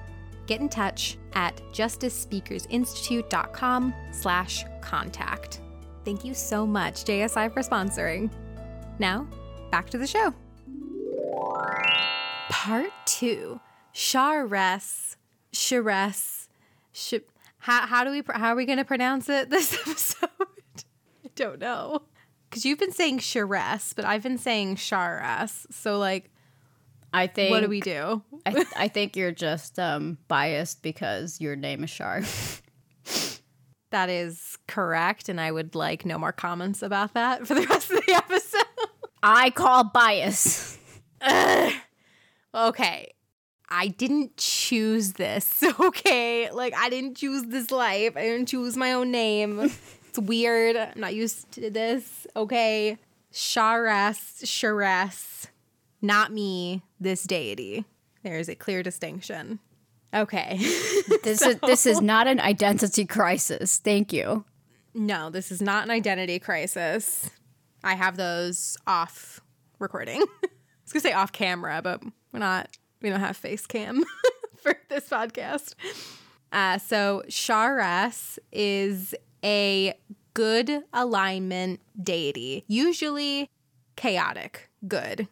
Get 0.46 0.60
in 0.60 0.68
touch 0.68 1.16
at 1.34 1.60
justicespeakersinstitute.com 1.72 3.94
slash 4.12 4.64
contact. 4.80 5.60
Thank 6.04 6.24
you 6.24 6.34
so 6.34 6.66
much, 6.66 7.04
JSI, 7.04 7.52
for 7.52 7.62
sponsoring. 7.62 8.30
Now, 8.98 9.28
back 9.70 9.90
to 9.90 9.98
the 9.98 10.06
show. 10.06 10.34
Part 12.48 12.90
two, 13.06 13.60
Sharess, 13.92 15.16
Sharess, 15.52 16.48
Sh- 16.92 17.14
how, 17.58 17.86
how 17.86 18.04
do 18.04 18.10
we, 18.10 18.22
how 18.26 18.48
are 18.48 18.56
we 18.56 18.64
going 18.64 18.78
to 18.78 18.84
pronounce 18.84 19.28
it 19.28 19.50
this 19.50 19.74
episode? 19.86 20.30
I 21.24 21.28
don't 21.36 21.60
know. 21.60 22.02
Because 22.48 22.64
you've 22.64 22.80
been 22.80 22.92
saying 22.92 23.20
Sharess, 23.20 23.92
but 23.92 24.04
I've 24.04 24.22
been 24.22 24.38
saying 24.38 24.76
Sharess. 24.76 25.66
So, 25.70 25.98
like, 25.98 26.30
I 27.12 27.26
think. 27.26 27.50
what 27.50 27.60
do 27.60 27.68
we 27.68 27.80
do? 27.80 28.22
I, 28.46 28.52
th- 28.52 28.66
I 28.76 28.88
think 28.88 29.16
you're 29.16 29.32
just 29.32 29.78
um, 29.78 30.18
biased 30.28 30.82
because 30.82 31.40
your 31.40 31.56
name 31.56 31.84
is 31.84 31.90
Shar. 31.90 32.22
That 33.90 34.08
is 34.08 34.56
correct. 34.68 35.28
And 35.28 35.40
I 35.40 35.50
would 35.50 35.74
like 35.74 36.06
no 36.06 36.18
more 36.18 36.32
comments 36.32 36.82
about 36.82 37.14
that 37.14 37.46
for 37.46 37.54
the 37.54 37.66
rest 37.66 37.90
of 37.90 38.04
the 38.06 38.12
episode. 38.14 38.62
I 39.22 39.50
call 39.50 39.84
bias. 39.84 40.78
okay. 42.54 43.12
I 43.72 43.88
didn't 43.88 44.36
choose 44.36 45.12
this, 45.14 45.62
okay? 45.80 46.50
Like, 46.50 46.74
I 46.76 46.88
didn't 46.88 47.16
choose 47.16 47.44
this 47.44 47.70
life. 47.70 48.16
I 48.16 48.22
didn't 48.22 48.46
choose 48.46 48.76
my 48.76 48.92
own 48.92 49.10
name. 49.10 49.60
it's 50.08 50.18
weird. 50.18 50.76
I'm 50.76 51.00
not 51.00 51.14
used 51.14 51.50
to 51.52 51.70
this, 51.70 52.26
okay? 52.34 52.98
Sharess, 53.32 54.42
Sharess, 54.44 55.46
not 56.02 56.32
me, 56.32 56.82
this 56.98 57.22
deity. 57.24 57.84
There 58.22 58.38
is 58.38 58.48
a 58.48 58.54
clear 58.54 58.82
distinction. 58.82 59.58
Okay. 60.14 60.58
This 61.22 61.42
is 61.42 61.56
this 61.60 61.86
is 61.86 62.00
not 62.00 62.26
an 62.28 62.40
identity 62.40 63.04
crisis. 63.04 63.78
Thank 63.78 64.12
you. 64.12 64.44
no, 64.94 65.28
this 65.28 65.52
is 65.52 65.60
not 65.60 65.84
an 65.84 65.90
identity 65.90 66.38
crisis. 66.38 67.28
I 67.84 67.94
have 67.94 68.16
those 68.16 68.76
off 68.86 69.40
recording. 69.78 70.22
I 70.44 70.48
was 70.84 70.92
gonna 70.92 71.02
say 71.02 71.12
off 71.12 71.32
camera, 71.32 71.80
but 71.82 72.02
we're 72.32 72.38
not. 72.38 72.70
We 73.02 73.10
don't 73.10 73.20
have 73.20 73.36
face 73.36 73.66
cam 73.66 74.04
for 74.62 74.74
this 74.88 75.08
podcast. 75.08 75.74
Uh, 76.52 76.78
so 76.78 77.22
Sharess 77.28 78.38
is 78.52 79.14
a 79.44 79.94
good 80.32 80.84
alignment 80.92 81.80
deity, 82.02 82.64
usually 82.66 83.50
chaotic 83.96 84.70
good. 84.88 85.28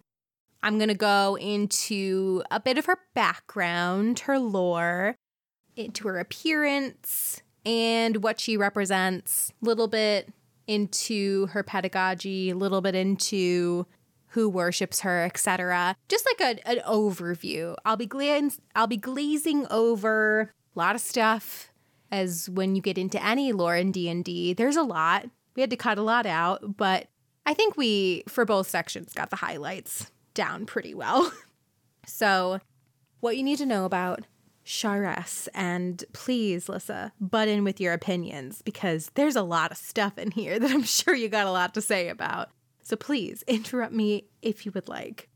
I'm 0.69 0.77
going 0.77 0.89
to 0.89 0.95
go 0.95 1.39
into 1.41 2.43
a 2.51 2.61
bit 2.61 2.77
of 2.77 2.85
her 2.85 2.99
background, 3.15 4.19
her 4.21 4.39
lore, 4.39 5.17
into 5.77 6.07
her 6.09 6.19
appearance, 6.19 7.41
and 7.65 8.23
what 8.23 8.39
she 8.39 8.59
represents, 8.59 9.51
a 9.63 9.65
little 9.65 9.89
bit 9.89 10.31
into 10.67 11.47
her 11.47 11.63
pedagogy, 11.63 12.51
a 12.51 12.55
little 12.55 12.83
bit 12.83 12.95
into 12.95 13.87
who 14.27 14.47
worships 14.47 15.01
her, 15.01 15.25
etc. 15.25 15.97
Just 16.07 16.29
like 16.39 16.59
a, 16.59 16.69
an 16.69 16.81
overview. 16.87 17.75
I'll 17.87 17.97
be 17.97 18.07
glaz- 18.07 18.61
I'll 18.77 18.87
be 18.87 18.99
glazing 18.99 19.67
over 19.71 20.53
a 20.77 20.79
lot 20.79 20.95
of 20.95 21.01
stuff 21.01 21.73
as 22.13 22.51
when 22.51 22.77
you 22.77 22.83
get 22.83 22.99
into 22.99 23.25
any 23.25 23.53
lore 23.53 23.77
in 23.77 23.91
D&D. 23.91 24.53
There's 24.53 24.77
a 24.77 24.83
lot. 24.83 25.31
We 25.57 25.63
had 25.63 25.71
to 25.71 25.79
cut 25.79 25.97
a 25.97 26.03
lot 26.03 26.27
out, 26.27 26.77
but 26.77 27.09
I 27.47 27.55
think 27.55 27.79
we 27.79 28.23
for 28.29 28.45
both 28.45 28.69
sections 28.69 29.15
got 29.15 29.31
the 29.31 29.37
highlights 29.37 30.11
down 30.35 30.67
pretty 30.67 30.95
well. 30.95 31.33
so, 32.07 32.61
what 33.21 33.37
you 33.37 33.43
need 33.43 33.59
to 33.59 33.67
know 33.67 33.85
about 33.85 34.25
Sharess, 34.69 35.49
and 35.55 36.05
please, 36.13 36.69
Lissa, 36.69 37.13
butt 37.19 37.49
in 37.49 37.65
with 37.65 37.81
your 37.81 37.95
opinions 37.95 38.61
because 38.61 39.11
there's 39.15 39.35
a 39.35 39.43
lot 39.43 39.71
of 39.71 39.79
stuff 39.79 40.19
in 40.19 40.31
here 40.31 40.59
that 40.61 40.71
I'm 40.71 40.83
sure 40.83 41.15
you 41.15 41.31
got 41.31 41.47
a 41.47 41.51
lot 41.51 41.73
to 41.73 41.81
say 41.81 42.11
about. 42.11 42.51
So 42.83 42.95
please 42.95 43.43
interrupt 43.47 43.95
me 43.95 44.25
if 44.43 44.67
you 44.67 44.73
would 44.73 44.87
like. 44.87 45.31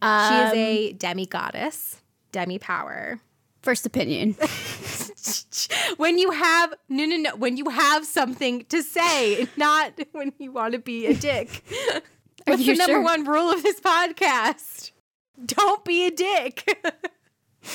she 0.00 0.06
is 0.06 0.52
a 0.52 0.90
um, 0.90 0.96
demi 0.98 1.26
goddess, 1.26 2.00
demi 2.30 2.60
power. 2.60 3.18
First 3.62 3.86
opinion. 3.86 4.36
when 5.96 6.18
you 6.18 6.30
have 6.30 6.72
no 6.88 7.06
no 7.06 7.16
no 7.16 7.34
when 7.34 7.56
you 7.56 7.68
have 7.68 8.06
something 8.06 8.66
to 8.66 8.84
say, 8.84 9.48
not 9.56 9.98
when 10.12 10.32
you 10.38 10.52
want 10.52 10.74
to 10.74 10.78
be 10.78 11.06
a 11.06 11.14
dick. 11.14 11.64
What's 12.46 12.64
the 12.64 12.74
number 12.74 12.92
sure? 12.92 13.02
one 13.02 13.24
rule 13.24 13.50
of 13.50 13.62
this 13.62 13.80
podcast? 13.80 14.92
Don't 15.44 15.84
be 15.84 16.06
a 16.06 16.10
dick. 16.10 16.78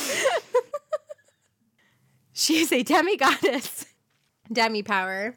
she 2.34 2.60
is 2.60 2.72
a 2.72 2.84
demigoddess, 2.84 3.86
demi 4.52 4.82
power. 4.82 5.36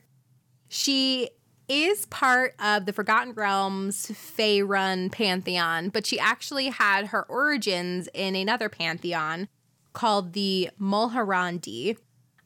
She 0.69 1.31
is 1.69 2.07
part 2.07 2.55
of 2.61 2.87
the 2.87 2.93
Forgotten 2.93 3.33
Realms 3.33 4.07
Faerun 4.07 5.11
pantheon, 5.11 5.89
but 5.89 6.07
she 6.07 6.19
actually 6.19 6.69
had 6.69 7.07
her 7.09 7.25
origins 7.25 8.09
in 8.15 8.37
another 8.37 8.69
pantheon 8.69 9.49
called 9.93 10.33
the 10.35 10.71
Mulhorandi. 10.81 11.97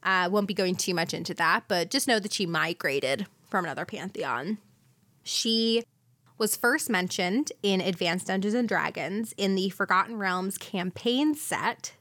I 0.01 0.27
won't 0.27 0.47
be 0.47 0.53
going 0.53 0.75
too 0.75 0.93
much 0.93 1.13
into 1.13 1.33
that, 1.35 1.65
but 1.67 1.91
just 1.91 2.07
know 2.07 2.19
that 2.19 2.33
she 2.33 2.45
migrated 2.45 3.27
from 3.47 3.65
another 3.65 3.85
pantheon. 3.85 4.57
She 5.23 5.83
was 6.39 6.55
first 6.55 6.89
mentioned 6.89 7.51
in 7.61 7.81
Advanced 7.81 8.27
Dungeons 8.27 8.53
and 8.53 8.67
Dragons 8.67 9.33
in 9.37 9.55
the 9.55 9.69
Forgotten 9.69 10.17
Realms 10.17 10.57
campaign 10.57 11.35
set. 11.35 11.93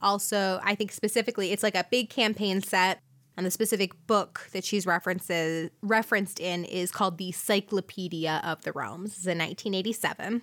Also, 0.00 0.60
I 0.64 0.74
think 0.74 0.90
specifically 0.90 1.52
it's 1.52 1.62
like 1.62 1.76
a 1.76 1.86
big 1.90 2.10
campaign 2.10 2.62
set, 2.62 2.98
and 3.36 3.46
the 3.46 3.50
specific 3.50 3.92
book 4.06 4.48
that 4.52 4.64
she's 4.64 4.86
references 4.86 5.70
referenced 5.82 6.40
in 6.40 6.64
is 6.64 6.90
called 6.90 7.18
the 7.18 7.32
Cyclopedia 7.32 8.40
of 8.44 8.62
the 8.62 8.72
Realms. 8.72 9.10
It's 9.16 9.26
in 9.26 9.38
1987. 9.38 10.42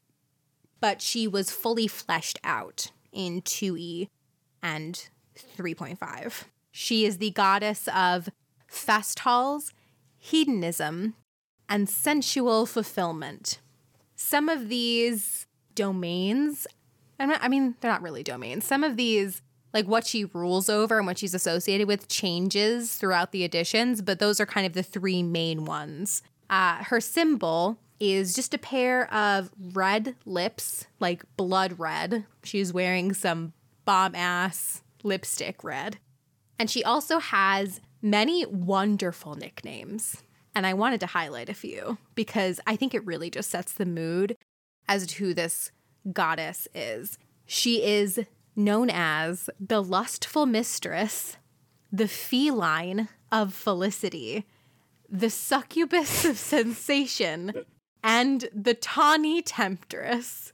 But 0.79 1.01
she 1.01 1.27
was 1.27 1.51
fully 1.51 1.87
fleshed 1.87 2.39
out 2.43 2.91
in 3.11 3.41
2E 3.41 4.07
and 4.63 5.09
3.5. 5.57 6.45
She 6.71 7.05
is 7.05 7.17
the 7.17 7.31
goddess 7.31 7.89
of 7.93 8.29
fest 8.67 9.19
halls, 9.19 9.73
hedonism, 10.17 11.15
and 11.69 11.87
sensual 11.87 12.65
fulfillment. 12.65 13.59
Some 14.15 14.49
of 14.49 14.67
these 14.69 15.45
domains, 15.75 16.67
I'm 17.19 17.29
not- 17.29 17.43
I 17.43 17.47
mean, 17.47 17.75
they're 17.79 17.91
not 17.91 18.01
really 18.01 18.23
domains. 18.23 18.65
Some 18.65 18.83
of 18.83 18.97
these, 18.97 19.41
like 19.73 19.87
what 19.87 20.05
she 20.05 20.25
rules 20.25 20.67
over 20.69 20.97
and 20.97 21.07
what 21.07 21.17
she's 21.17 21.33
associated 21.33 21.87
with, 21.87 22.07
changes 22.07 22.95
throughout 22.95 23.31
the 23.31 23.43
editions, 23.43 24.01
but 24.01 24.19
those 24.19 24.39
are 24.39 24.45
kind 24.45 24.65
of 24.65 24.73
the 24.73 24.83
three 24.83 25.23
main 25.23 25.63
ones. 25.63 26.21
Uh, 26.49 26.83
her 26.85 26.99
symbol 26.99 27.77
is 27.99 28.33
just 28.33 28.53
a 28.53 28.57
pair 28.57 29.13
of 29.13 29.51
red 29.73 30.15
lips, 30.25 30.87
like 30.99 31.23
blood 31.37 31.77
red. 31.77 32.25
She's 32.43 32.73
wearing 32.73 33.13
some 33.13 33.53
bomb 33.85 34.15
ass 34.15 34.81
lipstick 35.03 35.63
red. 35.63 35.97
And 36.57 36.69
she 36.69 36.83
also 36.83 37.19
has 37.19 37.79
many 38.01 38.45
wonderful 38.45 39.35
nicknames. 39.35 40.23
And 40.55 40.65
I 40.65 40.73
wanted 40.73 40.99
to 41.01 41.05
highlight 41.07 41.49
a 41.49 41.53
few 41.53 41.97
because 42.15 42.59
I 42.65 42.75
think 42.75 42.93
it 42.93 43.05
really 43.05 43.29
just 43.29 43.49
sets 43.49 43.73
the 43.73 43.85
mood 43.85 44.35
as 44.87 45.07
to 45.07 45.15
who 45.23 45.33
this 45.33 45.71
goddess 46.11 46.67
is. 46.73 47.17
She 47.45 47.83
is 47.83 48.19
known 48.55 48.89
as 48.89 49.49
the 49.59 49.81
lustful 49.81 50.45
mistress, 50.45 51.37
the 51.91 52.07
feline 52.07 53.09
of 53.31 53.53
felicity, 53.53 54.45
the 55.09 55.29
succubus 55.29 56.25
of 56.25 56.37
sensation, 56.37 57.65
and 58.03 58.49
the 58.53 58.73
tawny 58.73 59.41
temptress. 59.41 60.53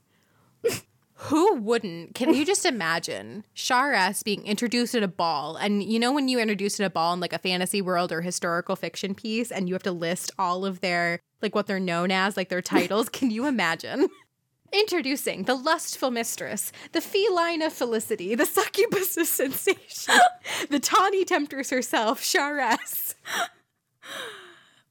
Who 1.18 1.56
wouldn't? 1.56 2.14
Can 2.14 2.34
you 2.34 2.46
just 2.46 2.66
imagine 2.66 3.46
Sharess 3.54 4.22
being 4.22 4.46
introduced 4.46 4.96
at 4.96 5.04
a 5.04 5.08
ball? 5.08 5.56
And 5.56 5.82
you 5.82 5.98
know, 5.98 6.12
when 6.12 6.28
you 6.28 6.40
introduce 6.40 6.78
at 6.80 6.86
a 6.86 6.90
ball 6.90 7.14
in 7.14 7.22
like 7.22 7.32
a 7.34 7.40
fantasy 7.40 7.82
world 7.82 8.12
or 8.12 8.22
historical 8.22 8.76
fiction 8.76 9.16
piece, 9.16 9.50
and 9.52 9.70
you 9.70 9.76
have 9.76 9.84
to 9.84 9.92
list 9.94 10.32
all 10.38 10.66
of 10.66 10.82
their, 10.82 11.20
like 11.42 11.56
what 11.56 11.68
they're 11.68 11.80
known 11.80 12.12
as, 12.12 12.36
like 12.36 12.50
their 12.50 12.62
titles? 12.62 13.08
Can 13.10 13.32
you 13.32 13.46
imagine? 13.46 14.10
Introducing 14.74 15.44
the 15.44 15.56
lustful 15.56 16.12
mistress, 16.12 16.74
the 16.92 17.00
feline 17.00 17.62
of 17.62 17.72
felicity, 17.72 18.36
the 18.36 18.46
succubus 18.46 19.16
of 19.16 19.26
sensation, 19.42 20.16
the 20.70 20.80
tawny 20.80 21.24
temptress 21.24 21.70
herself, 21.70 22.22
Sharess. 22.22 23.16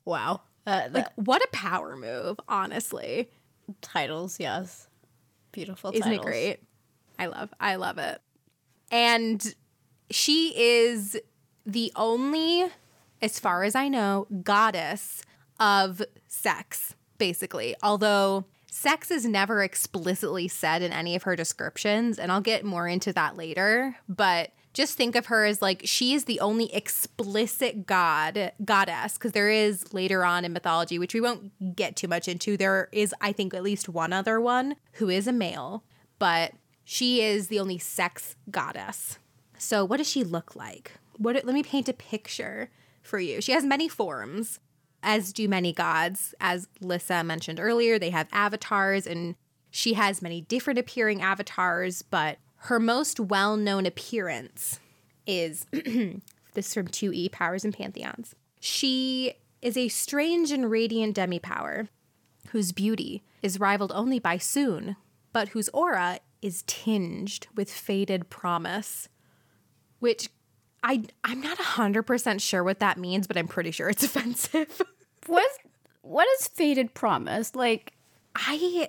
wow. 0.07 0.41
Uh, 0.67 0.89
Like, 0.91 1.09
what 1.17 1.43
a 1.43 1.49
power 1.53 1.97
move, 1.97 2.39
honestly. 2.49 3.29
titles, 3.83 4.41
yes. 4.41 4.89
Beautiful 5.55 5.91
Isn't 5.91 6.03
titles. 6.03 6.27
it 6.27 6.29
great? 6.29 6.61
I 7.19 7.27
love 7.27 7.53
I 7.59 7.77
love 7.77 7.99
it. 7.99 8.21
And 8.91 9.55
she 10.11 10.53
is 10.57 11.19
the 11.65 11.93
only 11.97 12.67
as 13.23 13.39
far 13.39 13.65
as 13.65 13.75
I 13.75 13.89
know 13.89 14.27
goddess 14.43 15.23
of 15.59 16.03
sex 16.29 16.95
basically. 17.19 17.75
Although 17.83 18.45
sex 18.71 19.11
is 19.11 19.25
never 19.25 19.63
explicitly 19.63 20.49
said 20.49 20.83
in 20.83 20.93
any 20.93 21.15
of 21.15 21.23
her 21.23 21.37
descriptions, 21.37 22.19
and 22.19 22.31
I'll 22.33 22.41
get 22.41 22.65
more 22.65 22.89
into 22.89 23.13
that 23.13 23.37
later, 23.37 23.97
but 24.09 24.51
just 24.75 24.97
think 24.97 25.17
of 25.17 25.27
her 25.27 25.45
as 25.45 25.63
like 25.63 25.81
she 25.85 26.13
is 26.13 26.25
the 26.25 26.41
only 26.41 26.75
explicit 26.75 27.87
god 27.87 28.53
goddess 28.65 29.15
because 29.15 29.33
there 29.33 29.51
is 29.51 29.95
later 29.95 30.25
on 30.25 30.45
in 30.45 30.53
mythology 30.53 30.99
which 30.99 31.15
we 31.15 31.21
won't 31.21 31.75
get 31.75 31.97
too 31.97 32.09
much 32.09 32.29
into 32.29 32.57
there 32.57 32.89
is 32.93 33.15
i 33.21 33.33
think 33.33 33.55
at 33.55 33.63
least 33.63 33.89
one 33.89 34.13
other 34.13 34.41
one 34.41 34.77
who 34.95 35.09
is 35.09 35.27
a 35.27 35.33
male 35.33 35.83
but 36.19 36.53
she 36.85 37.23
is 37.23 37.49
the 37.49 37.59
only 37.59 37.79
sex 37.79 38.37
goddess. 38.51 39.19
So 39.59 39.85
what 39.85 39.97
does 39.97 40.09
she 40.09 40.23
look 40.23 40.55
like? 40.55 40.93
What 41.17 41.35
let 41.35 41.47
me 41.55 41.63
paint 41.63 41.89
a 41.89 41.95
picture 41.95 42.71
for 43.03 43.19
you. 43.19 43.41
She 43.41 43.53
has 43.53 43.65
many 43.65 43.89
forms 43.89 44.61
as 45.03 45.33
do 45.33 45.49
many 45.49 45.73
gods. 45.73 46.35
As 46.41 46.69
lissa 46.81 47.25
mentioned 47.25 47.59
earlier 47.59 47.99
they 47.99 48.11
have 48.11 48.29
avatars 48.33 49.07
and 49.07 49.35
she 49.71 49.95
has 49.95 50.23
many 50.23 50.43
different 50.43 50.79
appearing 50.79 51.23
avatars 51.23 52.03
but 52.03 52.39
her 52.65 52.81
most 52.81 53.21
well 53.21 53.57
known 53.57 53.85
appearance 53.85 54.81
is 55.27 55.67
this 56.55 56.73
from 56.73 56.89
2E 56.89 57.31
Powers 57.31 57.65
and 57.65 57.75
Pantheons. 57.75 58.35
She 58.59 59.35
is 59.61 59.77
a 59.77 59.89
strange 59.89 60.51
and 60.51 60.71
radiant 60.71 61.15
demi 61.15 61.39
power 61.39 61.89
whose 62.49 62.73
beauty 62.73 63.23
is 63.43 63.61
rivaled 63.61 63.93
only 63.95 64.19
by 64.19 64.39
Sune, 64.39 64.97
but 65.33 65.49
whose 65.49 65.69
aura 65.71 66.21
is 66.41 66.63
tinged 66.67 67.47
with 67.55 67.71
faded 67.71 68.31
promise, 68.31 69.09
which 69.99 70.31
I 70.83 71.05
I'm 71.23 71.43
not 71.43 71.59
100% 71.59 72.41
sure 72.41 72.65
what 72.65 72.79
that 72.79 72.97
means, 72.97 73.27
but 73.27 73.37
I'm 73.37 73.49
pretty 73.49 73.73
sure 73.73 73.91
it's 73.91 74.05
offensive. 74.05 74.81
what 75.27 75.51
what 76.01 76.27
is 76.41 76.49
faded 76.49 76.95
promise? 76.95 77.55
Like 77.55 77.93
I 78.35 78.89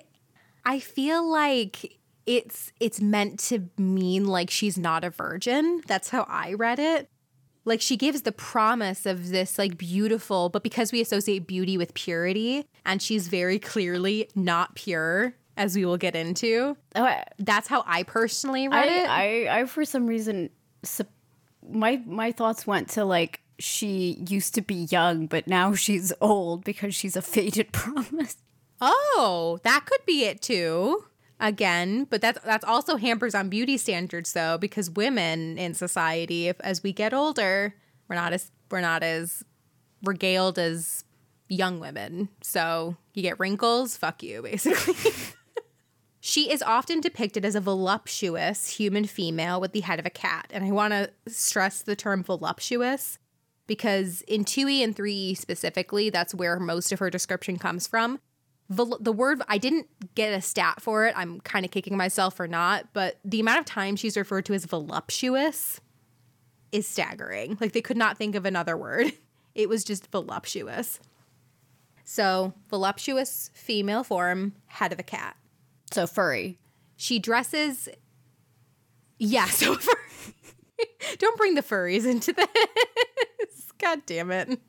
I 0.64 0.78
feel 0.78 1.30
like 1.30 1.98
it's 2.26 2.72
it's 2.80 3.00
meant 3.00 3.38
to 3.38 3.70
mean 3.78 4.26
like 4.26 4.50
she's 4.50 4.76
not 4.76 5.04
a 5.04 5.10
virgin. 5.10 5.80
That's 5.86 6.10
how 6.10 6.26
I 6.28 6.54
read 6.54 6.78
it. 6.78 7.08
Like 7.64 7.80
she 7.80 7.96
gives 7.96 8.22
the 8.22 8.32
promise 8.32 9.06
of 9.06 9.30
this 9.30 9.58
like 9.58 9.78
beautiful, 9.78 10.48
but 10.48 10.62
because 10.62 10.92
we 10.92 11.00
associate 11.00 11.46
beauty 11.46 11.78
with 11.78 11.94
purity 11.94 12.66
and 12.84 13.00
she's 13.00 13.28
very 13.28 13.58
clearly 13.58 14.28
not 14.34 14.74
pure 14.74 15.34
as 15.56 15.74
we 15.74 15.84
will 15.84 15.96
get 15.96 16.14
into. 16.14 16.76
Oh, 16.94 17.14
that's 17.38 17.68
how 17.68 17.82
I 17.86 18.02
personally 18.02 18.68
read 18.68 18.88
I, 18.88 18.92
it. 18.92 19.08
I, 19.08 19.60
I 19.60 19.64
for 19.66 19.84
some 19.84 20.06
reason 20.06 20.50
my 21.68 22.02
my 22.06 22.32
thoughts 22.32 22.66
went 22.66 22.90
to 22.90 23.04
like 23.04 23.40
she 23.58 24.22
used 24.28 24.54
to 24.54 24.60
be 24.60 24.86
young 24.90 25.26
but 25.26 25.46
now 25.46 25.74
she's 25.74 26.12
old 26.20 26.62
because 26.62 26.94
she's 26.94 27.16
a 27.16 27.22
faded 27.22 27.72
promise. 27.72 28.36
Oh, 28.80 29.58
that 29.62 29.86
could 29.86 30.04
be 30.04 30.24
it 30.24 30.42
too 30.42 31.04
again 31.38 32.04
but 32.08 32.20
that's 32.20 32.40
that's 32.44 32.64
also 32.64 32.96
hampers 32.96 33.34
on 33.34 33.48
beauty 33.48 33.76
standards 33.76 34.32
though 34.32 34.56
because 34.56 34.88
women 34.90 35.58
in 35.58 35.74
society 35.74 36.48
if 36.48 36.58
as 36.60 36.82
we 36.82 36.92
get 36.92 37.12
older 37.12 37.74
we're 38.08 38.16
not 38.16 38.32
as 38.32 38.50
we're 38.70 38.80
not 38.80 39.02
as 39.02 39.44
regaled 40.02 40.58
as 40.58 41.04
young 41.48 41.78
women. 41.78 42.28
So 42.42 42.96
you 43.14 43.22
get 43.22 43.38
wrinkles 43.38 43.96
fuck 43.96 44.22
you 44.22 44.42
basically. 44.42 45.12
She 46.26 46.50
is 46.50 46.60
often 46.60 47.00
depicted 47.00 47.44
as 47.44 47.54
a 47.54 47.60
voluptuous 47.60 48.68
human 48.68 49.04
female 49.04 49.60
with 49.60 49.70
the 49.70 49.82
head 49.82 50.00
of 50.00 50.06
a 50.06 50.10
cat. 50.10 50.50
And 50.50 50.64
i 50.64 50.72
want 50.72 50.92
to 50.92 51.12
stress 51.28 51.82
the 51.82 51.94
term 51.94 52.24
voluptuous 52.24 53.20
because 53.68 54.22
in 54.22 54.44
2e 54.44 54.82
and 54.82 54.96
3e 54.96 55.36
specifically 55.36 56.10
that's 56.10 56.34
where 56.34 56.58
most 56.58 56.90
of 56.90 56.98
her 56.98 57.10
description 57.10 57.58
comes 57.60 57.86
from 57.86 58.18
The 58.68 59.12
word 59.12 59.42
I 59.48 59.58
didn't 59.58 59.86
get 60.14 60.32
a 60.32 60.40
stat 60.40 60.80
for 60.80 61.06
it. 61.06 61.14
I'm 61.16 61.40
kind 61.40 61.64
of 61.64 61.70
kicking 61.70 61.96
myself 61.96 62.34
for 62.34 62.48
not, 62.48 62.92
but 62.92 63.18
the 63.24 63.38
amount 63.38 63.60
of 63.60 63.64
time 63.64 63.94
she's 63.96 64.16
referred 64.16 64.44
to 64.46 64.54
as 64.54 64.64
voluptuous 64.64 65.80
is 66.72 66.86
staggering. 66.86 67.56
Like 67.60 67.72
they 67.72 67.80
could 67.80 67.96
not 67.96 68.18
think 68.18 68.34
of 68.34 68.44
another 68.44 68.76
word. 68.76 69.12
It 69.54 69.70
was 69.70 69.84
just 69.84 70.10
voluptuous. 70.10 71.00
So, 72.04 72.52
voluptuous 72.68 73.50
female 73.54 74.04
form, 74.04 74.52
head 74.66 74.92
of 74.92 74.98
a 74.98 75.02
cat. 75.02 75.34
So 75.90 76.06
furry. 76.06 76.58
She 76.96 77.18
dresses 77.18 77.88
Yeah, 79.18 79.44
so 79.46 79.76
furry. 79.76 80.34
Don't 81.18 81.38
bring 81.38 81.54
the 81.54 81.62
furries 81.62 82.04
into 82.04 82.34
this. 82.34 83.72
God 83.78 84.02
damn 84.04 84.30
it. 84.30 84.60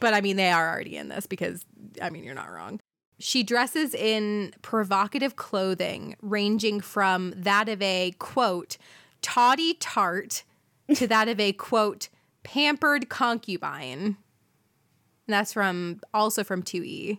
But 0.00 0.14
I 0.14 0.20
mean, 0.20 0.36
they 0.36 0.50
are 0.50 0.70
already 0.70 0.96
in 0.96 1.08
this 1.08 1.26
because, 1.26 1.64
I 2.00 2.10
mean, 2.10 2.24
you're 2.24 2.34
not 2.34 2.50
wrong. 2.50 2.80
She 3.18 3.42
dresses 3.42 3.94
in 3.94 4.54
provocative 4.62 5.36
clothing 5.36 6.16
ranging 6.22 6.80
from 6.80 7.34
that 7.36 7.68
of 7.68 7.82
a 7.82 8.12
quote, 8.18 8.78
toddy 9.20 9.74
tart 9.74 10.44
to 10.94 11.06
that 11.06 11.28
of 11.28 11.38
a 11.38 11.52
quote, 11.52 12.08
pampered 12.42 13.08
concubine. 13.08 14.16
And 15.26 15.34
that's 15.34 15.52
from 15.52 16.00
also 16.14 16.42
from 16.42 16.62
2E. 16.62 17.18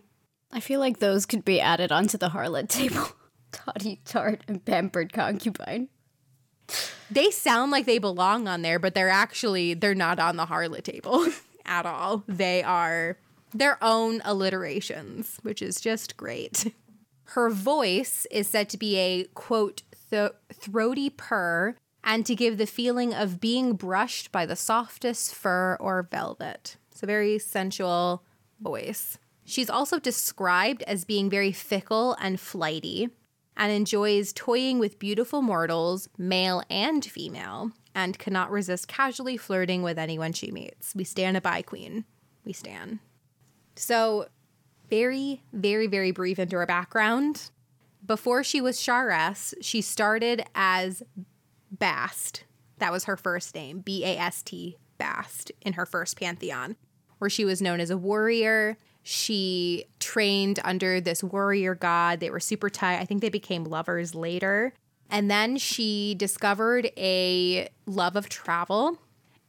I 0.50 0.60
feel 0.60 0.80
like 0.80 0.98
those 0.98 1.24
could 1.24 1.44
be 1.44 1.60
added 1.60 1.90
onto 1.90 2.18
the 2.18 2.30
harlot 2.30 2.68
table. 2.68 3.08
Toddy 3.52 4.00
tart 4.04 4.42
and 4.48 4.64
pampered 4.64 5.12
concubine. 5.12 5.88
They 7.10 7.30
sound 7.30 7.70
like 7.70 7.86
they 7.86 7.98
belong 7.98 8.48
on 8.48 8.62
there, 8.62 8.78
but 8.78 8.94
they're 8.94 9.08
actually 9.08 9.74
they're 9.74 9.94
not 9.94 10.18
on 10.18 10.36
the 10.36 10.46
harlot 10.46 10.82
table. 10.84 11.26
at 11.64 11.86
all. 11.86 12.24
They 12.26 12.62
are 12.62 13.18
their 13.54 13.82
own 13.82 14.20
alliterations, 14.24 15.38
which 15.42 15.62
is 15.62 15.80
just 15.80 16.16
great. 16.16 16.72
Her 17.24 17.50
voice 17.50 18.26
is 18.30 18.48
said 18.48 18.68
to 18.70 18.78
be 18.78 18.98
a 18.98 19.24
quote, 19.34 19.82
th- 20.10 20.32
throaty 20.52 21.10
purr 21.10 21.76
and 22.04 22.26
to 22.26 22.34
give 22.34 22.58
the 22.58 22.66
feeling 22.66 23.14
of 23.14 23.40
being 23.40 23.74
brushed 23.74 24.32
by 24.32 24.44
the 24.44 24.56
softest 24.56 25.34
fur 25.34 25.76
or 25.80 26.08
velvet. 26.10 26.76
It's 26.90 27.02
a 27.02 27.06
very 27.06 27.38
sensual 27.38 28.22
voice. 28.60 29.18
She's 29.44 29.70
also 29.70 29.98
described 29.98 30.82
as 30.84 31.04
being 31.04 31.30
very 31.30 31.52
fickle 31.52 32.16
and 32.20 32.40
flighty 32.40 33.10
and 33.56 33.72
enjoys 33.72 34.32
toying 34.32 34.78
with 34.78 34.98
beautiful 34.98 35.42
mortals, 35.42 36.08
male 36.16 36.62
and 36.70 37.04
female 37.04 37.72
and 37.94 38.18
cannot 38.18 38.50
resist 38.50 38.88
casually 38.88 39.36
flirting 39.36 39.82
with 39.82 39.98
anyone 39.98 40.32
she 40.32 40.50
meets. 40.50 40.94
We 40.94 41.04
stand 41.04 41.36
a 41.36 41.40
bi 41.40 41.62
queen. 41.62 42.04
We 42.44 42.52
stand. 42.52 42.98
So, 43.76 44.26
very, 44.90 45.42
very, 45.52 45.86
very 45.86 46.10
brief 46.10 46.38
into 46.38 46.56
her 46.56 46.66
background. 46.66 47.50
Before 48.04 48.42
she 48.42 48.60
was 48.60 48.80
Sharess, 48.80 49.54
she 49.60 49.80
started 49.80 50.44
as 50.54 51.02
Bast. 51.70 52.44
That 52.78 52.92
was 52.92 53.04
her 53.04 53.16
first 53.16 53.54
name, 53.54 53.80
B 53.80 54.04
A 54.04 54.18
S 54.18 54.42
T, 54.42 54.76
Bast, 54.98 55.52
in 55.62 55.74
her 55.74 55.86
first 55.86 56.18
pantheon, 56.18 56.76
where 57.18 57.30
she 57.30 57.44
was 57.44 57.62
known 57.62 57.80
as 57.80 57.90
a 57.90 57.96
warrior. 57.96 58.76
She 59.04 59.84
trained 59.98 60.60
under 60.64 61.00
this 61.00 61.24
warrior 61.24 61.74
god. 61.74 62.20
They 62.20 62.30
were 62.30 62.40
super 62.40 62.68
tight. 62.68 63.00
I 63.00 63.04
think 63.04 63.20
they 63.20 63.28
became 63.28 63.64
lovers 63.64 64.14
later. 64.14 64.74
And 65.12 65.30
then 65.30 65.58
she 65.58 66.14
discovered 66.14 66.90
a 66.96 67.68
love 67.84 68.16
of 68.16 68.30
travel 68.30 68.98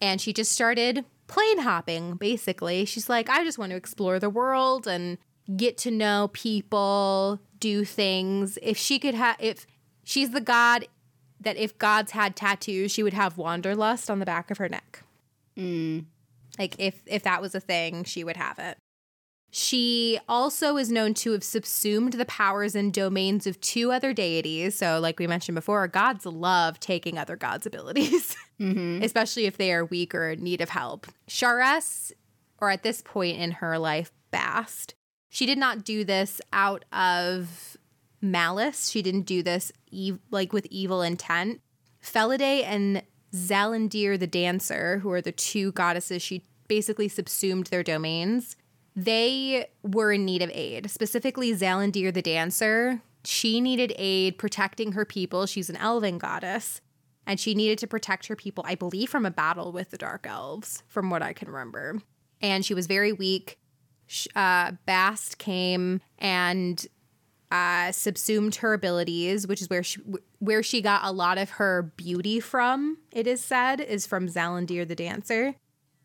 and 0.02 0.20
she 0.20 0.34
just 0.34 0.52
started 0.52 1.06
plane 1.28 1.60
hopping, 1.60 2.16
basically. 2.16 2.84
She's 2.84 3.08
like, 3.08 3.30
I 3.30 3.46
just 3.46 3.58
want 3.58 3.70
to 3.72 3.78
explore 3.78 4.20
the 4.20 4.30
world 4.30 4.88
and 4.88 5.18
get 5.56 5.78
to 5.80 5.92
know 5.92 6.30
people, 6.34 7.40
do 7.60 7.86
things. 7.86 8.60
If 8.62 8.78
she 8.78 9.00
could 9.00 9.14
have, 9.14 9.38
if 9.40 9.66
she's 10.04 10.32
the 10.32 10.42
god 10.42 10.86
that 11.40 11.56
if 11.56 11.78
gods 11.78 12.12
had 12.12 12.36
tattoos, 12.36 12.92
she 12.92 13.02
would 13.02 13.14
have 13.14 13.38
wanderlust 13.38 14.12
on 14.12 14.20
the 14.20 14.26
back 14.26 14.52
of 14.52 14.58
her 14.58 14.68
neck. 14.68 15.04
Mm. 15.58 16.06
Like 16.60 16.76
if 16.78 17.02
if 17.06 17.24
that 17.24 17.42
was 17.42 17.56
a 17.56 17.62
thing, 17.62 18.04
she 18.04 18.26
would 18.26 18.38
have 18.38 18.60
it. 18.60 18.78
She 19.56 20.20
also 20.28 20.78
is 20.78 20.92
known 20.92 21.14
to 21.14 21.34
have 21.34 21.44
subsumed 21.44 22.14
the 22.14 22.26
powers 22.26 22.74
and 22.74 22.92
domains 22.92 23.46
of 23.46 23.62
two 23.62 23.92
other 23.92 24.12
deities. 24.12 24.76
So, 24.76 25.00
like 25.00 25.20
we 25.20 25.28
mentioned 25.28 25.54
before, 25.54 25.88
gods 25.88 26.26
love 26.26 26.80
taking 26.80 27.20
other 27.20 27.36
gods' 27.36 27.68
abilities, 27.68 28.36
mm-hmm. 28.60 29.04
especially 29.04 29.46
if 29.46 29.58
they 29.58 29.72
are 29.72 29.86
weak 29.86 30.16
or 30.16 30.32
in 30.32 30.44
need 30.44 30.60
of 30.60 30.70
help. 30.70 31.06
Sharess, 31.28 32.12
or 32.58 32.72
at 32.72 32.82
this 32.82 33.04
point 33.04 33.38
in 33.38 33.52
her 33.52 33.78
life, 33.78 34.12
Bast, 34.32 34.96
she 35.30 35.46
did 35.46 35.60
not 35.60 35.84
do 35.84 36.04
this 36.04 36.42
out 36.52 36.84
of 36.92 37.78
malice. 38.22 38.90
She 38.90 39.04
didn't 39.04 39.28
do 39.28 39.44
this 39.44 39.72
ev- 39.96 40.18
like 40.32 40.52
with 40.52 40.66
evil 40.72 41.04
intent. 41.04 41.62
Felidae 42.04 42.64
and 42.66 43.04
Zalandir 43.32 44.18
the 44.18 44.26
Dancer, 44.26 44.98
who 44.98 45.12
are 45.12 45.22
the 45.22 45.32
two 45.32 45.74
goddesses 45.74 46.24
she 46.24 46.44
basically 46.68 47.08
subsumed 47.08 47.68
their 47.68 47.84
domains 47.84 48.56
they 48.96 49.68
were 49.82 50.12
in 50.12 50.26
need 50.26 50.42
of 50.42 50.50
aid, 50.52 50.90
specifically 50.92 51.54
Zalandir 51.54 52.14
the 52.14 52.22
dancer. 52.22 53.02
She 53.26 53.62
needed 53.62 53.94
aid 53.98 54.38
protecting 54.38 54.92
her 54.94 55.06
people. 55.06 55.46
She's 55.46 55.70
an 55.70 55.78
elven 55.78 56.18
goddess, 56.18 56.82
and 57.26 57.40
she 57.40 57.56
needed 57.56 57.78
to 57.80 57.88
protect 57.88 58.28
her 58.28 58.36
people, 58.36 58.64
I 58.68 58.76
believe, 58.76 59.10
from 59.10 59.26
a 59.26 59.32
battle 59.32 59.72
with 59.72 59.92
the 59.92 59.98
dark 59.98 60.28
elves, 60.28 60.84
from 60.88 61.10
what 61.10 61.22
I 61.22 61.34
can 61.34 61.50
remember. 61.50 62.02
And 62.42 62.66
she 62.66 62.74
was 62.74 62.88
very 62.88 63.14
weak. 63.14 63.58
Uh, 64.36 64.74
Bast 64.86 65.38
came 65.38 66.02
and 66.20 66.86
uh, 67.50 67.92
subsumed 67.92 68.56
her 68.56 68.74
abilities, 68.74 69.48
which 69.48 69.62
is 69.62 69.70
where 69.70 69.84
she 69.84 70.02
where 70.40 70.64
she 70.64 70.82
got 70.82 71.06
a 71.06 71.12
lot 71.12 71.38
of 71.38 71.52
her 71.52 71.94
beauty 71.96 72.40
from. 72.40 72.98
It 73.12 73.28
is 73.28 73.42
said 73.42 73.80
is 73.80 74.06
from 74.06 74.28
Zalandir 74.28 74.88
the 74.88 74.96
dancer, 74.96 75.56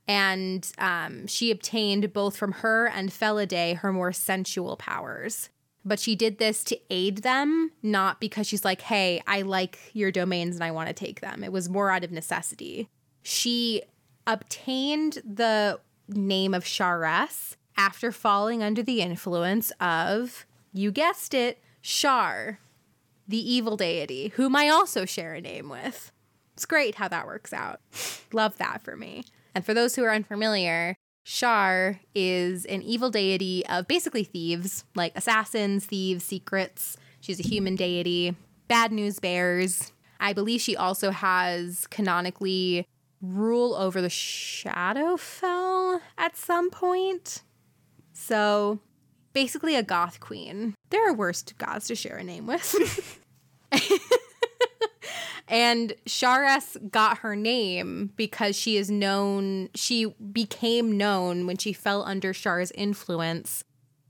and 0.08 0.72
um, 0.78 1.26
she 1.26 1.50
obtained 1.50 2.12
both 2.14 2.36
from 2.36 2.52
her 2.52 2.86
and 2.88 3.10
Felidae 3.10 3.76
her 3.76 3.92
more 3.92 4.12
sensual 4.12 4.76
powers. 4.76 5.50
But 5.84 6.00
she 6.00 6.16
did 6.16 6.38
this 6.38 6.64
to 6.64 6.78
aid 6.90 7.18
them, 7.18 7.70
not 7.82 8.20
because 8.20 8.46
she's 8.46 8.64
like, 8.64 8.80
"Hey, 8.80 9.22
I 9.26 9.42
like 9.42 9.78
your 9.92 10.10
domains 10.10 10.56
and 10.56 10.64
I 10.64 10.70
want 10.70 10.88
to 10.88 10.94
take 10.94 11.20
them." 11.20 11.44
It 11.44 11.52
was 11.52 11.68
more 11.68 11.90
out 11.90 12.04
of 12.04 12.10
necessity. 12.10 12.88
She 13.22 13.82
obtained 14.26 15.18
the 15.24 15.80
name 16.08 16.54
of 16.54 16.66
Sharess 16.66 17.56
after 17.76 18.10
falling 18.10 18.62
under 18.62 18.82
the 18.82 19.00
influence 19.00 19.70
of 19.80 20.46
you 20.72 20.90
guessed 20.90 21.32
it, 21.32 21.62
Shar, 21.80 22.58
the 23.26 23.38
evil 23.38 23.76
deity, 23.76 24.28
whom 24.28 24.56
I 24.56 24.68
also 24.68 25.04
share 25.04 25.34
a 25.34 25.40
name 25.40 25.68
with. 25.68 26.12
It's 26.54 26.66
great 26.66 26.96
how 26.96 27.08
that 27.08 27.26
works 27.26 27.52
out. 27.52 27.80
Love 28.32 28.58
that 28.58 28.82
for 28.82 28.96
me. 28.96 29.24
And 29.58 29.66
for 29.66 29.74
those 29.74 29.96
who 29.96 30.04
are 30.04 30.12
unfamiliar, 30.12 30.94
Shar 31.24 31.98
is 32.14 32.64
an 32.66 32.80
evil 32.80 33.10
deity 33.10 33.66
of 33.66 33.88
basically 33.88 34.22
thieves, 34.22 34.84
like 34.94 35.10
assassins, 35.16 35.84
thieves, 35.84 36.22
secrets. 36.22 36.96
She's 37.20 37.40
a 37.40 37.42
human 37.42 37.74
deity. 37.74 38.36
Bad 38.68 38.92
news 38.92 39.18
bears. 39.18 39.90
I 40.20 40.32
believe 40.32 40.60
she 40.60 40.76
also 40.76 41.10
has 41.10 41.88
canonically 41.88 42.86
rule 43.20 43.74
over 43.74 44.00
the 44.00 44.06
Shadowfell 44.06 46.02
at 46.16 46.36
some 46.36 46.70
point. 46.70 47.42
So 48.12 48.78
basically 49.32 49.74
a 49.74 49.82
goth 49.82 50.20
queen. 50.20 50.76
There 50.90 51.10
are 51.10 51.12
worse 51.12 51.42
gods 51.42 51.88
to 51.88 51.96
share 51.96 52.18
a 52.18 52.22
name 52.22 52.46
with. 52.46 53.18
and 55.48 55.94
Sharess 56.06 56.76
got 56.90 57.18
her 57.18 57.34
name 57.34 58.12
because 58.16 58.56
she 58.56 58.76
is 58.76 58.90
known, 58.90 59.70
she 59.74 60.06
became 60.32 60.96
known 60.96 61.46
when 61.46 61.56
she 61.56 61.72
fell 61.72 62.02
under 62.04 62.32
Shar's 62.32 62.70
influence 62.72 63.64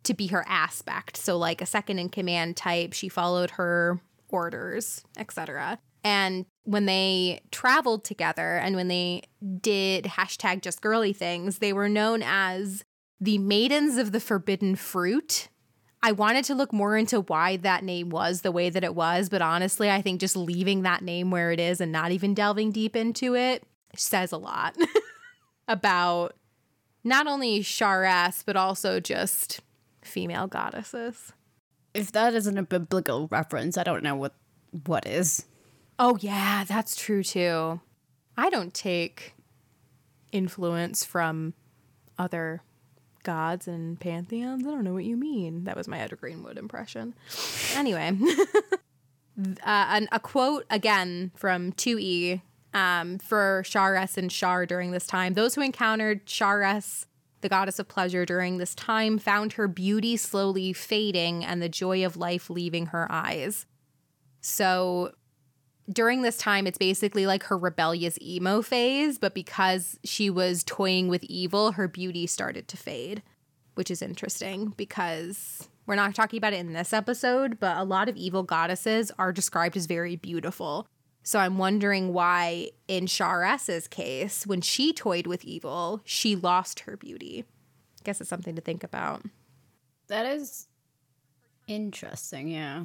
to 0.05 0.14
be 0.14 0.28
her 0.28 0.45
aspect. 0.49 1.16
So, 1.16 1.36
like 1.36 1.62
a 1.62 1.66
second 1.66 1.99
in 1.99 2.09
command 2.09 2.57
type, 2.57 2.93
she 2.93 3.09
followed 3.09 3.53
her 3.53 4.01
orders, 4.28 5.05
etc. 5.16 5.78
And 6.05 6.47
when 6.64 6.86
they 6.86 7.41
traveled 7.51 8.05
together 8.05 8.57
and 8.57 8.76
when 8.76 8.89
they 8.89 9.22
did 9.61 10.05
hashtag 10.05 10.62
just 10.62 10.80
girly 10.80 11.12
things, 11.12 11.59
they 11.59 11.72
were 11.72 11.89
known 11.89 12.22
as 12.22 12.84
the 13.20 13.39
Maidens 13.39 13.97
of 13.97 14.12
the 14.12 14.20
Forbidden 14.20 14.76
Fruit. 14.76 15.49
I 16.03 16.12
wanted 16.12 16.44
to 16.46 16.55
look 16.55 16.72
more 16.72 16.96
into 16.96 17.22
why 17.22 17.57
that 17.59 17.82
name 17.82 18.11
was 18.11 18.42
the 18.42 18.53
way 18.53 18.70
that 18.70 18.84
it 18.84 18.94
was, 18.94 19.28
but 19.28 19.42
honestly, 19.42 19.90
I 19.90 20.01
think 20.01 20.20
just 20.20 20.36
leaving 20.36 20.82
that 20.82 21.03
name 21.03 21.30
where 21.30 21.51
it 21.51 21.59
is 21.59 21.80
and 21.80 21.90
not 21.90 22.12
even 22.12 22.34
delving 22.34 22.70
deep 22.70 22.94
into 22.94 23.34
it 23.34 23.64
says 23.96 24.30
a 24.30 24.36
lot 24.36 24.76
about 25.68 26.34
not 27.03 27.26
only 27.26 27.62
Sharess, 27.62 28.42
but 28.44 28.57
also 28.57 29.01
just 29.01 29.61
female 30.03 30.46
goddesses. 30.46 31.32
If 31.94 32.12
that 32.12 32.34
isn't 32.34 32.59
a 32.59 32.62
biblical 32.62 33.28
reference, 33.28 33.76
I 33.76 33.82
don't 33.82 34.03
know 34.03 34.14
what 34.14 34.34
what 34.84 35.07
is. 35.07 35.46
Oh 35.99 36.16
yeah, 36.20 36.64
that's 36.64 36.94
true 36.94 37.24
too. 37.24 37.80
I 38.36 38.51
don't 38.51 38.74
take 38.74 39.34
influence 40.30 41.05
from 41.05 41.55
other 42.18 42.62
gods 43.29 43.68
and 43.68 44.01
pantheons. 44.01 44.66
I 44.66 44.70
don't 44.70 44.85
know 44.85 44.95
what 44.95 45.05
you 45.05 45.14
mean. 45.14 45.64
That 45.64 45.76
was 45.76 45.87
my 45.87 45.99
Ed 45.99 46.16
Greenwood 46.18 46.57
impression. 46.57 47.12
Anyway, 47.74 48.16
uh, 49.62 50.01
a 50.11 50.18
quote 50.18 50.64
again 50.70 51.31
from 51.37 51.72
2E 51.72 52.41
um, 52.72 53.18
for 53.18 53.62
Sharess 53.66 54.16
and 54.16 54.33
Shar 54.33 54.64
during 54.64 54.93
this 54.93 55.07
time. 55.07 55.35
Those 55.35 55.55
who 55.55 55.61
encountered 55.61 56.22
Sharess, 56.26 57.07
the 57.43 57.51
goddess 57.51 57.79
of 57.79 57.87
pleasure, 57.87 58.24
during 58.24 58.57
this 58.57 58.74
time 58.74 59.18
found 59.18 59.53
her 59.53 59.68
beauty 59.68 60.16
slowly 60.16 60.72
fading 60.72 61.45
and 61.45 61.61
the 61.61 61.68
joy 61.68 62.07
of 62.07 62.16
life 62.16 62.49
leaving 62.49 62.87
her 62.87 63.12
eyes. 63.12 63.66
So 64.41 65.12
during 65.91 66.22
this 66.22 66.36
time, 66.36 66.66
it's 66.66 66.78
basically 66.78 67.26
like 67.26 67.45
her 67.45 67.57
rebellious 67.57 68.18
emo 68.20 68.62
phase, 68.62 69.18
but 69.18 69.34
because 69.34 69.99
she 70.05 70.28
was 70.28 70.64
toying 70.64 71.09
with 71.09 71.24
evil, 71.24 71.72
her 71.72 71.89
beauty 71.89 72.26
started 72.26 72.68
to 72.68 72.76
fade, 72.76 73.22
which 73.74 73.91
is 73.91 74.03
interesting 74.03 74.74
because 74.76 75.68
we're 75.86 75.95
not 75.95 76.14
talking 76.14 76.36
about 76.36 76.53
it 76.53 76.61
in 76.61 76.74
this 76.74 76.93
episode, 76.93 77.59
but 77.59 77.78
a 77.78 77.84
lot 77.84 78.09
of 78.09 78.16
evil 78.16 78.43
goddesses 78.43 79.11
are 79.18 79.32
described 79.32 79.76
as 79.76 79.86
very 79.86 80.16
beautiful. 80.16 80.86
So 81.22 81.39
I'm 81.39 81.59
wondering 81.59 82.12
why, 82.12 82.70
in 82.86 83.07
Sharess's 83.07 83.89
case, 83.89 84.47
when 84.47 84.61
she 84.61 84.93
toyed 84.93 85.26
with 85.26 85.45
evil, 85.45 86.01
she 86.05 86.36
lost 86.36 86.80
her 86.80 86.97
beauty. 86.97 87.45
I 88.01 88.05
guess 88.05 88.20
it's 88.20 88.30
something 88.30 88.55
to 88.55 88.62
think 88.62 88.84
about. 88.84 89.22
That 90.09 90.26
is 90.26 90.68
interesting, 91.66 92.49
yeah. 92.49 92.84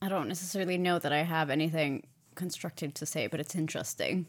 I 0.00 0.08
don't 0.08 0.28
necessarily 0.28 0.78
know 0.78 0.98
that 0.98 1.12
I 1.12 1.22
have 1.22 1.50
anything 1.50 2.04
constructed 2.36 2.94
to 2.94 3.06
say, 3.06 3.26
but 3.26 3.40
it's 3.40 3.54
interesting. 3.54 4.26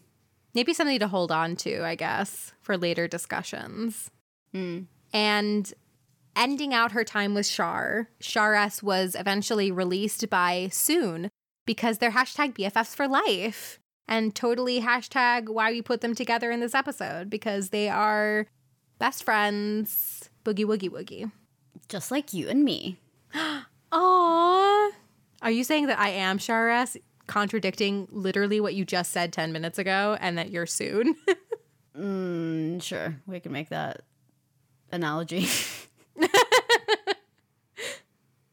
Maybe 0.54 0.74
something 0.74 1.00
to 1.00 1.08
hold 1.08 1.32
on 1.32 1.56
to, 1.58 1.84
I 1.84 1.96
guess, 1.96 2.54
for 2.62 2.78
later 2.78 3.08
discussions. 3.08 4.10
Mm. 4.56 4.88
And 5.14 5.74
ending 6.36 6.74
out 6.74 6.94
her 6.94 7.04
time 7.04 7.34
with 7.34 7.46
Shar, 7.46 8.10
Sharess 8.20 8.82
was 8.82 9.16
eventually 9.16 9.72
released 9.72 10.30
by 10.30 10.70
Sune 10.72 11.30
because 11.66 12.00
they're 12.00 12.12
hashtag 12.12 12.54
BFFs 12.54 12.96
for 12.96 13.08
life. 13.08 13.80
And 14.08 14.34
totally 14.34 14.82
hashtag 14.82 15.50
why 15.50 15.72
we 15.72 15.82
put 15.82 16.00
them 16.00 16.16
together 16.16 16.50
in 16.50 16.62
this 16.62 16.74
episode 16.74 17.30
because 17.30 17.70
they 17.70 17.90
are 17.90 18.48
best 19.00 19.24
friends. 19.24 20.30
Boogie 20.46 20.66
woogie 20.66 20.90
woogie. 20.90 21.32
Just 21.90 22.10
like 22.10 22.34
you 22.34 22.48
and 22.48 22.64
me. 22.64 23.00
Aww. 23.92 24.92
Are 25.42 25.52
you 25.52 25.64
saying 25.64 25.88
that 25.88 26.00
I 26.00 26.10
am 26.10 26.38
Sharess? 26.38 26.98
Contradicting 27.28 28.08
literally 28.12 28.60
what 28.60 28.74
you 28.74 28.86
just 28.86 29.12
said 29.12 29.32
10 29.34 29.52
minutes 29.52 29.78
ago 29.78 30.18
and 30.20 30.38
that 30.38 30.50
you're 30.50 30.66
Sune. 30.66 31.16
mm, 31.98 32.82
sure. 32.82 33.22
We 33.26 33.40
can 33.40 33.52
make 33.52 33.70
that 33.70 34.02
analogy. 34.92 35.48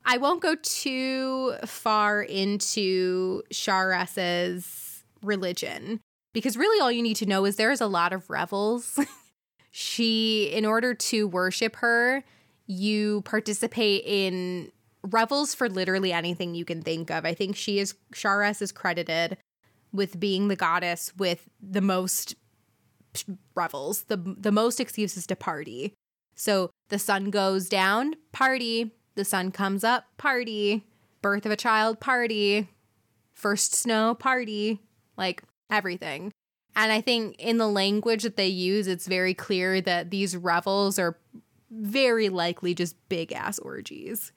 I 0.07 0.19
won't 0.19 0.43
go 0.43 0.55
too 0.63 1.55
far 1.65 2.23
into 2.23 3.43
Sharess's 3.51 5.03
religion 5.23 6.01
because 6.33 6.57
really 6.57 6.81
all 6.81 6.93
you 6.93 7.03
need 7.03 7.17
to 7.17 7.27
know 7.27 7.47
is 7.47 7.57
there 7.57 7.73
is 7.73 7.81
a 7.81 7.87
lot 7.87 8.13
of 8.13 8.29
revels. 8.29 8.99
she, 9.71 10.51
in 10.53 10.67
order 10.67 10.93
to 10.95 11.27
worship 11.27 11.77
her, 11.77 12.23
you 12.67 13.23
participate 13.23 14.05
in 14.05 14.71
revels 15.05 15.55
for 15.55 15.69
literally 15.69 16.13
anything 16.13 16.55
you 16.55 16.65
can 16.65 16.83
think 16.83 17.11
of. 17.11 17.25
I 17.25 17.35
think 17.35 17.57
she 17.57 17.79
is 17.79 17.95
Sharess 18.13 18.63
is 18.63 18.73
credited 18.73 19.37
with 19.93 20.19
being 20.19 20.49
the 20.49 20.57
goddess 20.57 21.13
with 21.17 21.49
the 21.63 21.81
most 21.81 22.35
revels, 23.55 24.05
the 24.05 24.17
the 24.17 24.53
most 24.53 24.81
excuses 24.81 25.27
to 25.29 25.37
party. 25.37 25.95
So 26.35 26.71
the 26.89 26.99
sun 26.99 27.31
goes 27.31 27.69
down, 27.69 28.15
party. 28.33 28.93
The 29.15 29.25
sun 29.25 29.53
comes 29.53 29.85
up, 29.85 30.07
party. 30.17 30.85
Birth 31.23 31.47
of 31.47 31.53
a 31.53 31.57
child, 31.57 32.01
party. 32.01 32.69
First 33.35 33.75
snow, 33.75 34.15
party. 34.15 34.81
Like 35.17 35.45
everything. 35.71 36.33
And 36.77 36.91
I 36.91 37.01
think 37.01 37.37
in 37.39 37.59
the 37.59 37.69
language 37.69 38.25
that 38.25 38.37
they 38.37 38.49
use, 38.49 38.89
it's 38.89 39.07
very 39.07 39.33
clear 39.33 39.81
that 39.81 40.11
these 40.11 40.37
revels 40.37 40.99
are 40.99 41.17
very 41.71 42.29
likely 42.29 42.75
just 42.75 42.97
big 43.09 43.33
ass 43.33 43.61
orgies 43.61 44.33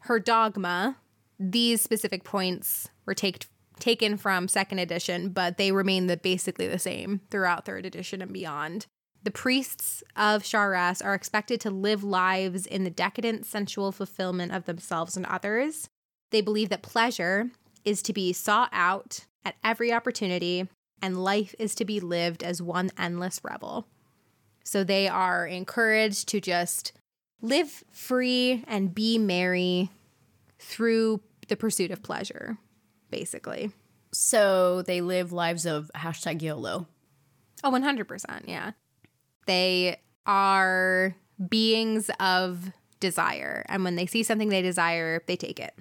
her 0.00 0.18
dogma, 0.18 0.96
these 1.38 1.82
specific 1.82 2.24
points 2.24 2.88
were 3.06 3.14
take, 3.14 3.46
taken 3.78 4.16
from 4.16 4.48
second 4.48 4.78
edition, 4.78 5.30
but 5.30 5.56
they 5.56 5.72
remain 5.72 6.06
the, 6.06 6.16
basically 6.16 6.68
the 6.68 6.78
same 6.78 7.20
throughout 7.30 7.64
third 7.64 7.86
edition 7.86 8.22
and 8.22 8.32
beyond. 8.32 8.86
The 9.22 9.30
priests 9.30 10.02
of 10.16 10.44
Sharess 10.44 11.02
are 11.02 11.14
expected 11.14 11.60
to 11.62 11.70
live 11.70 12.02
lives 12.02 12.66
in 12.66 12.84
the 12.84 12.90
decadent, 12.90 13.44
sensual 13.44 13.92
fulfillment 13.92 14.52
of 14.52 14.64
themselves 14.64 15.16
and 15.16 15.26
others. 15.26 15.88
They 16.30 16.40
believe 16.40 16.70
that 16.70 16.82
pleasure 16.82 17.50
is 17.84 18.00
to 18.02 18.12
be 18.12 18.32
sought 18.32 18.70
out 18.72 19.26
at 19.44 19.56
every 19.62 19.92
opportunity, 19.92 20.68
and 21.02 21.22
life 21.22 21.54
is 21.58 21.74
to 21.74 21.84
be 21.84 22.00
lived 22.00 22.42
as 22.42 22.62
one 22.62 22.90
endless 22.98 23.40
revel. 23.42 23.86
So 24.64 24.84
they 24.84 25.08
are 25.08 25.46
encouraged 25.46 26.28
to 26.28 26.40
just 26.40 26.92
live 27.42 27.84
free 27.90 28.64
and 28.66 28.94
be 28.94 29.18
merry 29.18 29.90
through 30.58 31.20
the 31.48 31.56
pursuit 31.56 31.90
of 31.90 32.02
pleasure, 32.02 32.58
basically. 33.10 33.70
So 34.12 34.82
they 34.82 35.00
live 35.00 35.32
lives 35.32 35.66
of 35.66 35.90
hashtag 35.94 36.42
YOLO. 36.42 36.86
Oh, 37.62 37.70
100%. 37.70 38.42
Yeah. 38.46 38.72
They 39.46 40.00
are 40.26 41.16
beings 41.48 42.10
of 42.20 42.72
desire. 43.00 43.64
And 43.68 43.84
when 43.84 43.96
they 43.96 44.06
see 44.06 44.22
something 44.22 44.48
they 44.48 44.62
desire, 44.62 45.22
they 45.26 45.36
take 45.36 45.58
it. 45.58 45.74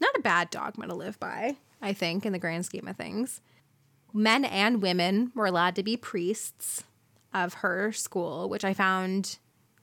Not 0.00 0.16
a 0.16 0.22
bad 0.22 0.50
dogma 0.50 0.86
to 0.86 0.94
live 0.94 1.18
by, 1.18 1.56
I 1.82 1.92
think, 1.92 2.24
in 2.24 2.32
the 2.32 2.38
grand 2.38 2.66
scheme 2.66 2.86
of 2.86 2.96
things. 2.96 3.40
Men 4.12 4.44
and 4.44 4.82
women 4.82 5.32
were 5.34 5.46
allowed 5.46 5.74
to 5.76 5.82
be 5.82 5.96
priests 5.96 6.84
of 7.34 7.54
her 7.54 7.92
school, 7.92 8.48
which 8.48 8.64
I 8.64 8.74
found 8.74 9.38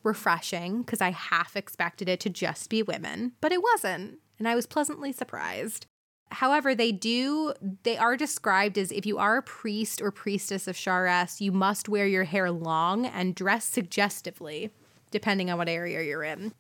refreshing 0.06 0.82
because 0.82 1.02
I 1.02 1.12
half 1.12 1.56
expected 1.56 2.08
it 2.08 2.20
to 2.22 2.30
just 2.30 2.70
be 2.70 2.84
women, 2.84 3.34
but 3.42 3.52
it 3.52 3.62
wasn't. 3.62 4.20
And 4.38 4.48
I 4.48 4.56
was 4.56 4.66
pleasantly 4.66 5.12
surprised. 5.12 5.88
However, 6.32 6.74
they 6.74 6.92
do, 6.92 7.54
they 7.84 7.98
are 7.98 8.18
described 8.18 8.78
as 8.78 8.92
if 8.92 9.06
you 9.06 9.18
are 9.18 9.38
a 9.38 9.44
priest 9.44 10.02
or 10.02 10.12
priestess 10.12 10.68
of 10.68 10.76
Sharess, 10.76 11.40
you 11.40 11.52
must 11.52 11.88
wear 11.88 12.08
your 12.08 12.24
hair 12.24 12.52
long 12.52 13.06
and 13.06 13.36
dress 13.36 13.66
suggestively, 13.66 14.72
depending 15.12 15.50
on 15.50 15.58
what 15.58 15.70
area 15.70 16.02
you're 16.02 16.24
in. 16.24 16.54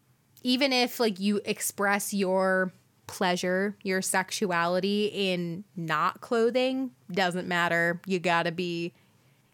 Even 0.43 0.71
if, 0.71 0.99
like, 0.99 1.19
you 1.19 1.41
express 1.45 2.13
your 2.13 2.71
pleasure, 3.07 3.75
your 3.83 4.01
sexuality 4.01 5.07
in 5.07 5.63
not 5.75 6.21
clothing, 6.21 6.91
doesn't 7.11 7.47
matter. 7.47 7.99
You 8.05 8.19
gotta 8.19 8.51
be, 8.51 8.93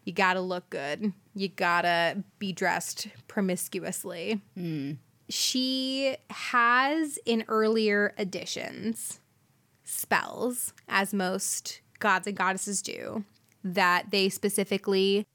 you 0.04 0.12
gotta 0.12 0.40
look 0.40 0.68
good. 0.70 1.12
You 1.34 1.48
gotta 1.48 2.22
be 2.38 2.52
dressed 2.52 3.08
promiscuously. 3.28 4.40
Mm. 4.58 4.98
She 5.28 6.16
has 6.30 7.18
in 7.24 7.44
earlier 7.48 8.14
editions 8.18 9.20
spells, 9.84 10.72
as 10.88 11.14
most 11.14 11.80
gods 11.98 12.26
and 12.26 12.36
goddesses 12.36 12.82
do, 12.82 13.24
that 13.62 14.10
they 14.10 14.28
specifically 14.28 15.26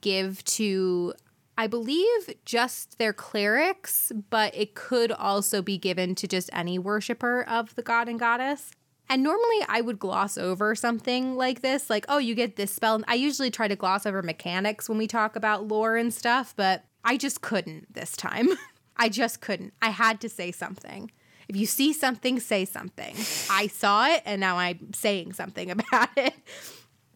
give 0.00 0.44
to, 0.44 1.12
I 1.56 1.66
believe, 1.66 2.34
just 2.44 2.98
their 2.98 3.12
clerics, 3.12 4.12
but 4.30 4.54
it 4.56 4.74
could 4.74 5.12
also 5.12 5.62
be 5.62 5.78
given 5.78 6.14
to 6.16 6.26
just 6.26 6.48
any 6.52 6.78
worshiper 6.78 7.42
of 7.42 7.74
the 7.74 7.82
god 7.82 8.08
and 8.08 8.18
goddess. 8.18 8.70
And 9.10 9.22
normally 9.22 9.64
I 9.68 9.80
would 9.80 9.98
gloss 9.98 10.36
over 10.36 10.74
something 10.74 11.36
like 11.36 11.62
this, 11.62 11.88
like, 11.88 12.04
oh, 12.08 12.18
you 12.18 12.34
get 12.34 12.56
this 12.56 12.72
spell. 12.72 13.02
I 13.08 13.14
usually 13.14 13.50
try 13.50 13.66
to 13.68 13.76
gloss 13.76 14.04
over 14.04 14.22
mechanics 14.22 14.88
when 14.88 14.98
we 14.98 15.06
talk 15.06 15.34
about 15.34 15.66
lore 15.66 15.96
and 15.96 16.12
stuff, 16.12 16.54
but 16.56 16.84
I 17.04 17.16
just 17.16 17.40
couldn't 17.40 17.94
this 17.94 18.16
time. 18.16 18.48
I 18.96 19.08
just 19.08 19.40
couldn't. 19.40 19.72
I 19.80 19.90
had 19.90 20.20
to 20.20 20.28
say 20.28 20.52
something. 20.52 21.10
If 21.48 21.56
you 21.56 21.64
see 21.64 21.94
something, 21.94 22.40
say 22.40 22.66
something. 22.66 23.14
I 23.50 23.68
saw 23.68 24.06
it 24.08 24.22
and 24.26 24.40
now 24.40 24.58
I'm 24.58 24.92
saying 24.92 25.32
something 25.32 25.70
about 25.70 26.10
it. 26.16 26.34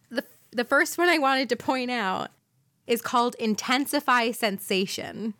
The, 0.09 0.23
the 0.51 0.63
first 0.65 0.97
one 0.97 1.09
I 1.09 1.19
wanted 1.19 1.49
to 1.49 1.55
point 1.55 1.91
out 1.91 2.29
is 2.87 3.01
called 3.01 3.35
Intensify 3.35 4.31
Sensation. 4.31 5.35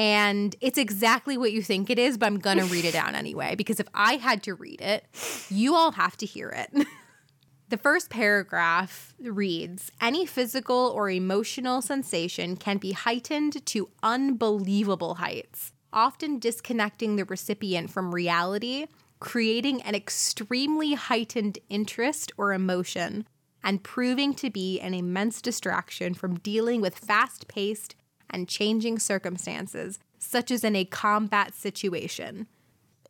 And 0.00 0.56
it's 0.62 0.78
exactly 0.78 1.36
what 1.36 1.52
you 1.52 1.60
think 1.60 1.90
it 1.90 1.98
is, 1.98 2.16
but 2.16 2.24
I'm 2.24 2.40
to 2.40 2.64
read 2.64 2.86
it 2.86 2.94
down 2.94 3.14
anyway, 3.14 3.54
because 3.54 3.80
if 3.80 3.86
I 3.92 4.14
had 4.14 4.42
to 4.44 4.54
read 4.54 4.80
it, 4.80 5.04
you 5.50 5.74
all 5.74 5.92
have 5.92 6.16
to 6.16 6.26
hear 6.26 6.48
it. 6.48 6.86
the 7.68 7.76
first 7.76 8.08
paragraph 8.08 9.12
reads 9.20 9.92
Any 10.00 10.24
physical 10.24 10.90
or 10.96 11.10
emotional 11.10 11.82
sensation 11.82 12.56
can 12.56 12.78
be 12.78 12.92
heightened 12.92 13.66
to 13.66 13.90
unbelievable 14.02 15.16
heights 15.16 15.74
often 15.92 16.38
disconnecting 16.38 17.16
the 17.16 17.26
recipient 17.26 17.90
from 17.90 18.14
reality, 18.14 18.86
creating 19.18 19.82
an 19.82 19.94
extremely 19.94 20.94
heightened 20.94 21.58
interest 21.68 22.32
or 22.38 22.54
emotion, 22.54 23.26
and 23.62 23.82
proving 23.82 24.32
to 24.32 24.48
be 24.48 24.80
an 24.80 24.94
immense 24.94 25.42
distraction 25.42 26.14
from 26.14 26.38
dealing 26.38 26.80
with 26.80 26.96
fast 26.96 27.48
paced 27.48 27.96
and 28.32 28.48
changing 28.48 28.98
circumstances, 28.98 29.98
such 30.18 30.50
as 30.50 30.64
in 30.64 30.76
a 30.76 30.84
combat 30.84 31.54
situation. 31.54 32.46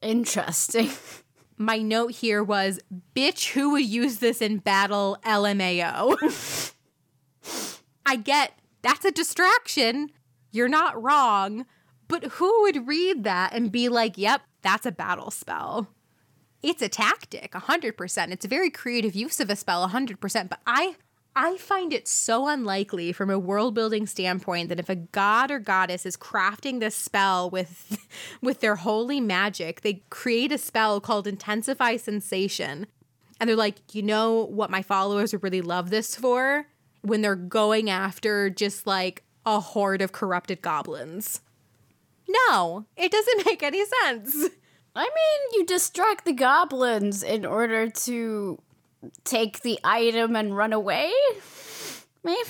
Interesting. 0.03 0.91
My 1.57 1.79
note 1.79 2.13
here 2.13 2.43
was 2.43 2.81
bitch, 3.15 3.51
who 3.51 3.73
would 3.73 3.85
use 3.85 4.19
this 4.19 4.41
in 4.41 4.59
battle? 4.59 5.19
LMAO. 5.25 6.73
I 8.07 8.17
get 8.17 8.53
that's 8.83 9.05
a 9.05 9.11
distraction. 9.11 10.11
You're 10.51 10.69
not 10.69 11.01
wrong. 11.01 11.67
But 12.09 12.25
who 12.25 12.63
would 12.63 12.89
read 12.89 13.25
that 13.25 13.53
and 13.53 13.71
be 13.71 13.89
like, 13.89 14.19
yep, 14.19 14.43
that's 14.63 14.87
a 14.87 14.93
battle 14.93 15.31
spell? 15.31 15.89
It's 16.63 16.83
a 16.83 16.89
tactic, 16.89 17.53
100%. 17.53 18.33
It's 18.33 18.45
a 18.45 18.49
very 18.49 18.71
creative 18.71 19.15
use 19.15 19.39
of 19.41 19.49
a 19.49 19.57
spell, 19.57 19.89
100%. 19.89 20.49
But 20.49 20.61
I 20.67 20.97
I 21.37 21.57
find 21.59 21.93
it 21.93 22.09
so 22.09 22.49
unlikely 22.49 23.13
from 23.13 23.31
a 23.31 23.39
world 23.39 23.75
building 23.75 24.07
standpoint 24.07 24.69
that 24.69 24.81
if 24.81 24.89
a 24.89 24.97
god 24.97 25.51
or 25.51 25.61
goddess 25.61 26.05
is 26.05 26.17
crafting 26.17 26.81
this 26.81 26.97
spell 26.97 27.49
with 27.49 27.99
with 28.43 28.61
their 28.61 28.77
holy 28.77 29.21
magic, 29.21 29.83
they 29.83 30.03
create 30.11 30.53
a 30.53 30.59
spell 30.59 31.01
called 31.01 31.27
intensify 31.27 31.97
sensation. 31.97 32.87
And 33.39 33.49
they're 33.49 33.57
like, 33.57 33.95
"You 33.95 34.03
know 34.03 34.45
what 34.45 34.71
my 34.71 34.83
followers 34.83 35.33
would 35.33 35.43
really 35.43 35.63
love 35.63 35.91
this 35.91 36.17
for? 36.17 36.67
When 37.03 37.23
they're 37.23 37.37
going 37.37 37.89
after 37.89 38.51
just 38.51 38.87
like 38.87 39.23
a 39.47 39.61
horde 39.61 40.03
of 40.03 40.13
corrupted 40.13 40.63
goblins." 40.63 41.41
No, 42.29 42.87
it 42.97 43.11
doesn't 43.11 43.47
make 43.47 43.63
any 43.63 43.85
sense. 44.03 44.51
I 44.95 45.05
mean, 45.05 45.61
you 45.61 45.67
distract 45.67 46.25
the 46.25 46.33
goblins 46.33 47.23
in 47.23 47.47
order 47.47 47.89
to 47.89 48.61
take 49.25 49.61
the 49.61 49.79
item 49.85 50.37
and 50.37 50.57
run 50.57 50.73
away? 50.73 51.13
Maybe? 52.23 52.41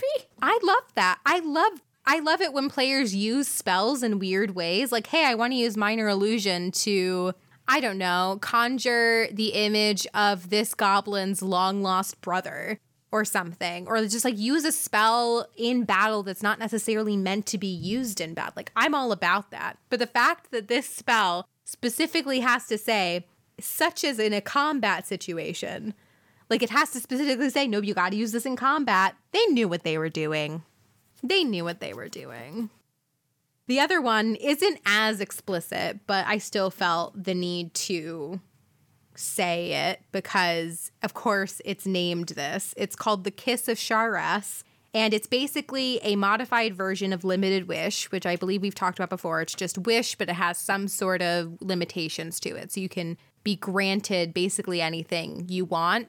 I 0.42 0.58
love 0.62 0.84
that. 0.94 1.18
I 1.24 1.40
love 1.40 1.80
I 2.06 2.18
love 2.18 2.40
it 2.40 2.52
when 2.52 2.68
players 2.68 3.14
use 3.14 3.46
spells 3.46 4.02
in 4.02 4.18
weird 4.18 4.54
ways. 4.54 4.90
Like, 4.90 5.06
hey, 5.08 5.26
I 5.26 5.34
want 5.34 5.52
to 5.52 5.56
use 5.56 5.76
minor 5.76 6.08
illusion 6.08 6.72
to 6.72 7.34
I 7.68 7.78
don't 7.78 7.98
know, 7.98 8.38
conjure 8.40 9.28
the 9.30 9.48
image 9.48 10.06
of 10.12 10.50
this 10.50 10.74
goblin's 10.74 11.40
long 11.40 11.82
lost 11.82 12.20
brother 12.20 12.80
or 13.12 13.24
something 13.24 13.86
or 13.88 14.00
just 14.06 14.24
like 14.24 14.38
use 14.38 14.64
a 14.64 14.72
spell 14.72 15.46
in 15.56 15.84
battle 15.84 16.22
that's 16.22 16.42
not 16.42 16.58
necessarily 16.58 17.16
meant 17.16 17.46
to 17.46 17.58
be 17.58 17.66
used 17.66 18.20
in 18.20 18.34
battle 18.34 18.52
like 18.56 18.70
i'm 18.76 18.94
all 18.94 19.12
about 19.12 19.50
that 19.50 19.78
but 19.88 19.98
the 19.98 20.06
fact 20.06 20.50
that 20.50 20.68
this 20.68 20.88
spell 20.88 21.48
specifically 21.64 22.40
has 22.40 22.66
to 22.66 22.78
say 22.78 23.26
such 23.58 24.04
as 24.04 24.18
in 24.18 24.32
a 24.32 24.40
combat 24.40 25.06
situation 25.06 25.94
like 26.50 26.62
it 26.62 26.70
has 26.70 26.90
to 26.90 27.00
specifically 27.00 27.50
say 27.50 27.66
no 27.66 27.80
you 27.80 27.94
got 27.94 28.10
to 28.10 28.16
use 28.16 28.32
this 28.32 28.46
in 28.46 28.56
combat 28.56 29.16
they 29.32 29.44
knew 29.46 29.68
what 29.68 29.84
they 29.84 29.96
were 29.96 30.08
doing 30.08 30.62
they 31.22 31.44
knew 31.44 31.64
what 31.64 31.80
they 31.80 31.94
were 31.94 32.08
doing 32.08 32.68
the 33.66 33.80
other 33.80 34.00
one 34.00 34.34
isn't 34.36 34.78
as 34.84 35.20
explicit 35.20 36.00
but 36.06 36.26
i 36.26 36.36
still 36.36 36.70
felt 36.70 37.24
the 37.24 37.34
need 37.34 37.72
to 37.72 38.40
say 39.20 39.72
it 39.72 40.00
because, 40.12 40.90
of 41.02 41.14
course, 41.14 41.60
it's 41.64 41.86
named 41.86 42.30
this. 42.30 42.74
It's 42.76 42.96
called 42.96 43.24
The 43.24 43.30
Kiss 43.30 43.68
of 43.68 43.78
Sharess. 43.78 44.64
And 44.92 45.14
it's 45.14 45.28
basically 45.28 46.00
a 46.02 46.16
modified 46.16 46.74
version 46.74 47.12
of 47.12 47.22
Limited 47.22 47.68
Wish, 47.68 48.10
which 48.10 48.26
I 48.26 48.34
believe 48.34 48.62
we've 48.62 48.74
talked 48.74 48.98
about 48.98 49.10
before. 49.10 49.40
It's 49.40 49.54
just 49.54 49.78
wish, 49.78 50.16
but 50.16 50.28
it 50.28 50.34
has 50.34 50.58
some 50.58 50.88
sort 50.88 51.22
of 51.22 51.58
limitations 51.60 52.40
to 52.40 52.56
it. 52.56 52.72
So 52.72 52.80
you 52.80 52.88
can 52.88 53.16
be 53.44 53.54
granted 53.54 54.34
basically 54.34 54.80
anything 54.80 55.46
you 55.48 55.64
want. 55.64 56.08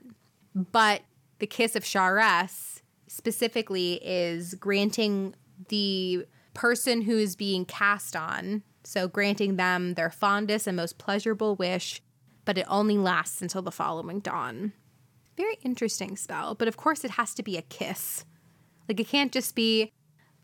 But 0.53 1.01
the 1.39 1.47
Kiss 1.47 1.75
of 1.75 1.85
Sharess 1.85 2.81
specifically 3.07 3.99
is 4.03 4.53
granting 4.55 5.35
the 5.69 6.25
person 6.53 7.01
who 7.01 7.17
is 7.17 7.35
being 7.35 7.65
cast 7.65 8.15
on, 8.15 8.63
so 8.83 9.07
granting 9.07 9.55
them 9.55 9.93
their 9.93 10.09
fondest 10.09 10.67
and 10.67 10.75
most 10.75 10.97
pleasurable 10.97 11.55
wish 11.55 12.01
but 12.45 12.57
it 12.57 12.65
only 12.67 12.97
lasts 12.97 13.41
until 13.41 13.61
the 13.61 13.71
following 13.71 14.19
dawn. 14.19 14.73
Very 15.37 15.57
interesting 15.63 16.17
spell, 16.17 16.55
but 16.55 16.67
of 16.67 16.77
course 16.77 17.03
it 17.03 17.11
has 17.11 17.33
to 17.35 17.43
be 17.43 17.57
a 17.57 17.61
kiss. 17.61 18.25
Like 18.87 18.99
it 18.99 19.07
can't 19.07 19.31
just 19.31 19.55
be 19.55 19.91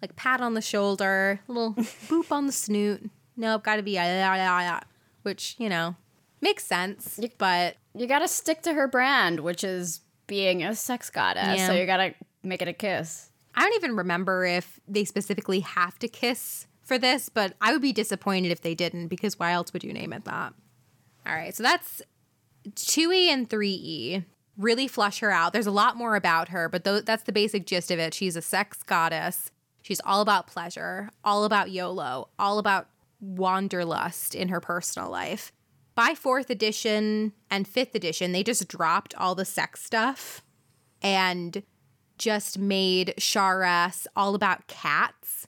like 0.02 0.16
pat 0.16 0.42
on 0.42 0.54
the 0.54 0.62
shoulder, 0.62 1.42
little 1.48 1.74
boop 2.08 2.32
on 2.32 2.46
the 2.46 2.54
snoot. 2.54 3.04
No, 3.36 3.54
nope, 3.54 3.64
got 3.64 3.76
to 3.78 3.84
be 3.84 3.98
ah, 4.00 4.04
a 4.04 4.82
which 5.24 5.56
you 5.60 5.70
know 5.70 5.96
makes 6.42 6.66
sense, 6.66 7.20
but 7.38 7.76
you 7.98 8.08
got 8.08 8.20
to 8.20 8.28
stick 8.28 8.62
to 8.64 8.74
her 8.74 8.88
brand, 8.88 9.40
which 9.40 9.64
is 9.64 10.02
being 10.28 10.64
a 10.64 10.76
sex 10.76 11.10
goddess. 11.10 11.58
Yeah. 11.58 11.68
So 11.68 11.74
you 11.74 11.86
got 11.86 11.98
to 11.98 12.14
make 12.44 12.62
it 12.62 12.68
a 12.68 12.74
kiss. 12.74 13.30
I 13.56 13.62
don't 13.62 13.74
even 13.76 13.96
remember 13.96 14.46
if 14.46 14.80
they 14.88 15.04
specifically 15.04 15.62
have 15.62 15.98
to 16.00 16.08
kiss 16.08 16.68
for 16.84 16.98
this, 16.98 17.30
but 17.30 17.54
I 17.60 17.72
would 17.72 17.82
be 17.82 17.94
disappointed 17.94 18.52
if 18.52 18.62
they 18.62 18.76
didn't 18.76 19.08
because 19.08 19.40
why 19.40 19.52
else 19.52 19.74
would 19.74 19.84
you 19.84 19.94
name 19.94 20.14
it 20.14 20.26
that? 20.26 20.54
All 21.26 21.34
right, 21.34 21.54
so 21.54 21.64
that's 21.64 22.02
2E 22.70 23.28
and 23.28 23.50
3E. 23.50 24.24
Really 24.58 24.88
flush 24.88 25.20
her 25.20 25.32
out. 25.32 25.54
There's 25.54 25.68
a 25.68 25.72
lot 25.72 25.98
more 25.98 26.16
about 26.16 26.50
her, 26.50 26.70
but 26.70 26.84
th- 26.84 27.06
that's 27.06 27.24
the 27.24 27.32
basic 27.32 27.66
gist 27.66 27.92
of 27.92 28.00
it. 28.00 28.14
She's 28.14 28.36
a 28.36 28.42
sex 28.42 28.82
goddess. 28.84 29.52
She's 29.82 30.02
all 30.04 30.22
about 30.22 30.48
pleasure, 30.48 31.10
all 31.24 31.44
about 31.44 31.70
YOLO, 31.70 32.30
all 32.40 32.58
about 32.60 32.90
wanderlust 33.20 34.36
in 34.36 34.50
her 34.50 34.60
personal 34.60 35.10
life. 35.10 35.52
By 35.98 36.16
fourth 36.16 36.50
edition 36.50 37.34
and 37.52 37.68
fifth 37.68 37.94
edition, 37.94 38.32
they 38.32 38.44
just 38.44 38.70
dropped 38.70 39.14
all 39.16 39.36
the 39.36 39.44
sex 39.44 39.84
stuff 39.84 40.42
and 41.02 41.62
just 42.18 42.58
made 42.58 43.14
Sharess 43.18 44.08
all 44.16 44.34
about 44.34 44.68
cats 44.68 45.48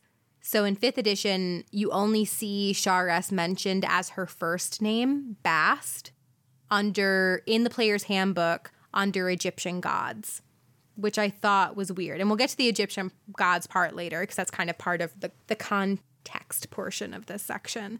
so 0.50 0.66
in 0.66 0.76
fifth 0.76 0.98
edition, 0.98 1.64
you 1.70 1.92
only 1.92 2.26
see 2.26 2.74
Sharess 2.74 3.32
mentioned 3.32 3.86
as 3.88 4.10
her 4.10 4.26
first 4.26 4.82
name, 4.82 5.38
Bast. 5.44 6.12
under 6.72 7.44
in 7.46 7.64
the 7.64 7.70
player's 7.70 8.06
handbook 8.06 8.72
under 8.92 9.30
Egyptian 9.30 9.80
gods, 9.80 10.42
which 10.96 11.20
I 11.20 11.30
thought 11.30 11.76
was 11.76 11.92
weird. 11.92 12.20
And 12.20 12.28
we'll 12.28 12.38
get 12.38 12.50
to 12.50 12.58
the 12.58 12.68
Egyptian 12.68 13.12
gods 13.38 13.68
part 13.68 13.96
later 13.96 14.22
because 14.22 14.38
that's 14.38 14.50
kind 14.50 14.72
of 14.72 14.80
part 14.80 15.02
of 15.02 15.20
the, 15.20 15.32
the 15.46 15.56
context 15.56 16.72
portion 16.72 17.14
of 17.14 17.28
this 17.28 17.44
section. 17.44 18.00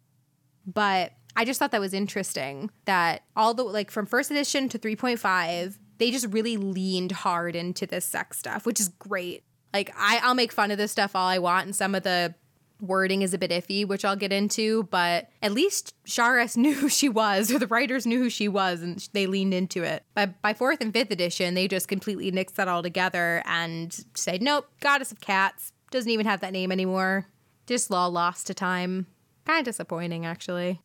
But 0.66 1.14
I 1.36 1.46
just 1.46 1.60
thought 1.60 1.72
that 1.72 1.82
was 1.82 1.94
interesting 1.94 2.70
that 2.86 3.24
all 3.36 3.54
the 3.54 3.64
like 3.64 3.92
from 3.92 4.06
first 4.06 4.32
edition 4.32 4.70
to 4.70 4.80
3.5, 4.80 5.78
they 5.98 6.12
just 6.12 6.28
really 6.28 6.58
leaned 6.58 7.12
hard 7.12 7.56
into 7.56 7.86
this 7.86 8.06
sex 8.06 8.38
stuff, 8.38 8.66
which 8.66 8.80
is 8.80 8.90
great. 8.90 9.44
Like 9.74 9.94
I, 9.98 10.20
I'll 10.24 10.36
make 10.36 10.52
fun 10.52 10.72
of 10.72 10.78
this 10.78 10.92
stuff 10.92 11.16
all 11.16 11.28
I 11.28 11.40
want, 11.40 11.66
and 11.66 11.76
some 11.76 11.96
of 11.96 12.04
the 12.04 12.34
wording 12.82 13.22
is 13.22 13.34
a 13.34 13.38
bit 13.38 13.52
iffy, 13.52 13.86
which 13.88 14.06
I'll 14.06 14.16
get 14.16 14.32
into, 14.32 14.84
but 14.84 15.30
at 15.42 15.52
least 15.52 15.94
Sharess 16.06 16.56
knew 16.58 16.74
who 16.74 16.90
she 16.90 17.10
was, 17.10 17.52
or 17.52 17.60
the 17.60 17.68
writers 17.68 18.06
knew 18.06 18.20
who 18.20 18.30
she 18.30 18.48
was, 18.48 18.82
and 18.82 19.08
they 19.14 19.28
leaned 19.28 19.54
into 19.54 19.84
it. 19.84 20.04
But 20.14 20.42
by 20.42 20.54
fourth 20.54 20.82
and 20.82 20.94
fifth 20.94 21.12
edition, 21.12 21.54
they 21.54 21.68
just 21.68 21.88
completely 21.88 22.32
nixed 22.32 22.56
that 22.56 22.68
all 22.68 22.84
together 22.84 23.44
and 23.46 24.06
said, 24.16 24.42
nope, 24.42 24.68
Goddess 24.80 25.12
of 25.12 25.22
Cats 25.22 25.72
doesn't 25.92 26.12
even 26.12 26.26
have 26.26 26.42
that 26.42 26.54
name 26.54 26.72
anymore. 26.72 27.28
Just 27.68 27.92
law 27.92 28.08
lost 28.08 28.48
to 28.48 28.54
time. 28.54 29.08
Kind 29.46 29.60
of 29.60 29.66
disappointing, 29.66 30.26
actually. 30.26 30.82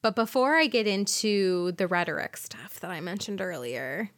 But 0.00 0.14
before 0.14 0.56
I 0.56 0.66
get 0.66 0.86
into 0.86 1.72
the 1.72 1.88
rhetoric 1.88 2.36
stuff 2.36 2.78
that 2.80 2.90
I 2.90 3.00
mentioned 3.00 3.40
earlier, 3.40 4.10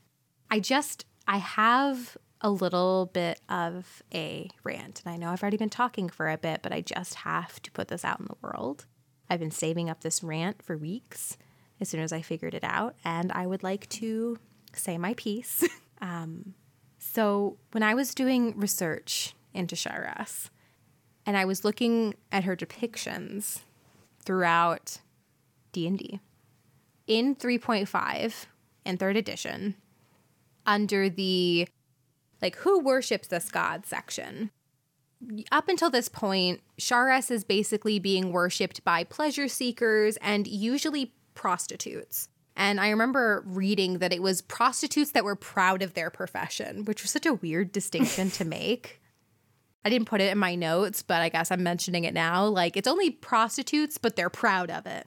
I 0.50 0.60
just, 0.60 1.06
I 1.26 1.38
have 1.38 2.16
a 2.40 2.50
little 2.50 3.10
bit 3.12 3.40
of 3.48 4.02
a 4.12 4.50
rant. 4.62 5.02
And 5.04 5.12
I 5.12 5.16
know 5.16 5.30
I've 5.30 5.42
already 5.42 5.56
been 5.56 5.70
talking 5.70 6.08
for 6.08 6.28
a 6.28 6.38
bit, 6.38 6.60
but 6.62 6.72
I 6.72 6.80
just 6.80 7.14
have 7.16 7.60
to 7.62 7.70
put 7.70 7.88
this 7.88 8.04
out 8.04 8.20
in 8.20 8.26
the 8.26 8.36
world. 8.42 8.86
I've 9.28 9.40
been 9.40 9.50
saving 9.50 9.88
up 9.88 10.00
this 10.00 10.22
rant 10.22 10.62
for 10.62 10.76
weeks 10.76 11.36
as 11.80 11.88
soon 11.88 12.00
as 12.00 12.12
I 12.12 12.20
figured 12.20 12.54
it 12.54 12.64
out, 12.64 12.94
and 13.04 13.32
I 13.32 13.46
would 13.46 13.62
like 13.62 13.88
to 13.90 14.38
say 14.74 14.98
my 14.98 15.14
piece. 15.14 15.64
um, 16.02 16.54
so, 16.98 17.56
when 17.72 17.82
I 17.82 17.94
was 17.94 18.14
doing 18.14 18.58
research 18.58 19.34
into 19.54 19.74
Sharess, 19.76 20.50
and 21.24 21.36
I 21.36 21.46
was 21.46 21.64
looking 21.64 22.14
at 22.30 22.44
her 22.44 22.54
depictions 22.54 23.60
throughout 24.22 24.98
D&D, 25.72 26.20
in 27.06 27.36
3.5 27.36 28.46
and 28.84 28.98
3rd 28.98 29.16
edition, 29.16 29.74
under 30.66 31.08
the 31.08 31.68
like 32.42 32.56
who 32.56 32.80
worships 32.80 33.28
this 33.28 33.50
god 33.50 33.86
section. 33.86 34.50
Up 35.52 35.68
until 35.68 35.90
this 35.90 36.08
point, 36.08 36.60
Sharess 36.78 37.30
is 37.30 37.44
basically 37.44 37.98
being 37.98 38.32
worshipped 38.32 38.82
by 38.84 39.04
pleasure 39.04 39.48
seekers 39.48 40.16
and 40.22 40.46
usually 40.46 41.12
prostitutes. 41.34 42.28
And 42.56 42.80
I 42.80 42.90
remember 42.90 43.42
reading 43.46 43.98
that 43.98 44.12
it 44.12 44.22
was 44.22 44.42
prostitutes 44.42 45.12
that 45.12 45.24
were 45.24 45.36
proud 45.36 45.82
of 45.82 45.94
their 45.94 46.10
profession, 46.10 46.84
which 46.84 47.02
was 47.02 47.10
such 47.10 47.26
a 47.26 47.34
weird 47.34 47.72
distinction 47.72 48.30
to 48.32 48.44
make. 48.46 49.00
I 49.84 49.88
didn't 49.88 50.08
put 50.08 50.20
it 50.20 50.30
in 50.30 50.38
my 50.38 50.54
notes, 50.54 51.02
but 51.02 51.22
I 51.22 51.30
guess 51.30 51.50
I'm 51.50 51.62
mentioning 51.62 52.04
it 52.04 52.12
now. 52.12 52.44
Like, 52.46 52.76
it's 52.76 52.88
only 52.88 53.10
prostitutes, 53.10 53.96
but 53.96 54.16
they're 54.16 54.30
proud 54.30 54.70
of 54.70 54.86
it. 54.86 55.06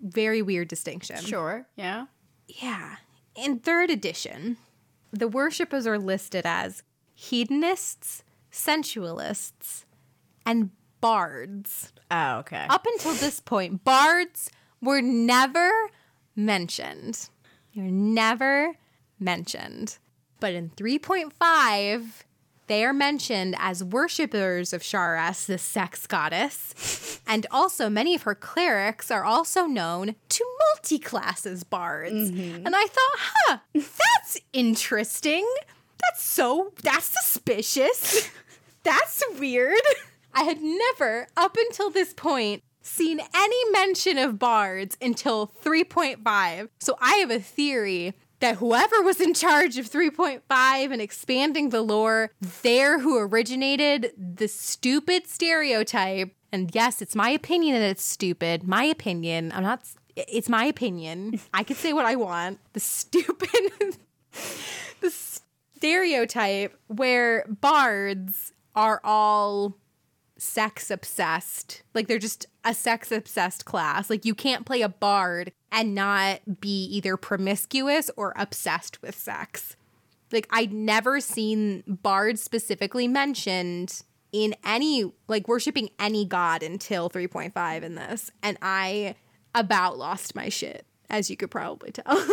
Very 0.00 0.42
weird 0.42 0.68
distinction. 0.68 1.16
Sure. 1.16 1.66
Yeah. 1.76 2.06
Yeah. 2.46 2.96
In 3.34 3.58
third 3.58 3.90
edition, 3.90 4.56
the 5.12 5.28
worshippers 5.28 5.86
are 5.86 5.98
listed 5.98 6.46
as 6.46 6.82
hedonists, 7.14 8.22
sensualists, 8.50 9.84
and 10.46 10.70
bards. 11.00 11.92
Oh, 12.10 12.38
okay. 12.38 12.66
Up 12.68 12.86
until 12.86 13.14
this 13.14 13.40
point, 13.40 13.84
bards 13.84 14.50
were 14.80 15.02
never 15.02 15.70
mentioned. 16.34 17.28
They 17.74 17.82
were 17.82 17.90
never 17.90 18.76
mentioned. 19.18 19.98
But 20.40 20.54
in 20.54 20.70
3.5, 20.70 22.02
they 22.70 22.84
are 22.84 22.92
mentioned 22.92 23.56
as 23.58 23.82
worshippers 23.82 24.72
of 24.72 24.80
Sharess, 24.80 25.44
the 25.44 25.58
sex 25.58 26.06
goddess. 26.06 27.20
and 27.26 27.46
also, 27.50 27.90
many 27.90 28.14
of 28.14 28.22
her 28.22 28.36
clerics 28.36 29.10
are 29.10 29.24
also 29.24 29.66
known 29.66 30.14
to 30.28 30.44
multi 30.60 31.00
classes 31.00 31.64
bards. 31.64 32.30
Mm-hmm. 32.30 32.64
And 32.66 32.76
I 32.76 32.86
thought, 32.86 33.18
huh, 33.18 33.58
that's 33.74 34.38
interesting. 34.52 35.46
That's 36.00 36.24
so, 36.24 36.72
that's 36.82 37.06
suspicious. 37.06 38.30
that's 38.84 39.22
weird. 39.38 39.80
I 40.32 40.44
had 40.44 40.62
never, 40.62 41.26
up 41.36 41.56
until 41.58 41.90
this 41.90 42.14
point, 42.14 42.62
seen 42.82 43.20
any 43.34 43.70
mention 43.70 44.16
of 44.16 44.38
bards 44.38 44.96
until 45.02 45.52
3.5. 45.64 46.68
So 46.78 46.96
I 47.00 47.14
have 47.16 47.30
a 47.30 47.40
theory 47.40 48.14
that 48.40 48.56
whoever 48.56 49.02
was 49.02 49.20
in 49.20 49.34
charge 49.34 49.78
of 49.78 49.88
3.5 49.88 50.40
and 50.92 51.00
expanding 51.00 51.68
the 51.68 51.82
lore, 51.82 52.30
they're 52.62 52.98
who 52.98 53.18
originated 53.18 54.12
the 54.16 54.48
stupid 54.48 55.26
stereotype. 55.26 56.34
And 56.52 56.74
yes, 56.74 57.00
it's 57.00 57.14
my 57.14 57.30
opinion 57.30 57.74
that 57.74 57.90
it's 57.90 58.02
stupid. 58.02 58.66
My 58.66 58.84
opinion. 58.84 59.52
I'm 59.54 59.62
not, 59.62 59.82
it's 60.16 60.48
my 60.48 60.64
opinion. 60.64 61.38
I 61.54 61.62
can 61.62 61.76
say 61.76 61.92
what 61.92 62.06
I 62.06 62.16
want. 62.16 62.58
The 62.72 62.80
stupid, 62.80 63.50
the 65.00 65.10
stereotype 65.10 66.76
where 66.88 67.44
bards 67.48 68.52
are 68.74 69.00
all 69.04 69.76
sex 70.38 70.90
obsessed. 70.90 71.82
Like 71.94 72.08
they're 72.08 72.18
just 72.18 72.46
a 72.64 72.74
sex 72.74 73.12
obsessed 73.12 73.66
class. 73.66 74.08
Like 74.08 74.24
you 74.24 74.34
can't 74.34 74.64
play 74.64 74.80
a 74.80 74.88
bard 74.88 75.52
and 75.72 75.94
not 75.94 76.60
be 76.60 76.84
either 76.84 77.16
promiscuous 77.16 78.10
or 78.16 78.32
obsessed 78.36 79.00
with 79.02 79.16
sex. 79.16 79.76
Like 80.32 80.48
I'd 80.50 80.72
never 80.72 81.20
seen 81.20 81.82
Bard 81.86 82.38
specifically 82.38 83.08
mentioned 83.08 84.02
in 84.32 84.54
any 84.64 85.12
like 85.28 85.48
worshiping 85.48 85.90
any 85.98 86.24
god 86.24 86.62
until 86.62 87.10
3.5 87.10 87.82
in 87.82 87.96
this 87.96 88.30
and 88.42 88.56
I 88.62 89.16
about 89.54 89.98
lost 89.98 90.36
my 90.36 90.48
shit 90.48 90.86
as 91.08 91.30
you 91.30 91.36
could 91.36 91.50
probably 91.50 91.90
tell. 91.90 92.04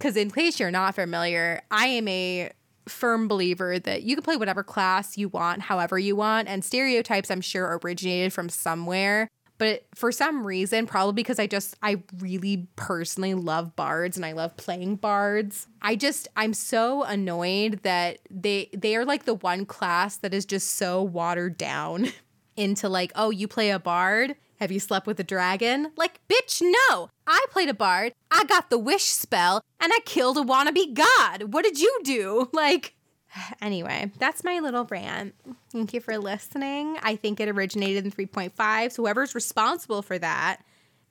Cuz 0.00 0.16
in 0.16 0.30
case 0.30 0.58
you're 0.58 0.72
not 0.72 0.96
familiar, 0.96 1.62
I 1.70 1.86
am 1.86 2.08
a 2.08 2.50
firm 2.88 3.28
believer 3.28 3.78
that 3.78 4.02
you 4.02 4.16
can 4.16 4.24
play 4.24 4.36
whatever 4.36 4.64
class 4.64 5.16
you 5.16 5.28
want, 5.28 5.62
however 5.62 5.98
you 5.98 6.16
want, 6.16 6.48
and 6.48 6.64
stereotypes 6.64 7.30
I'm 7.30 7.40
sure 7.40 7.78
originated 7.82 8.32
from 8.32 8.48
somewhere. 8.48 9.28
But 9.62 9.84
for 9.94 10.10
some 10.10 10.44
reason, 10.44 10.88
probably 10.88 11.12
because 11.12 11.38
I 11.38 11.46
just 11.46 11.76
I 11.84 12.02
really 12.18 12.66
personally 12.74 13.34
love 13.34 13.76
bards 13.76 14.16
and 14.16 14.26
I 14.26 14.32
love 14.32 14.56
playing 14.56 14.96
bards. 14.96 15.68
I 15.80 15.94
just 15.94 16.26
I'm 16.34 16.52
so 16.52 17.04
annoyed 17.04 17.78
that 17.84 18.18
they 18.28 18.70
they 18.76 18.96
are 18.96 19.04
like 19.04 19.24
the 19.24 19.34
one 19.34 19.64
class 19.64 20.16
that 20.16 20.34
is 20.34 20.46
just 20.46 20.74
so 20.74 21.00
watered 21.00 21.58
down 21.58 22.08
into 22.56 22.88
like, 22.88 23.12
oh, 23.14 23.30
you 23.30 23.46
play 23.46 23.70
a 23.70 23.78
bard? 23.78 24.34
Have 24.56 24.72
you 24.72 24.80
slept 24.80 25.06
with 25.06 25.20
a 25.20 25.24
dragon? 25.24 25.92
Like, 25.96 26.18
bitch, 26.28 26.60
no. 26.60 27.10
I 27.28 27.46
played 27.52 27.68
a 27.68 27.74
bard, 27.74 28.14
I 28.32 28.42
got 28.42 28.68
the 28.68 28.80
wish 28.80 29.04
spell, 29.04 29.62
and 29.78 29.92
I 29.92 30.00
killed 30.04 30.38
a 30.38 30.42
wannabe 30.42 30.92
god. 30.92 31.52
What 31.52 31.64
did 31.64 31.78
you 31.78 32.00
do? 32.02 32.50
Like, 32.52 32.96
anyway, 33.62 34.10
that's 34.18 34.44
my 34.44 34.58
little 34.60 34.84
rant. 34.84 35.34
Thank 35.70 35.94
you 35.94 36.00
for 36.00 36.18
listening. 36.18 36.96
I 37.02 37.16
think 37.16 37.40
it 37.40 37.48
originated 37.48 38.04
in 38.04 38.12
3.5. 38.12 38.92
So, 38.92 39.02
whoever's 39.02 39.34
responsible 39.34 40.02
for 40.02 40.18
that, 40.18 40.58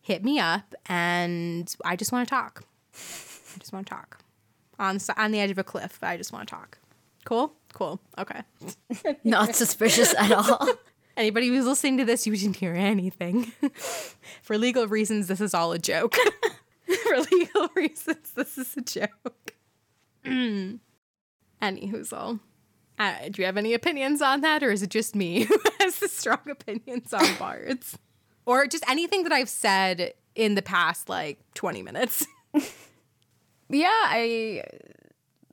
hit 0.02 0.24
me 0.24 0.40
up, 0.40 0.74
and 0.88 1.74
I 1.86 1.96
just 1.96 2.12
want 2.12 2.28
to 2.28 2.30
talk. 2.30 2.64
I 2.94 3.60
just 3.60 3.74
want 3.74 3.88
to 3.88 3.94
talk 3.94 4.20
on 4.80 5.00
on 5.16 5.32
the 5.32 5.40
edge 5.40 5.52
of 5.52 5.58
a 5.58 5.64
cliff. 5.64 6.00
I 6.02 6.18
just 6.18 6.34
want 6.34 6.50
to 6.50 6.56
talk. 6.56 6.78
Cool, 7.24 7.54
cool, 7.74 8.02
okay. 8.18 8.42
Not 9.24 9.56
suspicious 9.56 10.14
at 10.18 10.32
all. 10.32 10.68
Anybody 11.18 11.50
who's 11.50 11.66
listening 11.66 11.98
to 12.00 12.06
this, 12.06 12.26
you 12.26 12.36
didn't 12.36 12.56
hear 12.56 12.74
anything. 12.74 13.52
For 14.42 14.58
legal 14.58 14.88
reasons, 14.88 15.28
this 15.28 15.42
is 15.42 15.54
all 15.54 15.72
a 15.74 15.78
joke. 15.78 16.16
For 16.86 17.18
legal 17.32 17.70
reasons, 17.76 18.32
this 18.36 18.58
is 18.58 18.76
a 18.78 18.82
joke. 18.82 19.54
Any 21.62 21.88
who's 21.88 22.12
all. 22.12 22.40
Uh, 22.98 23.30
do 23.30 23.42
you 23.42 23.46
have 23.46 23.58
any 23.58 23.74
opinions 23.74 24.22
on 24.22 24.42
that, 24.42 24.64
or 24.64 24.72
is 24.72 24.84
it 24.84 24.90
just 24.90 25.16
me 25.16 25.44
who 25.46 25.58
has 25.80 26.00
the 26.00 26.08
strong 26.08 26.40
opinions 26.50 27.14
on 27.14 27.26
bards? 27.38 27.98
or 28.46 28.68
just 28.68 28.88
anything 28.90 29.24
that 29.24 29.32
I've 29.32 29.50
said 29.50 30.14
in 30.36 30.56
the 30.56 30.62
past 30.62 31.10
like 31.10 31.40
20 31.56 31.82
minutes? 31.82 32.26
yeah, 33.70 33.88
I. 33.90 34.64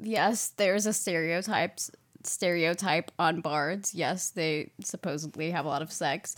Yes, 0.01 0.53
there's 0.57 0.87
a 0.87 0.93
stereotype 0.93 1.81
stereotype 2.23 3.11
on 3.19 3.41
bards. 3.41 3.95
Yes, 3.95 4.31
they 4.31 4.71
supposedly 4.81 5.51
have 5.51 5.65
a 5.65 5.69
lot 5.69 5.83
of 5.83 5.93
sex. 5.93 6.37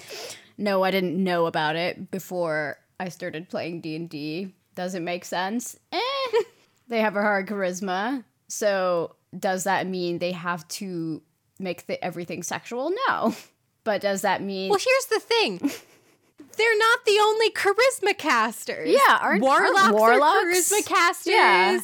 No, 0.57 0.83
I 0.83 0.91
didn't 0.91 1.23
know 1.23 1.47
about 1.47 1.77
it 1.77 2.11
before 2.11 2.79
I 2.99 3.09
started 3.09 3.49
playing 3.49 3.81
D&D. 3.81 4.55
Does 4.75 4.95
it 4.95 5.01
make 5.01 5.25
sense? 5.25 5.79
Eh. 5.91 6.43
they 6.89 7.01
have 7.01 7.17
a 7.17 7.23
hard 7.23 7.49
charisma. 7.49 8.25
So, 8.49 9.17
does 9.37 9.65
that 9.65 9.87
mean 9.87 10.19
they 10.19 10.33
have 10.33 10.67
to 10.69 11.23
make 11.59 11.87
the, 11.87 12.03
everything 12.05 12.43
sexual? 12.43 12.93
No. 13.09 13.35
But 13.83 14.03
does 14.03 14.21
that 14.21 14.43
mean 14.43 14.69
Well, 14.69 14.79
here's 14.79 15.07
the 15.07 15.21
thing. 15.21 15.57
they're 16.57 16.79
not 16.79 17.05
the 17.07 17.19
only 17.19 17.51
charisma 17.51 18.17
casters. 18.17 18.91
Yeah, 18.91 19.19
aren't- 19.19 19.43
warlocks, 19.43 19.79
aren't 19.99 20.23
are 20.23 20.45
charisma 20.45 20.87
casters. 20.87 21.33
Yeah. 21.33 21.81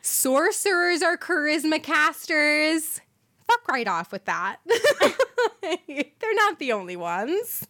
Sorcerers 0.00 1.02
are 1.02 1.18
charisma 1.18 1.82
casters. 1.82 3.02
Fuck 3.46 3.68
right 3.68 3.86
off 3.86 4.10
with 4.10 4.24
that. 4.24 4.56
they're 5.62 6.34
not 6.34 6.58
the 6.58 6.72
only 6.72 6.96
ones. 6.96 7.66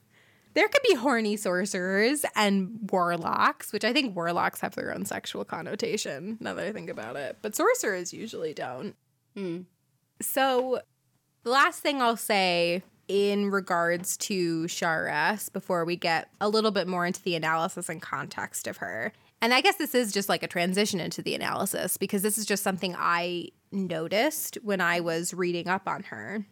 There 0.55 0.69
could 0.69 0.83
be 0.89 0.95
horny 0.95 1.37
sorcerers 1.37 2.25
and 2.37 2.79
warlocks, 2.93 3.73
which 3.73 3.85
I 3.85 3.93
think 3.93 4.15
warlocks 4.15 4.61
have 4.61 4.77
their 4.77 4.95
own 4.95 5.05
sexual 5.05 5.45
connotation 5.45 6.39
now 6.41 6.55
that 6.55 6.65
I 6.65 6.73
think 6.73 6.89
about 6.91 7.17
it. 7.17 7.39
But 7.43 7.57
sorcerers 7.57 8.13
usually 8.13 8.55
don't. 8.55 8.95
Hmm. 9.37 9.63
So, 10.21 10.81
the 11.43 11.51
last 11.51 11.81
thing 11.81 12.01
I'll 12.01 12.17
say 12.17 12.83
in 13.09 13.51
regards 13.51 14.17
to 14.17 14.67
Sharess 14.69 15.49
before 15.49 15.85
we 15.85 15.97
get 15.97 16.29
a 16.41 16.49
little 16.49 16.71
bit 16.71 16.89
more 16.89 17.05
into 17.05 17.23
the 17.23 17.35
analysis 17.35 17.89
and 17.89 18.01
context 18.01 18.67
of 18.67 18.79
her. 18.79 19.13
And 19.43 19.53
I 19.53 19.61
guess 19.61 19.77
this 19.77 19.95
is 19.95 20.13
just 20.13 20.29
like 20.29 20.43
a 20.43 20.49
transition 20.49 21.01
into 21.01 21.21
the 21.21 21.35
analysis 21.35 21.99
because 21.99 22.23
this 22.23 22.39
is 22.39 22.47
just 22.47 22.63
something 22.63 22.95
I 22.99 23.49
noticed 23.71 24.57
when 24.63 24.81
I 24.81 25.01
was 25.01 25.35
reading 25.35 25.69
up 25.69 25.87
on 25.87 26.05
her. 26.05 26.47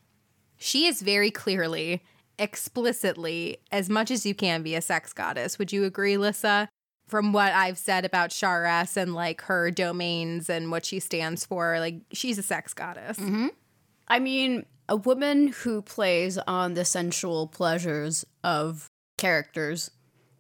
She 0.59 0.87
is 0.87 1.01
very 1.01 1.31
clearly, 1.31 2.03
explicitly, 2.39 3.59
as 3.71 3.89
much 3.89 4.11
as 4.11 4.27
you 4.27 4.35
can 4.35 4.63
be 4.63 4.75
a 4.75 4.83
sex 4.83 5.13
goddess. 5.13 5.59
Would 5.59 5.73
you 5.73 5.85
agree, 5.85 6.19
Lissa? 6.19 6.69
From 7.13 7.35
what 7.35 7.53
I've 7.53 7.77
said 7.77 8.07
about 8.07 8.33
Sharess 8.33 8.97
and 8.97 9.13
like 9.13 9.43
her 9.43 9.71
domains 9.71 10.49
and 10.49 10.71
what 10.71 10.87
she 10.87 10.99
stands 10.99 11.45
for, 11.45 11.79
like 11.79 11.97
she's 12.11 12.39
a 12.39 12.43
sex 12.43 12.73
goddess. 12.73 13.19
Mm-hmm. 13.19 13.49
I 14.09 14.19
mean, 14.19 14.65
a 14.89 14.97
woman 14.97 15.49
who 15.49 15.83
plays 15.83 16.39
on 16.39 16.73
the 16.73 16.87
sensual 16.87 17.49
pleasures 17.49 18.25
of 18.43 18.89
characters 19.19 19.91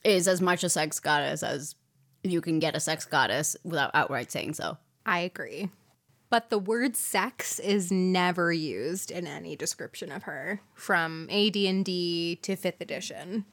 is 0.02 0.26
as 0.26 0.40
much 0.40 0.64
a 0.64 0.70
sex 0.70 0.98
goddess 0.98 1.42
as 1.42 1.74
you 2.22 2.40
can 2.40 2.58
get 2.58 2.74
a 2.74 2.80
sex 2.80 3.04
goddess 3.04 3.54
without 3.64 3.90
outright 3.92 4.32
saying 4.32 4.54
so. 4.54 4.78
I 5.04 5.18
agree. 5.18 5.68
But 6.30 6.48
the 6.48 6.58
word 6.58 6.96
sex 6.96 7.58
is 7.58 7.92
never 7.92 8.50
used 8.50 9.10
in 9.10 9.26
any 9.26 9.56
description 9.56 10.10
of 10.10 10.22
her 10.22 10.62
from 10.72 11.28
AD&D 11.30 12.38
to 12.40 12.56
5th 12.56 12.80
edition. 12.80 13.44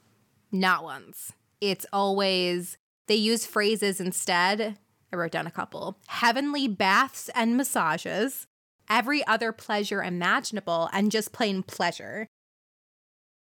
Not 0.53 0.85
once. 0.85 1.33
It's 1.59 1.85
always 1.91 2.77
they 3.09 3.15
use 3.15 3.45
phrases 3.45 3.99
instead. 3.99 4.77
I 5.11 5.15
wrote 5.15 5.31
down 5.31 5.47
a 5.47 5.51
couple. 5.51 5.97
Heavenly 6.07 6.67
baths 6.67 7.29
and 7.33 7.57
massages, 7.57 8.45
every 8.87 9.25
other 9.25 9.51
pleasure 9.51 10.03
imaginable 10.03 10.89
and 10.93 11.11
just 11.11 11.33
plain 11.33 11.63
pleasure. 11.63 12.27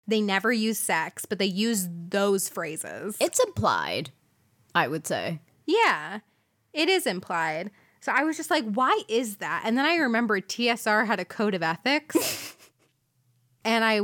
They 0.07 0.21
never 0.21 0.51
use 0.51 0.79
sex, 0.79 1.25
but 1.25 1.37
they 1.37 1.45
use 1.45 1.87
those 1.91 2.49
phrases. 2.49 3.15
It's 3.21 3.39
implied, 3.39 4.09
I 4.73 4.87
would 4.87 5.05
say. 5.05 5.39
Yeah, 5.67 6.21
it 6.73 6.89
is 6.89 7.05
implied. 7.05 7.69
So 8.01 8.11
I 8.11 8.23
was 8.23 8.37
just 8.37 8.49
like, 8.49 8.65
why 8.65 9.03
is 9.07 9.37
that? 9.37 9.61
And 9.65 9.77
then 9.77 9.85
I 9.85 9.97
remembered 9.97 10.49
TSR 10.49 11.05
had 11.05 11.19
a 11.19 11.25
code 11.25 11.53
of 11.53 11.61
ethics. 11.61 12.57
and 13.63 13.85
I 13.85 14.01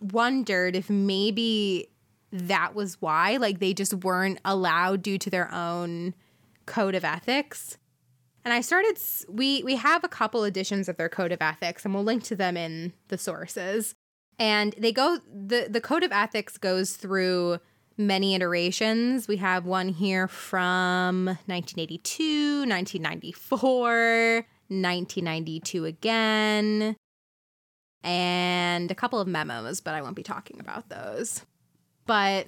wondered 0.00 0.74
if 0.74 0.90
maybe 0.90 1.90
that 2.32 2.74
was 2.74 3.00
why. 3.00 3.36
Like 3.36 3.58
they 3.58 3.74
just 3.74 3.94
weren't 3.94 4.40
allowed 4.44 5.02
due 5.02 5.18
to 5.18 5.30
their 5.30 5.52
own 5.52 6.14
code 6.66 6.94
of 6.94 7.04
ethics. 7.04 7.78
And 8.44 8.52
I 8.54 8.60
started 8.60 8.98
we 9.28 9.62
we 9.62 9.76
have 9.76 10.04
a 10.04 10.08
couple 10.08 10.44
editions 10.44 10.88
of 10.88 10.96
their 10.96 11.08
code 11.08 11.32
of 11.32 11.42
ethics 11.42 11.84
and 11.84 11.94
we'll 11.94 12.04
link 12.04 12.22
to 12.24 12.36
them 12.36 12.56
in 12.56 12.92
the 13.08 13.18
sources. 13.18 13.94
And 14.38 14.74
they 14.78 14.92
go 14.92 15.18
the 15.26 15.66
the 15.68 15.80
code 15.80 16.04
of 16.04 16.12
ethics 16.12 16.56
goes 16.56 16.96
through 16.96 17.58
many 17.98 18.34
iterations. 18.34 19.26
We 19.26 19.36
have 19.38 19.66
one 19.66 19.88
here 19.88 20.28
from 20.28 21.26
1982, 21.46 22.60
1994, 22.60 24.46
1992 24.68 25.84
again, 25.84 26.96
and 28.04 28.90
a 28.90 28.94
couple 28.94 29.20
of 29.20 29.26
memos, 29.26 29.80
but 29.80 29.94
I 29.94 30.02
won't 30.02 30.14
be 30.14 30.22
talking 30.22 30.60
about 30.60 30.88
those. 30.88 31.44
But 32.08 32.46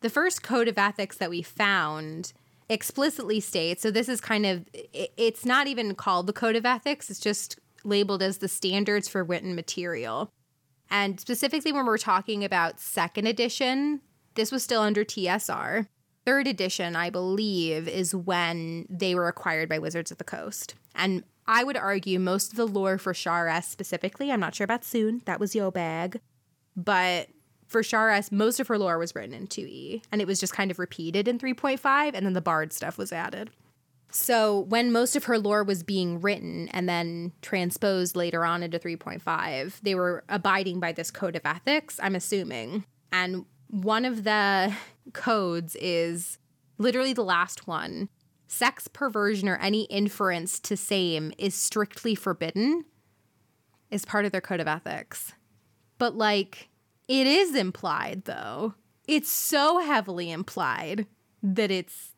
the 0.00 0.10
first 0.10 0.42
code 0.42 0.66
of 0.66 0.76
ethics 0.76 1.16
that 1.18 1.30
we 1.30 1.42
found 1.42 2.32
explicitly 2.68 3.40
states 3.40 3.82
so 3.82 3.90
this 3.90 4.08
is 4.08 4.20
kind 4.20 4.46
of 4.46 4.64
it's 4.92 5.44
not 5.44 5.66
even 5.66 5.94
called 5.94 6.28
the 6.28 6.32
code 6.32 6.54
of 6.54 6.64
ethics 6.64 7.10
it's 7.10 7.18
just 7.18 7.58
labeled 7.82 8.22
as 8.22 8.38
the 8.38 8.46
standards 8.46 9.08
for 9.08 9.24
written 9.24 9.56
material. 9.56 10.30
And 10.88 11.18
specifically 11.18 11.72
when 11.72 11.86
we're 11.86 11.98
talking 11.98 12.44
about 12.44 12.78
second 12.78 13.26
edition 13.26 14.00
this 14.34 14.52
was 14.52 14.62
still 14.62 14.82
under 14.82 15.04
tsr 15.04 15.86
third 16.24 16.46
edition 16.46 16.94
i 16.94 17.10
believe 17.10 17.88
is 17.88 18.14
when 18.14 18.86
they 18.88 19.14
were 19.14 19.28
acquired 19.28 19.68
by 19.68 19.78
wizards 19.78 20.10
of 20.10 20.18
the 20.18 20.24
coast. 20.24 20.74
And 20.94 21.24
i 21.46 21.64
would 21.64 21.76
argue 21.76 22.18
most 22.18 22.52
of 22.52 22.56
the 22.56 22.66
lore 22.66 22.98
for 22.98 23.14
Sharess 23.14 23.66
specifically 23.66 24.30
i'm 24.30 24.40
not 24.40 24.54
sure 24.54 24.64
about 24.64 24.84
Sune 24.84 25.22
that 25.26 25.40
was 25.40 25.56
your 25.56 25.72
bag 25.72 26.20
but 26.76 27.28
for 27.70 27.84
Sharess, 27.84 28.32
most 28.32 28.58
of 28.58 28.66
her 28.66 28.76
lore 28.76 28.98
was 28.98 29.14
written 29.14 29.32
in 29.32 29.46
2e, 29.46 30.02
and 30.10 30.20
it 30.20 30.26
was 30.26 30.40
just 30.40 30.52
kind 30.52 30.72
of 30.72 30.78
repeated 30.78 31.28
in 31.28 31.38
3.5, 31.38 32.10
and 32.14 32.26
then 32.26 32.32
the 32.32 32.40
bard 32.40 32.72
stuff 32.72 32.98
was 32.98 33.12
added. 33.12 33.50
So 34.10 34.58
when 34.62 34.90
most 34.90 35.14
of 35.14 35.24
her 35.24 35.38
lore 35.38 35.62
was 35.62 35.84
being 35.84 36.20
written 36.20 36.68
and 36.70 36.88
then 36.88 37.32
transposed 37.42 38.16
later 38.16 38.44
on 38.44 38.64
into 38.64 38.80
3.5, 38.80 39.80
they 39.82 39.94
were 39.94 40.24
abiding 40.28 40.80
by 40.80 40.90
this 40.90 41.12
code 41.12 41.36
of 41.36 41.42
ethics, 41.44 42.00
I'm 42.02 42.16
assuming. 42.16 42.84
And 43.12 43.44
one 43.68 44.04
of 44.04 44.24
the 44.24 44.74
codes 45.12 45.76
is 45.76 46.38
literally 46.76 47.12
the 47.12 47.22
last 47.22 47.68
one 47.68 48.08
sex 48.48 48.88
perversion 48.88 49.48
or 49.48 49.58
any 49.58 49.84
inference 49.84 50.58
to 50.58 50.76
same 50.76 51.32
is 51.38 51.54
strictly 51.54 52.16
forbidden, 52.16 52.84
is 53.92 54.04
part 54.04 54.24
of 54.24 54.32
their 54.32 54.40
code 54.40 54.58
of 54.58 54.66
ethics. 54.66 55.34
But 55.98 56.16
like, 56.16 56.69
it 57.10 57.26
is 57.26 57.56
implied 57.56 58.24
though. 58.24 58.74
It's 59.08 59.28
so 59.28 59.80
heavily 59.80 60.30
implied 60.30 61.08
that 61.42 61.72
it's 61.72 62.12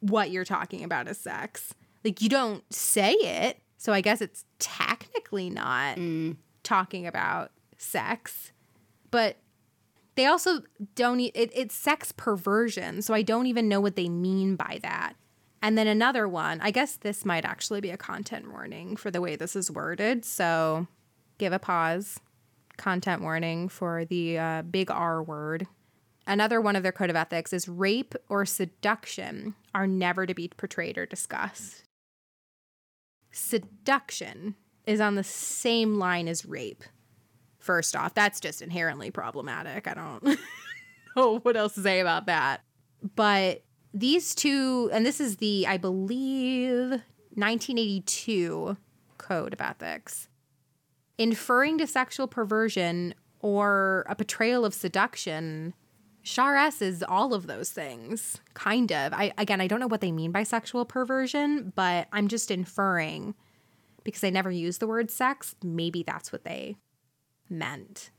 what 0.00 0.30
you're 0.30 0.46
talking 0.46 0.82
about 0.82 1.06
is 1.06 1.18
sex. 1.18 1.74
Like, 2.02 2.22
you 2.22 2.30
don't 2.30 2.64
say 2.72 3.12
it. 3.12 3.58
So 3.76 3.92
I 3.92 4.00
guess 4.00 4.22
it's 4.22 4.46
technically 4.58 5.50
not 5.50 5.98
mm. 5.98 6.36
talking 6.62 7.06
about 7.06 7.50
sex. 7.76 8.52
But 9.10 9.36
they 10.14 10.24
also 10.24 10.62
don't, 10.94 11.20
e- 11.20 11.32
it, 11.34 11.50
it's 11.54 11.74
sex 11.74 12.10
perversion. 12.12 13.02
So 13.02 13.12
I 13.12 13.20
don't 13.20 13.46
even 13.46 13.68
know 13.68 13.82
what 13.82 13.96
they 13.96 14.08
mean 14.08 14.56
by 14.56 14.78
that. 14.82 15.12
And 15.62 15.76
then 15.76 15.86
another 15.86 16.26
one, 16.26 16.58
I 16.62 16.70
guess 16.70 16.96
this 16.96 17.26
might 17.26 17.44
actually 17.44 17.82
be 17.82 17.90
a 17.90 17.98
content 17.98 18.50
warning 18.50 18.96
for 18.96 19.10
the 19.10 19.20
way 19.20 19.36
this 19.36 19.54
is 19.54 19.70
worded. 19.70 20.24
So 20.24 20.86
give 21.36 21.52
a 21.52 21.58
pause. 21.58 22.18
Content 22.80 23.20
warning 23.20 23.68
for 23.68 24.06
the 24.06 24.38
uh, 24.38 24.62
big 24.62 24.90
R 24.90 25.22
word. 25.22 25.66
Another 26.26 26.62
one 26.62 26.76
of 26.76 26.82
their 26.82 26.92
code 26.92 27.10
of 27.10 27.16
ethics 27.16 27.52
is 27.52 27.68
rape 27.68 28.14
or 28.30 28.46
seduction 28.46 29.54
are 29.74 29.86
never 29.86 30.24
to 30.24 30.32
be 30.32 30.48
portrayed 30.48 30.96
or 30.96 31.04
discussed. 31.04 31.82
Seduction 33.32 34.54
is 34.86 34.98
on 34.98 35.14
the 35.14 35.22
same 35.22 35.98
line 35.98 36.26
as 36.26 36.46
rape. 36.46 36.82
First 37.58 37.94
off, 37.94 38.14
that's 38.14 38.40
just 38.40 38.62
inherently 38.62 39.10
problematic. 39.10 39.86
I 39.86 39.92
don't 39.92 40.38
know 41.16 41.38
what 41.40 41.58
else 41.58 41.74
to 41.74 41.82
say 41.82 42.00
about 42.00 42.24
that. 42.26 42.62
But 43.14 43.62
these 43.92 44.34
two, 44.34 44.88
and 44.90 45.04
this 45.04 45.20
is 45.20 45.36
the, 45.36 45.66
I 45.66 45.76
believe, 45.76 46.92
1982 47.34 48.78
code 49.18 49.52
of 49.52 49.60
ethics, 49.60 50.29
inferring 51.20 51.78
to 51.78 51.86
sexual 51.86 52.26
perversion 52.26 53.14
or 53.40 54.04
a 54.08 54.14
portrayal 54.16 54.64
of 54.64 54.74
seduction 54.74 55.74
Sharess 56.22 56.82
is 56.82 57.02
all 57.02 57.32
of 57.32 57.46
those 57.46 57.70
things, 57.70 58.40
kind 58.52 58.92
of. 58.92 59.12
I 59.14 59.32
again, 59.38 59.60
I 59.60 59.66
don't 59.66 59.80
know 59.80 59.86
what 59.86 60.02
they 60.02 60.12
mean 60.12 60.32
by 60.32 60.42
sexual 60.42 60.84
perversion, 60.84 61.72
but 61.74 62.08
I'm 62.12 62.28
just 62.28 62.50
inferring 62.50 63.34
because 64.04 64.20
they 64.20 64.30
never 64.30 64.50
use 64.50 64.78
the 64.78 64.86
word 64.86 65.10
sex. 65.10 65.54
Maybe 65.62 66.02
that's 66.02 66.30
what 66.30 66.44
they 66.44 66.76
meant. 67.48 68.10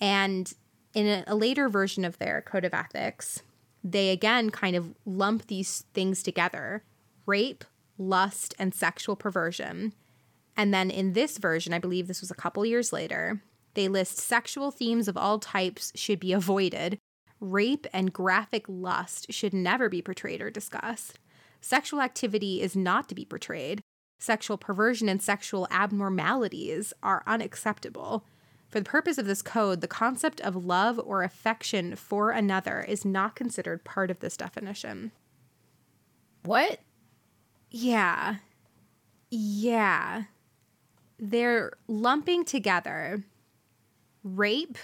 And 0.00 0.52
in 0.94 1.06
a, 1.06 1.24
a 1.26 1.34
later 1.34 1.68
version 1.68 2.04
of 2.04 2.18
their 2.18 2.40
code 2.40 2.64
of 2.64 2.72
ethics, 2.72 3.42
they 3.82 4.08
again 4.08 4.48
kind 4.48 4.74
of 4.74 4.94
lump 5.04 5.48
these 5.48 5.84
things 5.92 6.22
together: 6.22 6.84
rape, 7.26 7.64
lust, 7.98 8.54
and 8.58 8.74
sexual 8.74 9.14
perversion. 9.14 9.92
And 10.56 10.72
then 10.72 10.90
in 10.90 11.12
this 11.12 11.38
version, 11.38 11.72
I 11.72 11.78
believe 11.78 12.06
this 12.06 12.20
was 12.20 12.30
a 12.30 12.34
couple 12.36 12.64
years 12.64 12.92
later, 12.92 13.42
they 13.74 13.88
list 13.88 14.18
sexual 14.18 14.70
themes 14.70 15.08
of 15.08 15.16
all 15.16 15.38
types 15.38 15.92
should 15.94 16.20
be 16.20 16.32
avoided. 16.32 16.98
Rape 17.40 17.86
and 17.92 18.12
graphic 18.12 18.64
lust 18.68 19.32
should 19.32 19.52
never 19.52 19.88
be 19.88 20.00
portrayed 20.00 20.40
or 20.40 20.50
discussed. 20.50 21.18
Sexual 21.60 22.00
activity 22.00 22.62
is 22.62 22.76
not 22.76 23.08
to 23.08 23.14
be 23.14 23.24
portrayed. 23.24 23.80
Sexual 24.20 24.58
perversion 24.58 25.08
and 25.08 25.20
sexual 25.20 25.66
abnormalities 25.70 26.92
are 27.02 27.24
unacceptable. 27.26 28.24
For 28.68 28.80
the 28.80 28.84
purpose 28.84 29.18
of 29.18 29.26
this 29.26 29.42
code, 29.42 29.80
the 29.80 29.88
concept 29.88 30.40
of 30.40 30.64
love 30.64 31.00
or 31.04 31.22
affection 31.22 31.96
for 31.96 32.30
another 32.30 32.80
is 32.80 33.04
not 33.04 33.36
considered 33.36 33.84
part 33.84 34.10
of 34.10 34.20
this 34.20 34.36
definition. 34.36 35.12
What? 36.44 36.80
Yeah. 37.70 38.36
Yeah. 39.30 40.24
They're 41.18 41.72
lumping 41.86 42.44
together 42.44 43.24
rape 44.22 44.78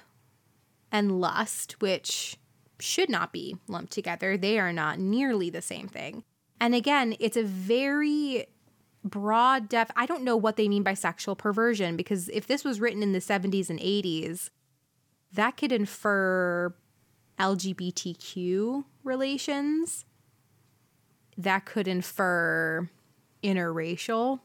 and 0.92 1.20
lust, 1.20 1.80
which 1.80 2.36
should 2.78 3.08
not 3.08 3.32
be 3.32 3.56
lumped 3.68 3.92
together. 3.92 4.36
They 4.36 4.58
are 4.58 4.72
not 4.72 4.98
nearly 4.98 5.50
the 5.50 5.62
same 5.62 5.88
thing. 5.88 6.24
And 6.60 6.74
again, 6.74 7.16
it's 7.18 7.36
a 7.36 7.42
very 7.42 8.46
broad 9.02 9.68
def 9.68 9.90
I 9.96 10.04
don't 10.04 10.24
know 10.24 10.36
what 10.36 10.56
they 10.56 10.68
mean 10.68 10.82
by 10.82 10.92
sexual 10.92 11.34
perversion 11.34 11.96
because 11.96 12.28
if 12.28 12.46
this 12.46 12.64
was 12.64 12.80
written 12.80 13.02
in 13.02 13.12
the 13.12 13.18
70s 13.18 13.70
and 13.70 13.80
80s, 13.80 14.50
that 15.32 15.56
could 15.56 15.72
infer 15.72 16.74
LGBTQ 17.38 18.84
relations. 19.02 20.04
That 21.38 21.64
could 21.64 21.88
infer 21.88 22.90
interracial, 23.42 24.40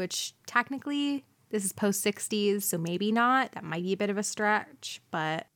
which 0.00 0.34
technically 0.46 1.24
this 1.50 1.64
is 1.64 1.72
post 1.72 2.04
60s, 2.04 2.62
so 2.62 2.78
maybe 2.78 3.12
not. 3.12 3.52
That 3.52 3.62
might 3.62 3.84
be 3.84 3.92
a 3.92 3.96
bit 3.96 4.10
of 4.10 4.18
a 4.18 4.22
stretch, 4.24 5.00
but 5.12 5.46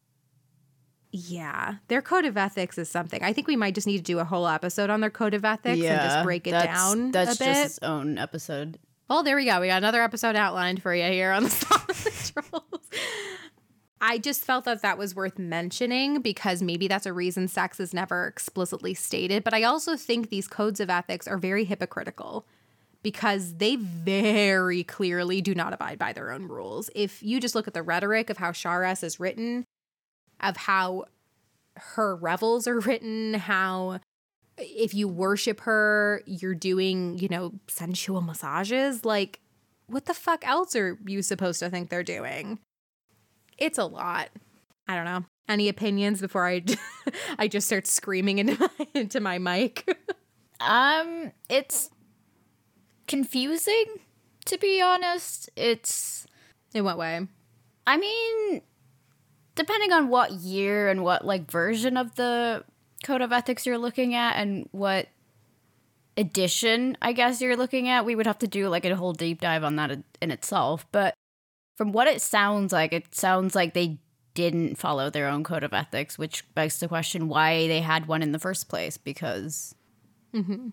yeah, 1.10 1.76
their 1.88 2.02
code 2.02 2.24
of 2.24 2.36
ethics 2.36 2.76
is 2.76 2.88
something. 2.88 3.22
I 3.22 3.32
think 3.32 3.46
we 3.46 3.56
might 3.56 3.74
just 3.74 3.86
need 3.86 3.98
to 3.98 4.02
do 4.02 4.18
a 4.18 4.24
whole 4.24 4.48
episode 4.48 4.90
on 4.90 5.00
their 5.00 5.10
code 5.10 5.32
of 5.34 5.44
ethics 5.44 5.80
and 5.80 6.00
just 6.00 6.24
break 6.24 6.46
it 6.46 6.50
that's, 6.50 6.66
down 6.66 7.10
That's 7.12 7.36
a 7.36 7.38
bit. 7.38 7.54
just 7.54 7.64
its 7.64 7.78
own 7.82 8.18
episode. 8.18 8.78
Well, 9.08 9.22
there 9.22 9.36
we 9.36 9.44
go. 9.44 9.60
We 9.60 9.68
got 9.68 9.78
another 9.78 10.02
episode 10.02 10.34
outlined 10.34 10.82
for 10.82 10.94
you 10.94 11.04
here 11.04 11.30
on 11.30 11.44
the 11.44 11.50
Sausage 11.50 12.32
Trolls. 12.32 12.90
I 14.00 14.18
just 14.18 14.44
felt 14.44 14.64
that 14.64 14.82
that 14.82 14.98
was 14.98 15.14
worth 15.14 15.38
mentioning 15.38 16.20
because 16.20 16.62
maybe 16.62 16.88
that's 16.88 17.06
a 17.06 17.12
reason 17.12 17.48
sex 17.48 17.78
is 17.80 17.94
never 17.94 18.26
explicitly 18.26 18.92
stated. 18.92 19.44
But 19.44 19.54
I 19.54 19.62
also 19.62 19.96
think 19.96 20.30
these 20.30 20.48
codes 20.48 20.80
of 20.80 20.90
ethics 20.90 21.28
are 21.28 21.38
very 21.38 21.64
hypocritical 21.64 22.46
because 23.04 23.54
they 23.56 23.76
very 23.76 24.82
clearly 24.82 25.40
do 25.40 25.54
not 25.54 25.72
abide 25.74 25.98
by 25.98 26.12
their 26.12 26.32
own 26.32 26.48
rules. 26.48 26.90
If 26.94 27.22
you 27.22 27.38
just 27.38 27.54
look 27.54 27.68
at 27.68 27.74
the 27.74 27.82
rhetoric 27.82 28.30
of 28.30 28.38
how 28.38 28.50
Sharess 28.50 29.04
is 29.04 29.20
written, 29.20 29.64
of 30.40 30.56
how 30.56 31.04
her 31.76 32.16
revels 32.16 32.66
are 32.66 32.80
written, 32.80 33.34
how 33.34 34.00
if 34.56 34.94
you 34.94 35.06
worship 35.06 35.60
her, 35.60 36.22
you're 36.24 36.54
doing, 36.54 37.18
you 37.18 37.28
know, 37.28 37.52
sensual 37.68 38.22
massages. 38.22 39.04
Like, 39.04 39.40
what 39.86 40.06
the 40.06 40.14
fuck 40.14 40.46
else 40.48 40.74
are 40.74 40.98
you 41.06 41.20
supposed 41.20 41.60
to 41.60 41.68
think 41.68 41.90
they're 41.90 42.02
doing? 42.02 42.58
It's 43.58 43.78
a 43.78 43.84
lot. 43.84 44.30
I 44.88 44.96
don't 44.96 45.04
know. 45.04 45.24
Any 45.46 45.68
opinions 45.68 46.22
before 46.22 46.46
I 46.48 46.64
I 47.38 47.48
just 47.48 47.66
start 47.66 47.86
screaming 47.86 48.38
into 48.38 48.58
my, 48.78 48.86
into 48.94 49.20
my 49.20 49.38
mic? 49.38 49.94
Um, 50.60 51.32
it's 51.50 51.90
confusing 53.06 53.84
to 54.46 54.58
be 54.58 54.80
honest. 54.80 55.50
It's 55.56 56.26
In 56.74 56.84
what 56.84 56.98
way? 56.98 57.26
I 57.86 57.96
mean, 57.96 58.62
depending 59.54 59.92
on 59.92 60.08
what 60.08 60.32
year 60.32 60.88
and 60.88 61.02
what 61.02 61.24
like 61.24 61.50
version 61.50 61.96
of 61.96 62.14
the 62.16 62.64
code 63.04 63.20
of 63.20 63.32
ethics 63.32 63.66
you're 63.66 63.78
looking 63.78 64.14
at 64.14 64.36
and 64.36 64.68
what 64.72 65.08
edition 66.16 66.96
I 67.02 67.12
guess 67.12 67.40
you're 67.40 67.56
looking 67.56 67.88
at, 67.88 68.04
we 68.04 68.14
would 68.14 68.26
have 68.26 68.38
to 68.38 68.48
do 68.48 68.68
like 68.68 68.84
a 68.84 68.96
whole 68.96 69.12
deep 69.12 69.40
dive 69.40 69.64
on 69.64 69.76
that 69.76 69.98
in 70.20 70.30
itself. 70.30 70.86
But 70.92 71.14
from 71.76 71.92
what 71.92 72.06
it 72.06 72.20
sounds 72.20 72.72
like, 72.72 72.92
it 72.92 73.14
sounds 73.14 73.54
like 73.54 73.74
they 73.74 73.98
didn't 74.34 74.76
follow 74.76 75.10
their 75.10 75.28
own 75.28 75.44
code 75.44 75.62
of 75.62 75.72
ethics, 75.72 76.18
which 76.18 76.44
begs 76.54 76.78
the 76.80 76.88
question 76.88 77.28
why 77.28 77.68
they 77.68 77.80
had 77.80 78.06
one 78.06 78.22
in 78.22 78.32
the 78.32 78.38
first 78.38 78.68
place. 78.68 78.96
Because 78.96 79.74
mm-hmm. 80.32 80.68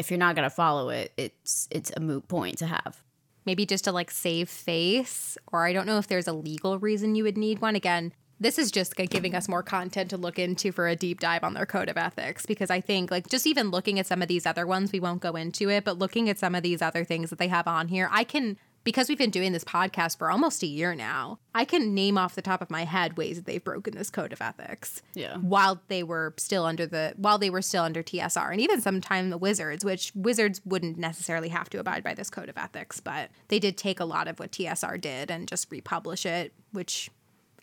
If 0.00 0.10
you're 0.10 0.18
not 0.18 0.34
gonna 0.34 0.50
follow 0.50 0.88
it, 0.88 1.12
it's 1.16 1.68
it's 1.70 1.92
a 1.96 2.00
moot 2.00 2.26
point 2.26 2.58
to 2.58 2.66
have. 2.66 3.02
maybe 3.46 3.64
just 3.64 3.84
to 3.84 3.92
like 3.92 4.10
save 4.10 4.48
face 4.48 5.38
or 5.52 5.64
i 5.66 5.72
don't 5.72 5.86
know 5.86 5.98
if 5.98 6.06
there's 6.08 6.28
a 6.28 6.32
legal 6.32 6.78
reason 6.78 7.14
you 7.14 7.24
would 7.24 7.38
need 7.38 7.60
one 7.60 7.76
again 7.76 8.12
this 8.42 8.58
is 8.58 8.70
just 8.70 8.96
giving 8.96 9.34
us 9.34 9.48
more 9.48 9.62
content 9.62 10.08
to 10.10 10.16
look 10.16 10.38
into 10.38 10.72
for 10.72 10.88
a 10.88 10.96
deep 10.96 11.20
dive 11.20 11.44
on 11.44 11.52
their 11.54 11.66
code 11.66 11.88
of 11.88 11.96
ethics 11.96 12.44
because 12.46 12.70
i 12.70 12.80
think 12.80 13.10
like 13.10 13.28
just 13.28 13.46
even 13.46 13.70
looking 13.70 13.98
at 13.98 14.06
some 14.06 14.22
of 14.22 14.28
these 14.28 14.46
other 14.46 14.66
ones 14.66 14.92
we 14.92 15.00
won't 15.00 15.22
go 15.22 15.36
into 15.36 15.68
it 15.70 15.84
but 15.84 15.98
looking 15.98 16.28
at 16.28 16.38
some 16.38 16.54
of 16.54 16.62
these 16.62 16.82
other 16.82 17.04
things 17.04 17.30
that 17.30 17.38
they 17.38 17.48
have 17.48 17.66
on 17.66 17.88
here 17.88 18.08
i 18.12 18.24
can 18.24 18.56
because 18.82 19.08
we've 19.08 19.18
been 19.18 19.30
doing 19.30 19.52
this 19.52 19.64
podcast 19.64 20.16
for 20.18 20.30
almost 20.30 20.62
a 20.62 20.66
year 20.66 20.94
now 20.94 21.38
i 21.54 21.64
can 21.64 21.94
name 21.94 22.16
off 22.16 22.34
the 22.34 22.42
top 22.42 22.62
of 22.62 22.70
my 22.70 22.84
head 22.84 23.16
ways 23.16 23.36
that 23.36 23.44
they've 23.46 23.64
broken 23.64 23.94
this 23.96 24.10
code 24.10 24.32
of 24.32 24.40
ethics 24.40 25.02
Yeah. 25.14 25.36
while 25.36 25.82
they 25.88 26.02
were 26.02 26.34
still 26.38 26.64
under 26.64 26.86
the 26.86 27.12
while 27.16 27.38
they 27.38 27.50
were 27.50 27.62
still 27.62 27.84
under 27.84 28.02
TSR 28.02 28.50
and 28.52 28.60
even 28.60 28.80
sometime 28.80 29.30
the 29.30 29.38
wizards 29.38 29.84
which 29.84 30.12
wizards 30.14 30.60
wouldn't 30.64 30.98
necessarily 30.98 31.48
have 31.48 31.68
to 31.70 31.78
abide 31.80 32.02
by 32.04 32.14
this 32.14 32.30
code 32.30 32.48
of 32.48 32.56
ethics 32.58 33.00
but 33.00 33.30
they 33.48 33.58
did 33.58 33.76
take 33.76 34.00
a 34.00 34.04
lot 34.04 34.28
of 34.28 34.38
what 34.38 34.52
TSR 34.52 35.00
did 35.00 35.30
and 35.30 35.46
just 35.48 35.70
republish 35.70 36.24
it 36.26 36.52
which 36.72 37.10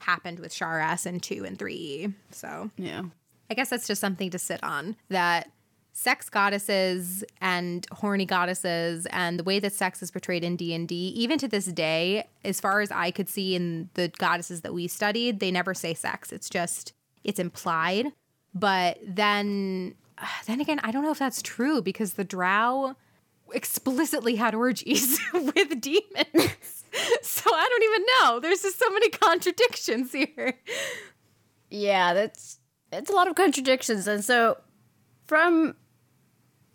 happened 0.01 0.39
with 0.39 0.53
Sharess 0.53 1.05
and 1.05 1.21
2 1.23 1.43
and 1.45 1.57
3 1.57 2.13
so 2.31 2.69
Yeah. 2.77 3.03
I 3.49 3.53
guess 3.53 3.69
that's 3.69 3.87
just 3.87 4.01
something 4.01 4.29
to 4.31 4.37
sit 4.39 4.61
on 4.63 4.97
that 5.09 5.49
sex 5.97 6.29
goddesses 6.29 7.23
and 7.41 7.87
horny 7.91 8.23
goddesses 8.23 9.07
and 9.07 9.39
the 9.39 9.43
way 9.43 9.57
that 9.57 9.73
sex 9.73 10.03
is 10.03 10.11
portrayed 10.11 10.43
in 10.43 10.55
D&D 10.55 10.93
even 10.93 11.39
to 11.39 11.47
this 11.47 11.65
day 11.65 12.27
as 12.45 12.61
far 12.61 12.81
as 12.81 12.91
I 12.91 13.09
could 13.09 13.27
see 13.27 13.55
in 13.55 13.89
the 13.95 14.09
goddesses 14.09 14.61
that 14.61 14.75
we 14.75 14.87
studied 14.87 15.39
they 15.39 15.49
never 15.49 15.73
say 15.73 15.95
sex. 15.95 16.31
It's 16.31 16.51
just 16.51 16.93
it's 17.23 17.39
implied. 17.39 18.13
But 18.53 18.99
then 19.03 19.95
then 20.45 20.61
again 20.61 20.79
I 20.83 20.91
don't 20.91 21.03
know 21.03 21.09
if 21.09 21.17
that's 21.17 21.41
true 21.41 21.81
because 21.81 22.13
the 22.13 22.23
drow 22.23 22.95
explicitly 23.51 24.35
had 24.35 24.53
orgies 24.53 25.19
with 25.33 25.81
demons. 25.81 26.53
So 27.21 27.53
I 27.53 27.67
don't 27.69 27.83
even 27.83 28.05
know. 28.19 28.39
There's 28.39 28.63
just 28.63 28.79
so 28.79 28.89
many 28.89 29.09
contradictions 29.09 30.11
here. 30.13 30.53
Yeah, 31.69 32.13
that's 32.13 32.59
it's 32.91 33.09
a 33.11 33.13
lot 33.13 33.27
of 33.27 33.35
contradictions. 33.35 34.07
And 34.07 34.25
so 34.25 34.57
from 35.27 35.75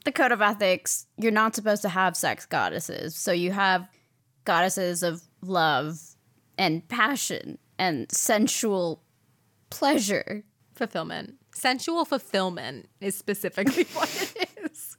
the 0.05 0.13
code 0.13 0.33
of 0.33 0.41
ethics, 0.43 1.07
you're 1.17 1.33
not 1.33 1.55
supposed 1.55 1.83
to 1.83 1.89
have 1.89 2.17
sex 2.17 2.47
goddesses. 2.47 3.15
So 3.15 3.33
you 3.33 3.53
have 3.53 3.89
goddesses 4.45 5.03
of 5.03 5.23
love 5.43 5.99
and 6.59 6.87
passion 6.89 7.59
and 7.79 8.11
sensual 8.13 9.03
pleasure. 9.71 10.45
fulfillment. 10.75 11.35
Sensual 11.55 12.05
fulfillment 12.05 12.89
is 13.01 13.17
specifically 13.17 13.85
what 13.93 14.35
it 14.37 14.49
is. 14.65 14.97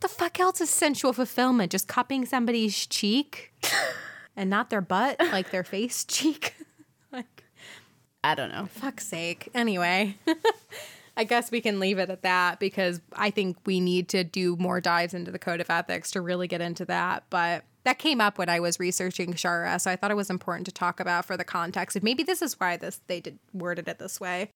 The 0.00 0.08
fuck 0.08 0.38
else 0.38 0.60
is 0.60 0.70
sensual 0.70 1.12
fulfillment? 1.12 1.72
Just 1.72 1.88
cupping 1.88 2.26
somebody's 2.26 2.86
cheek 2.86 3.52
and 4.36 4.50
not 4.50 4.68
their 4.70 4.80
butt, 4.80 5.16
like 5.32 5.50
their 5.50 5.64
face 5.64 6.04
cheek? 6.04 6.54
like, 7.12 7.44
I 8.22 8.34
don't 8.34 8.50
know. 8.50 8.66
fuck's 8.66 9.06
sake. 9.06 9.48
Anyway, 9.54 10.18
I 11.16 11.24
guess 11.24 11.50
we 11.50 11.60
can 11.60 11.78
leave 11.78 11.98
it 11.98 12.10
at 12.10 12.22
that 12.22 12.58
because 12.58 13.00
I 13.14 13.30
think 13.30 13.56
we 13.66 13.80
need 13.80 14.08
to 14.10 14.24
do 14.24 14.56
more 14.56 14.80
dives 14.80 15.14
into 15.14 15.30
the 15.30 15.38
code 15.38 15.60
of 15.60 15.70
ethics 15.70 16.10
to 16.12 16.20
really 16.20 16.48
get 16.48 16.60
into 16.60 16.84
that. 16.86 17.24
But 17.30 17.64
that 17.84 17.98
came 17.98 18.20
up 18.20 18.38
when 18.38 18.48
I 18.48 18.60
was 18.60 18.80
researching 18.80 19.34
Shara, 19.34 19.80
so 19.80 19.90
I 19.90 19.96
thought 19.96 20.10
it 20.10 20.16
was 20.16 20.30
important 20.30 20.66
to 20.66 20.72
talk 20.72 21.00
about 21.00 21.24
for 21.24 21.36
the 21.36 21.44
context. 21.44 21.96
And 21.96 22.02
maybe 22.02 22.22
this 22.22 22.42
is 22.42 22.58
why 22.58 22.76
this 22.76 23.00
they 23.06 23.20
did 23.20 23.38
worded 23.52 23.88
it 23.88 23.98
this 23.98 24.20
way. 24.20 24.50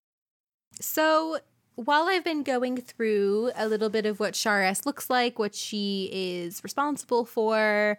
So 0.80 1.38
while 1.76 2.08
I've 2.08 2.24
been 2.24 2.42
going 2.42 2.78
through 2.78 3.52
a 3.54 3.68
little 3.68 3.88
bit 3.88 4.04
of 4.04 4.18
what 4.18 4.34
Sharess 4.34 4.84
looks 4.84 5.08
like, 5.08 5.38
what 5.38 5.54
she 5.54 6.10
is 6.12 6.64
responsible 6.64 7.24
for, 7.24 7.98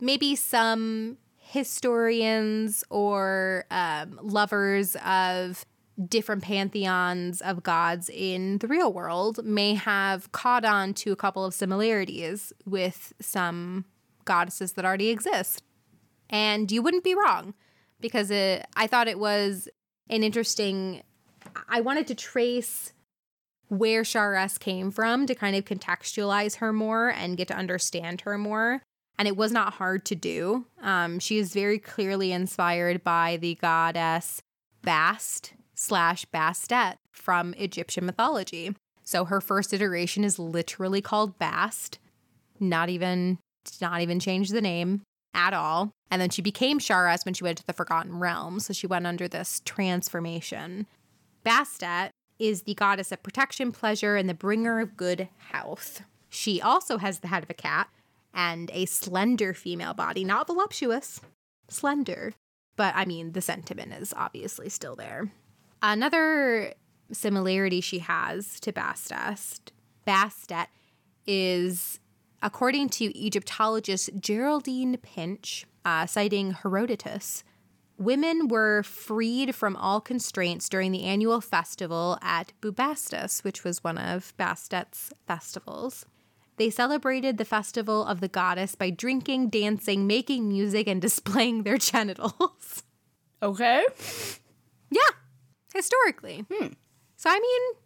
maybe 0.00 0.36
some 0.36 1.16
historians 1.36 2.84
or 2.90 3.64
um, 3.70 4.18
lovers 4.22 4.96
of 5.04 5.64
different 6.04 6.42
pantheons 6.42 7.40
of 7.40 7.62
gods 7.62 8.10
in 8.12 8.58
the 8.58 8.68
real 8.68 8.92
world 8.92 9.44
may 9.44 9.74
have 9.74 10.30
caught 10.32 10.64
on 10.64 10.92
to 10.94 11.12
a 11.12 11.16
couple 11.16 11.44
of 11.44 11.54
similarities 11.54 12.52
with 12.64 13.14
some 13.20 13.84
goddesses 14.24 14.72
that 14.72 14.84
already 14.84 15.08
exist. 15.08 15.62
And 16.28 16.70
you 16.70 16.82
wouldn't 16.82 17.04
be 17.04 17.14
wrong 17.14 17.54
because 18.00 18.30
it, 18.30 18.66
I 18.76 18.86
thought 18.86 19.08
it 19.08 19.18
was 19.18 19.68
an 20.10 20.22
interesting. 20.22 21.02
I 21.68 21.80
wanted 21.80 22.06
to 22.08 22.14
trace 22.14 22.92
where 23.68 24.04
Sharess 24.04 24.58
came 24.58 24.90
from 24.90 25.26
to 25.26 25.34
kind 25.34 25.56
of 25.56 25.64
contextualize 25.64 26.56
her 26.56 26.72
more 26.72 27.08
and 27.08 27.36
get 27.36 27.48
to 27.48 27.56
understand 27.56 28.22
her 28.22 28.36
more. 28.36 28.82
And 29.18 29.26
it 29.26 29.36
was 29.36 29.50
not 29.50 29.74
hard 29.74 30.04
to 30.06 30.14
do. 30.14 30.66
Um, 30.82 31.18
she 31.18 31.38
is 31.38 31.54
very 31.54 31.78
clearly 31.78 32.32
inspired 32.32 33.02
by 33.02 33.38
the 33.38 33.54
goddess 33.54 34.42
Bast 34.82 35.54
slash 35.76 36.26
Bastet 36.34 36.96
from 37.12 37.54
Egyptian 37.54 38.04
mythology. 38.06 38.74
So 39.04 39.24
her 39.26 39.40
first 39.40 39.72
iteration 39.72 40.24
is 40.24 40.38
literally 40.38 41.00
called 41.00 41.38
Bast, 41.38 41.98
not 42.58 42.88
even 42.88 43.38
not 43.80 44.00
even 44.00 44.18
change 44.18 44.48
the 44.48 44.60
name. 44.60 45.02
at 45.34 45.52
all. 45.52 45.92
And 46.10 46.20
then 46.20 46.30
she 46.30 46.40
became 46.42 46.78
Sharess 46.78 47.24
when 47.24 47.34
she 47.34 47.44
went 47.44 47.58
to 47.58 47.66
the 47.66 47.72
Forgotten 47.74 48.18
Realm. 48.18 48.58
So 48.58 48.72
she 48.72 48.86
went 48.86 49.06
under 49.06 49.28
this 49.28 49.60
transformation. 49.64 50.86
Bastet 51.44 52.08
is 52.38 52.62
the 52.62 52.74
goddess 52.74 53.12
of 53.12 53.22
protection, 53.22 53.70
pleasure, 53.70 54.16
and 54.16 54.28
the 54.28 54.34
bringer 54.34 54.80
of 54.80 54.96
good 54.96 55.28
health. 55.52 56.02
She 56.30 56.60
also 56.60 56.98
has 56.98 57.20
the 57.20 57.28
head 57.28 57.42
of 57.42 57.50
a 57.50 57.54
cat 57.54 57.88
and 58.34 58.70
a 58.72 58.86
slender 58.86 59.52
female 59.54 59.94
body, 59.94 60.24
not 60.24 60.46
voluptuous, 60.46 61.20
slender. 61.68 62.32
But 62.76 62.94
I 62.96 63.04
mean, 63.04 63.32
the 63.32 63.40
sentiment 63.40 63.92
is 63.92 64.14
obviously 64.16 64.68
still 64.68 64.96
there. 64.96 65.30
Another 65.88 66.74
similarity 67.12 67.80
she 67.80 68.00
has 68.00 68.58
to 68.58 68.72
Bastet, 68.72 69.70
Bastet 70.04 70.66
is, 71.28 72.00
according 72.42 72.88
to 72.88 73.16
Egyptologist 73.16 74.10
Geraldine 74.18 74.96
Pinch, 74.96 75.64
uh, 75.84 76.06
citing 76.06 76.50
Herodotus, 76.50 77.44
women 77.98 78.48
were 78.48 78.82
freed 78.82 79.54
from 79.54 79.76
all 79.76 80.00
constraints 80.00 80.68
during 80.68 80.90
the 80.90 81.04
annual 81.04 81.40
festival 81.40 82.18
at 82.20 82.52
Bubastis, 82.60 83.44
which 83.44 83.62
was 83.62 83.84
one 83.84 83.96
of 83.96 84.36
Bastet's 84.36 85.12
festivals. 85.28 86.04
They 86.56 86.68
celebrated 86.68 87.38
the 87.38 87.44
festival 87.44 88.04
of 88.04 88.18
the 88.18 88.26
goddess 88.26 88.74
by 88.74 88.90
drinking, 88.90 89.50
dancing, 89.50 90.08
making 90.08 90.48
music, 90.48 90.88
and 90.88 91.00
displaying 91.08 91.62
their 91.62 91.78
genitals. 91.78 92.82
Okay. 93.40 93.84
yeah, 94.90 95.10
historically. 95.76 96.44
Hmm. 96.52 96.68
So, 97.16 97.30
I 97.30 97.38
mean, 97.38 97.80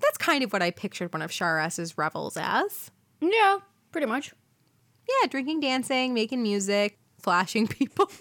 that's 0.00 0.18
kind 0.18 0.42
of 0.42 0.52
what 0.52 0.62
I 0.62 0.70
pictured 0.70 1.12
one 1.12 1.22
of 1.22 1.30
Sharess's 1.30 1.96
revels 1.96 2.36
as. 2.36 2.90
Yeah, 3.20 3.58
pretty 3.92 4.06
much. 4.06 4.32
Yeah, 5.08 5.28
drinking, 5.28 5.60
dancing, 5.60 6.14
making 6.14 6.42
music, 6.42 6.98
flashing 7.20 7.66
people. 7.66 8.10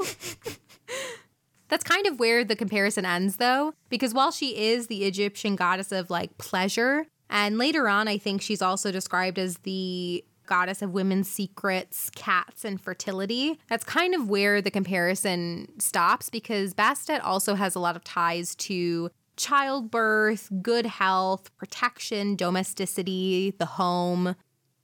That's 1.68 1.84
kind 1.84 2.06
of 2.06 2.20
where 2.20 2.46
the 2.46 2.56
comparison 2.56 3.06
ends, 3.06 3.38
though, 3.38 3.74
because 3.90 4.14
while 4.14 4.32
she 4.32 4.56
is 4.56 4.88
the 4.88 5.04
Egyptian 5.06 5.56
goddess 5.56 5.92
of 5.92 6.12
like 6.12 6.38
pleasure, 6.38 7.08
and 7.30 7.58
later 7.58 7.90
on, 7.90 8.08
I 8.08 8.20
think 8.20 8.42
she's 8.42 8.62
also 8.62 8.92
described 8.92 9.40
as 9.40 9.58
the 9.60 10.24
goddess 10.46 10.82
of 10.82 10.94
women's 10.94 11.30
secrets, 11.30 12.10
cats, 12.12 12.66
and 12.66 12.80
fertility. 12.80 13.60
That's 13.70 13.84
kind 13.84 14.14
of 14.16 14.30
where 14.30 14.62
the 14.62 14.72
comparison 14.72 15.68
stops 15.80 16.30
because 16.30 16.74
Bastet 16.74 17.24
also 17.24 17.56
has 17.56 17.76
a 17.76 17.80
lot 17.80 17.96
of 17.96 18.04
ties 18.04 18.56
to 18.56 19.10
childbirth, 19.38 20.50
good 20.62 20.86
health, 20.86 21.56
protection, 21.58 22.36
domesticity, 22.36 23.54
the 23.58 23.66
home. 23.66 24.36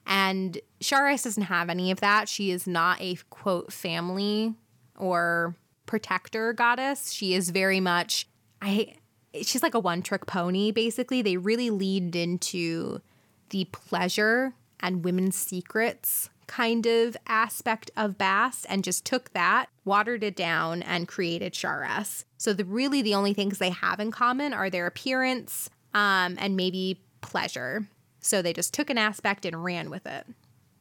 And 0.05 0.59
Sharess 0.81 1.23
doesn't 1.23 1.43
have 1.43 1.69
any 1.69 1.91
of 1.91 1.99
that. 2.01 2.27
She 2.27 2.51
is 2.51 2.67
not 2.67 2.99
a 2.99 3.17
quote 3.29 3.71
family 3.71 4.55
or 4.97 5.55
protector 5.85 6.53
goddess. 6.53 7.11
She 7.11 7.33
is 7.33 7.49
very 7.49 7.79
much 7.79 8.27
I 8.61 8.95
she's 9.41 9.63
like 9.63 9.73
a 9.73 9.79
one 9.79 10.01
trick 10.01 10.25
pony 10.25 10.71
basically. 10.71 11.21
They 11.21 11.37
really 11.37 11.69
leaned 11.69 12.15
into 12.15 13.01
the 13.49 13.65
pleasure 13.65 14.53
and 14.81 15.03
women's 15.03 15.35
secrets 15.35 16.29
kind 16.51 16.85
of 16.85 17.15
aspect 17.27 17.89
of 17.95 18.17
Bast 18.17 18.65
and 18.67 18.83
just 18.83 19.05
took 19.05 19.31
that, 19.31 19.67
watered 19.85 20.21
it 20.21 20.35
down 20.35 20.83
and 20.83 21.07
created 21.07 21.55
Sharess. 21.55 22.25
So 22.37 22.51
the 22.51 22.65
really 22.65 23.01
the 23.01 23.15
only 23.15 23.33
things 23.33 23.57
they 23.57 23.69
have 23.69 24.01
in 24.01 24.11
common 24.11 24.53
are 24.53 24.69
their 24.69 24.85
appearance 24.85 25.69
um, 25.93 26.35
and 26.39 26.57
maybe 26.57 27.01
pleasure. 27.21 27.87
So 28.19 28.41
they 28.41 28.51
just 28.51 28.73
took 28.73 28.89
an 28.89 28.97
aspect 28.97 29.45
and 29.45 29.63
ran 29.63 29.89
with 29.89 30.05
it. 30.05 30.27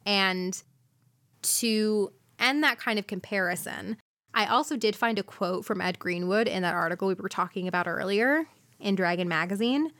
And 0.05 0.61
to 1.43 2.11
end 2.37 2.63
that 2.63 2.77
kind 2.77 2.99
of 2.99 3.07
comparison, 3.07 3.95
I 4.33 4.47
also 4.47 4.75
did 4.75 4.95
find 4.95 5.17
a 5.19 5.23
quote 5.23 5.63
from 5.63 5.79
Ed 5.79 5.99
Greenwood 5.99 6.49
in 6.49 6.63
that 6.63 6.73
article 6.73 7.07
we 7.07 7.13
were 7.13 7.29
talking 7.29 7.67
about 7.69 7.87
earlier 7.87 8.45
in 8.79 8.95
Dragon 8.95 9.29
Magazine, 9.29 9.91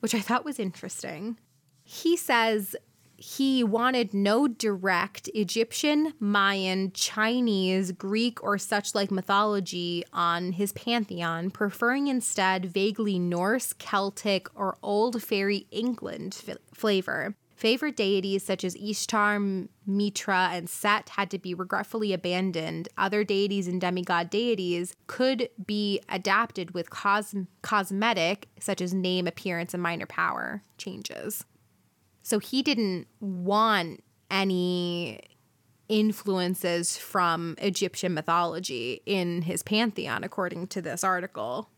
which 0.00 0.14
I 0.14 0.20
thought 0.20 0.44
was 0.44 0.58
interesting. 0.58 1.38
He 1.84 2.16
says 2.16 2.74
he 3.20 3.64
wanted 3.64 4.14
no 4.14 4.46
direct 4.46 5.28
Egyptian, 5.34 6.14
Mayan, 6.20 6.92
Chinese, 6.92 7.90
Greek, 7.90 8.40
or 8.44 8.58
such 8.58 8.94
like 8.94 9.10
mythology 9.10 10.04
on 10.12 10.52
his 10.52 10.70
pantheon, 10.72 11.50
preferring 11.50 12.06
instead 12.06 12.66
vaguely 12.66 13.18
Norse, 13.18 13.72
Celtic, 13.72 14.48
or 14.54 14.78
Old 14.84 15.20
Fairy 15.20 15.66
England 15.72 16.40
f- 16.46 16.58
flavor. 16.72 17.34
Favorite 17.56 17.96
deities 17.96 18.44
such 18.44 18.62
as 18.62 18.76
Ishtar, 18.76 19.40
Mitra, 19.84 20.50
and 20.52 20.70
Set 20.70 21.08
had 21.08 21.28
to 21.32 21.40
be 21.40 21.54
regretfully 21.54 22.12
abandoned. 22.12 22.88
Other 22.96 23.24
deities 23.24 23.66
and 23.66 23.80
demigod 23.80 24.30
deities 24.30 24.94
could 25.08 25.48
be 25.66 26.00
adapted 26.08 26.70
with 26.70 26.90
cos- 26.90 27.34
cosmetic, 27.62 28.46
such 28.60 28.80
as 28.80 28.94
name, 28.94 29.26
appearance, 29.26 29.74
and 29.74 29.82
minor 29.82 30.06
power 30.06 30.62
changes. 30.76 31.44
So 32.28 32.38
he 32.38 32.62
didn't 32.62 33.06
want 33.20 34.04
any 34.30 35.20
influences 35.88 36.98
from 36.98 37.54
Egyptian 37.56 38.12
mythology 38.12 39.00
in 39.06 39.40
his 39.40 39.62
pantheon, 39.62 40.22
according 40.22 40.66
to 40.66 40.82
this 40.82 41.02
article. 41.02 41.70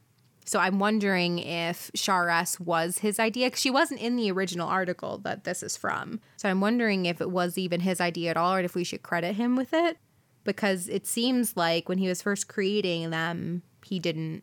So 0.45 0.59
I'm 0.59 0.81
wondering 0.81 1.39
if 1.39 1.93
Sharess 1.95 2.59
was 2.59 2.99
his 2.99 3.21
idea 3.21 3.47
because 3.47 3.61
she 3.61 3.71
wasn't 3.71 4.01
in 4.01 4.17
the 4.17 4.33
original 4.33 4.69
article 4.69 5.19
that 5.19 5.45
this 5.45 5.63
is 5.63 5.77
from. 5.77 6.19
So 6.37 6.49
I'm 6.49 6.61
wondering 6.61 7.07
if 7.07 7.21
it 7.21 7.31
was 7.31 7.57
even 7.57 7.79
his 7.79 8.01
idea 8.01 8.31
at 8.31 8.37
all, 8.37 8.55
or 8.55 8.61
if 8.61 8.75
we 8.75 8.83
should 8.83 9.05
credit 9.05 9.37
him 9.37 9.55
with 9.55 9.73
it, 9.73 9.99
because 10.43 10.89
it 10.89 11.07
seems 11.07 11.57
like 11.57 11.89
when 11.89 11.99
he 11.99 12.09
was 12.09 12.23
first 12.23 12.49
creating 12.49 13.11
them, 13.11 13.63
he 13.85 14.01
didn't 14.01 14.43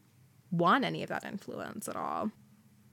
want 0.51 0.85
any 0.85 1.03
of 1.03 1.09
that 1.09 1.25
influence 1.25 1.89
at 1.89 1.97
all. 1.97 2.31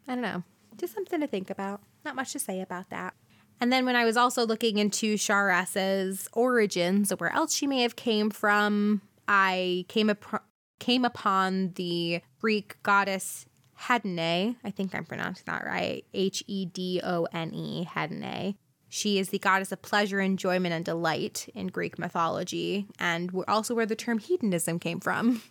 I 0.08 0.14
don't 0.14 0.22
know. 0.22 0.42
Just 0.76 0.94
something 0.94 1.20
to 1.20 1.28
think 1.28 1.48
about. 1.48 1.80
Not 2.04 2.16
much 2.16 2.32
to 2.32 2.38
say 2.38 2.60
about 2.60 2.90
that. 2.90 3.14
And 3.60 3.72
then 3.72 3.86
when 3.86 3.96
I 3.96 4.04
was 4.04 4.16
also 4.16 4.46
looking 4.46 4.78
into 4.78 5.14
Sharess's 5.16 6.28
origins, 6.32 7.12
or 7.12 7.16
where 7.16 7.32
else 7.32 7.54
she 7.54 7.66
may 7.66 7.82
have 7.82 7.96
came 7.96 8.30
from, 8.30 9.00
I 9.28 9.86
came 9.88 10.10
up 10.10 10.44
came 10.80 11.04
upon 11.04 11.72
the 11.76 12.20
Greek 12.40 12.76
goddess 12.82 13.46
Hedone. 13.78 14.56
I 14.64 14.70
think 14.70 14.94
I'm 14.94 15.04
pronouncing 15.04 15.44
that 15.46 15.64
right. 15.64 16.04
H 16.12 16.42
E 16.46 16.66
D 16.66 17.00
O 17.02 17.26
N 17.32 17.54
E, 17.54 17.88
Hedone. 17.90 18.56
She 18.88 19.18
is 19.18 19.30
the 19.30 19.38
goddess 19.38 19.72
of 19.72 19.82
pleasure, 19.82 20.20
enjoyment, 20.20 20.72
and 20.72 20.84
delight 20.84 21.48
in 21.54 21.66
Greek 21.68 21.98
mythology, 21.98 22.86
and 22.98 23.30
also 23.48 23.74
where 23.74 23.86
the 23.86 23.96
term 23.96 24.18
hedonism 24.18 24.78
came 24.78 25.00
from. 25.00 25.42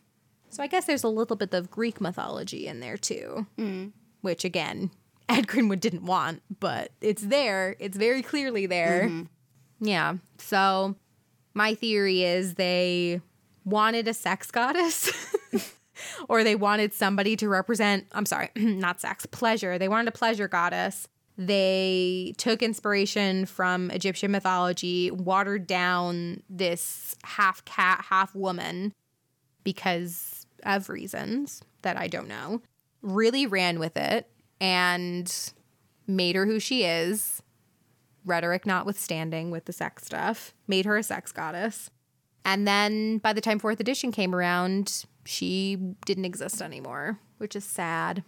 So 0.49 0.61
I 0.61 0.67
guess 0.67 0.85
there's 0.85 1.03
a 1.03 1.09
little 1.09 1.35
bit 1.35 1.53
of 1.53 1.71
Greek 1.71 1.99
mythology 1.99 2.67
in 2.67 2.79
there 2.79 2.95
too, 2.95 3.47
mm. 3.57 3.91
which 4.21 4.45
again, 4.45 4.91
Ed 5.33 5.47
Greenwood 5.47 5.79
didn't 5.79 6.05
want, 6.05 6.43
but 6.59 6.91
it's 7.01 7.23
there. 7.23 7.75
It's 7.79 7.97
very 7.97 8.21
clearly 8.21 8.67
there. 8.67 9.05
Mm-hmm. 9.05 9.85
Yeah. 9.85 10.15
So 10.37 10.95
my 11.55 11.73
theory 11.73 12.23
is 12.23 12.53
they 12.53 13.19
wanted 13.65 14.07
a 14.07 14.13
sex 14.13 14.51
goddess 14.51 15.11
or 16.29 16.43
they 16.43 16.55
wanted 16.55 16.93
somebody 16.93 17.35
to 17.37 17.49
represent, 17.49 18.05
I'm 18.11 18.27
sorry, 18.27 18.49
not 18.55 19.01
sex, 19.01 19.25
pleasure. 19.25 19.79
They 19.79 19.87
wanted 19.87 20.09
a 20.09 20.11
pleasure 20.11 20.47
goddess. 20.47 21.07
They 21.35 22.35
took 22.37 22.61
inspiration 22.61 23.47
from 23.47 23.89
Egyptian 23.89 24.29
mythology, 24.29 25.09
watered 25.09 25.65
down 25.65 26.43
this 26.47 27.15
half 27.23 27.65
cat, 27.65 28.05
half 28.07 28.35
woman 28.35 28.93
because 29.63 30.45
of 30.61 30.89
reasons 30.89 31.63
that 31.81 31.97
I 31.97 32.07
don't 32.07 32.27
know, 32.27 32.61
really 33.01 33.47
ran 33.47 33.79
with 33.79 33.97
it 33.97 34.29
and 34.63 35.51
made 36.07 36.37
her 36.37 36.45
who 36.45 36.57
she 36.57 36.85
is, 36.85 37.43
rhetoric 38.23 38.65
notwithstanding 38.65 39.51
with 39.51 39.65
the 39.65 39.73
sex 39.73 40.05
stuff, 40.05 40.53
made 40.69 40.85
her 40.85 40.95
a 40.95 41.03
sex 41.03 41.33
goddess. 41.33 41.89
And 42.45 42.65
then 42.65 43.17
by 43.17 43.33
the 43.33 43.41
time 43.41 43.59
fourth 43.59 43.81
edition 43.81 44.13
came 44.13 44.33
around, 44.33 45.05
she 45.25 45.77
didn't 46.05 46.23
exist 46.23 46.61
anymore, 46.61 47.19
which 47.39 47.57
is 47.57 47.65
sad. 47.65 48.23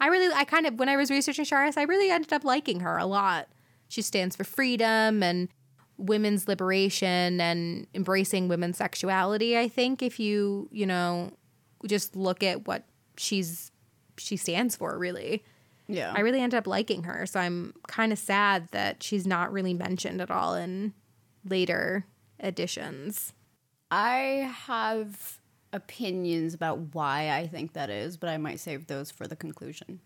I 0.00 0.08
really, 0.08 0.34
I 0.34 0.42
kind 0.42 0.66
of, 0.66 0.80
when 0.80 0.88
I 0.88 0.96
was 0.96 1.12
researching 1.12 1.44
Sharess, 1.44 1.76
I 1.76 1.84
really 1.84 2.10
ended 2.10 2.32
up 2.32 2.42
liking 2.42 2.80
her 2.80 2.98
a 2.98 3.06
lot. 3.06 3.48
She 3.86 4.02
stands 4.02 4.34
for 4.34 4.42
freedom 4.42 5.22
and 5.22 5.48
women's 5.96 6.48
liberation 6.48 7.40
and 7.40 7.86
embracing 7.94 8.48
women's 8.48 8.78
sexuality. 8.78 9.56
I 9.56 9.68
think 9.68 10.02
if 10.02 10.18
you, 10.18 10.68
you 10.72 10.86
know, 10.86 11.30
just 11.86 12.16
look 12.16 12.42
at 12.42 12.66
what 12.66 12.82
she's, 13.16 13.70
she 14.18 14.36
stands 14.36 14.76
for, 14.76 14.98
really. 14.98 15.44
Yeah. 15.88 16.12
I 16.14 16.20
really 16.20 16.40
ended 16.40 16.58
up 16.58 16.66
liking 16.66 17.04
her. 17.04 17.26
So 17.26 17.40
I'm 17.40 17.74
kind 17.86 18.12
of 18.12 18.18
sad 18.18 18.68
that 18.72 19.02
she's 19.02 19.26
not 19.26 19.52
really 19.52 19.74
mentioned 19.74 20.20
at 20.20 20.30
all 20.30 20.54
in 20.54 20.94
later 21.44 22.06
editions. 22.40 23.32
I 23.90 24.52
have 24.66 25.38
opinions 25.72 26.54
about 26.54 26.94
why 26.94 27.30
I 27.30 27.46
think 27.46 27.74
that 27.74 27.90
is, 27.90 28.16
but 28.16 28.28
I 28.28 28.36
might 28.36 28.60
save 28.60 28.86
those 28.86 29.10
for 29.10 29.26
the 29.26 29.36
conclusion. 29.36 30.00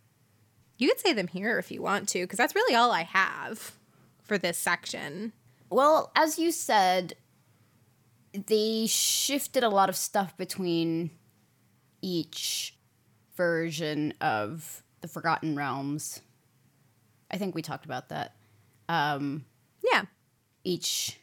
You 0.77 0.89
could 0.89 1.01
say 1.01 1.13
them 1.13 1.29
here 1.29 1.59
if 1.59 1.71
you 1.71 1.83
want 1.83 2.09
to, 2.11 2.21
because 2.23 2.39
that's 2.39 2.55
really 2.55 2.75
all 2.75 2.91
I 2.91 3.03
have 3.03 3.73
for 4.23 4.39
this 4.39 4.59
section. 4.59 5.33
Well, 5.71 6.11
as 6.17 6.39
you 6.39 6.53
said, 6.53 7.15
they 8.33 8.87
shifted 8.87 9.63
a 9.63 9.69
lot 9.69 9.89
of 9.89 9.97
stuff 9.97 10.37
between 10.37 11.11
each 12.03 12.77
version 13.37 14.15
of 14.21 14.83
the 15.01 15.09
Forgotten 15.09 15.57
Realms. 15.57 16.21
I 17.31 17.39
think 17.39 17.55
we 17.55 17.63
talked 17.63 17.85
about 17.85 18.09
that. 18.09 18.37
Um, 18.89 19.45
Yeah. 19.83 20.05
each 20.65 21.19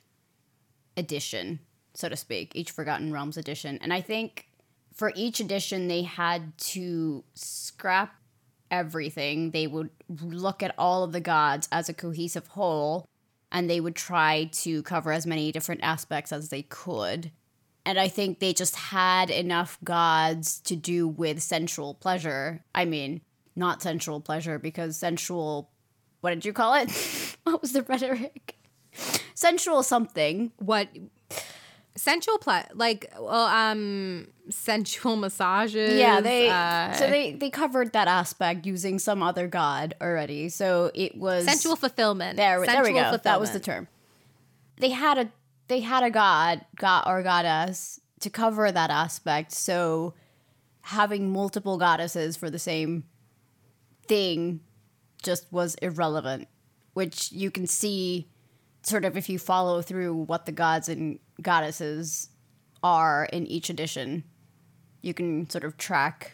edition, 0.96 1.60
so 1.94 2.10
to 2.10 2.16
speak, 2.16 2.56
each 2.56 2.72
Forgotten 2.72 3.12
Realms 3.12 3.38
edition. 3.38 3.78
And 3.82 3.94
I 3.94 4.02
think 4.02 4.48
for 4.94 5.12
each 5.16 5.40
edition, 5.40 5.88
they 5.88 6.02
had 6.04 6.58
to 6.58 7.24
scrap 7.36 8.16
everything. 8.72 9.52
They 9.52 9.68
would 9.68 9.90
look 10.10 10.64
at 10.64 10.74
all 10.78 11.04
of 11.04 11.12
the 11.12 11.22
gods 11.22 11.68
as 11.72 11.88
a 11.88 11.94
cohesive 11.94 12.48
whole, 12.48 13.06
and 13.52 13.70
they 13.70 13.80
would 13.80 13.96
try 13.96 14.46
to 14.54 14.82
cover 14.84 15.12
as 15.12 15.28
many 15.28 15.52
different 15.52 15.82
aspects 15.84 16.32
as 16.32 16.50
they 16.50 16.64
could. 16.64 17.32
And 17.88 17.98
I 17.98 18.10
think 18.10 18.40
they 18.40 18.52
just 18.52 18.76
had 18.76 19.30
enough 19.30 19.78
gods 19.82 20.60
to 20.66 20.76
do 20.76 21.08
with 21.08 21.42
sensual 21.42 21.94
pleasure. 21.94 22.62
I 22.76 22.84
mean, 22.84 23.22
not 23.56 23.82
sensual 23.82 24.20
pleasure, 24.20 24.60
because 24.60 24.98
sensual. 24.98 25.70
What 26.20 26.32
did 26.32 26.44
you 26.44 26.52
call 26.52 26.74
it? 26.74 26.92
what 27.44 27.62
was 27.62 27.72
the 27.72 27.84
rhetoric? 27.84 28.56
sensual 29.36 29.84
something. 29.84 30.52
What 30.58 30.90
sensual 31.96 32.38
ple 32.40 32.62
like 32.74 33.10
well 33.18 33.46
um 33.46 34.28
sensual 34.50 35.16
massages. 35.16 35.94
Yeah, 35.98 36.20
they 36.20 36.50
uh, 36.50 36.92
so 36.92 37.10
they 37.10 37.34
they 37.34 37.50
covered 37.50 37.94
that 37.94 38.10
aspect 38.10 38.66
using 38.66 39.00
some 39.00 39.24
other 39.24 39.48
god 39.48 39.96
already. 40.02 40.50
So 40.50 40.92
it 40.94 41.16
was 41.16 41.46
sensual 41.46 41.78
fulfillment. 41.78 42.36
There, 42.36 42.66
there 42.66 42.84
we 42.84 42.92
go. 42.92 43.16
That 43.16 43.40
was 43.40 43.52
the 43.52 43.62
term. 43.62 43.88
They 44.76 44.90
had 44.90 45.18
a 45.18 45.32
they 45.68 45.82
had 45.82 46.04
a 46.04 46.12
god, 46.12 46.66
god 46.76 47.04
or 47.06 47.22
goddess 47.24 48.00
to 48.20 48.30
cover 48.30 48.72
that 48.72 48.90
aspect. 48.90 49.52
So 49.52 50.14
having 50.82 51.32
multiple 51.32 51.78
goddesses 51.78 52.38
for 52.38 52.50
the 52.50 52.60
same 52.60 53.04
thing 54.08 54.62
just 55.22 55.52
was 55.52 55.76
irrelevant, 55.76 56.48
which 56.94 57.32
you 57.32 57.52
can 57.52 57.68
see 57.68 58.30
sort 58.84 59.04
of 59.04 59.18
if 59.18 59.30
you 59.30 59.38
follow 59.38 59.82
through 59.82 60.14
what 60.14 60.46
the 60.46 60.52
gods 60.52 60.88
and 60.88 61.20
goddesses 61.42 62.30
are 62.82 63.28
in 63.34 63.46
each 63.48 63.70
edition. 63.70 64.24
You 65.02 65.14
can 65.14 65.50
sort 65.50 65.64
of 65.64 65.78
track 65.78 66.32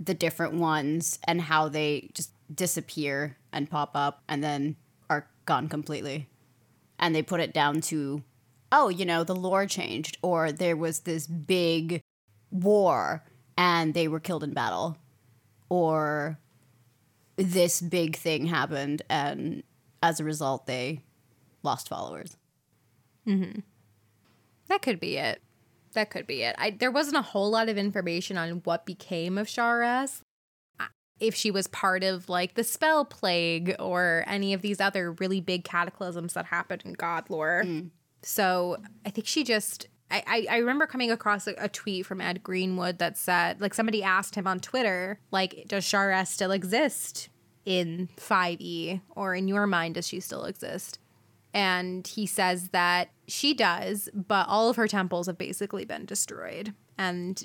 the 0.00 0.14
different 0.14 0.54
ones 0.54 1.18
and 1.24 1.40
how 1.40 1.68
they 1.68 2.10
just 2.14 2.32
disappear 2.52 3.36
and 3.52 3.70
pop 3.70 3.92
up 3.94 4.22
and 4.28 4.42
then 4.42 4.76
are 5.08 5.28
gone 5.46 5.68
completely. 5.68 6.28
And 6.98 7.14
they 7.14 7.22
put 7.22 7.40
it 7.40 7.54
down 7.54 7.80
to, 7.82 8.22
oh, 8.72 8.88
you 8.88 9.04
know, 9.04 9.22
the 9.22 9.34
lore 9.34 9.66
changed, 9.66 10.18
or 10.22 10.50
there 10.50 10.76
was 10.76 11.00
this 11.00 11.26
big 11.26 12.00
war 12.50 13.22
and 13.56 13.94
they 13.94 14.08
were 14.08 14.20
killed 14.20 14.42
in 14.42 14.52
battle, 14.52 14.96
or 15.68 16.38
this 17.36 17.80
big 17.80 18.16
thing 18.16 18.46
happened 18.46 19.02
and 19.08 19.62
as 20.02 20.20
a 20.20 20.24
result 20.24 20.66
they 20.66 21.02
lost 21.62 21.88
followers. 21.88 22.36
Mm-hmm. 23.26 23.60
That 24.68 24.82
could 24.82 25.00
be 25.00 25.16
it. 25.16 25.40
That 25.92 26.10
could 26.10 26.26
be 26.26 26.42
it. 26.42 26.54
I 26.58 26.70
there 26.70 26.90
wasn't 26.90 27.16
a 27.16 27.22
whole 27.22 27.50
lot 27.50 27.68
of 27.68 27.76
information 27.78 28.36
on 28.36 28.62
what 28.64 28.86
became 28.86 29.38
of 29.38 29.48
Sharess. 29.48 30.22
If 31.20 31.34
she 31.34 31.50
was 31.52 31.68
part 31.68 32.02
of 32.02 32.28
like 32.28 32.54
the 32.54 32.64
spell 32.64 33.04
plague 33.04 33.76
or 33.78 34.24
any 34.26 34.54
of 34.54 34.62
these 34.62 34.80
other 34.80 35.12
really 35.12 35.40
big 35.40 35.62
cataclysms 35.62 36.32
that 36.32 36.46
happened 36.46 36.82
in 36.84 36.94
God 36.94 37.30
lore. 37.30 37.62
Mm. 37.64 37.90
So 38.22 38.78
I 39.04 39.10
think 39.10 39.26
she 39.26 39.44
just 39.44 39.88
I, 40.10 40.46
I, 40.50 40.58
remember 40.58 40.86
coming 40.86 41.10
across 41.10 41.46
a, 41.46 41.68
tweet 41.70 42.04
from 42.04 42.20
Ed 42.20 42.42
Greenwood 42.42 42.98
that 42.98 43.16
said 43.16 43.62
like 43.62 43.72
somebody 43.72 44.02
asked 44.02 44.34
him 44.34 44.46
on 44.46 44.60
Twitter, 44.60 45.18
like, 45.30 45.64
does 45.66 45.84
Sharess 45.84 46.28
still 46.28 46.50
exist 46.50 47.30
in 47.64 48.10
5e? 48.18 49.00
Or 49.16 49.34
in 49.34 49.48
your 49.48 49.66
mind, 49.66 49.94
does 49.94 50.06
she 50.06 50.20
still 50.20 50.44
exist? 50.44 50.98
and 51.54 52.06
he 52.06 52.26
says 52.26 52.68
that 52.70 53.10
she 53.28 53.54
does, 53.54 54.08
but 54.14 54.46
all 54.48 54.70
of 54.70 54.76
her 54.76 54.88
temples 54.88 55.26
have 55.26 55.38
basically 55.38 55.84
been 55.84 56.06
destroyed. 56.06 56.74
And 56.98 57.42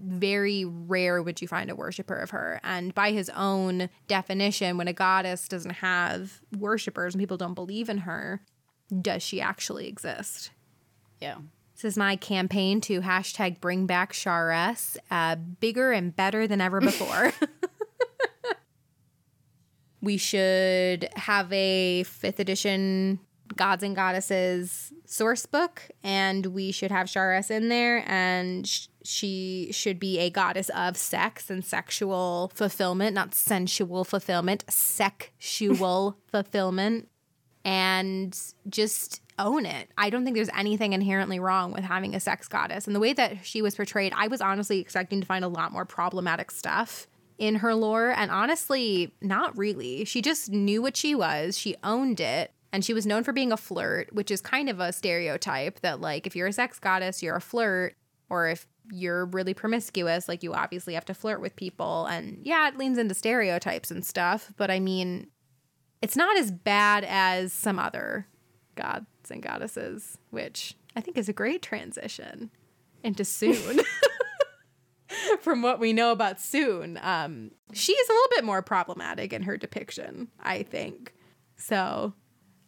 very 0.00 0.64
rare 0.64 1.22
would 1.22 1.42
you 1.42 1.48
find 1.48 1.70
a 1.70 1.74
worshiper 1.74 2.16
of 2.16 2.30
her. 2.30 2.60
And 2.62 2.94
by 2.94 3.12
his 3.12 3.30
own 3.30 3.88
definition, 4.06 4.76
when 4.76 4.88
a 4.88 4.92
goddess 4.92 5.48
doesn't 5.48 5.76
have 5.76 6.40
worshippers 6.56 7.14
and 7.14 7.20
people 7.20 7.36
don't 7.36 7.54
believe 7.54 7.88
in 7.88 7.98
her, 7.98 8.42
does 9.00 9.22
she 9.22 9.40
actually 9.40 9.88
exist? 9.88 10.50
Yeah. 11.20 11.36
This 11.74 11.92
is 11.92 11.96
my 11.96 12.16
campaign 12.16 12.80
to 12.82 13.00
hashtag 13.00 13.60
bring 13.60 13.86
back 13.86 14.12
Sharess, 14.12 14.96
uh, 15.10 15.36
bigger 15.36 15.92
and 15.92 16.14
better 16.14 16.46
than 16.46 16.60
ever 16.60 16.80
before. 16.82 17.32
we 20.00 20.16
should 20.16 21.08
have 21.14 21.52
a 21.52 22.02
fifth 22.04 22.40
edition 22.40 23.20
Gods 23.56 23.82
and 23.82 23.96
Goddesses 23.96 24.92
source 25.06 25.46
book, 25.46 25.82
and 26.02 26.46
we 26.46 26.70
should 26.70 26.90
have 26.90 27.08
Sharess 27.08 27.50
in 27.50 27.68
there, 27.68 28.04
and 28.06 28.66
sh- 28.66 28.88
she 29.04 29.68
should 29.72 29.98
be 29.98 30.18
a 30.18 30.30
goddess 30.30 30.68
of 30.70 30.96
sex 30.96 31.48
and 31.48 31.64
sexual 31.64 32.52
fulfillment, 32.54 33.14
not 33.14 33.34
sensual 33.34 34.04
fulfillment, 34.04 34.64
sexual 34.68 36.18
fulfillment 36.30 37.08
and 37.64 38.38
just 38.68 39.20
own 39.38 39.66
it. 39.66 39.88
I 39.96 40.10
don't 40.10 40.24
think 40.24 40.36
there's 40.36 40.50
anything 40.56 40.92
inherently 40.92 41.38
wrong 41.38 41.72
with 41.72 41.84
having 41.84 42.14
a 42.14 42.20
sex 42.20 42.48
goddess. 42.48 42.86
And 42.86 42.96
the 42.96 43.00
way 43.00 43.12
that 43.12 43.44
she 43.44 43.62
was 43.62 43.74
portrayed, 43.74 44.12
I 44.16 44.26
was 44.26 44.40
honestly 44.40 44.80
expecting 44.80 45.20
to 45.20 45.26
find 45.26 45.44
a 45.44 45.48
lot 45.48 45.72
more 45.72 45.84
problematic 45.84 46.50
stuff 46.50 47.06
in 47.38 47.56
her 47.56 47.74
lore. 47.74 48.10
And 48.10 48.30
honestly, 48.30 49.14
not 49.20 49.56
really. 49.56 50.04
She 50.04 50.22
just 50.22 50.50
knew 50.50 50.82
what 50.82 50.96
she 50.96 51.14
was, 51.14 51.56
she 51.56 51.76
owned 51.84 52.20
it. 52.20 52.52
And 52.70 52.84
she 52.84 52.92
was 52.92 53.06
known 53.06 53.24
for 53.24 53.32
being 53.32 53.50
a 53.50 53.56
flirt, 53.56 54.12
which 54.12 54.30
is 54.30 54.42
kind 54.42 54.68
of 54.68 54.78
a 54.78 54.92
stereotype 54.92 55.80
that, 55.80 56.02
like, 56.02 56.26
if 56.26 56.36
you're 56.36 56.48
a 56.48 56.52
sex 56.52 56.78
goddess, 56.78 57.22
you're 57.22 57.36
a 57.36 57.40
flirt. 57.40 57.94
Or 58.28 58.46
if 58.48 58.66
you're 58.92 59.24
really 59.24 59.54
promiscuous, 59.54 60.28
like, 60.28 60.42
you 60.42 60.52
obviously 60.52 60.92
have 60.92 61.06
to 61.06 61.14
flirt 61.14 61.40
with 61.40 61.56
people. 61.56 62.04
And 62.04 62.40
yeah, 62.42 62.68
it 62.68 62.76
leans 62.76 62.98
into 62.98 63.14
stereotypes 63.14 63.90
and 63.90 64.04
stuff. 64.04 64.52
But 64.58 64.70
I 64.70 64.80
mean, 64.80 65.28
it's 66.02 66.16
not 66.16 66.36
as 66.36 66.50
bad 66.50 67.04
as 67.08 67.52
some 67.52 67.78
other 67.78 68.26
gods 68.76 69.06
and 69.30 69.42
goddesses, 69.42 70.18
which 70.30 70.76
I 70.96 71.00
think 71.00 71.16
is 71.16 71.28
a 71.28 71.32
great 71.32 71.62
transition 71.62 72.50
into 73.02 73.24
Sune. 73.24 73.80
From 75.40 75.62
what 75.62 75.80
we 75.80 75.92
know 75.92 76.12
about 76.12 76.38
Sune, 76.40 76.98
um, 77.02 77.50
she's 77.72 78.08
a 78.08 78.12
little 78.12 78.28
bit 78.36 78.44
more 78.44 78.62
problematic 78.62 79.32
in 79.32 79.42
her 79.42 79.56
depiction, 79.56 80.28
I 80.40 80.62
think. 80.62 81.14
So 81.56 82.12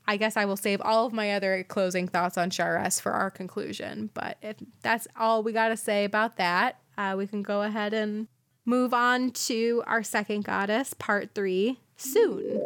I 0.07 0.17
guess 0.17 0.37
I 0.37 0.45
will 0.45 0.57
save 0.57 0.81
all 0.81 1.07
of 1.07 1.13
my 1.13 1.35
other 1.35 1.65
closing 1.65 2.09
thoughts 2.09 2.39
on 2.39 2.51
Sharess 2.51 2.99
for 2.99 3.13
our 3.13 3.31
conclusion. 3.31 4.11
But 4.15 4.39
if 4.43 4.57
that's 4.83 5.07
all 5.17 5.43
we 5.43 5.53
got 5.53 5.69
to 5.69 5.77
say 5.77 6.05
about 6.05 6.37
that, 6.37 6.81
uh, 6.99 7.15
we 7.17 7.27
can 7.27 7.43
go 7.43 7.63
ahead 7.63 7.95
and 7.95 8.27
move 8.65 8.93
on 8.93 9.31
to 9.31 9.83
our 9.87 10.03
second 10.03 10.45
goddess, 10.45 10.95
part 10.95 11.35
three, 11.35 11.79
Sune. 12.01 12.59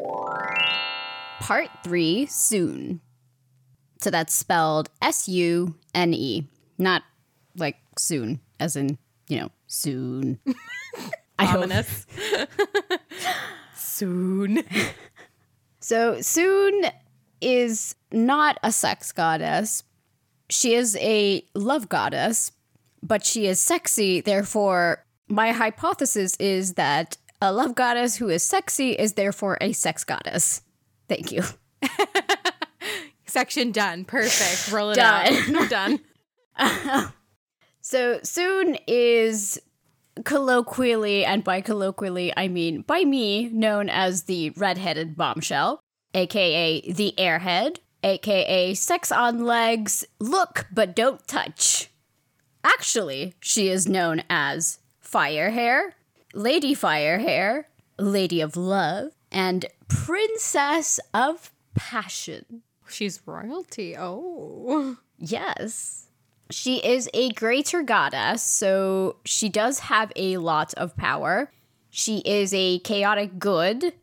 Part 1.40 1.68
three, 1.82 2.26
soon. 2.26 3.00
So 4.00 4.10
that's 4.10 4.32
spelled 4.32 4.90
S 5.02 5.28
U 5.28 5.74
N 5.92 6.14
E, 6.14 6.46
not 6.78 7.02
like 7.56 7.76
soon, 7.98 8.40
as 8.60 8.76
in, 8.76 8.96
you 9.28 9.40
know, 9.40 9.50
soon. 9.66 10.38
I 11.38 11.46
hope. 11.46 11.64
Ominous. 11.64 12.06
Soon. 13.76 14.62
So 15.80 16.20
Sune 16.20 16.84
is 17.40 17.96
not 18.12 18.58
a 18.62 18.70
sex 18.70 19.10
goddess. 19.10 19.82
She 20.48 20.74
is 20.74 20.96
a 21.00 21.44
love 21.54 21.88
goddess, 21.88 22.52
but 23.02 23.24
she 23.24 23.46
is 23.46 23.60
sexy. 23.60 24.20
Therefore, 24.20 25.04
my 25.28 25.50
hypothesis 25.50 26.36
is 26.36 26.74
that 26.74 27.16
a 27.44 27.52
love 27.52 27.74
goddess 27.74 28.16
who 28.16 28.28
is 28.30 28.42
sexy 28.42 28.92
is 28.92 29.12
therefore 29.14 29.58
a 29.60 29.72
sex 29.72 30.02
goddess. 30.04 30.62
Thank 31.08 31.30
you. 31.30 31.42
Section 33.26 33.70
done. 33.72 34.04
Perfect. 34.04 34.72
Roll 34.72 34.90
it 34.90 34.94
Done. 34.96 35.56
out. 35.56 35.70
done. 35.70 36.00
So 37.86 38.18
Sune 38.22 38.78
is 38.86 39.60
colloquially, 40.24 41.22
and 41.26 41.44
by 41.44 41.60
colloquially, 41.60 42.32
I 42.34 42.48
mean 42.48 42.80
by 42.80 43.04
me, 43.04 43.50
known 43.50 43.90
as 43.90 44.22
the 44.22 44.50
redheaded 44.56 45.18
bombshell, 45.18 45.80
aka 46.14 46.80
the 46.90 47.12
airhead, 47.18 47.76
aka 48.02 48.72
sex 48.72 49.12
on 49.12 49.44
legs, 49.44 50.06
look 50.18 50.66
but 50.72 50.96
don't 50.96 51.28
touch. 51.28 51.90
Actually, 52.64 53.34
she 53.40 53.68
is 53.68 53.86
known 53.86 54.22
as 54.30 54.78
Fire 54.98 55.50
Hair, 55.50 55.94
Lady 56.34 56.74
Fire 56.74 57.18
Hair, 57.20 57.68
Lady 57.96 58.40
of 58.40 58.56
Love, 58.56 59.12
and 59.30 59.66
Princess 59.88 60.98
of 61.14 61.52
Passion. 61.76 62.62
She's 62.88 63.22
royalty. 63.24 63.94
Oh. 63.96 64.96
Yes. 65.16 66.08
She 66.50 66.84
is 66.84 67.08
a 67.14 67.30
greater 67.30 67.82
goddess, 67.82 68.42
so 68.42 69.16
she 69.24 69.48
does 69.48 69.78
have 69.78 70.12
a 70.16 70.36
lot 70.38 70.74
of 70.74 70.96
power. 70.96 71.52
She 71.88 72.18
is 72.18 72.52
a 72.52 72.80
chaotic 72.80 73.38
good 73.38 73.94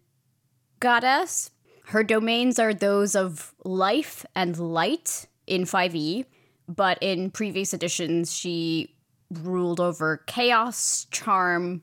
goddess. 0.79 1.51
Her 1.87 2.03
domains 2.03 2.57
are 2.59 2.73
those 2.73 3.13
of 3.13 3.53
life 3.65 4.25
and 4.33 4.57
light 4.57 5.27
in 5.45 5.63
5e, 5.63 6.25
but 6.69 6.97
in 7.01 7.29
previous 7.29 7.73
editions, 7.73 8.33
she 8.33 8.95
ruled 9.29 9.81
over 9.81 10.23
chaos, 10.27 11.07
charm, 11.11 11.81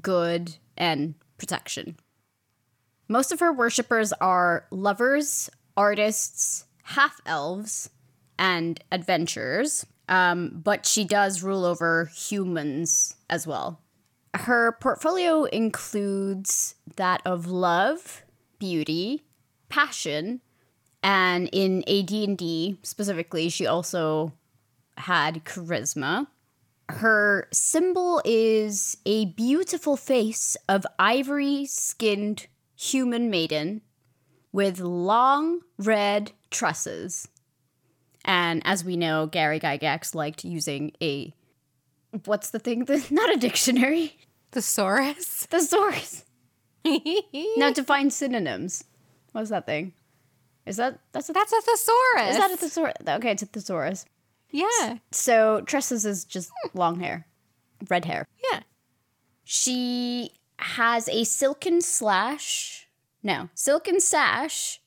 good, 0.00 0.56
and 0.76 1.14
protection. 1.38 1.96
Most 3.08 3.32
of 3.32 3.40
her 3.40 3.52
worshippers 3.52 4.12
are 4.14 4.66
lovers, 4.70 5.48
artists, 5.76 6.64
half 6.82 7.20
elves, 7.24 7.90
and 8.38 8.80
adventurers, 8.90 9.86
um, 10.08 10.60
but 10.62 10.86
she 10.86 11.04
does 11.04 11.42
rule 11.42 11.64
over 11.64 12.10
humans 12.14 13.14
as 13.30 13.46
well. 13.46 13.80
Her 14.34 14.72
portfolio 14.80 15.44
includes 15.44 16.74
that 16.96 17.22
of 17.24 17.46
love, 17.46 18.24
beauty, 18.58 19.24
passion, 19.68 20.40
and 21.02 21.48
in 21.52 21.84
AD&D 21.88 22.78
specifically, 22.82 23.48
she 23.48 23.66
also 23.66 24.32
had 24.98 25.44
charisma. 25.44 26.26
Her 26.88 27.48
symbol 27.52 28.22
is 28.24 28.96
a 29.04 29.26
beautiful 29.26 29.96
face 29.96 30.56
of 30.68 30.86
ivory 30.98 31.66
skinned 31.66 32.46
human 32.76 33.28
maiden 33.28 33.80
with 34.52 34.78
long 34.80 35.60
red 35.78 36.32
tresses. 36.50 37.28
And 38.24 38.62
as 38.64 38.84
we 38.84 38.96
know, 38.96 39.26
Gary 39.26 39.58
Gygax 39.60 40.14
liked 40.14 40.44
using 40.44 40.92
a 41.02 41.34
what's 42.24 42.50
the 42.50 42.58
thing? 42.58 42.86
Not 43.10 43.34
a 43.34 43.36
dictionary. 43.36 44.16
Thesaurus. 44.52 45.46
Thesaurus. 45.50 46.24
now 47.56 47.72
to 47.72 47.82
find 47.82 48.12
synonyms. 48.12 48.84
What's 49.32 49.50
that 49.50 49.66
thing? 49.66 49.92
Is 50.64 50.76
that 50.76 50.98
that's 51.12 51.28
a, 51.28 51.32
That's 51.32 51.52
a 51.52 51.60
thesaurus. 51.60 52.30
is 52.30 52.36
that 52.38 52.50
a 52.50 52.56
thesaurus? 52.56 52.94
Okay, 53.06 53.30
it's 53.32 53.42
a 53.42 53.46
thesaurus. 53.46 54.04
Yeah. 54.50 54.98
So 55.10 55.62
tresses 55.62 56.04
is 56.04 56.24
just 56.24 56.50
long 56.74 57.00
hair, 57.00 57.26
red 57.88 58.04
hair. 58.04 58.26
Yeah. 58.52 58.60
She 59.44 60.30
has 60.58 61.08
a 61.08 61.24
silken 61.24 61.80
slash, 61.80 62.88
no, 63.22 63.48
silken 63.54 64.00
sash 64.00 64.80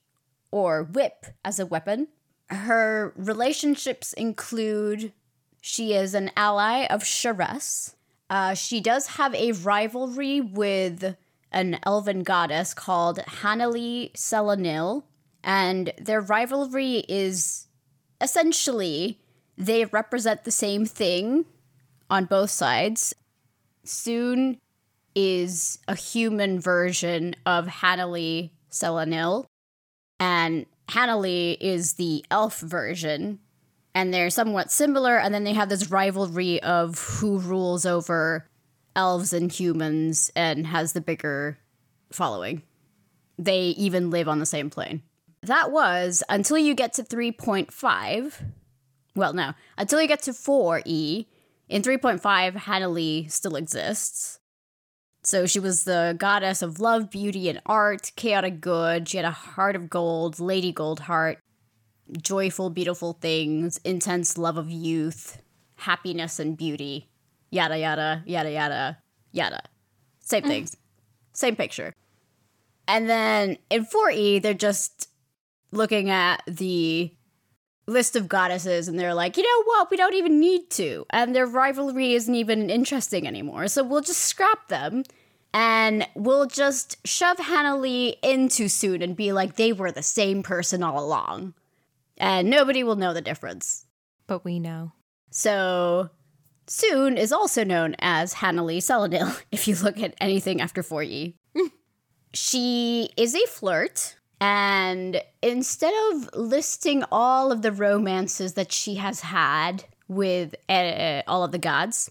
or 0.51 0.83
whip 0.83 1.25
as 1.45 1.59
a 1.59 1.65
weapon. 1.65 2.07
Her 2.49 3.13
relationships 3.15 4.13
include 4.13 5.13
she 5.61 5.93
is 5.93 6.13
an 6.13 6.31
ally 6.35 6.85
of 6.85 7.05
Sharess. 7.05 7.95
Uh, 8.29 8.53
she 8.53 8.79
does 8.79 9.07
have 9.07 9.35
a 9.35 9.51
rivalry 9.51 10.41
with 10.41 11.15
an 11.51 11.79
elven 11.83 12.23
goddess 12.23 12.73
called 12.73 13.19
Hanali 13.19 14.11
Celanil, 14.13 15.03
and 15.43 15.91
their 15.99 16.21
rivalry 16.21 17.03
is 17.09 17.67
essentially 18.21 19.19
they 19.59 19.85
represent 19.85 20.45
the 20.45 20.51
same 20.51 20.85
thing 20.85 21.45
on 22.09 22.25
both 22.25 22.49
sides. 22.49 23.13
Sune 23.83 24.57
is 25.13 25.77
a 25.87 25.95
human 25.95 26.59
version 26.59 27.35
of 27.45 27.67
Hanali 27.67 28.51
Celanil, 28.71 29.45
and 30.19 30.65
Hanali 30.87 31.57
is 31.59 31.93
the 31.93 32.25
elf 32.31 32.59
version. 32.61 33.39
And 33.95 34.13
they're 34.13 34.29
somewhat 34.29 34.71
similar, 34.71 35.17
and 35.17 35.33
then 35.33 35.43
they 35.43 35.53
have 35.53 35.67
this 35.67 35.91
rivalry 35.91 36.61
of 36.61 36.99
who 36.99 37.39
rules 37.39 37.85
over 37.85 38.47
elves 38.95 39.33
and 39.33 39.51
humans 39.51 40.31
and 40.35 40.67
has 40.67 40.93
the 40.93 41.01
bigger 41.01 41.57
following. 42.11 42.61
They 43.37 43.69
even 43.69 44.09
live 44.09 44.27
on 44.27 44.39
the 44.39 44.45
same 44.45 44.69
plane. 44.69 45.01
That 45.41 45.71
was 45.71 46.23
until 46.29 46.57
you 46.57 46.75
get 46.75 46.93
to 46.93 47.03
3.5. 47.03 48.33
Well, 49.19 49.33
no, 49.33 49.53
until 49.77 50.01
you 50.01 50.07
get 50.07 50.21
to 50.23 50.31
4E. 50.31 51.25
In 51.67 51.81
3.5, 51.83 52.55
Hanali 52.55 53.29
still 53.29 53.55
exists. 53.55 54.39
So 55.23 55.45
she 55.45 55.59
was 55.59 55.83
the 55.83 56.15
goddess 56.17 56.61
of 56.61 56.79
love, 56.79 57.11
beauty, 57.11 57.49
and 57.49 57.61
art, 57.65 58.13
chaotic 58.15 58.61
good. 58.61 59.09
She 59.09 59.17
had 59.17 59.25
a 59.25 59.31
heart 59.31 59.75
of 59.75 59.89
gold, 59.89 60.39
lady 60.39 60.71
gold 60.71 61.01
heart, 61.01 61.39
joyful, 62.19 62.69
beautiful 62.69 63.13
things, 63.21 63.77
intense 63.83 64.37
love 64.37 64.57
of 64.57 64.71
youth, 64.71 65.41
happiness 65.75 66.39
and 66.39 66.57
beauty, 66.57 67.09
yada, 67.51 67.77
yada, 67.77 68.23
yada, 68.25 68.51
yada, 68.51 68.97
yada. 69.33 69.61
Same 70.21 70.43
mm. 70.43 70.47
things. 70.47 70.77
Same 71.33 71.57
picture. 71.57 71.93
And 72.87 73.09
then 73.09 73.57
in 73.69 73.85
4E, 73.85 74.41
they're 74.41 74.53
just 74.53 75.09
looking 75.71 76.09
at 76.09 76.41
the 76.47 77.13
list 77.89 78.15
of 78.15 78.27
goddesses 78.27 78.87
and 78.87 78.99
they're 78.99 79.13
like, 79.13 79.35
you 79.37 79.43
know 79.43 79.63
what, 79.65 79.91
we 79.91 79.97
don't 79.97 80.13
even 80.13 80.39
need 80.39 80.69
to. 80.71 81.05
And 81.09 81.35
their 81.35 81.45
rivalry 81.45 82.13
isn't 82.13 82.33
even 82.33 82.69
interesting 82.69 83.27
anymore. 83.27 83.67
So 83.67 83.83
we'll 83.83 84.01
just 84.01 84.21
scrap 84.21 84.67
them 84.67 85.03
and 85.53 86.07
we'll 86.15 86.45
just 86.45 86.97
shove 87.07 87.37
Hanali 87.37 88.17
into 88.21 88.67
Sune 88.67 89.01
and 89.01 89.15
be 89.15 89.31
like, 89.31 89.55
they 89.55 89.73
were 89.73 89.91
the 89.91 90.03
same 90.03 90.43
person 90.43 90.83
all 90.83 91.03
along. 91.03 91.53
And 92.17 92.49
nobody 92.49 92.83
will 92.83 92.95
know 92.95 93.13
the 93.13 93.21
difference. 93.21 93.85
But 94.27 94.45
we 94.45 94.59
know. 94.59 94.91
So 95.31 96.09
Sune 96.67 97.17
is 97.17 97.31
also 97.31 97.63
known 97.63 97.95
as 97.99 98.35
Hanali 98.35 98.77
Celanil 98.77 99.41
if 99.51 99.67
you 99.67 99.75
look 99.75 99.99
at 99.99 100.15
anything 100.21 100.61
after 100.61 100.83
4E. 100.83 101.33
she 102.33 103.09
is 103.17 103.33
a 103.33 103.45
flirt. 103.47 104.17
And 104.41 105.21
instead 105.41 105.93
of 106.11 106.29
listing 106.33 107.03
all 107.11 107.51
of 107.51 107.61
the 107.61 107.71
romances 107.71 108.53
that 108.53 108.71
she 108.71 108.95
has 108.95 109.21
had 109.21 109.83
with 110.07 110.55
uh, 110.69 111.23
all 111.27 111.43
of 111.43 111.51
the 111.51 111.57
gods, 111.57 112.09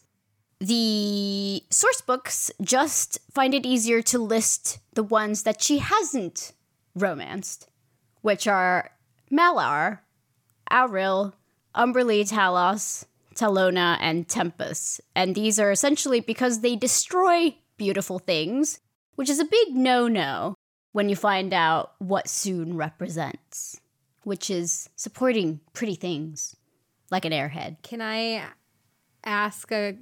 the 0.60 1.62
source 1.70 2.00
books 2.00 2.50
just 2.60 3.18
find 3.30 3.54
it 3.54 3.64
easier 3.64 4.02
to 4.02 4.18
list 4.18 4.78
the 4.94 5.02
ones 5.02 5.44
that 5.44 5.62
she 5.62 5.78
hasn't 5.78 6.52
romanced, 6.94 7.68
which 8.20 8.46
are 8.46 8.90
Malar, 9.30 10.00
Auril, 10.70 11.32
Umberlee 11.74 12.28
Talos, 12.28 13.06
Talona, 13.34 13.96
and 14.00 14.28
Tempus. 14.28 15.00
And 15.14 15.34
these 15.34 15.58
are 15.58 15.70
essentially 15.70 16.20
because 16.20 16.60
they 16.60 16.76
destroy 16.76 17.56
beautiful 17.76 18.18
things, 18.18 18.80
which 19.14 19.30
is 19.30 19.38
a 19.38 19.44
big 19.44 19.74
no 19.74 20.08
no 20.08 20.57
when 20.98 21.08
you 21.08 21.14
find 21.14 21.54
out 21.54 21.92
what 21.98 22.26
Sune 22.26 22.74
represents, 22.74 23.80
which 24.24 24.50
is 24.50 24.90
supporting 24.96 25.60
pretty 25.72 25.94
things 25.94 26.56
like 27.08 27.24
an 27.24 27.30
airhead. 27.30 27.80
Can 27.84 28.02
I 28.02 28.42
ask 29.22 29.70
a, 29.70 29.96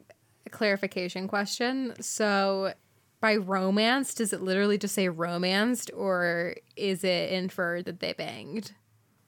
a 0.46 0.48
clarification 0.48 1.28
question? 1.28 1.92
So, 2.00 2.72
by 3.20 3.36
romance, 3.36 4.14
does 4.14 4.32
it 4.32 4.40
literally 4.40 4.78
just 4.78 4.94
say 4.94 5.10
romanced, 5.10 5.90
or 5.94 6.54
is 6.76 7.04
it 7.04 7.30
inferred 7.30 7.84
that 7.84 8.00
they 8.00 8.14
banged? 8.14 8.72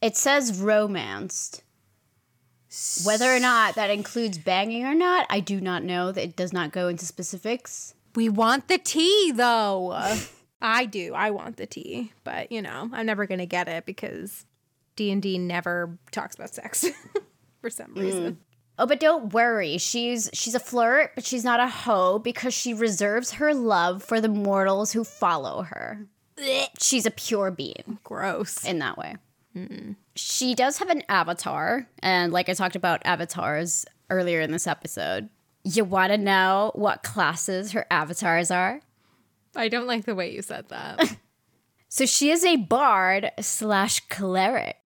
It 0.00 0.16
says 0.16 0.58
romanced. 0.58 1.64
Whether 3.04 3.36
or 3.36 3.40
not 3.40 3.74
that 3.74 3.90
includes 3.90 4.38
banging 4.38 4.86
or 4.86 4.94
not, 4.94 5.26
I 5.28 5.40
do 5.40 5.60
not 5.60 5.84
know. 5.84 6.12
That 6.12 6.24
it 6.24 6.34
does 6.34 6.54
not 6.54 6.72
go 6.72 6.88
into 6.88 7.04
specifics. 7.04 7.92
We 8.14 8.30
want 8.30 8.68
the 8.68 8.78
tea, 8.78 9.32
though. 9.32 10.14
I 10.60 10.86
do. 10.86 11.14
I 11.14 11.30
want 11.30 11.56
the 11.56 11.66
tea, 11.66 12.12
but 12.24 12.50
you 12.50 12.62
know, 12.62 12.90
I'm 12.92 13.06
never 13.06 13.26
gonna 13.26 13.46
get 13.46 13.68
it 13.68 13.86
because 13.86 14.46
D 14.96 15.10
and 15.10 15.22
D 15.22 15.38
never 15.38 15.98
talks 16.10 16.34
about 16.34 16.54
sex 16.54 16.84
for 17.60 17.70
some 17.70 17.94
reason. 17.94 18.32
Mm. 18.32 18.36
Oh, 18.80 18.86
but 18.86 19.00
don't 19.00 19.32
worry. 19.32 19.78
She's 19.78 20.30
she's 20.32 20.54
a 20.54 20.60
flirt, 20.60 21.12
but 21.14 21.24
she's 21.24 21.44
not 21.44 21.60
a 21.60 21.68
hoe 21.68 22.18
because 22.18 22.54
she 22.54 22.74
reserves 22.74 23.32
her 23.32 23.52
love 23.54 24.02
for 24.02 24.20
the 24.20 24.28
mortals 24.28 24.92
who 24.92 25.04
follow 25.04 25.62
her. 25.62 26.06
She's 26.78 27.04
a 27.04 27.10
pure 27.10 27.50
being 27.50 27.98
Gross. 28.04 28.64
in 28.64 28.78
that 28.78 28.96
way. 28.96 29.16
She 30.14 30.54
does 30.54 30.78
have 30.78 30.88
an 30.88 31.02
avatar, 31.08 31.88
and 32.00 32.32
like 32.32 32.48
I 32.48 32.54
talked 32.54 32.76
about 32.76 33.02
avatars 33.04 33.84
earlier 34.08 34.40
in 34.40 34.52
this 34.52 34.68
episode. 34.68 35.28
You 35.64 35.84
want 35.84 36.12
to 36.12 36.18
know 36.18 36.70
what 36.76 37.02
classes 37.02 37.72
her 37.72 37.84
avatars 37.90 38.52
are? 38.52 38.80
I 39.56 39.68
don't 39.68 39.86
like 39.86 40.04
the 40.04 40.14
way 40.14 40.32
you 40.32 40.42
said 40.42 40.68
that. 40.68 41.16
So 41.88 42.04
she 42.04 42.30
is 42.30 42.44
a 42.44 42.56
bard 42.56 43.30
slash 43.40 44.00
cleric. 44.08 44.76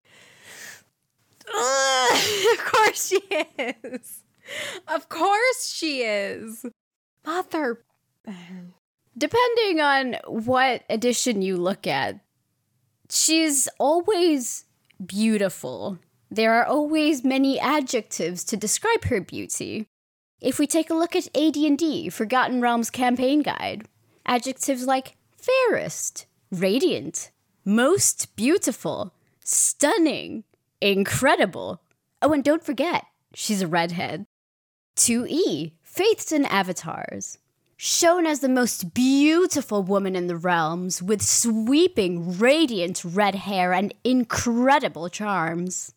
of 1.47 2.57
course 2.65 3.07
she 3.07 3.21
is. 3.59 4.23
Of 4.87 5.09
course 5.09 5.67
she 5.67 6.01
is. 6.01 6.65
Mother. 7.25 7.83
Depending 9.17 9.81
on 9.81 10.15
what 10.25 10.83
edition 10.89 11.41
you 11.41 11.57
look 11.57 11.85
at, 11.85 12.21
she's 13.09 13.67
always 13.79 14.65
beautiful, 15.05 15.99
there 16.31 16.53
are 16.53 16.65
always 16.65 17.23
many 17.23 17.59
adjectives 17.59 18.43
to 18.45 18.57
describe 18.57 19.03
her 19.05 19.21
beauty. 19.21 19.87
If 20.41 20.57
we 20.57 20.67
take 20.67 20.89
a 20.89 20.95
look 20.95 21.15
at 21.15 21.27
AD&D, 21.35 22.09
Forgotten 22.09 22.59
Realms 22.59 22.89
campaign 22.89 23.41
guide, 23.41 23.87
adjectives 24.25 24.85
like 24.85 25.15
fairest, 25.37 26.25
radiant, 26.51 27.31
most 27.65 28.35
beautiful, 28.35 29.13
stunning, 29.43 30.43
incredible. 30.81 31.81
Oh, 32.21 32.31
and 32.33 32.43
don't 32.43 32.63
forget, 32.63 33.05
she's 33.33 33.61
a 33.61 33.67
redhead. 33.67 34.25
2E, 34.95 35.73
faiths 35.81 36.31
and 36.31 36.45
avatars. 36.45 37.37
Shown 37.75 38.25
as 38.25 38.39
the 38.39 38.49
most 38.49 38.93
beautiful 38.93 39.83
woman 39.83 40.15
in 40.15 40.27
the 40.27 40.37
realms, 40.37 41.01
with 41.01 41.21
sweeping, 41.21 42.37
radiant 42.37 43.03
red 43.03 43.35
hair 43.35 43.73
and 43.73 43.93
incredible 44.03 45.09
charms. 45.09 45.93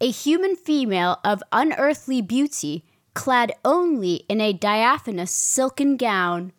A 0.00 0.10
human 0.10 0.56
female 0.56 1.20
of 1.24 1.42
unearthly 1.52 2.22
beauty, 2.22 2.84
clad 3.14 3.52
only 3.64 4.24
in 4.28 4.40
a 4.40 4.52
diaphanous 4.52 5.30
silken 5.30 5.96
gown, 5.96 6.52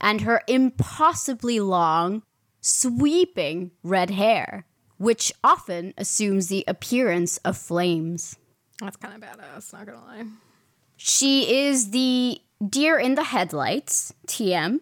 and 0.00 0.22
her 0.22 0.42
impossibly 0.46 1.60
long, 1.60 2.22
sweeping 2.60 3.70
red 3.82 4.10
hair, 4.10 4.66
which 4.98 5.32
often 5.42 5.94
assumes 5.96 6.48
the 6.48 6.64
appearance 6.66 7.38
of 7.38 7.56
flames. 7.56 8.36
That's 8.80 8.96
kind 8.96 9.14
of 9.14 9.20
badass, 9.28 9.72
not 9.72 9.86
gonna 9.86 10.04
lie. 10.04 10.24
She 10.96 11.66
is 11.66 11.90
the 11.90 12.40
deer 12.66 12.98
in 12.98 13.14
the 13.14 13.24
headlights, 13.24 14.12
TM. 14.26 14.80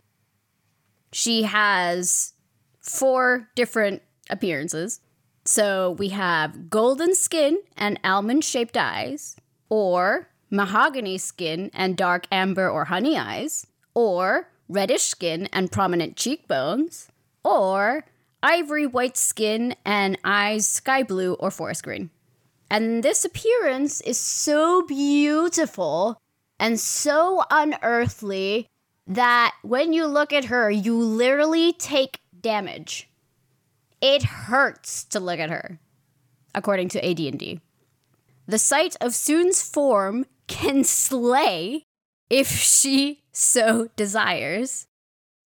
She 1.12 1.44
has 1.44 2.32
four 2.80 3.48
different 3.54 4.02
appearances. 4.30 5.00
So 5.44 5.92
we 5.92 6.08
have 6.08 6.70
golden 6.70 7.14
skin 7.14 7.58
and 7.76 8.00
almond 8.02 8.44
shaped 8.44 8.76
eyes, 8.76 9.36
or 9.68 10.28
mahogany 10.50 11.18
skin 11.18 11.70
and 11.72 11.96
dark 11.96 12.26
amber 12.32 12.68
or 12.68 12.86
honey 12.86 13.16
eyes, 13.16 13.66
or 13.94 14.48
reddish 14.68 15.02
skin 15.02 15.48
and 15.52 15.72
prominent 15.72 16.16
cheekbones, 16.16 17.08
or 17.44 18.04
ivory 18.42 18.86
white 18.86 19.16
skin 19.16 19.74
and 19.84 20.18
eyes 20.24 20.66
sky 20.66 21.02
blue 21.02 21.34
or 21.34 21.50
forest 21.50 21.82
green. 21.82 22.10
And 22.70 23.02
this 23.02 23.24
appearance 23.24 24.00
is 24.00 24.18
so 24.18 24.82
beautiful 24.82 26.20
and 26.58 26.80
so 26.80 27.44
unearthly 27.50 28.68
that 29.06 29.54
when 29.62 29.92
you 29.92 30.06
look 30.06 30.32
at 30.32 30.46
her, 30.46 30.70
you 30.70 30.96
literally 30.98 31.72
take 31.72 32.20
damage. 32.40 33.08
It 34.00 34.24
hurts 34.24 35.04
to 35.04 35.20
look 35.20 35.38
at 35.38 35.50
her, 35.50 35.78
according 36.54 36.88
to 36.90 37.08
AD&D. 37.08 37.60
The 38.46 38.58
sight 38.58 38.96
of 39.00 39.14
Sune's 39.14 39.62
form 39.62 40.26
can 40.46 40.84
slay 40.84 41.84
if 42.30 42.48
she 42.48 43.22
so 43.36 43.88
desires. 43.96 44.86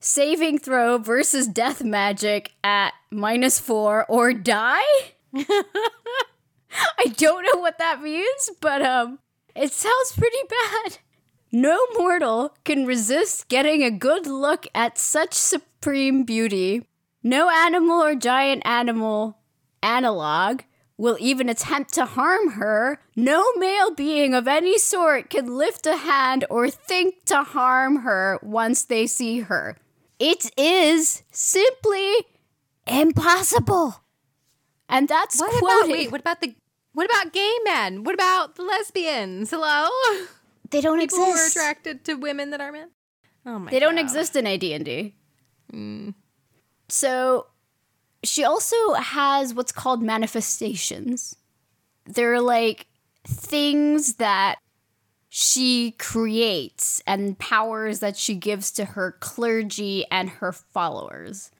Saving 0.01 0.59
throw 0.59 0.97
versus 0.97 1.47
death 1.47 1.83
magic 1.83 2.53
at 2.63 2.93
minus 3.11 3.59
four 3.59 4.05
or 4.07 4.31
die? 4.33 4.79
I 5.35 7.05
don't 7.17 7.43
know 7.43 7.59
what 7.59 7.77
that 7.79 8.01
means, 8.01 8.49
but 8.61 8.81
um, 8.81 9.19
it 9.55 9.73
sounds 9.73 10.13
pretty 10.17 10.37
bad. 10.49 10.99
No 11.51 11.79
mortal 11.97 12.55
can 12.63 12.85
resist 12.85 13.49
getting 13.49 13.83
a 13.83 13.91
good 13.91 14.27
look 14.27 14.67
at 14.73 14.97
such 14.97 15.33
supreme 15.33 16.23
beauty. 16.23 16.85
No 17.23 17.49
animal 17.49 18.01
or 18.01 18.15
giant 18.15 18.61
animal 18.65 19.37
analog 19.81 20.61
will 20.99 21.15
even 21.21 21.47
attempt 21.47 21.93
to 21.93 22.05
harm 22.05 22.51
her. 22.51 22.99
No 23.15 23.43
male 23.55 23.89
being 23.95 24.33
of 24.33 24.47
any 24.49 24.77
sort 24.77 25.29
can 25.29 25.57
lift 25.57 25.87
a 25.87 25.95
hand 25.95 26.43
or 26.49 26.69
think 26.69 27.23
to 27.25 27.41
harm 27.41 28.01
her 28.01 28.37
once 28.43 28.83
they 28.83 29.07
see 29.07 29.39
her. 29.39 29.77
It 30.19 30.51
is 30.57 31.23
simply 31.31 32.13
impossible. 32.85 34.01
And 34.89 35.07
that's 35.07 35.39
What 35.39 35.51
quoted. 35.59 35.85
about 35.85 35.91
wait? 35.91 36.11
What 36.11 36.21
about 36.21 36.41
the? 36.41 36.53
What 36.93 37.05
about 37.05 37.31
gay 37.31 37.55
men? 37.63 38.03
What 38.03 38.13
about 38.15 38.55
the 38.55 38.63
lesbians? 38.63 39.51
Hello, 39.51 39.87
they 40.69 40.81
don't 40.81 40.99
people 40.99 41.17
who 41.19 41.23
are 41.23 41.31
exist. 41.31 41.55
attracted 41.55 42.03
to 42.05 42.15
women 42.15 42.49
that 42.49 42.59
are 42.59 42.71
men. 42.73 42.89
Oh 43.45 43.59
my! 43.59 43.71
They 43.71 43.79
don't 43.79 43.97
exist 43.97 44.35
in 44.35 44.45
AD&D. 44.45 45.15
Mm. 45.71 46.13
So 46.89 47.45
she 48.23 48.43
also 48.43 48.93
has 48.93 49.53
what's 49.53 49.71
called 49.71 50.01
manifestations. 50.01 51.35
They're 52.05 52.41
like 52.41 52.87
things 53.25 54.15
that 54.15 54.57
she 55.29 55.91
creates 55.91 57.01
and 57.05 57.37
powers 57.37 57.99
that 57.99 58.17
she 58.17 58.35
gives 58.35 58.71
to 58.71 58.85
her 58.85 59.15
clergy 59.19 60.05
and 60.09 60.29
her 60.29 60.51
followers, 60.51 61.51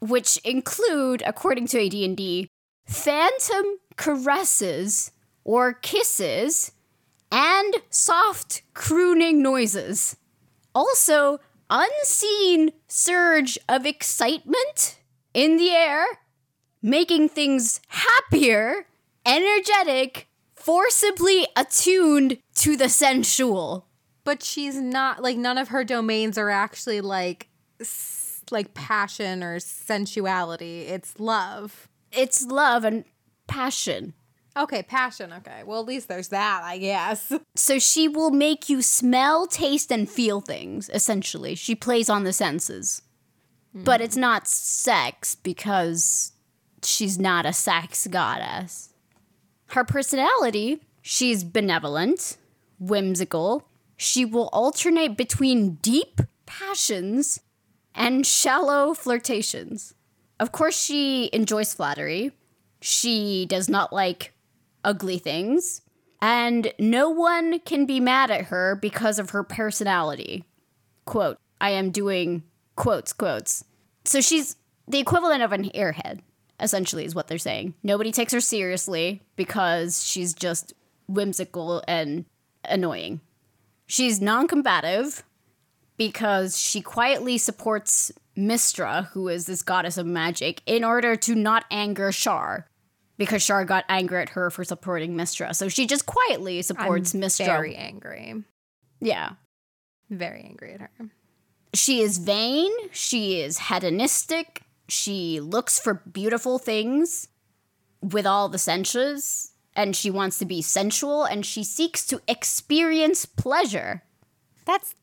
which 0.00 0.36
include, 0.38 1.22
according 1.26 1.66
to 1.68 1.84
AD&D, 1.84 2.48
phantom 2.86 3.78
caresses 3.96 5.10
or 5.42 5.72
kisses 5.72 6.72
and 7.32 7.74
soft 7.90 8.62
crooning 8.74 9.42
noises. 9.42 10.16
Also, 10.74 11.40
unseen 11.68 12.70
surge 12.86 13.58
of 13.68 13.84
excitement 13.84 14.98
in 15.36 15.58
the 15.58 15.70
air, 15.70 16.06
making 16.80 17.28
things 17.28 17.78
happier, 17.88 18.86
energetic, 19.26 20.28
forcibly 20.54 21.46
attuned 21.54 22.38
to 22.54 22.74
the 22.74 22.88
sensual. 22.88 23.86
But 24.24 24.42
she's 24.42 24.76
not 24.80 25.22
like 25.22 25.36
none 25.36 25.58
of 25.58 25.68
her 25.68 25.84
domains 25.84 26.38
are 26.38 26.48
actually 26.48 27.02
like 27.02 27.48
s- 27.78 28.40
like 28.50 28.72
passion 28.72 29.42
or 29.44 29.60
sensuality. 29.60 30.82
It's 30.86 31.20
love. 31.20 31.86
It's 32.10 32.46
love 32.46 32.84
and 32.84 33.04
passion. 33.46 34.14
Okay, 34.56 34.82
passion. 34.82 35.34
Okay. 35.34 35.64
Well, 35.66 35.80
at 35.80 35.86
least 35.86 36.08
there's 36.08 36.28
that, 36.28 36.62
I 36.64 36.78
guess. 36.78 37.30
So 37.56 37.78
she 37.78 38.06
will 38.06 38.30
make 38.30 38.68
you 38.68 38.80
smell, 38.82 39.46
taste, 39.46 39.90
and 39.90 40.08
feel 40.08 40.40
things, 40.42 40.90
essentially. 40.92 41.54
She 41.54 41.74
plays 41.74 42.10
on 42.10 42.24
the 42.24 42.32
senses. 42.32 43.00
But 43.84 44.00
it's 44.00 44.16
mm. 44.16 44.20
not 44.20 44.48
sex 44.48 45.34
because 45.34 46.32
she's 46.82 47.18
not 47.18 47.44
a 47.46 47.52
sex 47.52 48.06
goddess. 48.06 48.94
Her 49.68 49.84
personality, 49.84 50.82
she's 51.02 51.44
benevolent, 51.44 52.38
whimsical. 52.78 53.68
She 53.96 54.24
will 54.24 54.48
alternate 54.52 55.16
between 55.16 55.74
deep 55.76 56.20
passions 56.46 57.40
and 57.94 58.26
shallow 58.26 58.94
flirtations. 58.94 59.94
Of 60.38 60.52
course, 60.52 60.80
she 60.80 61.30
enjoys 61.32 61.74
flattery. 61.74 62.32
She 62.80 63.46
does 63.46 63.68
not 63.68 63.92
like 63.92 64.34
ugly 64.84 65.18
things. 65.18 65.82
And 66.20 66.72
no 66.78 67.10
one 67.10 67.58
can 67.60 67.84
be 67.84 68.00
mad 68.00 68.30
at 68.30 68.46
her 68.46 68.76
because 68.76 69.18
of 69.18 69.30
her 69.30 69.42
personality. 69.42 70.44
Quote, 71.04 71.38
I 71.60 71.70
am 71.70 71.90
doing 71.90 72.42
quotes, 72.76 73.12
quotes. 73.12 73.64
So 74.04 74.20
she's 74.20 74.56
the 74.86 74.98
equivalent 74.98 75.42
of 75.42 75.52
an 75.52 75.70
airhead, 75.70 76.20
essentially, 76.60 77.04
is 77.04 77.14
what 77.14 77.26
they're 77.28 77.38
saying. 77.38 77.74
Nobody 77.82 78.12
takes 78.12 78.32
her 78.32 78.40
seriously 78.40 79.22
because 79.34 80.06
she's 80.06 80.32
just 80.32 80.72
whimsical 81.08 81.82
and 81.88 82.24
annoying. 82.64 83.20
She's 83.86 84.20
non 84.20 84.46
combative 84.46 85.24
because 85.96 86.58
she 86.58 86.80
quietly 86.80 87.38
supports 87.38 88.12
Mystra, 88.36 89.06
who 89.08 89.28
is 89.28 89.46
this 89.46 89.62
goddess 89.62 89.96
of 89.96 90.06
magic, 90.06 90.62
in 90.66 90.84
order 90.84 91.16
to 91.16 91.34
not 91.34 91.64
anger 91.70 92.12
Shar. 92.12 92.66
Because 93.18 93.42
Shar 93.42 93.64
got 93.64 93.84
angry 93.88 94.20
at 94.20 94.30
her 94.30 94.50
for 94.50 94.62
supporting 94.62 95.14
Mystra. 95.14 95.56
So 95.56 95.68
she 95.70 95.86
just 95.86 96.04
quietly 96.04 96.60
supports 96.60 97.14
I'm 97.14 97.22
Mystra. 97.22 97.46
Very 97.46 97.74
angry. 97.74 98.44
yeah. 99.00 99.30
Very 100.10 100.42
angry 100.42 100.74
at 100.74 100.80
her. 100.80 100.90
She 101.74 102.00
is 102.00 102.18
vain. 102.18 102.70
She 102.92 103.40
is 103.40 103.58
hedonistic. 103.58 104.62
She 104.88 105.40
looks 105.40 105.78
for 105.78 105.94
beautiful 105.94 106.58
things 106.58 107.28
with 108.00 108.26
all 108.26 108.48
the 108.48 108.58
senses. 108.58 109.52
And 109.74 109.94
she 109.94 110.10
wants 110.10 110.38
to 110.38 110.46
be 110.46 110.62
sensual 110.62 111.24
and 111.24 111.44
she 111.44 111.62
seeks 111.62 112.06
to 112.06 112.20
experience 112.26 113.26
pleasure. 113.26 114.02
That's 114.64 114.94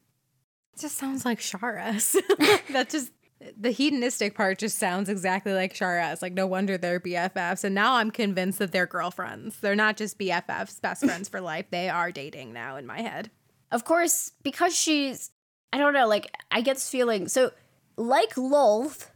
just 0.80 0.98
sounds 0.98 1.26
like 1.26 1.40
Sharess. 1.40 2.14
that 2.72 2.90
just 2.90 3.11
the 3.57 3.72
hedonistic 3.72 4.35
part 4.35 4.57
just 4.57 4.80
sounds 4.80 5.10
exactly 5.10 5.53
like 5.53 5.76
Sharess. 5.76 6.23
Like 6.23 6.34
no 6.34 6.48
wonder 6.48 6.77
they're 6.77 6.99
BFFs. 6.99 7.64
And 7.64 7.76
now 7.76 7.95
I'm 7.95 8.10
convinced 8.10 8.57
that 8.60 8.72
they're 8.72 8.88
girlfriends. 8.88 9.60
They're 9.60 9.76
not 9.76 9.98
just 9.98 10.18
BFFs, 10.18 10.81
best 10.81 11.06
friends 11.06 11.30
for 11.30 11.40
life. 11.40 11.65
They 11.69 11.90
are 11.90 12.11
dating 12.11 12.53
now 12.53 12.77
in 12.77 12.88
my 12.88 13.02
head. 13.02 13.30
Of 13.72 13.85
course, 13.85 14.31
because 14.44 14.76
she's, 14.76 15.31
I 15.74 15.80
don't 15.80 15.94
know, 15.94 16.08
like, 16.08 16.32
I 16.52 16.62
get 16.62 16.76
this 16.76 16.88
feeling. 16.88 17.28
So, 17.28 17.52
like 17.98 18.36
Lolth, 18.36 19.08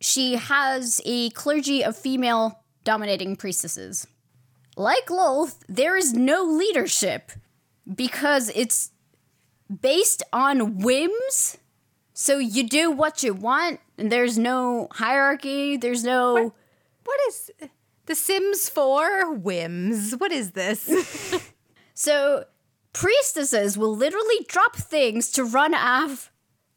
she 0.00 0.34
has 0.34 1.00
a 1.04 1.30
clergy 1.30 1.84
of 1.84 1.96
female 1.96 2.58
dominating 2.82 3.36
priestesses. 3.36 4.08
like 4.76 5.06
Lolth, 5.06 5.60
there 5.68 5.96
is 5.96 6.12
no 6.12 6.42
leadership 6.42 7.30
because 7.94 8.50
it's 8.56 8.90
based 9.80 10.24
on 10.32 10.78
whims. 10.78 11.58
So 12.14 12.38
you 12.38 12.68
do 12.68 12.90
what 12.90 13.22
you 13.22 13.32
want, 13.32 13.78
and 13.96 14.10
there's 14.10 14.36
no 14.36 14.88
hierarchy, 14.90 15.76
there's 15.76 16.02
no. 16.02 16.34
What, 16.34 16.52
what 17.04 17.20
is 17.28 17.50
The 18.06 18.14
Sims 18.16 18.68
4 18.68 19.34
whims? 19.34 20.14
What 20.14 20.32
is 20.32 20.50
this? 20.50 20.90
so 21.94 22.44
priestesses 22.92 23.78
will 23.78 23.96
literally 23.96 24.44
drop 24.48 24.76
things 24.76 25.30
to 25.32 25.44
run 25.44 25.74
off 25.74 26.32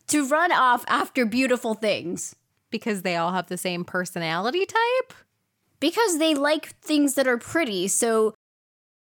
to 0.08 0.28
run 0.28 0.52
off 0.52 0.86
after 0.88 1.26
beautiful 1.26 1.74
things 1.74 2.36
because 2.70 3.02
they 3.02 3.16
all 3.16 3.32
have 3.32 3.48
the 3.48 3.58
same 3.58 3.84
personality 3.84 4.66
type? 4.66 5.14
Because 5.80 6.20
they 6.20 6.36
like 6.36 6.80
things 6.82 7.16
that 7.16 7.28
are 7.28 7.38
pretty. 7.38 7.88
So 7.88 8.36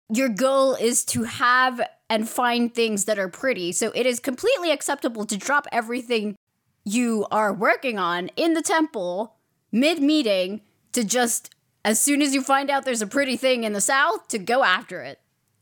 your 0.09 0.29
goal 0.29 0.75
is 0.75 1.05
to 1.05 1.23
have 1.23 1.81
and 2.09 2.29
find 2.29 2.73
things 2.73 3.05
that 3.05 3.17
are 3.17 3.29
pretty. 3.29 3.71
So 3.71 3.91
it 3.95 4.05
is 4.05 4.19
completely 4.19 4.71
acceptable 4.71 5.25
to 5.25 5.37
drop 5.37 5.67
everything 5.71 6.35
you 6.83 7.25
are 7.31 7.53
working 7.53 7.97
on 7.97 8.27
in 8.35 8.53
the 8.53 8.61
temple 8.61 9.35
mid 9.71 10.01
meeting 10.01 10.61
to 10.91 11.03
just, 11.05 11.55
as 11.85 12.01
soon 12.01 12.21
as 12.21 12.33
you 12.33 12.43
find 12.43 12.69
out 12.69 12.83
there's 12.83 13.01
a 13.01 13.07
pretty 13.07 13.37
thing 13.37 13.63
in 13.63 13.71
the 13.71 13.81
south, 13.81 14.27
to 14.27 14.37
go 14.37 14.63
after 14.63 15.01
it. 15.01 15.20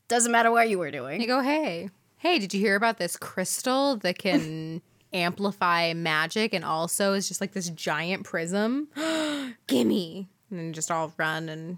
Doesn't 0.10 0.32
matter 0.32 0.52
what 0.52 0.70
you 0.70 0.80
were 0.80 0.90
doing. 0.90 1.22
You 1.22 1.28
go, 1.28 1.42
hey, 1.42 1.90
hey, 2.18 2.40
did 2.40 2.54
you 2.54 2.60
hear 2.60 2.76
about 2.76 2.98
this 2.98 3.16
crystal 3.16 3.96
that 3.98 4.18
can 4.18 4.82
amplify 5.14 5.94
magic 5.94 6.54
and 6.54 6.66
also 6.66 7.14
is 7.14 7.28
just 7.28 7.40
like 7.40 7.54
this 7.54 7.70
giant 7.70 8.24
prism? 8.26 8.88
Gimme. 9.68 10.28
And 10.50 10.60
then 10.60 10.74
just 10.74 10.90
all 10.90 11.14
run 11.18 11.48
and 11.48 11.78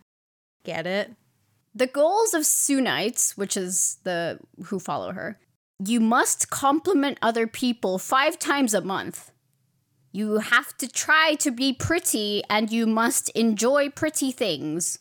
get 0.64 0.88
it. 0.88 1.12
The 1.76 1.88
goals 1.88 2.34
of 2.34 2.44
Sunites, 2.44 3.38
which 3.38 3.58
is 3.58 3.98
the 4.04 4.40
who 4.66 4.80
follow 4.80 5.12
her, 5.12 5.38
you 5.86 6.00
must 6.00 6.50
compliment 6.50 7.18
other 7.22 7.48
people 7.48 7.98
five 7.98 8.40
times 8.40 8.74
a 8.74 8.82
month. 8.82 9.32
You 10.14 10.40
have 10.40 10.78
to 10.78 10.88
try 10.88 11.36
to 11.36 11.52
be 11.52 11.74
pretty 11.74 12.44
and 12.50 12.72
you 12.72 12.88
must 12.88 13.30
enjoy 13.30 13.90
pretty 13.90 14.32
things. 14.32 15.00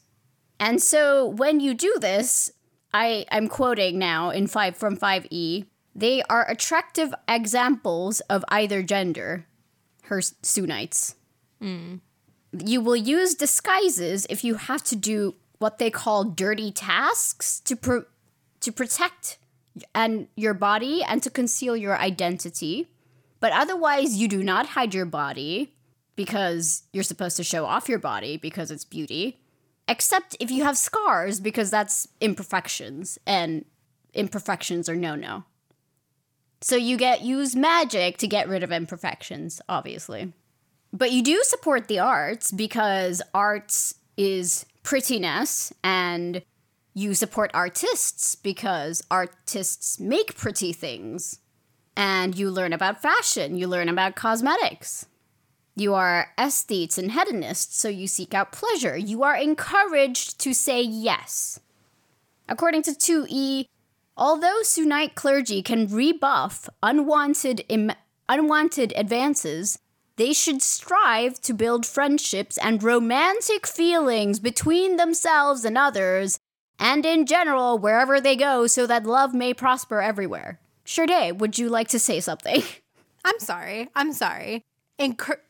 And 0.58 0.82
so 0.82 1.26
when 1.26 1.60
you 1.60 1.74
do 1.74 1.96
this, 2.00 2.52
I, 2.92 3.24
I'm 3.30 3.48
quoting 3.48 3.98
now 3.98 4.30
in 4.30 4.46
five 4.46 4.76
from 4.76 4.96
5e, 4.96 5.66
they 5.94 6.22
are 6.24 6.48
attractive 6.48 7.14
examples 7.28 8.20
of 8.20 8.44
either 8.48 8.82
gender, 8.82 9.46
her 10.04 10.18
Sunites. 10.18 11.14
Mm. 11.62 12.00
You 12.52 12.80
will 12.80 12.96
use 12.96 13.34
disguises 13.34 14.26
if 14.28 14.44
you 14.44 14.54
have 14.54 14.82
to 14.84 14.96
do 14.96 15.36
what 15.58 15.78
they 15.78 15.90
call 15.90 16.24
dirty 16.24 16.72
tasks 16.72 17.60
to 17.60 17.76
pro- 17.76 18.04
to 18.60 18.72
protect 18.72 19.38
and 19.94 20.28
your 20.36 20.54
body 20.54 21.02
and 21.02 21.22
to 21.22 21.30
conceal 21.30 21.76
your 21.76 21.96
identity. 21.98 22.88
But 23.38 23.52
otherwise, 23.52 24.16
you 24.16 24.28
do 24.28 24.42
not 24.42 24.66
hide 24.68 24.94
your 24.94 25.06
body 25.06 25.74
because 26.16 26.82
you're 26.92 27.04
supposed 27.04 27.36
to 27.36 27.44
show 27.44 27.64
off 27.64 27.88
your 27.88 27.98
body 27.98 28.36
because 28.36 28.70
it's 28.70 28.84
beauty. 28.84 29.39
Except 29.90 30.36
if 30.38 30.52
you 30.52 30.62
have 30.62 30.78
scars 30.78 31.40
because 31.40 31.68
that's 31.68 32.06
imperfections 32.20 33.18
and 33.26 33.64
imperfections 34.14 34.88
are 34.88 34.94
no 34.94 35.16
no. 35.16 35.42
So 36.60 36.76
you 36.76 36.96
get 36.96 37.22
use 37.22 37.56
magic 37.56 38.16
to 38.18 38.28
get 38.28 38.48
rid 38.48 38.62
of 38.62 38.70
imperfections, 38.70 39.60
obviously. 39.68 40.32
But 40.92 41.10
you 41.10 41.24
do 41.24 41.42
support 41.42 41.88
the 41.88 41.98
arts 41.98 42.52
because 42.52 43.20
arts 43.34 43.96
is 44.16 44.64
prettiness 44.84 45.72
and 45.82 46.42
you 46.94 47.12
support 47.14 47.50
artists 47.52 48.36
because 48.36 49.02
artists 49.10 49.98
make 49.98 50.36
pretty 50.36 50.72
things. 50.72 51.40
And 51.96 52.38
you 52.38 52.48
learn 52.52 52.72
about 52.72 53.02
fashion, 53.02 53.56
you 53.56 53.66
learn 53.66 53.88
about 53.88 54.14
cosmetics. 54.14 55.06
You 55.80 55.94
are 55.94 56.34
aesthetes 56.36 56.98
and 56.98 57.12
hedonists, 57.12 57.80
so 57.80 57.88
you 57.88 58.06
seek 58.06 58.34
out 58.34 58.52
pleasure. 58.52 58.98
You 58.98 59.22
are 59.22 59.34
encouraged 59.34 60.38
to 60.40 60.52
say 60.52 60.82
yes. 60.82 61.58
According 62.50 62.82
to 62.82 62.90
2E, 62.90 63.64
although 64.14 64.60
Sunite 64.62 65.14
clergy 65.14 65.62
can 65.62 65.88
rebuff 65.88 66.68
unwanted, 66.82 67.64
Im- 67.70 67.92
unwanted 68.28 68.92
advances, 68.94 69.78
they 70.16 70.34
should 70.34 70.60
strive 70.60 71.40
to 71.40 71.54
build 71.54 71.86
friendships 71.86 72.58
and 72.58 72.82
romantic 72.82 73.66
feelings 73.66 74.38
between 74.38 74.98
themselves 74.98 75.64
and 75.64 75.78
others, 75.78 76.38
and 76.78 77.06
in 77.06 77.24
general, 77.24 77.78
wherever 77.78 78.20
they 78.20 78.36
go, 78.36 78.66
so 78.66 78.86
that 78.86 79.06
love 79.06 79.32
may 79.32 79.54
prosper 79.54 80.02
everywhere. 80.02 80.60
Sade, 80.84 81.40
would 81.40 81.56
you 81.56 81.70
like 81.70 81.88
to 81.88 81.98
say 81.98 82.20
something? 82.20 82.62
I'm 83.24 83.40
sorry. 83.40 83.88
I'm 83.94 84.12
sorry. 84.12 84.62
Incur- 84.98 85.40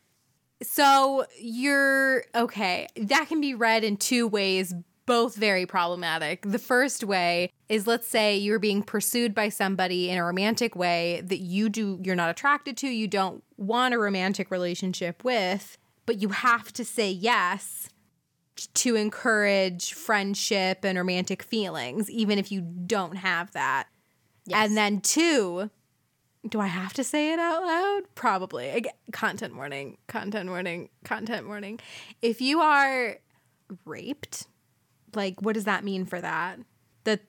so 0.61 1.25
you're 1.39 2.23
okay. 2.35 2.87
That 2.95 3.27
can 3.27 3.41
be 3.41 3.53
read 3.53 3.83
in 3.83 3.97
two 3.97 4.27
ways, 4.27 4.73
both 5.05 5.35
very 5.35 5.65
problematic. 5.65 6.43
The 6.43 6.59
first 6.59 7.03
way 7.03 7.51
is 7.69 7.87
let's 7.87 8.07
say 8.07 8.37
you're 8.37 8.59
being 8.59 8.83
pursued 8.83 9.33
by 9.33 9.49
somebody 9.49 10.09
in 10.09 10.17
a 10.17 10.23
romantic 10.23 10.75
way 10.75 11.21
that 11.25 11.39
you 11.39 11.69
do 11.69 11.99
you're 12.03 12.15
not 12.15 12.29
attracted 12.29 12.77
to, 12.77 12.87
you 12.87 13.07
don't 13.07 13.43
want 13.57 13.93
a 13.93 13.97
romantic 13.97 14.51
relationship 14.51 15.23
with, 15.23 15.77
but 16.05 16.21
you 16.21 16.29
have 16.29 16.71
to 16.73 16.85
say 16.85 17.09
yes 17.09 17.89
to 18.73 18.95
encourage 18.95 19.93
friendship 19.93 20.85
and 20.85 20.97
romantic 20.97 21.41
feelings 21.41 22.09
even 22.11 22.37
if 22.37 22.51
you 22.51 22.61
don't 22.61 23.15
have 23.15 23.51
that. 23.53 23.87
Yes. 24.45 24.67
And 24.67 24.77
then 24.77 25.01
two, 25.01 25.69
do 26.47 26.59
I 26.59 26.67
have 26.67 26.93
to 26.93 27.03
say 27.03 27.33
it 27.33 27.39
out 27.39 27.63
loud? 27.63 28.01
Probably. 28.15 28.85
Content 29.11 29.55
warning, 29.55 29.97
content 30.07 30.49
warning, 30.49 30.89
content 31.03 31.47
warning. 31.47 31.79
If 32.21 32.41
you 32.41 32.61
are 32.61 33.17
raped, 33.85 34.47
like 35.13 35.41
what 35.41 35.53
does 35.53 35.65
that 35.65 35.83
mean 35.83 36.05
for 36.05 36.19
that? 36.19 36.59
That 37.03 37.21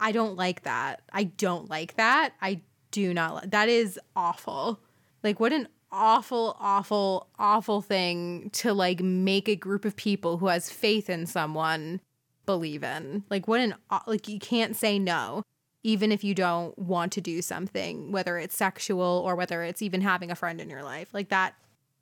I 0.00 0.12
don't 0.12 0.36
like 0.36 0.62
that. 0.62 1.02
I 1.12 1.24
don't 1.24 1.68
like 1.68 1.96
that. 1.96 2.34
I 2.40 2.62
do 2.90 3.12
not 3.12 3.34
like 3.34 3.50
that 3.50 3.68
is 3.68 3.98
awful. 4.16 4.80
Like 5.22 5.40
what 5.40 5.52
an 5.52 5.68
awful 5.92 6.56
awful 6.58 7.28
awful 7.38 7.80
thing 7.80 8.50
to 8.50 8.72
like 8.72 9.00
make 9.00 9.48
a 9.48 9.54
group 9.54 9.84
of 9.84 9.94
people 9.94 10.38
who 10.38 10.48
has 10.48 10.70
faith 10.70 11.08
in 11.10 11.26
someone 11.26 12.00
believe 12.46 12.82
in. 12.82 13.24
Like 13.30 13.46
what 13.46 13.60
an 13.60 13.74
like 14.06 14.26
you 14.26 14.38
can't 14.38 14.74
say 14.74 14.98
no 14.98 15.44
even 15.84 16.10
if 16.10 16.24
you 16.24 16.34
don't 16.34 16.76
want 16.78 17.12
to 17.12 17.20
do 17.20 17.42
something, 17.42 18.10
whether 18.10 18.38
it's 18.38 18.56
sexual 18.56 19.22
or 19.24 19.36
whether 19.36 19.62
it's 19.62 19.82
even 19.82 20.00
having 20.00 20.30
a 20.30 20.34
friend 20.34 20.60
in 20.60 20.68
your 20.68 20.82
life. 20.82 21.08
Like 21.12 21.28
that 21.28 21.54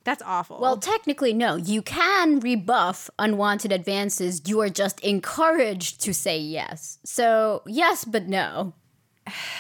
that's 0.04 0.22
awful. 0.22 0.58
Well, 0.60 0.78
technically, 0.78 1.32
no. 1.32 1.56
You 1.56 1.82
can 1.82 2.40
rebuff 2.40 3.08
unwanted 3.18 3.72
advances. 3.72 4.42
You 4.46 4.60
are 4.60 4.68
just 4.68 5.00
encouraged 5.00 6.00
to 6.02 6.14
say 6.14 6.38
yes. 6.38 6.98
So, 7.04 7.62
yes, 7.66 8.04
but 8.04 8.26
no. 8.26 8.74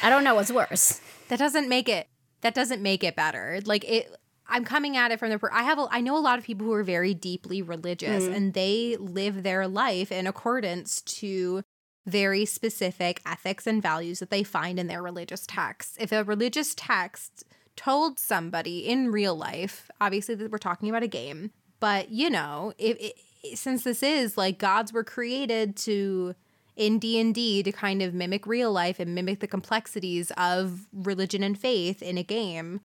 I 0.02 0.10
don't 0.10 0.24
know 0.24 0.34
what's 0.34 0.50
worse. 0.50 1.00
that 1.28 1.38
doesn't 1.38 1.68
make 1.68 1.88
it. 1.88 2.08
That 2.40 2.54
doesn't 2.54 2.82
make 2.82 3.04
it 3.04 3.14
better. 3.14 3.60
Like 3.64 3.84
it. 3.84 4.16
I'm 4.48 4.64
coming 4.64 4.96
at 4.96 5.12
it 5.12 5.20
from 5.20 5.30
the. 5.30 5.40
I 5.52 5.62
have. 5.62 5.78
A, 5.78 5.86
I 5.90 6.00
know 6.00 6.16
a 6.16 6.20
lot 6.20 6.38
of 6.38 6.44
people 6.44 6.66
who 6.66 6.72
are 6.72 6.82
very 6.82 7.14
deeply 7.14 7.62
religious, 7.62 8.24
mm. 8.24 8.34
and 8.34 8.52
they 8.52 8.96
live 8.98 9.44
their 9.44 9.68
life 9.68 10.10
in 10.10 10.26
accordance 10.26 11.00
to 11.02 11.62
very 12.06 12.44
specific 12.44 13.20
ethics 13.24 13.66
and 13.66 13.82
values 13.82 14.18
that 14.18 14.30
they 14.30 14.42
find 14.42 14.78
in 14.78 14.86
their 14.86 15.02
religious 15.02 15.46
texts. 15.46 15.96
If 16.00 16.12
a 16.12 16.24
religious 16.24 16.74
text 16.74 17.44
told 17.76 18.18
somebody 18.18 18.80
in 18.80 19.12
real 19.12 19.34
life, 19.34 19.90
obviously 20.00 20.34
that 20.34 20.50
we're 20.50 20.58
talking 20.58 20.88
about 20.88 21.02
a 21.02 21.08
game, 21.08 21.52
but 21.80 22.10
you 22.10 22.28
know, 22.28 22.72
if, 22.78 22.96
it, 23.00 23.58
since 23.58 23.84
this 23.84 24.02
is 24.02 24.36
like 24.36 24.58
gods 24.58 24.92
were 24.92 25.04
created 25.04 25.76
to 25.76 26.34
in 26.76 26.98
D&D 26.98 27.62
to 27.62 27.72
kind 27.72 28.02
of 28.02 28.14
mimic 28.14 28.46
real 28.46 28.72
life 28.72 28.98
and 28.98 29.14
mimic 29.14 29.40
the 29.40 29.46
complexities 29.46 30.32
of 30.36 30.86
religion 30.92 31.42
and 31.42 31.58
faith 31.58 32.02
in 32.02 32.16
a 32.16 32.22
game. 32.22 32.80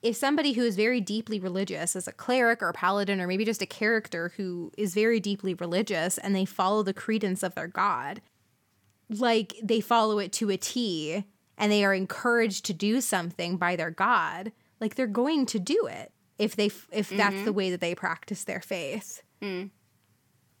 If 0.00 0.16
somebody 0.16 0.52
who 0.52 0.62
is 0.62 0.76
very 0.76 1.00
deeply 1.00 1.40
religious 1.40 1.96
as 1.96 2.06
a 2.06 2.12
cleric 2.12 2.62
or 2.62 2.68
a 2.68 2.72
paladin 2.72 3.20
or 3.20 3.26
maybe 3.26 3.44
just 3.44 3.62
a 3.62 3.66
character 3.66 4.32
who 4.36 4.70
is 4.78 4.94
very 4.94 5.18
deeply 5.18 5.54
religious 5.54 6.18
and 6.18 6.34
they 6.34 6.44
follow 6.44 6.82
the 6.82 6.94
credence 6.94 7.42
of 7.42 7.54
their 7.54 7.66
god, 7.66 8.20
like 9.08 9.54
they 9.62 9.80
follow 9.80 10.18
it 10.18 10.32
to 10.34 10.50
a 10.50 10.56
T 10.56 11.24
and 11.56 11.72
they 11.72 11.84
are 11.84 11.94
encouraged 11.94 12.64
to 12.66 12.72
do 12.72 13.00
something 13.00 13.56
by 13.56 13.76
their 13.76 13.90
god, 13.90 14.52
like 14.80 14.94
they're 14.94 15.06
going 15.06 15.46
to 15.46 15.58
do 15.58 15.86
it 15.86 16.12
if 16.38 16.56
they 16.56 16.70
if 16.92 17.10
that's 17.10 17.34
mm-hmm. 17.34 17.44
the 17.44 17.52
way 17.52 17.70
that 17.70 17.80
they 17.80 17.94
practice 17.94 18.44
their 18.44 18.60
faith. 18.60 19.22
Mm. 19.42 19.70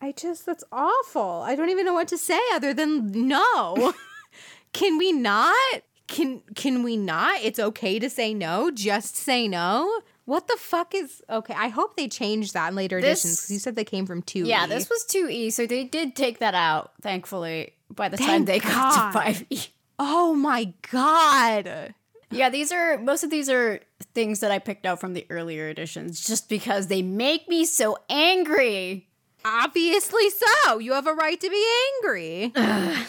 I 0.00 0.12
just 0.12 0.46
that's 0.46 0.64
awful. 0.70 1.42
I 1.42 1.54
don't 1.54 1.70
even 1.70 1.86
know 1.86 1.94
what 1.94 2.08
to 2.08 2.18
say 2.18 2.40
other 2.52 2.74
than 2.74 3.28
no. 3.28 3.94
can 4.72 4.98
we 4.98 5.12
not? 5.12 5.82
Can 6.06 6.42
can 6.54 6.82
we 6.82 6.96
not? 6.96 7.40
It's 7.42 7.58
okay 7.58 7.98
to 7.98 8.08
say 8.10 8.34
no. 8.34 8.70
Just 8.70 9.16
say 9.16 9.48
no. 9.48 10.00
What 10.24 10.46
the 10.46 10.56
fuck 10.58 10.94
is 10.94 11.22
okay? 11.30 11.54
I 11.56 11.68
hope 11.68 11.96
they 11.96 12.06
changed 12.06 12.52
that 12.54 12.68
in 12.68 12.74
later 12.74 13.00
This- 13.00 13.24
editions 13.24 13.40
because 13.40 13.50
you 13.50 13.58
said 13.58 13.76
they 13.76 13.84
came 13.84 14.04
from 14.04 14.22
two. 14.22 14.44
Yeah, 14.44 14.66
this 14.66 14.90
was 14.90 15.06
2E, 15.08 15.52
so 15.52 15.66
they 15.66 15.84
did 15.84 16.14
take 16.14 16.38
that 16.40 16.54
out, 16.54 16.92
thankfully, 17.00 17.72
by 17.94 18.08
the 18.08 18.16
time 18.16 18.44
Thank 18.44 18.46
they 18.46 18.58
got 18.60 19.12
God. 19.12 19.34
to 19.34 19.44
5E. 19.44 19.68
Oh 19.98 20.34
my 20.34 20.72
god! 20.90 21.94
Yeah, 22.30 22.50
these 22.50 22.70
are 22.70 22.98
most 22.98 23.24
of 23.24 23.30
these 23.30 23.48
are 23.50 23.80
things 24.14 24.40
that 24.40 24.50
I 24.50 24.58
picked 24.58 24.86
out 24.86 25.00
from 25.00 25.14
the 25.14 25.26
earlier 25.30 25.68
editions 25.68 26.24
just 26.24 26.48
because 26.48 26.86
they 26.86 27.02
make 27.02 27.48
me 27.48 27.64
so 27.64 27.96
angry. 28.08 29.08
Obviously 29.44 30.30
so. 30.30 30.78
You 30.78 30.92
have 30.92 31.06
a 31.06 31.14
right 31.14 31.40
to 31.40 31.50
be 31.50 31.66
angry. 32.02 32.52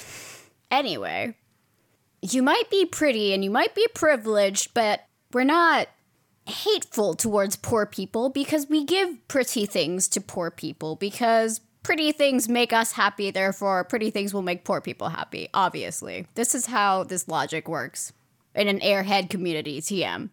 Anyway, 0.72 1.36
you 2.22 2.44
might 2.44 2.70
be 2.70 2.86
pretty 2.86 3.34
and 3.34 3.44
you 3.44 3.50
might 3.50 3.74
be 3.74 3.88
privileged, 3.96 4.74
but 4.74 5.04
we're 5.34 5.44
not 5.44 5.88
hateful 6.46 7.16
towards 7.16 7.56
poor 7.56 7.86
people 7.86 8.30
because 8.30 8.68
we 8.70 8.84
give 8.84 9.28
pretty 9.28 9.66
things 9.66 10.08
to 10.10 10.22
poor 10.22 10.52
people 10.52 10.96
because 10.96 11.62
pretty 11.84 12.12
things 12.12 12.50
make 12.50 12.74
us 12.74 12.92
happy, 12.92 13.32
therefore, 13.32 13.84
pretty 13.84 14.10
things 14.10 14.34
will 14.34 14.42
make 14.42 14.64
poor 14.66 14.82
people 14.82 15.10
happy, 15.10 15.50
obviously. 15.54 16.28
This 16.36 16.54
is 16.54 16.68
how 16.68 17.04
this 17.04 17.28
logic 17.28 17.68
works 17.68 18.14
in 18.54 18.68
an 18.68 18.80
airhead 18.80 19.30
community, 19.30 19.80
TM. 19.80 20.30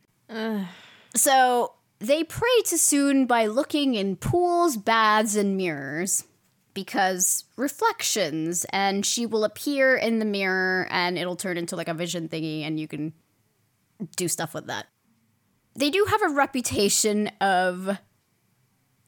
So 1.14 1.74
they 1.98 2.24
pray 2.24 2.60
to 2.66 2.76
Sune 2.76 3.26
by 3.26 3.46
looking 3.46 3.94
in 3.94 4.16
pools, 4.16 4.76
baths, 4.76 5.36
and 5.36 5.56
mirrors 5.56 6.24
because 6.74 7.44
reflections, 7.56 8.66
and 8.70 9.06
she 9.06 9.24
will 9.24 9.44
appear 9.44 9.96
in 9.96 10.18
the 10.18 10.26
mirror 10.26 10.86
and 10.90 11.16
it'll 11.16 11.36
turn 11.36 11.56
into 11.56 11.74
like 11.74 11.88
a 11.88 11.94
vision 11.94 12.28
thingy, 12.28 12.66
and 12.66 12.78
you 12.78 12.86
can 12.86 13.14
do 14.16 14.28
stuff 14.28 14.52
with 14.52 14.66
that. 14.66 14.86
They 15.74 15.88
do 15.88 16.06
have 16.08 16.22
a 16.22 16.34
reputation 16.34 17.28
of 17.40 17.98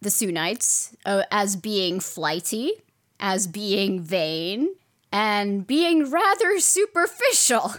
the 0.01 0.11
Sunites 0.11 0.95
uh, 1.05 1.25
as 1.31 1.57
being 1.57 2.01
flighty, 2.01 2.73
as 3.19 3.47
being 3.47 4.01
vain, 4.01 4.75
and 5.11 5.67
being 5.67 6.11
rather 6.11 6.59
superficial, 6.61 7.75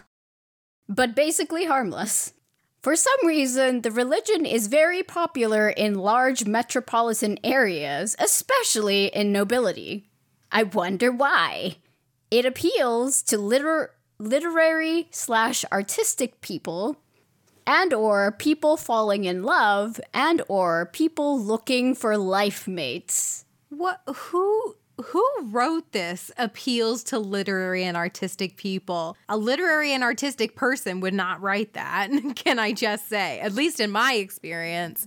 but 0.87 1.15
basically 1.15 1.65
harmless. 1.65 2.33
For 2.81 2.95
some 2.95 3.27
reason, 3.27 3.81
the 3.81 3.91
religion 3.91 4.45
is 4.45 4.67
very 4.67 5.03
popular 5.03 5.69
in 5.69 5.95
large 5.95 6.45
metropolitan 6.45 7.37
areas, 7.43 8.15
especially 8.19 9.07
in 9.07 9.33
nobility. 9.33 10.09
I 10.51 10.63
wonder 10.63 11.11
why. 11.11 11.77
It 12.31 12.45
appeals 12.45 13.21
to 13.23 13.37
liter- 13.37 13.91
literary 14.17 15.07
slash 15.11 15.65
artistic 15.71 16.39
people, 16.41 16.97
and 17.69 17.93
or 17.93 18.31
people 18.31 18.77
falling 18.77 19.25
in 19.25 19.43
love, 19.43 20.01
and 20.11 20.41
or 20.47 20.87
people 20.87 21.39
looking 21.39 21.93
for 21.93 22.17
life 22.17 22.67
mates. 22.67 23.45
What? 23.69 24.01
Who? 24.07 24.75
Who 25.01 25.25
wrote 25.43 25.93
this 25.93 26.29
appeals 26.37 27.05
to 27.05 27.19
literary 27.19 27.85
and 27.85 27.95
artistic 27.95 28.57
people? 28.57 29.15
A 29.29 29.37
literary 29.37 29.93
and 29.93 30.03
artistic 30.03 30.57
person 30.57 30.99
would 30.99 31.13
not 31.13 31.41
write 31.41 31.71
that, 31.73 32.09
can 32.35 32.59
I 32.59 32.73
just 32.73 33.07
say? 33.07 33.39
At 33.39 33.53
least 33.53 33.79
in 33.79 33.91
my 33.91 34.15
experience. 34.15 35.05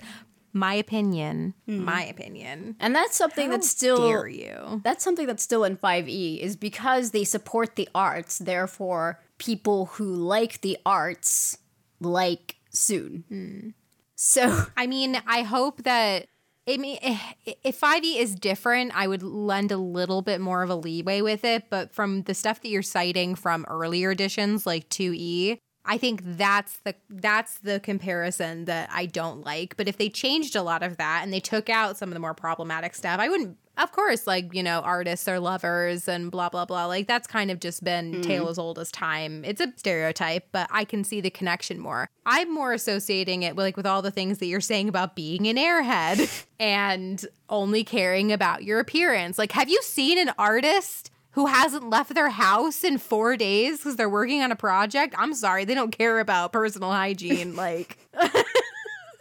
My 0.55 0.73
opinion. 0.75 1.53
Hmm. 1.67 1.85
My 1.85 2.05
opinion. 2.05 2.77
And 2.81 2.95
that's 2.95 3.17
something 3.17 3.47
How 3.47 3.57
that's 3.57 3.69
still 3.69 4.09
dare 4.09 4.29
you? 4.29 4.81
that's 4.83 5.05
something 5.05 5.27
that's 5.27 5.43
still 5.43 5.65
in 5.65 5.77
5e 5.77 6.39
is 6.39 6.57
because 6.57 7.11
they 7.11 7.25
support 7.25 7.77
the 7.77 7.89
arts 7.95 8.39
therefore 8.39 9.19
people 9.39 9.87
who 9.87 10.05
like 10.15 10.61
the 10.61 10.79
arts 10.87 11.59
like 12.05 12.57
Sune 12.71 13.75
so 14.23 14.67
I 14.77 14.87
mean, 14.87 15.21
I 15.27 15.43
hope 15.43 15.83
that 15.83 16.29
I 16.69 16.77
mean, 16.77 16.99
eh, 17.03 17.19
if 17.65 17.81
5e 17.81 18.19
is 18.19 18.37
different, 18.37 18.93
I 18.95 19.09
would 19.09 19.25
lend 19.25 19.73
a 19.73 19.77
little 19.77 20.23
bit 20.23 20.41
more 20.41 20.63
of 20.63 20.71
a 20.71 20.77
leeway 20.77 21.21
with 21.21 21.45
it. 21.45 21.65
But 21.71 21.93
from 21.93 22.23
the 22.23 22.35
stuff 22.35 22.63
that 22.63 22.69
you're 22.69 22.83
citing 22.83 23.35
from 23.35 23.67
earlier 23.69 24.13
editions, 24.13 24.65
like 24.65 24.89
2e, 24.89 25.59
I 25.85 25.99
think 25.99 26.23
that's 26.25 26.79
the 26.85 26.95
that's 27.11 27.59
the 27.59 27.81
comparison 27.81 28.67
that 28.67 28.89
I 28.93 29.07
don't 29.07 29.45
like. 29.45 29.77
But 29.77 29.89
if 29.89 29.97
they 29.97 30.09
changed 30.09 30.55
a 30.55 30.63
lot 30.63 30.85
of 30.85 30.99
that 30.99 31.23
and 31.25 31.33
they 31.33 31.41
took 31.41 31.69
out 31.69 31.97
some 31.97 32.09
of 32.11 32.15
the 32.15 32.21
more 32.21 32.35
problematic 32.35 32.95
stuff, 32.95 33.19
I 33.19 33.29
wouldn't. 33.29 33.59
Of 33.79 33.91
course, 33.91 34.27
like 34.27 34.53
you 34.53 34.63
know, 34.63 34.81
artists 34.81 35.27
are 35.29 35.41
lovers 35.41 36.07
and 36.07 36.31
blah 36.31 36.51
blah 36.51 36.67
blah. 36.67 36.87
Like 36.87 37.07
that's 37.07 37.27
kind 37.27 37.51
of 37.51 37.59
just 37.59 37.83
been 37.83 38.13
mm-hmm. 38.13 38.23
tale 38.23 38.49
as 38.49 38.59
old 38.59 38.79
as 38.79 38.93
time. 38.93 39.45
It's 39.45 39.61
a 39.61 39.73
stereotype, 39.77 40.49
but 40.53 40.69
I 40.71 40.85
can 40.85 41.05
see 41.05 41.21
the 41.21 41.31
connection 41.31 41.79
more. 41.79 42.11
I'm 42.27 42.53
more 42.53 42.73
associating 42.73 43.43
it 43.43 43.57
with 43.57 43.65
like 43.65 43.77
with 43.77 43.87
all 43.87 44.03
the 44.03 44.11
things 44.11 44.39
that 44.39 44.47
you're 44.47 44.61
saying 44.61 44.89
about 44.89 45.17
being 45.17 45.47
an 45.47 45.57
airhead 45.57 46.45
and 46.61 47.25
only 47.49 47.83
caring 47.83 48.31
about 48.31 48.63
your 48.63 48.79
appearance. 48.79 49.39
Like, 49.39 49.53
have 49.53 49.71
you 49.71 49.81
seen 49.83 50.19
an 50.19 50.33
artist? 50.39 51.11
Who 51.35 51.47
hasn't 51.47 51.89
left 51.89 52.15
their 52.15 52.29
house 52.29 52.85
in 52.85 52.99
four 52.99 53.39
days 53.39 53.79
because 53.79 53.97
they're 53.97 54.07
working 54.07 54.43
on 54.43 54.53
a 54.53 54.57
project? 54.57 55.15
I'm 55.17 55.33
sorry, 55.33 55.65
they 55.65 55.75
don't 55.75 55.91
care 55.91 56.21
about 56.21 56.53
personal 56.53 56.93
hygiene. 56.93 57.57
Like, 57.57 57.97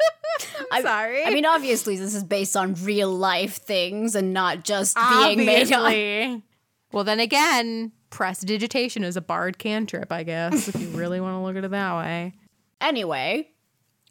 I'm 0.72 0.84
sorry. 0.84 1.24
i 1.26 1.30
mean 1.32 1.46
obviously 1.46 1.98
this 1.98 2.16
is 2.16 2.24
based 2.24 2.56
on 2.56 2.76
real 2.84 3.10
life 3.14 3.58
things 3.58 4.16
and 4.16 4.34
not 4.34 4.64
just 4.64 4.96
being 4.96 5.46
made 5.46 5.72
up 5.72 6.42
Well, 6.94 7.06
then 7.06 7.22
again, 7.22 7.94
prestidigitation 8.10 9.06
is 9.06 9.16
a 9.16 9.22
bard 9.22 9.58
cantrip, 9.58 10.12
I 10.12 10.24
guess, 10.24 10.68
if 10.68 10.76
you 10.82 10.90
really 10.90 11.22
want 11.22 11.36
to 11.36 11.40
look 11.40 11.56
at 11.56 11.64
it 11.64 11.72
that 11.72 11.96
way. 11.96 12.34
anyway 12.82 13.48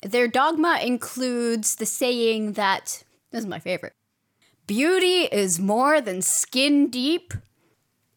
their 0.02 0.26
dogma 0.28 0.78
includes 0.82 1.76
the 1.76 1.84
saying 1.84 2.54
that 2.54 3.04
this 3.32 3.40
is 3.40 3.46
my 3.46 3.58
favorite 3.58 3.92
beauty 4.66 5.24
is 5.24 5.58
more 5.60 6.00
than 6.00 6.22
skin 6.22 6.88
deep 6.88 7.34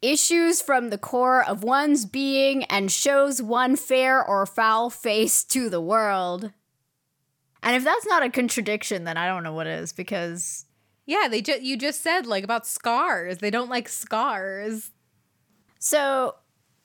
issues 0.01 0.61
from 0.61 0.89
the 0.91 0.97
core 0.97 1.43
of 1.43 1.63
one's 1.63 2.05
being 2.05 2.63
and 2.65 2.91
shows 2.91 3.41
one 3.41 3.75
fair 3.75 4.23
or 4.23 4.45
foul 4.45 4.89
face 4.89 5.43
to 5.45 5.69
the 5.69 5.81
world. 5.81 6.51
And 7.63 7.75
if 7.75 7.83
that's 7.83 8.05
not 8.05 8.23
a 8.23 8.29
contradiction, 8.29 9.05
then 9.05 9.17
I 9.17 9.25
don't 9.27 9.43
know 9.43 9.53
what 9.53 9.67
is 9.67 9.93
because 9.93 10.65
Yeah, 11.05 11.27
they 11.29 11.41
just 11.41 11.61
you 11.61 11.77
just 11.77 12.01
said 12.01 12.27
like 12.27 12.43
about 12.43 12.67
scars. 12.67 13.39
They 13.39 13.49
don't 13.49 13.69
like 13.69 13.89
scars. 13.89 14.91
so 15.79 16.35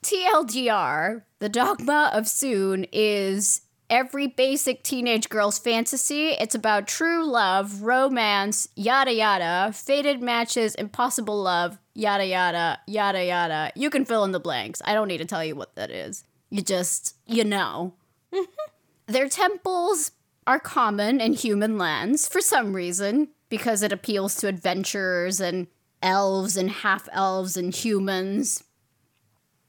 TLDR, 0.03 1.23
the 1.39 1.49
dogma 1.49 2.09
of 2.13 2.27
Sune 2.27 2.85
is 2.93 3.61
every 3.89 4.27
basic 4.27 4.83
teenage 4.83 5.27
girl's 5.29 5.59
fantasy. 5.59 6.29
It's 6.29 6.55
about 6.55 6.87
true 6.87 7.25
love, 7.25 7.81
romance, 7.81 8.67
yada 8.75 9.13
yada, 9.13 9.73
faded 9.73 10.21
matches, 10.21 10.75
impossible 10.75 11.41
love, 11.41 11.77
yada 11.93 12.25
yada, 12.25 12.79
yada 12.87 13.25
yada. 13.25 13.71
You 13.75 13.89
can 13.89 14.05
fill 14.05 14.23
in 14.23 14.31
the 14.31 14.39
blanks. 14.39 14.81
I 14.85 14.93
don't 14.93 15.07
need 15.07 15.17
to 15.17 15.25
tell 15.25 15.43
you 15.43 15.55
what 15.55 15.75
that 15.75 15.91
is. 15.91 16.23
You 16.49 16.61
just, 16.61 17.15
you 17.25 17.43
know. 17.43 17.95
Mm-hmm. 18.33 19.13
Their 19.13 19.27
temples 19.27 20.11
are 20.47 20.59
common 20.59 21.21
in 21.21 21.33
human 21.33 21.77
lands 21.77 22.27
for 22.27 22.41
some 22.41 22.73
reason, 22.73 23.29
because 23.49 23.83
it 23.83 23.91
appeals 23.91 24.35
to 24.35 24.47
adventurers 24.47 25.39
and 25.39 25.67
elves 26.01 26.55
and 26.55 26.69
half 26.69 27.07
elves 27.11 27.57
and 27.57 27.75
humans. 27.75 28.63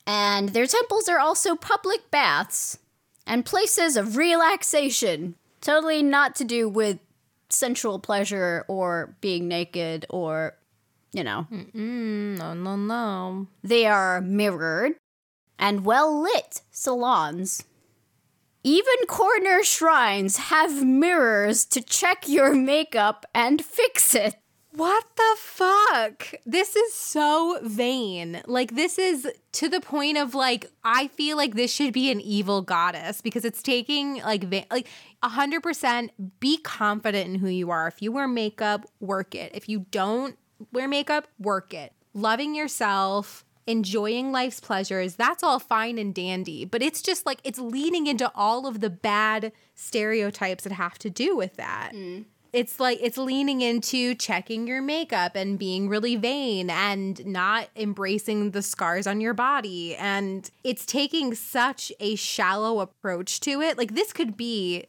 And 0.06 0.51
their 0.51 0.66
temples 0.66 1.09
are 1.09 1.18
also 1.18 1.55
public 1.55 2.10
baths 2.10 2.78
and 3.26 3.44
places 3.44 3.97
of 3.97 4.16
relaxation. 4.16 5.36
Totally 5.60 6.02
not 6.02 6.34
to 6.36 6.44
do 6.44 6.68
with 6.68 6.98
sensual 7.48 7.98
pleasure 7.98 8.64
or 8.68 9.14
being 9.20 9.47
naked 9.48 10.06
or, 10.09 10.56
you 11.12 11.22
know. 11.22 11.47
No, 11.51 12.55
no, 12.55 12.76
no. 12.76 13.47
They 13.62 13.86
are 13.86 14.20
mirrored 14.20 14.92
and 15.59 15.84
well 15.84 16.22
lit 16.22 16.62
salons. 16.70 17.64
Even 18.62 19.07
corner 19.09 19.65
shrines 19.65 20.37
have 20.37 20.85
mirrors 20.85 21.65
to 21.65 21.81
check 21.81 22.28
your 22.28 22.55
makeup 22.55 23.24
and 23.35 23.65
fix 23.65 24.15
it. 24.15 24.37
What 24.73 25.05
the 25.16 25.37
fuck? 25.39 26.35
This 26.45 26.77
is 26.77 26.93
so 26.95 27.59
vain. 27.62 28.43
Like 28.47 28.77
this 28.77 28.99
is 28.99 29.27
to 29.53 29.69
the 29.69 29.81
point 29.81 30.19
of 30.19 30.35
like 30.35 30.66
I 30.85 31.09
feel 31.09 31.37
like 31.39 31.55
this 31.55 31.73
should 31.73 31.93
be 31.93 32.11
an 32.11 32.20
evil 32.20 32.61
goddess 32.62 33.20
because 33.20 33.45
it's 33.45 33.62
taking 33.62 34.23
like 34.23 34.45
va- 34.45 34.66
like 34.70 34.89
100% 35.24 36.11
be 36.39 36.59
confident 36.59 37.31
in 37.31 37.35
who 37.37 37.49
you 37.49 37.70
are. 37.70 37.89
If 37.89 38.01
you 38.01 38.12
wear 38.12 38.28
makeup, 38.28 38.87
work 39.01 39.35
it. 39.35 39.53
If 39.55 39.69
you 39.69 39.87
don't 39.91 40.37
wear 40.70 40.87
makeup, 40.87 41.27
work 41.39 41.74
it. 41.74 41.93
Loving 42.12 42.55
yourself, 42.55 43.45
enjoying 43.66 44.32
life's 44.32 44.61
pleasures, 44.61 45.16
that's 45.16 45.43
all 45.43 45.59
fine 45.59 45.99
and 45.99 46.15
dandy, 46.15 46.65
but 46.65 46.82
it's 46.82 47.03
just 47.03 47.27
like 47.27 47.41
it's 47.45 47.59
leaning 47.59 48.07
into 48.07 48.31
all 48.35 48.66
of 48.66 48.81
the 48.81 48.91
bad 48.91 49.53
stereotypes 49.74 50.65
that 50.65 50.73
have 50.73 50.99
to 50.99 51.11
do 51.11 51.37
with 51.37 51.57
that. 51.57 51.93
Mm. 51.95 52.24
it's 52.53 52.81
like 52.81 52.99
it's 53.01 53.16
leaning 53.16 53.61
into 53.61 54.15
checking 54.16 54.66
your 54.66 54.82
makeup 54.82 55.37
and 55.37 55.57
being 55.59 55.89
really 55.89 56.16
vain 56.16 56.69
and 56.69 57.24
not 57.24 57.69
embracing 57.77 58.51
the 58.51 58.62
scars 58.62 59.07
on 59.07 59.20
your 59.20 59.35
body. 59.35 59.95
And 59.95 60.51
it's 60.65 60.85
taking 60.85 61.35
such 61.35 61.93
a 62.01 62.16
shallow 62.16 62.81
approach 62.81 63.39
to 63.41 63.61
it. 63.61 63.78
Like 63.78 63.95
this 63.95 64.12
could 64.12 64.37
be 64.37 64.85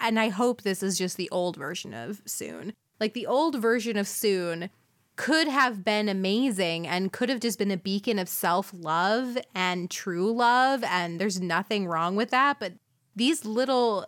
and 0.00 0.18
i 0.18 0.28
hope 0.28 0.62
this 0.62 0.82
is 0.82 0.98
just 0.98 1.16
the 1.16 1.30
old 1.30 1.56
version 1.56 1.94
of 1.94 2.20
Sune. 2.26 2.72
Like 2.98 3.12
the 3.12 3.26
old 3.26 3.56
version 3.60 3.96
of 3.96 4.08
Sune 4.08 4.70
could 5.16 5.46
have 5.46 5.84
been 5.84 6.08
amazing 6.08 6.86
and 6.86 7.12
could 7.12 7.28
have 7.28 7.40
just 7.40 7.58
been 7.58 7.70
a 7.70 7.76
beacon 7.76 8.18
of 8.18 8.28
self-love 8.28 9.38
and 9.54 9.90
true 9.90 10.32
love 10.32 10.82
and 10.84 11.20
there's 11.20 11.40
nothing 11.40 11.86
wrong 11.86 12.16
with 12.16 12.30
that 12.30 12.58
but 12.58 12.72
these 13.14 13.44
little 13.44 14.06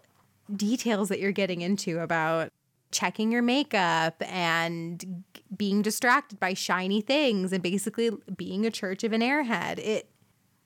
details 0.54 1.08
that 1.08 1.20
you're 1.20 1.32
getting 1.32 1.60
into 1.60 2.00
about 2.00 2.52
checking 2.90 3.32
your 3.32 3.42
makeup 3.42 4.14
and 4.26 5.24
being 5.56 5.82
distracted 5.82 6.38
by 6.38 6.54
shiny 6.54 7.00
things 7.00 7.52
and 7.52 7.62
basically 7.62 8.10
being 8.36 8.64
a 8.64 8.70
church 8.70 9.04
of 9.04 9.12
an 9.12 9.20
airhead. 9.20 9.78
It 9.78 10.08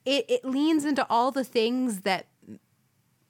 it 0.05 0.25
it 0.29 0.45
leans 0.45 0.85
into 0.85 1.07
all 1.11 1.31
the 1.31 1.45
things 1.45 2.01
that 2.01 2.27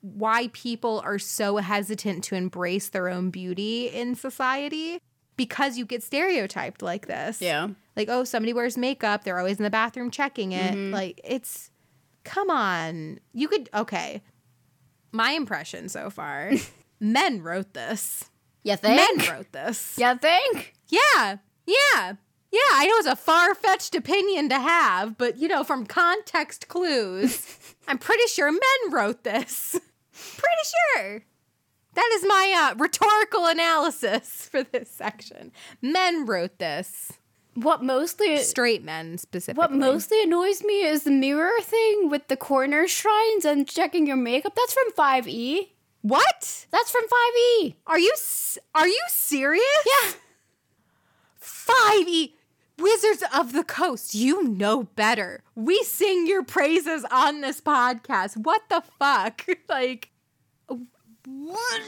why 0.02 0.48
people 0.52 1.00
are 1.04 1.18
so 1.18 1.58
hesitant 1.58 2.24
to 2.24 2.34
embrace 2.34 2.88
their 2.88 3.08
own 3.08 3.30
beauty 3.30 3.86
in 3.86 4.14
society 4.14 5.00
because 5.36 5.78
you 5.78 5.84
get 5.84 6.02
stereotyped 6.02 6.82
like 6.82 7.06
this. 7.06 7.40
Yeah. 7.40 7.68
Like, 7.96 8.08
oh, 8.08 8.24
somebody 8.24 8.52
wears 8.52 8.76
makeup, 8.76 9.24
they're 9.24 9.38
always 9.38 9.58
in 9.58 9.64
the 9.64 9.70
bathroom 9.70 10.10
checking 10.10 10.52
it. 10.52 10.74
Mm-hmm. 10.74 10.92
Like, 10.94 11.20
it's 11.24 11.70
come 12.24 12.50
on. 12.50 13.20
You 13.32 13.48
could 13.48 13.68
okay. 13.74 14.22
My 15.12 15.32
impression 15.32 15.88
so 15.88 16.10
far, 16.10 16.52
men 17.00 17.42
wrote 17.42 17.74
this. 17.74 18.30
You 18.62 18.76
think? 18.76 19.18
Men 19.18 19.28
wrote 19.34 19.52
this. 19.52 19.98
You 19.98 20.16
think? 20.16 20.74
Yeah. 20.88 21.38
Yeah. 21.66 22.14
Yeah, 22.52 22.58
I 22.72 22.86
know 22.86 22.96
it's 22.96 23.06
a 23.06 23.14
far 23.14 23.54
fetched 23.54 23.94
opinion 23.94 24.48
to 24.48 24.58
have, 24.58 25.16
but 25.16 25.38
you 25.38 25.46
know, 25.46 25.62
from 25.62 25.86
context 25.86 26.66
clues, 26.66 27.46
I'm 27.88 27.98
pretty 27.98 28.26
sure 28.26 28.50
men 28.50 28.92
wrote 28.92 29.22
this. 29.22 29.78
pretty 30.12 30.62
sure. 30.96 31.22
That 31.94 32.10
is 32.14 32.24
my 32.26 32.70
uh, 32.70 32.74
rhetorical 32.76 33.46
analysis 33.46 34.48
for 34.50 34.62
this 34.62 34.90
section. 34.90 35.52
Men 35.82 36.26
wrote 36.26 36.58
this. 36.58 37.12
What 37.54 37.82
mostly 37.82 38.36
straight 38.38 38.84
men 38.84 39.18
specifically. 39.18 39.60
What 39.60 39.72
mostly 39.72 40.22
annoys 40.22 40.62
me 40.62 40.82
is 40.82 41.02
the 41.02 41.10
mirror 41.10 41.60
thing 41.60 42.08
with 42.08 42.28
the 42.28 42.36
corner 42.36 42.86
shrines 42.86 43.44
and 43.44 43.66
checking 43.66 44.06
your 44.06 44.16
makeup. 44.16 44.54
That's 44.54 44.72
from 44.72 44.92
5e. 44.92 45.68
What? 46.02 46.66
That's 46.70 46.90
from 46.90 47.04
5e. 47.04 47.74
Are 47.86 47.98
you 47.98 48.14
are 48.74 48.86
you 48.86 49.02
serious? 49.08 49.64
Yeah. 49.84 50.12
5e 51.42 52.32
Wizards 52.80 53.22
of 53.34 53.52
the 53.52 53.64
Coast, 53.64 54.14
you 54.14 54.42
know 54.48 54.84
better. 54.84 55.42
We 55.54 55.82
sing 55.82 56.26
your 56.26 56.42
praises 56.42 57.04
on 57.10 57.42
this 57.42 57.60
podcast. 57.60 58.38
What 58.38 58.62
the 58.70 58.82
fuck? 58.98 59.46
like 59.68 60.09
what? 61.30 61.82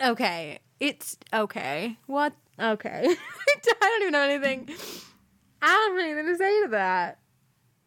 Okay. 0.00 0.58
It's 0.78 1.16
okay. 1.32 1.96
What? 2.06 2.32
Okay. 2.58 3.04
I 3.06 3.74
don't 3.80 4.02
even 4.02 4.12
know 4.12 4.22
anything. 4.22 4.68
I 5.62 5.66
don't 5.66 5.98
have 5.98 6.06
anything 6.06 6.26
to 6.26 6.36
say 6.36 6.62
to 6.62 6.68
that. 6.70 7.18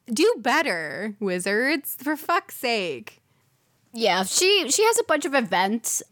Do 0.08 0.36
better, 0.40 1.16
wizards, 1.20 1.96
for 2.02 2.16
fuck's 2.16 2.56
sake. 2.56 3.22
Yeah, 3.94 4.24
she 4.24 4.70
she 4.70 4.84
has 4.84 5.00
a 5.00 5.04
bunch 5.06 5.26
of 5.26 5.34
events, 5.34 6.04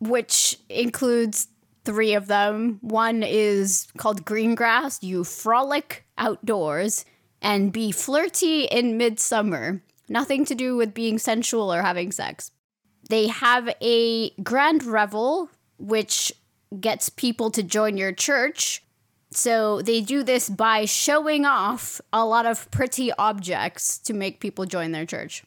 which 0.00 0.58
includes 0.68 1.48
three 1.84 2.14
of 2.14 2.26
them. 2.26 2.78
One 2.80 3.22
is 3.22 3.86
called 3.96 4.24
Green 4.24 4.54
Grass. 4.54 5.02
You 5.02 5.24
frolic 5.24 6.04
outdoors 6.16 7.04
and 7.40 7.72
be 7.72 7.92
flirty 7.92 8.64
in 8.64 8.96
midsummer. 8.96 9.82
Nothing 10.08 10.44
to 10.46 10.54
do 10.54 10.76
with 10.76 10.94
being 10.94 11.18
sensual 11.18 11.72
or 11.72 11.82
having 11.82 12.12
sex. 12.12 12.50
They 13.08 13.28
have 13.28 13.74
a 13.80 14.30
grand 14.42 14.84
revel, 14.84 15.50
which 15.78 16.32
gets 16.78 17.08
people 17.08 17.50
to 17.52 17.62
join 17.62 17.96
your 17.96 18.12
church. 18.12 18.82
So 19.30 19.82
they 19.82 20.00
do 20.00 20.22
this 20.22 20.48
by 20.48 20.84
showing 20.84 21.44
off 21.44 22.00
a 22.12 22.24
lot 22.24 22.46
of 22.46 22.70
pretty 22.70 23.12
objects 23.12 23.98
to 24.00 24.14
make 24.14 24.40
people 24.40 24.64
join 24.64 24.92
their 24.92 25.06
church. 25.06 25.44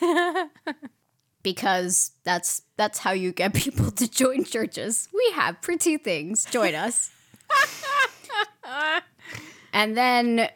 because 1.42 2.12
that's 2.24 2.62
that's 2.76 2.98
how 2.98 3.12
you 3.12 3.32
get 3.32 3.54
people 3.54 3.90
to 3.92 4.08
join 4.08 4.44
churches. 4.44 5.08
We 5.12 5.32
have 5.34 5.60
pretty 5.62 5.96
things. 5.96 6.44
Join 6.44 6.74
us. 6.74 7.10
and 9.72 9.96
then 9.96 10.48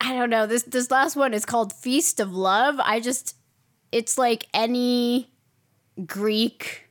I 0.00 0.14
don't 0.14 0.30
know, 0.30 0.46
this 0.46 0.64
this 0.64 0.90
last 0.90 1.16
one 1.16 1.32
is 1.32 1.44
called 1.44 1.72
Feast 1.72 2.20
of 2.20 2.34
Love. 2.34 2.80
I 2.80 3.00
just 3.00 3.36
it's 3.92 4.18
like 4.18 4.46
any 4.52 5.30
Greek 6.06 6.84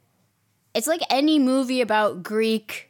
it's 0.73 0.88
like 0.88 1.01
any 1.09 1.39
movie 1.39 1.81
about 1.81 2.23
Greek 2.23 2.89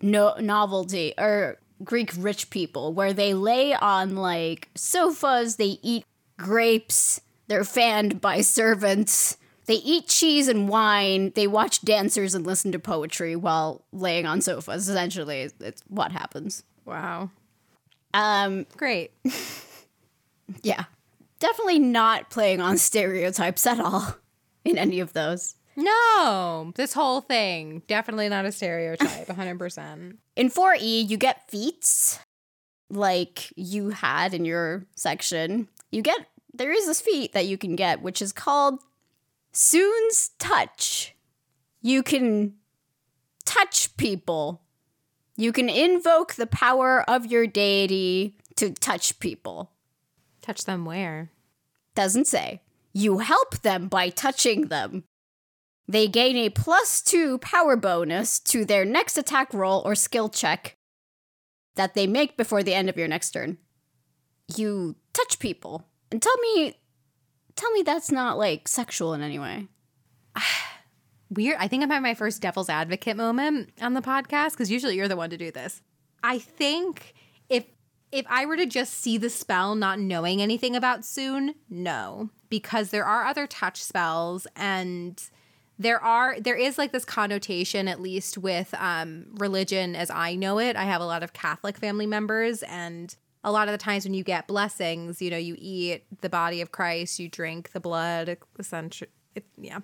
no 0.00 0.34
novelty 0.38 1.14
or 1.18 1.58
Greek 1.82 2.12
rich 2.16 2.50
people 2.50 2.92
where 2.92 3.12
they 3.12 3.34
lay 3.34 3.74
on 3.74 4.16
like 4.16 4.68
sofas, 4.74 5.56
they 5.56 5.78
eat 5.82 6.04
grapes, 6.38 7.20
they're 7.48 7.64
fanned 7.64 8.20
by 8.20 8.40
servants. 8.40 9.36
They 9.66 9.76
eat 9.76 10.08
cheese 10.08 10.48
and 10.48 10.68
wine. 10.68 11.32
They 11.34 11.46
watch 11.46 11.80
dancers 11.80 12.34
and 12.34 12.46
listen 12.46 12.70
to 12.72 12.78
poetry 12.78 13.34
while 13.34 13.82
laying 13.92 14.26
on 14.26 14.42
sofas. 14.42 14.90
Essentially, 14.90 15.50
it's 15.58 15.82
what 15.88 16.12
happens. 16.12 16.64
Wow. 16.84 17.30
Um, 18.12 18.66
great. 18.76 19.12
yeah. 20.62 20.84
Definitely 21.38 21.78
not 21.78 22.28
playing 22.28 22.60
on 22.60 22.76
stereotypes 22.76 23.66
at 23.66 23.80
all 23.80 24.16
in 24.64 24.78
any 24.78 25.00
of 25.00 25.12
those. 25.12 25.56
No, 25.76 26.72
this 26.76 26.92
whole 26.92 27.20
thing 27.20 27.82
definitely 27.88 28.28
not 28.28 28.44
a 28.44 28.52
stereotype, 28.52 29.26
100%. 29.26 30.16
In 30.36 30.50
4E, 30.50 31.08
you 31.08 31.16
get 31.16 31.50
feats 31.50 32.20
like 32.90 33.52
you 33.56 33.90
had 33.90 34.34
in 34.34 34.44
your 34.44 34.86
section. 34.94 35.68
You 35.90 36.02
get 36.02 36.26
there 36.52 36.72
is 36.72 36.86
this 36.86 37.00
feat 37.00 37.32
that 37.32 37.46
you 37.46 37.58
can 37.58 37.74
get, 37.74 38.02
which 38.02 38.22
is 38.22 38.32
called 38.32 38.80
Soon's 39.52 40.30
Touch. 40.38 41.14
You 41.82 42.02
can 42.02 42.54
touch 43.44 43.96
people. 43.96 44.62
You 45.36 45.52
can 45.52 45.68
invoke 45.68 46.34
the 46.34 46.46
power 46.46 47.08
of 47.08 47.26
your 47.26 47.46
deity 47.46 48.36
to 48.56 48.70
touch 48.72 49.18
people. 49.18 49.72
Touch 50.42 50.64
them 50.64 50.84
where? 50.84 51.30
Doesn't 51.94 52.26
say. 52.26 52.60
You 52.94 53.18
help 53.18 53.58
them 53.58 53.88
by 53.88 54.08
touching 54.08 54.68
them. 54.68 55.04
They 55.86 56.06
gain 56.06 56.36
a 56.36 56.48
plus 56.48 57.02
two 57.02 57.38
power 57.38 57.76
bonus 57.76 58.38
to 58.40 58.64
their 58.64 58.84
next 58.84 59.18
attack 59.18 59.52
roll 59.52 59.82
or 59.84 59.94
skill 59.94 60.28
check 60.28 60.76
that 61.74 61.94
they 61.94 62.06
make 62.06 62.36
before 62.36 62.62
the 62.62 62.72
end 62.72 62.88
of 62.88 62.96
your 62.96 63.08
next 63.08 63.32
turn. 63.32 63.58
You 64.56 64.94
touch 65.12 65.38
people. 65.38 65.84
And 66.10 66.22
tell 66.22 66.36
me, 66.38 66.78
tell 67.56 67.70
me 67.72 67.82
that's 67.82 68.12
not 68.12 68.38
like 68.38 68.68
sexual 68.68 69.12
in 69.12 69.22
any 69.22 69.38
way. 69.38 69.66
Weird. 71.30 71.56
I 71.58 71.66
think 71.66 71.82
I'm 71.82 71.90
having 71.90 72.04
my 72.04 72.14
first 72.14 72.40
devil's 72.40 72.68
advocate 72.68 73.16
moment 73.16 73.70
on 73.82 73.94
the 73.94 74.02
podcast 74.02 74.52
because 74.52 74.70
usually 74.70 74.94
you're 74.94 75.08
the 75.08 75.16
one 75.16 75.30
to 75.30 75.36
do 75.36 75.50
this. 75.50 75.82
I 76.22 76.38
think 76.38 77.14
if 77.48 77.64
if 78.12 78.24
I 78.28 78.46
were 78.46 78.56
to 78.56 78.66
just 78.66 78.94
see 78.94 79.18
the 79.18 79.28
spell 79.28 79.74
not 79.74 79.98
knowing 79.98 80.40
anything 80.40 80.76
about 80.76 81.00
Sune, 81.00 81.54
no, 81.68 82.30
because 82.48 82.90
there 82.90 83.04
are 83.04 83.24
other 83.24 83.46
touch 83.46 83.82
spells 83.82 84.46
and 84.56 85.30
there 85.78 86.00
are 86.02 86.38
there 86.40 86.56
is 86.56 86.78
like 86.78 86.92
this 86.92 87.04
connotation 87.04 87.88
at 87.88 88.00
least 88.00 88.38
with 88.38 88.72
um 88.78 89.26
religion 89.34 89.96
as 89.96 90.10
I 90.10 90.36
know 90.36 90.58
it. 90.58 90.76
I 90.76 90.84
have 90.84 91.00
a 91.00 91.06
lot 91.06 91.22
of 91.22 91.32
Catholic 91.32 91.76
family 91.78 92.06
members 92.06 92.62
and 92.62 93.14
a 93.42 93.52
lot 93.52 93.68
of 93.68 93.72
the 93.72 93.78
times 93.78 94.04
when 94.04 94.14
you 94.14 94.24
get 94.24 94.46
blessings, 94.46 95.20
you 95.20 95.30
know, 95.30 95.36
you 95.36 95.54
eat 95.58 96.04
the 96.22 96.30
body 96.30 96.62
of 96.62 96.72
Christ, 96.72 97.18
you 97.18 97.28
drink 97.28 97.72
the 97.72 97.80
blood, 97.80 98.38
essentially, 98.58 99.10
yeah, 99.58 99.80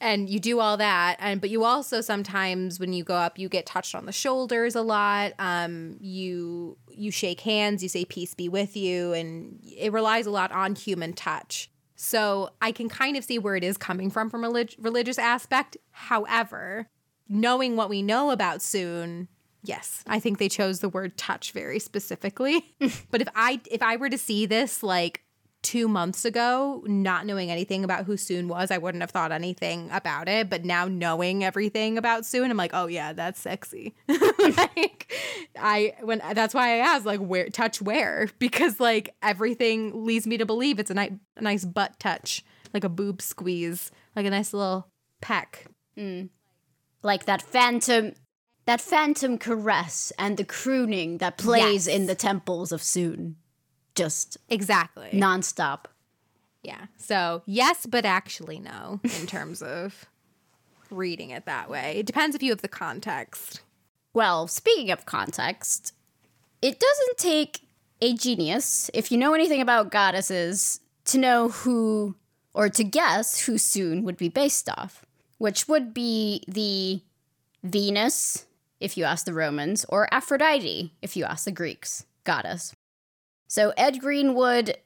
and 0.00 0.30
you 0.30 0.38
do 0.38 0.60
all 0.60 0.76
that. 0.76 1.16
And 1.18 1.40
but 1.40 1.50
you 1.50 1.64
also 1.64 2.00
sometimes 2.00 2.78
when 2.78 2.92
you 2.92 3.02
go 3.02 3.14
up, 3.14 3.38
you 3.38 3.48
get 3.48 3.66
touched 3.66 3.94
on 3.94 4.06
the 4.06 4.12
shoulders 4.12 4.76
a 4.76 4.82
lot. 4.82 5.32
Um, 5.38 5.96
you 6.00 6.78
you 6.90 7.10
shake 7.10 7.40
hands, 7.40 7.82
you 7.82 7.88
say 7.88 8.04
peace 8.04 8.34
be 8.34 8.48
with 8.48 8.76
you, 8.76 9.12
and 9.12 9.58
it 9.64 9.92
relies 9.92 10.26
a 10.26 10.30
lot 10.30 10.52
on 10.52 10.76
human 10.76 11.12
touch. 11.12 11.70
So 12.02 12.50
I 12.60 12.72
can 12.72 12.88
kind 12.88 13.16
of 13.16 13.22
see 13.22 13.38
where 13.38 13.54
it 13.54 13.62
is 13.62 13.76
coming 13.76 14.10
from 14.10 14.28
from 14.28 14.42
a 14.42 14.48
relig- 14.48 14.74
religious 14.76 15.18
aspect. 15.20 15.76
However, 15.92 16.88
knowing 17.28 17.76
what 17.76 17.88
we 17.88 18.02
know 18.02 18.30
about 18.30 18.60
Sune, 18.60 19.28
Yes, 19.64 20.02
I 20.08 20.18
think 20.18 20.38
they 20.38 20.48
chose 20.48 20.80
the 20.80 20.88
word 20.88 21.16
touch 21.16 21.52
very 21.52 21.78
specifically. 21.78 22.74
but 23.12 23.22
if 23.22 23.28
I 23.36 23.60
if 23.70 23.80
I 23.80 23.94
were 23.94 24.10
to 24.10 24.18
see 24.18 24.44
this 24.44 24.82
like 24.82 25.21
two 25.62 25.86
months 25.88 26.24
ago, 26.24 26.82
not 26.86 27.24
knowing 27.24 27.50
anything 27.50 27.84
about 27.84 28.04
who 28.04 28.16
Sune 28.16 28.48
was, 28.48 28.70
I 28.70 28.78
wouldn't 28.78 29.00
have 29.02 29.10
thought 29.12 29.30
anything 29.32 29.88
about 29.92 30.28
it. 30.28 30.50
But 30.50 30.64
now 30.64 30.86
knowing 30.88 31.44
everything 31.44 31.96
about 31.96 32.24
Sune, 32.24 32.50
I'm 32.50 32.56
like, 32.56 32.72
oh 32.74 32.86
yeah, 32.88 33.12
that's 33.12 33.40
sexy. 33.40 33.94
like 34.08 35.12
I 35.58 35.94
when 36.00 36.20
that's 36.34 36.52
why 36.54 36.74
I 36.74 36.76
asked 36.78 37.06
like 37.06 37.20
where 37.20 37.48
touch 37.48 37.80
where 37.80 38.28
because 38.38 38.80
like 38.80 39.14
everything 39.22 40.04
leads 40.04 40.26
me 40.26 40.36
to 40.38 40.46
believe 40.46 40.78
it's 40.78 40.90
a 40.90 40.94
nice 40.94 41.12
a 41.36 41.42
nice 41.42 41.64
butt 41.64 41.98
touch, 42.00 42.44
like 42.74 42.84
a 42.84 42.88
boob 42.88 43.22
squeeze, 43.22 43.90
like 44.16 44.26
a 44.26 44.30
nice 44.30 44.52
little 44.52 44.88
peck. 45.20 45.66
Mm. 45.96 46.30
like 47.02 47.26
that 47.26 47.42
phantom 47.42 48.14
that 48.64 48.80
phantom 48.80 49.36
caress 49.38 50.10
and 50.18 50.36
the 50.38 50.44
crooning 50.44 51.18
that 51.18 51.36
plays 51.36 51.86
Yes. 51.86 51.96
in 51.96 52.06
the 52.06 52.14
temples 52.14 52.72
of 52.72 52.82
Sune. 52.82 53.36
Just 53.94 54.38
Exactly. 54.48 55.10
nonstop. 55.12 55.84
Yeah. 56.62 56.86
So, 56.96 57.42
yes, 57.46 57.86
but 57.86 58.04
actually 58.04 58.58
no 58.58 59.00
in 59.02 59.26
terms 59.26 59.62
of 59.62 60.06
reading 60.90 61.30
it 61.30 61.44
that 61.46 61.68
way. 61.68 61.96
It 61.98 62.06
depends 62.06 62.36
if 62.36 62.42
you 62.42 62.50
have 62.50 62.62
the 62.62 62.68
context. 62.68 63.60
Well, 64.14 64.46
speaking 64.46 64.90
of 64.90 65.06
context, 65.06 65.92
it 66.60 66.78
doesn't 66.78 67.18
take 67.18 67.60
a 68.00 68.14
genius, 68.14 68.90
if 68.92 69.10
you 69.10 69.18
know 69.18 69.32
anything 69.34 69.60
about 69.60 69.90
goddesses, 69.90 70.80
to 71.06 71.18
know 71.18 71.48
who 71.48 72.14
or 72.54 72.68
to 72.68 72.84
guess 72.84 73.46
who 73.46 73.56
Sune 73.58 74.02
would 74.02 74.16
be 74.16 74.28
based 74.28 74.68
off, 74.68 75.04
which 75.38 75.66
would 75.68 75.94
be 75.94 76.44
the 76.46 77.00
Venus, 77.66 78.46
if 78.80 78.96
you 78.96 79.04
ask 79.04 79.24
the 79.24 79.32
Romans, 79.32 79.86
or 79.88 80.12
Aphrodite, 80.12 80.92
if 81.00 81.16
you 81.16 81.24
ask 81.24 81.44
the 81.44 81.52
Greeks, 81.52 82.04
goddess. 82.24 82.74
So 83.52 83.70
Ed 83.76 84.00
Greenwood 84.00 84.78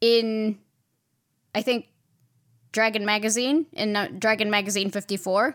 in, 0.00 0.56
I 1.54 1.60
think, 1.60 1.88
Dragon 2.72 3.04
Magazine, 3.04 3.66
in 3.74 3.94
uh, 3.94 4.08
Dragon 4.18 4.48
Magazine 4.48 4.88
54, 4.90 5.54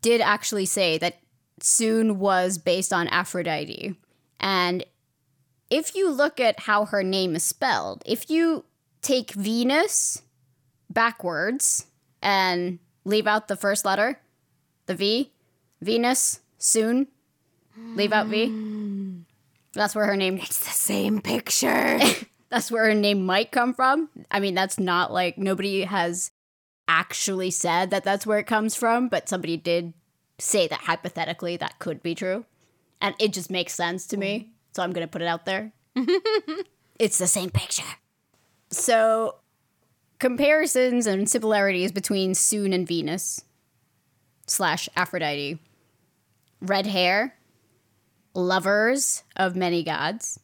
did 0.00 0.20
actually 0.20 0.66
say 0.66 0.96
that 0.98 1.18
Sune 1.60 2.20
was 2.20 2.56
based 2.56 2.92
on 2.92 3.08
Aphrodite. 3.08 3.96
And 4.38 4.84
if 5.70 5.96
you 5.96 6.08
look 6.12 6.38
at 6.38 6.60
how 6.60 6.84
her 6.84 7.02
name 7.02 7.34
is 7.34 7.42
spelled, 7.42 8.04
if 8.06 8.30
you 8.30 8.64
take 9.02 9.32
Venus 9.32 10.22
backwards 10.88 11.86
and 12.22 12.78
leave 13.04 13.26
out 13.26 13.48
the 13.48 13.56
first 13.56 13.84
letter, 13.84 14.20
the 14.86 14.94
V, 14.94 15.32
Venus, 15.82 16.42
Sune, 16.58 17.08
leave 17.96 18.12
out 18.12 18.28
V, 18.28 18.46
that's 19.72 19.94
where 19.94 20.06
her 20.06 20.16
name 20.16 20.38
It's 20.38 20.58
the 20.58 20.70
same 20.70 21.20
picture. 21.20 22.00
that's 22.48 22.70
where 22.70 22.84
her 22.84 22.94
name 22.94 23.24
might 23.26 23.52
come 23.52 23.74
from. 23.74 24.08
I 24.30 24.40
mean, 24.40 24.54
that's 24.54 24.78
not 24.78 25.12
like 25.12 25.38
nobody 25.38 25.82
has 25.82 26.30
actually 26.86 27.50
said 27.50 27.90
that 27.90 28.04
that's 28.04 28.26
where 28.26 28.38
it 28.38 28.46
comes 28.46 28.74
from, 28.74 29.08
but 29.08 29.28
somebody 29.28 29.56
did 29.56 29.92
say 30.38 30.66
that 30.68 30.80
hypothetically 30.80 31.56
that 31.58 31.78
could 31.78 32.02
be 32.02 32.14
true. 32.14 32.44
And 33.00 33.14
it 33.18 33.32
just 33.32 33.50
makes 33.50 33.74
sense 33.74 34.06
to 34.08 34.16
me. 34.16 34.38
Mm-hmm. 34.38 34.50
So 34.72 34.82
I'm 34.82 34.92
going 34.92 35.06
to 35.06 35.10
put 35.10 35.22
it 35.22 35.28
out 35.28 35.44
there. 35.44 35.72
it's 36.98 37.18
the 37.18 37.26
same 37.26 37.50
picture. 37.50 37.82
So, 38.70 39.36
comparisons 40.18 41.06
and 41.06 41.28
similarities 41.28 41.90
between 41.90 42.34
Sune 42.34 42.72
and 42.72 42.86
Venus 42.86 43.44
slash 44.46 44.88
Aphrodite. 44.96 45.58
Red 46.60 46.86
hair, 46.86 47.37
lovers 48.34 49.22
of 49.36 49.56
many 49.56 49.82
gods, 49.82 50.40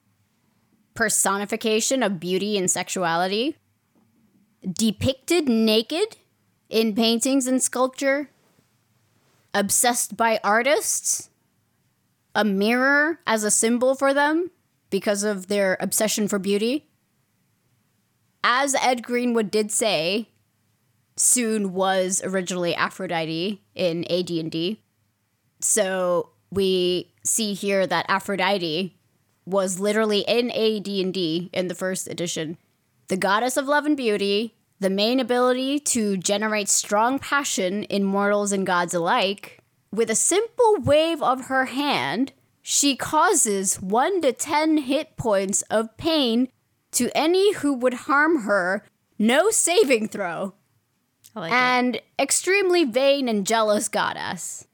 personification 0.94 2.02
of 2.02 2.20
beauty 2.20 2.56
and 2.56 2.70
sexuality, 2.70 3.56
depicted 4.70 5.48
naked 5.48 6.16
in 6.68 6.94
paintings 6.94 7.46
and 7.46 7.62
sculpture, 7.62 8.30
obsessed 9.52 10.16
by 10.16 10.40
artists, 10.42 11.30
a 12.34 12.44
mirror 12.44 13.20
as 13.26 13.44
a 13.44 13.50
symbol 13.50 13.94
for 13.94 14.12
them 14.12 14.50
because 14.90 15.22
of 15.22 15.46
their 15.46 15.76
obsession 15.80 16.26
for 16.28 16.38
beauty. 16.38 16.86
As 18.42 18.74
Ed 18.74 19.02
Greenwood 19.02 19.50
did 19.50 19.70
say, 19.70 20.28
Sune 21.16 21.72
was 21.72 22.20
originally 22.24 22.74
Aphrodite 22.74 23.62
in 23.74 24.04
AD&D. 24.10 24.80
So 25.60 26.30
we 26.54 27.12
see 27.24 27.54
here 27.54 27.86
that 27.86 28.06
Aphrodite 28.08 28.96
was 29.46 29.80
literally 29.80 30.20
in 30.20 30.50
AD&D 30.50 31.50
in 31.52 31.68
the 31.68 31.74
first 31.74 32.08
edition. 32.08 32.56
The 33.08 33.16
goddess 33.16 33.56
of 33.56 33.66
love 33.66 33.84
and 33.84 33.96
beauty, 33.96 34.54
the 34.80 34.90
main 34.90 35.20
ability 35.20 35.78
to 35.80 36.16
generate 36.16 36.68
strong 36.68 37.18
passion 37.18 37.84
in 37.84 38.04
mortals 38.04 38.52
and 38.52 38.66
gods 38.66 38.94
alike. 38.94 39.58
With 39.92 40.10
a 40.10 40.14
simple 40.14 40.76
wave 40.80 41.22
of 41.22 41.46
her 41.46 41.66
hand, 41.66 42.32
she 42.62 42.96
causes 42.96 43.76
1 43.76 44.22
to 44.22 44.32
10 44.32 44.78
hit 44.78 45.16
points 45.16 45.62
of 45.62 45.96
pain 45.96 46.48
to 46.92 47.10
any 47.14 47.52
who 47.54 47.74
would 47.74 47.94
harm 47.94 48.42
her, 48.42 48.84
no 49.18 49.50
saving 49.50 50.08
throw. 50.08 50.54
Like 51.34 51.52
it. 51.52 51.54
And 51.54 52.00
extremely 52.18 52.84
vain 52.84 53.28
and 53.28 53.46
jealous 53.46 53.88
goddess. 53.88 54.66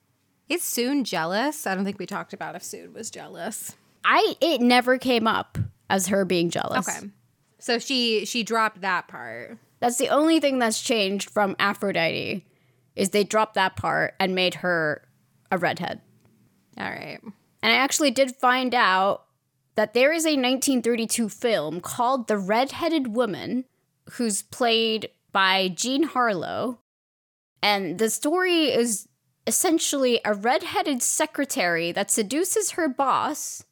Is 0.51 0.65
Sune 0.65 1.05
jealous? 1.05 1.65
I 1.65 1.77
don't 1.77 1.85
think 1.85 2.01
we 2.01 2.07
talked 2.07 2.33
about 2.33 2.57
if 2.57 2.65
Sune 2.65 2.93
was 2.93 3.09
jealous. 3.09 3.77
I 4.05 4.35
it 4.41 4.61
never 4.61 4.99
came 4.99 5.29
up 5.29 5.57
as 5.89 6.09
her 6.09 6.25
being 6.25 6.51
jealous. 6.51 6.89
Okay. 6.89 7.09
So 7.61 7.79
she 7.79 8.25
she 8.25 8.43
dropped 8.43 8.81
that 8.81 9.07
part. 9.07 9.59
That's 9.79 9.97
the 9.97 10.09
only 10.09 10.41
thing 10.41 10.59
that's 10.59 10.83
changed 10.83 11.31
from 11.31 11.55
Aphrodite 11.61 12.45
is 12.97 13.11
they 13.11 13.23
dropped 13.23 13.55
that 13.55 13.77
part 13.77 14.15
and 14.19 14.35
made 14.35 14.57
her 14.57 15.07
a 15.53 15.57
redhead. 15.57 16.01
All 16.77 16.91
right. 16.91 17.21
And 17.63 17.73
I 17.73 17.77
actually 17.77 18.11
did 18.11 18.35
find 18.35 18.75
out 18.75 19.27
that 19.77 19.95
there 19.95 20.13
is 20.13 20.25
a 20.25 20.31
1932 20.31 21.29
film 21.29 21.81
called 21.81 22.27
The 22.27 22.37
Redheaded 22.37 23.15
Woman 23.15 23.67
who's 24.13 24.43
played 24.43 25.11
by 25.31 25.69
Jean 25.69 26.03
Harlow. 26.03 26.81
And 27.63 27.99
the 27.99 28.11
story 28.11 28.65
is 28.65 29.07
essentially 29.47 30.21
a 30.25 30.35
redheaded 30.35 31.03
secretary 31.03 31.93
that 31.93 32.11
seduces 32.11 32.73
her 32.73 32.89
boss 32.89 33.65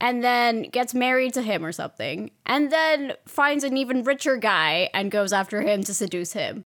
and 0.00 0.22
then 0.22 0.62
gets 0.62 0.94
married 0.94 1.32
to 1.34 1.42
him 1.42 1.64
or 1.64 1.70
something, 1.70 2.30
and 2.44 2.72
then 2.72 3.12
finds 3.26 3.62
an 3.62 3.76
even 3.76 4.02
richer 4.02 4.36
guy 4.36 4.90
and 4.92 5.12
goes 5.12 5.32
after 5.32 5.62
him 5.62 5.84
to 5.84 5.94
seduce 5.94 6.32
him. 6.32 6.64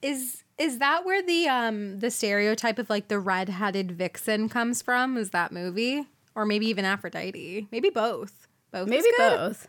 Is 0.00 0.44
is 0.58 0.78
that 0.78 1.04
where 1.04 1.22
the 1.22 1.48
um 1.48 1.98
the 1.98 2.10
stereotype 2.10 2.78
of 2.78 2.88
like 2.88 3.08
the 3.08 3.18
red-headed 3.18 3.92
vixen 3.92 4.48
comes 4.48 4.80
from? 4.80 5.16
Is 5.16 5.30
that 5.30 5.50
movie? 5.50 6.06
Or 6.34 6.46
maybe 6.46 6.66
even 6.66 6.84
Aphrodite? 6.84 7.66
Maybe 7.72 7.90
both. 7.90 8.46
Both. 8.70 8.88
Maybe 8.88 9.08
both. 9.18 9.68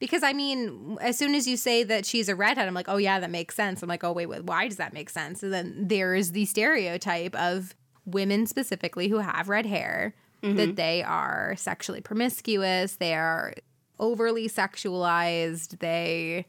Because 0.00 0.22
I 0.24 0.32
mean, 0.32 0.98
as 1.00 1.16
soon 1.16 1.34
as 1.34 1.46
you 1.46 1.56
say 1.56 1.84
that 1.84 2.04
she's 2.04 2.28
a 2.28 2.34
redhead, 2.34 2.66
I'm 2.66 2.74
like, 2.74 2.88
oh 2.88 2.96
yeah, 2.96 3.20
that 3.20 3.30
makes 3.30 3.54
sense. 3.54 3.82
I'm 3.82 3.88
like, 3.88 4.02
oh 4.02 4.12
wait, 4.12 4.26
why 4.26 4.66
does 4.66 4.78
that 4.78 4.92
make 4.92 5.10
sense? 5.10 5.42
And 5.42 5.52
then 5.52 5.74
there's 5.76 6.32
the 6.32 6.46
stereotype 6.46 7.34
of 7.36 7.74
women 8.06 8.46
specifically 8.46 9.08
who 9.08 9.18
have 9.18 9.48
red 9.48 9.66
hair 9.66 10.14
mm-hmm. 10.42 10.56
that 10.56 10.76
they 10.76 11.02
are 11.02 11.54
sexually 11.56 12.00
promiscuous, 12.00 12.96
they 12.96 13.14
are 13.14 13.54
overly 13.98 14.48
sexualized, 14.48 15.78
they, 15.80 16.46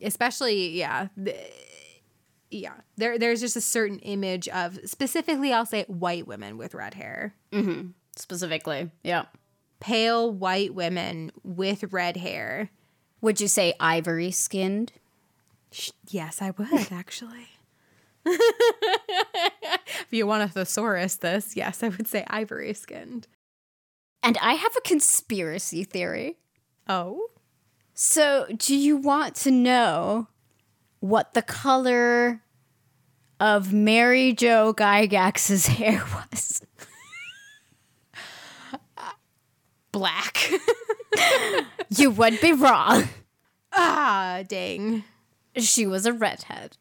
especially, 0.00 0.70
yeah, 0.70 1.08
th- 1.22 1.36
yeah, 2.50 2.74
there 2.96 3.18
there's 3.18 3.40
just 3.42 3.56
a 3.56 3.60
certain 3.60 3.98
image 3.98 4.48
of 4.48 4.78
specifically, 4.86 5.52
I'll 5.52 5.66
say 5.66 5.84
white 5.88 6.26
women 6.26 6.56
with 6.56 6.74
red 6.74 6.94
hair, 6.94 7.34
mm-hmm. 7.52 7.88
Specifically. 8.16 8.90
Yeah. 9.04 9.26
pale 9.80 10.32
white 10.32 10.74
women 10.74 11.30
with 11.42 11.92
red 11.92 12.16
hair. 12.16 12.70
Would 13.26 13.40
you 13.40 13.48
say 13.48 13.74
ivory 13.80 14.30
skinned? 14.30 14.92
Yes, 16.08 16.40
I 16.40 16.52
would 16.52 16.92
actually. 16.92 17.48
if 18.24 20.06
you 20.12 20.28
want 20.28 20.44
a 20.44 20.48
thesaurus, 20.48 21.16
this 21.16 21.56
yes, 21.56 21.82
I 21.82 21.88
would 21.88 22.06
say 22.06 22.24
ivory 22.28 22.72
skinned. 22.72 23.26
And 24.22 24.38
I 24.38 24.52
have 24.52 24.76
a 24.76 24.80
conspiracy 24.80 25.82
theory. 25.82 26.36
Oh, 26.88 27.30
So, 27.94 28.46
do 28.56 28.76
you 28.76 28.96
want 28.96 29.34
to 29.38 29.50
know 29.50 30.28
what 31.00 31.34
the 31.34 31.42
color 31.42 32.42
of 33.40 33.72
Mary 33.72 34.34
Jo 34.34 34.72
Gygax's 34.72 35.66
hair 35.78 36.04
was? 36.14 36.62
Uh, 38.96 39.10
black. 39.90 40.48
You 42.06 42.12
would 42.12 42.40
be 42.40 42.52
wrong. 42.52 43.08
ah, 43.72 44.44
dang. 44.46 45.02
She 45.56 45.88
was 45.88 46.06
a 46.06 46.12
redhead. 46.12 46.76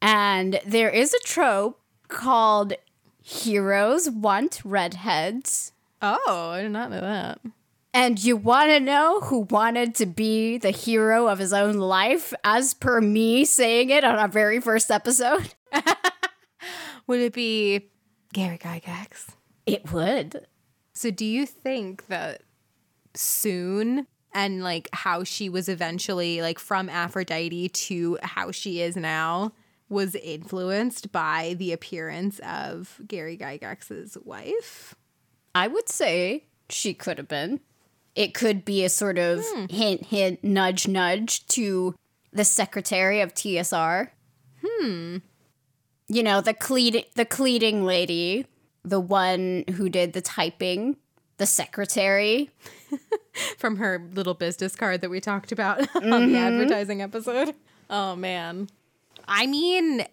And 0.00 0.60
there 0.64 0.88
is 0.88 1.12
a 1.12 1.18
trope 1.24 1.80
called 2.06 2.74
Heroes 3.20 4.08
Want 4.08 4.60
Redheads. 4.64 5.72
Oh, 6.00 6.50
I 6.50 6.62
did 6.62 6.70
not 6.70 6.92
know 6.92 7.00
that. 7.00 7.40
And 7.92 8.22
you 8.22 8.36
want 8.36 8.70
to 8.70 8.78
know 8.78 9.18
who 9.22 9.48
wanted 9.50 9.96
to 9.96 10.06
be 10.06 10.58
the 10.58 10.70
hero 10.70 11.26
of 11.26 11.40
his 11.40 11.52
own 11.52 11.78
life, 11.78 12.32
as 12.44 12.72
per 12.72 13.00
me 13.00 13.44
saying 13.44 13.90
it 13.90 14.04
on 14.04 14.14
our 14.14 14.28
very 14.28 14.60
first 14.60 14.92
episode? 14.92 15.54
Would 17.08 17.18
it 17.18 17.32
be 17.32 17.90
Gary 18.32 18.58
Gygax? 18.58 19.26
It 19.66 19.90
would. 19.92 20.46
So 20.92 21.10
do 21.10 21.24
you 21.24 21.46
think 21.46 22.06
that 22.06 22.42
Sune 23.16 24.06
and 24.36 24.62
like 24.62 24.88
how 24.92 25.24
she 25.24 25.48
was 25.48 25.66
eventually 25.66 26.42
like 26.42 26.58
from 26.58 26.90
Aphrodite 26.90 27.70
to 27.70 28.18
how 28.22 28.52
she 28.52 28.82
is 28.82 28.94
now 28.94 29.52
was 29.88 30.14
influenced 30.14 31.10
by 31.10 31.54
the 31.58 31.72
appearance 31.72 32.38
of 32.40 33.00
Gary 33.08 33.38
Gygax's 33.38 34.18
wife? 34.24 34.94
I 35.54 35.68
would 35.68 35.88
say 35.88 36.44
she 36.68 36.92
could 36.92 37.16
have 37.16 37.28
been. 37.28 37.60
It 38.14 38.34
could 38.34 38.64
be 38.64 38.84
a 38.84 38.90
sort 38.90 39.16
of 39.16 39.42
hint, 39.70 40.06
hint, 40.06 40.44
nudge, 40.44 40.86
nudge 40.86 41.46
to 41.48 41.94
the 42.30 42.44
secretary 42.44 43.22
of 43.22 43.32
TSR. 43.32 44.10
Hmm. 44.62 45.18
You 46.08 46.22
know, 46.22 46.42
the 46.42 46.54
cleat 46.54 47.14
the 47.14 47.24
cleating 47.24 47.84
lady, 47.84 48.46
the 48.84 49.00
one 49.00 49.64
who 49.76 49.88
did 49.88 50.12
the 50.12 50.20
typing, 50.20 50.96
the 51.38 51.46
secretary. 51.46 52.50
From 53.58 53.76
her 53.76 54.08
little 54.14 54.32
business 54.32 54.74
card 54.74 55.02
that 55.02 55.10
we 55.10 55.20
talked 55.20 55.52
about 55.52 55.80
on 55.94 56.02
the 56.02 56.08
mm-hmm. 56.08 56.34
advertising 56.36 57.02
episode. 57.02 57.54
Oh 57.90 58.16
man. 58.16 58.68
I 59.28 59.46
mean 59.46 60.06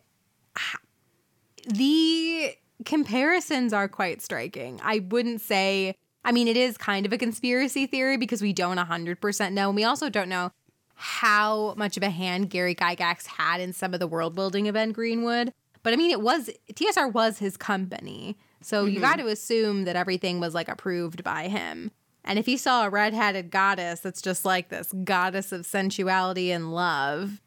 the 1.66 2.54
comparisons 2.84 3.72
are 3.72 3.88
quite 3.88 4.22
striking. 4.22 4.82
I 4.84 5.00
wouldn't 5.00 5.40
say 5.40 5.96
I 6.26 6.34
mean 6.34 6.50
it 6.50 6.58
is 6.58 6.78
kind 6.78 7.06
of 7.06 7.14
a 7.14 7.18
conspiracy 7.18 7.86
theory 7.86 8.18
because 8.18 8.42
we 8.42 8.52
don't 8.52 8.78
100% 8.78 9.54
know 9.54 9.70
and 9.70 9.76
we 9.76 9.86
also 9.86 10.10
don't 10.10 10.30
know 10.30 10.52
how 10.96 11.74
much 11.76 11.98
of 11.98 12.04
a 12.04 12.10
hand 12.10 12.50
Gary 12.50 12.76
Gygax 12.76 13.26
had 13.26 13.62
in 13.62 13.74
some 13.74 13.94
of 13.94 14.00
the 14.00 14.08
world 14.08 14.36
building 14.36 14.68
of 14.68 14.74
Ben 14.74 14.92
Greenwood. 14.92 15.54
But 15.82 15.94
I 15.94 15.96
mean, 15.98 16.12
it 16.12 16.22
was 16.22 16.50
TSR 16.74 17.12
was 17.12 17.40
his 17.40 17.58
company, 17.58 18.38
so 18.64 18.86
you 18.86 18.94
mm-hmm. 18.94 19.02
got 19.02 19.16
to 19.18 19.28
assume 19.28 19.86
that 19.86 19.96
everything 19.96 20.40
was 20.40 20.54
like 20.54 20.70
approved 20.70 21.24
by 21.24 21.48
him. 21.48 21.92
And 22.26 22.40
if 22.40 22.46
he 22.46 22.58
saw 22.58 22.86
a 22.86 22.90
red-headed 22.90 23.52
goddess 23.52 24.00
that's 24.00 24.22
just 24.22 24.46
like 24.46 24.70
this 24.70 24.94
goddess 25.04 25.52
of 25.52 25.66
sensuality 25.66 26.52
and 26.52 26.74
love, 26.74 27.42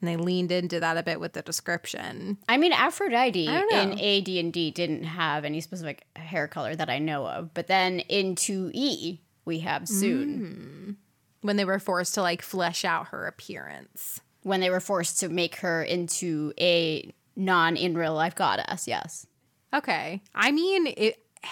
and 0.00 0.08
they 0.08 0.16
leaned 0.16 0.52
into 0.52 0.80
that 0.80 0.96
a 0.96 1.02
bit 1.02 1.20
with 1.20 1.34
the 1.34 1.42
description. 1.42 2.38
I 2.48 2.56
mean, 2.56 2.72
Aphrodite 2.72 3.48
I 3.48 3.60
in 3.72 3.90
know. 3.90 4.42
AD&D 4.46 4.70
didn't 4.72 5.04
have 5.04 5.44
any 5.44 5.60
specific 5.60 6.06
hair 6.16 6.48
color 6.48 6.74
that 6.74 6.90
I 6.90 6.98
know 6.98 7.26
of, 7.26 7.52
but 7.54 7.66
then 7.66 8.00
in 8.00 8.34
2E 8.34 9.20
we 9.44 9.58
have 9.60 9.82
Sune 9.82 10.38
mm. 10.40 10.96
When 11.42 11.56
they 11.56 11.64
were 11.64 11.78
forced 11.78 12.14
to 12.14 12.22
like 12.22 12.42
flesh 12.42 12.84
out 12.84 13.08
her 13.08 13.26
appearance. 13.26 14.20
when 14.42 14.60
they 14.60 14.70
were 14.70 14.80
forced 14.80 15.20
to 15.20 15.28
make 15.28 15.56
her 15.56 15.82
into 15.82 16.52
a 16.58 17.12
non 17.36 17.76
in 17.76 17.96
real 17.96 18.14
life 18.14 18.34
goddess. 18.34 18.86
Yes. 18.86 19.26
Okay. 19.74 20.22
I 20.34 20.50
mean, 20.50 20.86
it. 20.96 21.22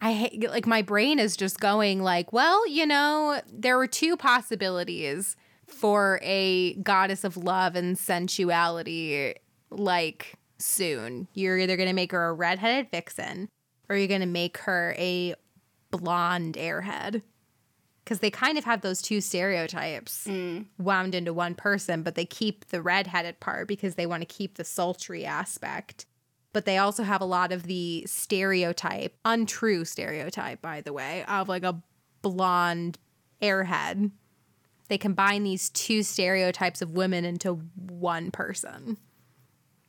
I 0.00 0.30
like 0.48 0.64
my 0.64 0.82
brain 0.82 1.18
is 1.18 1.36
just 1.36 1.58
going 1.58 2.04
like, 2.04 2.32
well, 2.32 2.68
you 2.68 2.86
know, 2.86 3.40
there 3.52 3.76
were 3.76 3.88
two 3.88 4.16
possibilities 4.16 5.34
for 5.66 6.20
a 6.22 6.74
goddess 6.74 7.24
of 7.24 7.36
love 7.36 7.74
and 7.74 7.98
sensuality 7.98 9.34
like 9.70 10.34
Sune. 10.58 11.26
You're 11.34 11.58
either 11.58 11.76
going 11.76 11.88
to 11.88 11.94
make 11.94 12.12
her 12.12 12.28
a 12.28 12.32
redheaded 12.32 12.92
vixen 12.92 13.48
or 13.88 13.96
you're 13.96 14.06
going 14.06 14.20
to 14.20 14.26
make 14.26 14.58
her 14.58 14.94
a 14.96 15.34
blonde 15.90 16.54
airhead. 16.54 17.22
Cuz 18.06 18.20
they 18.20 18.30
kind 18.30 18.56
of 18.56 18.64
have 18.64 18.82
those 18.82 19.02
two 19.02 19.20
stereotypes 19.20 20.28
mm. 20.28 20.64
wound 20.78 21.14
into 21.14 21.34
one 21.34 21.56
person, 21.56 22.04
but 22.04 22.14
they 22.14 22.24
keep 22.24 22.66
the 22.68 22.80
redheaded 22.80 23.40
part 23.40 23.66
because 23.66 23.96
they 23.96 24.06
want 24.06 24.20
to 24.22 24.26
keep 24.26 24.54
the 24.54 24.64
sultry 24.64 25.26
aspect 25.26 26.06
but 26.58 26.64
they 26.64 26.78
also 26.78 27.04
have 27.04 27.20
a 27.20 27.24
lot 27.24 27.52
of 27.52 27.68
the 27.68 28.02
stereotype, 28.04 29.16
untrue 29.24 29.84
stereotype, 29.84 30.60
by 30.60 30.80
the 30.80 30.92
way, 30.92 31.24
of 31.28 31.48
like 31.48 31.62
a 31.62 31.80
blonde 32.20 32.98
airhead. 33.40 34.10
They 34.88 34.98
combine 34.98 35.44
these 35.44 35.70
two 35.70 36.02
stereotypes 36.02 36.82
of 36.82 36.90
women 36.90 37.24
into 37.24 37.62
one 37.76 38.32
person. 38.32 38.96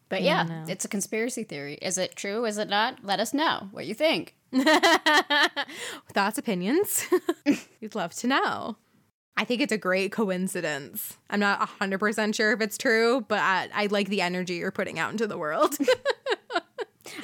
But 0.10 0.22
yeah, 0.22 0.66
it's 0.68 0.86
a 0.86 0.88
conspiracy 0.88 1.44
theory. 1.44 1.74
Is 1.82 1.98
it 1.98 2.16
true? 2.16 2.46
Is 2.46 2.60
it 2.60 2.70
not? 2.70 3.04
Let 3.04 3.20
us 3.20 3.34
know 3.34 3.70
what 3.72 3.88
you 3.88 3.96
think. 3.96 4.36
Thoughts, 6.14 6.38
opinions? 6.38 7.04
You'd 7.80 7.96
love 7.96 8.14
to 8.14 8.28
know. 8.28 8.78
I 9.36 9.44
think 9.44 9.62
it's 9.62 9.74
a 9.74 9.78
great 9.78 10.12
coincidence. 10.12 11.18
I'm 11.32 11.40
not 11.40 11.68
100% 11.68 12.36
sure 12.36 12.52
if 12.52 12.62
it's 12.62 12.78
true, 12.78 13.26
but 13.28 13.40
I, 13.40 13.70
I 13.74 13.86
like 13.88 14.10
the 14.10 14.22
energy 14.22 14.56
you're 14.56 14.70
putting 14.70 15.00
out 15.00 15.12
into 15.12 15.26
the 15.26 15.38
world. 15.38 15.76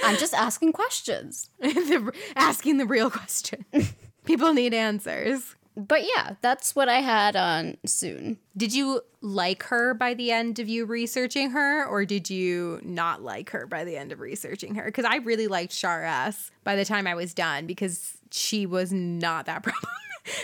I'm 0.04 0.18
just 0.18 0.34
asking 0.34 0.74
questions. 0.74 1.50
The- 1.60 2.12
asking 2.36 2.78
the 2.78 2.86
real 2.86 3.10
question. 3.10 3.66
People 4.26 4.54
need 4.54 4.74
answers. 4.74 5.56
But 5.78 6.04
yeah, 6.04 6.36
that's 6.42 6.74
what 6.74 6.88
I 6.88 7.02
had 7.02 7.36
on 7.36 7.76
Sune. 7.86 8.38
Did 8.56 8.74
you 8.74 9.02
like 9.22 9.64
her 9.64 9.94
by 9.94 10.14
the 10.14 10.32
end 10.32 10.58
of 10.60 10.70
you 10.70 10.86
researching 10.86 11.52
her, 11.52 11.86
or 11.86 12.06
did 12.06 12.30
you 12.30 12.80
not 12.82 13.22
like 13.22 13.50
her 13.50 13.68
by 13.68 13.84
the 13.84 13.98
end 13.98 14.14
of 14.14 14.22
researching 14.22 14.76
her? 14.76 14.86
Because 14.86 15.04
I 15.04 15.18
really 15.18 15.48
liked 15.48 15.74
Sharess 15.74 16.50
by 16.64 16.78
the 16.78 16.86
time 16.86 17.08
I 17.08 17.16
was 17.16 17.34
done 17.34 17.68
because 17.68 18.18
she 18.32 18.66
was 18.66 18.94
not 18.94 19.48
that 19.48 19.64
problem. 19.64 19.92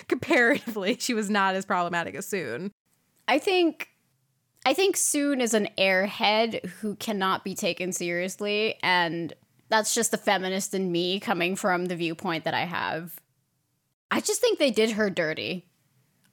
Comparatively, 0.10 0.98
she 1.00 1.14
was 1.14 1.30
not 1.30 1.56
as 1.56 1.66
problematic 1.66 2.14
as 2.16 2.28
Sune. 2.28 2.72
I 3.28 3.40
think 3.40 3.88
I 4.66 4.74
think 4.74 4.96
Sune 4.96 5.42
is 5.42 5.54
an 5.54 5.70
airhead 5.78 6.66
who 6.66 6.96
cannot 6.96 7.44
be 7.44 7.56
taken 7.56 7.92
seriously 7.92 8.76
and 8.84 9.34
that's 9.70 9.96
just 9.96 10.12
the 10.12 10.18
feminist 10.18 10.74
in 10.74 10.92
me 10.92 11.20
coming 11.20 11.56
from 11.56 11.86
the 11.86 11.96
viewpoint 11.96 12.44
that 12.44 12.54
I 12.54 12.66
have. 12.66 13.20
I 14.12 14.20
just 14.20 14.42
think 14.42 14.60
they 14.60 14.72
did 14.72 14.92
her 14.92 15.10
dirty. 15.10 15.66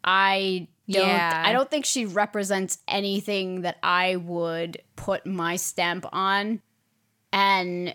I 0.02 0.68
don't 0.90 1.06
Yeah. 1.06 1.42
I 1.46 1.52
don't 1.52 1.70
think 1.70 1.84
she 1.84 2.05
represents 2.05 2.78
anything 2.88 3.62
that 3.62 3.78
I 3.82 4.16
would 4.16 4.82
put 4.96 5.24
my 5.26 5.56
stamp 5.56 6.05
on 6.12 6.60
and 7.32 7.94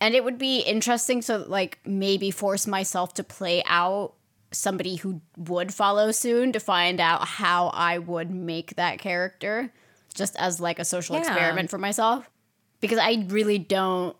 and 0.00 0.14
it 0.14 0.22
would 0.22 0.38
be 0.38 0.60
interesting 0.60 1.20
to 1.22 1.38
like 1.38 1.78
maybe 1.84 2.30
force 2.30 2.66
myself 2.66 3.14
to 3.14 3.24
play 3.24 3.62
out 3.66 4.14
somebody 4.52 4.96
who 4.96 5.20
would 5.36 5.72
follow 5.72 6.10
Sune 6.10 6.52
to 6.52 6.60
find 6.60 7.00
out 7.00 7.26
how 7.26 7.68
I 7.68 7.98
would 7.98 8.30
make 8.30 8.76
that 8.76 8.98
character 8.98 9.72
just 10.14 10.36
as 10.36 10.60
like 10.60 10.78
a 10.78 10.84
social 10.84 11.16
Yeah. 11.16 11.22
experiment 11.22 11.70
for 11.70 11.78
myself. 11.78 12.30
Because 12.80 12.98
I 12.98 13.26
really 13.28 13.58
don't 13.58 14.16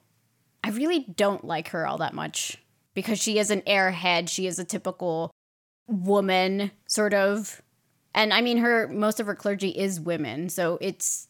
I 0.64 0.70
really 0.70 1.00
don't 1.00 1.44
like 1.44 1.68
her 1.68 1.86
all 1.86 1.98
that 1.98 2.12
much. 2.12 2.58
Because 2.92 3.20
she 3.20 3.38
is 3.38 3.50
an 3.50 3.60
airhead, 3.62 4.28
she 4.28 4.46
is 4.48 4.58
a 4.58 4.64
typical 4.64 5.30
woman 5.86 6.72
sort 6.88 7.14
of. 7.14 7.62
And 8.14 8.32
I 8.32 8.40
mean 8.40 8.58
her 8.58 8.88
most 8.88 9.20
of 9.20 9.26
her 9.26 9.34
clergy 9.34 9.70
is 9.70 10.00
women, 10.00 10.48
so 10.48 10.78
it's 10.80 11.28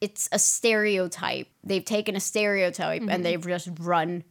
it's 0.00 0.28
a 0.30 0.38
stereotype. 0.38 1.48
They've 1.64 1.84
taken 1.84 2.14
a 2.14 2.20
stereotype 2.20 3.00
and 3.02 3.10
mm-hmm. 3.10 3.22
they've 3.22 3.46
just 3.46 3.68
run 3.80 4.22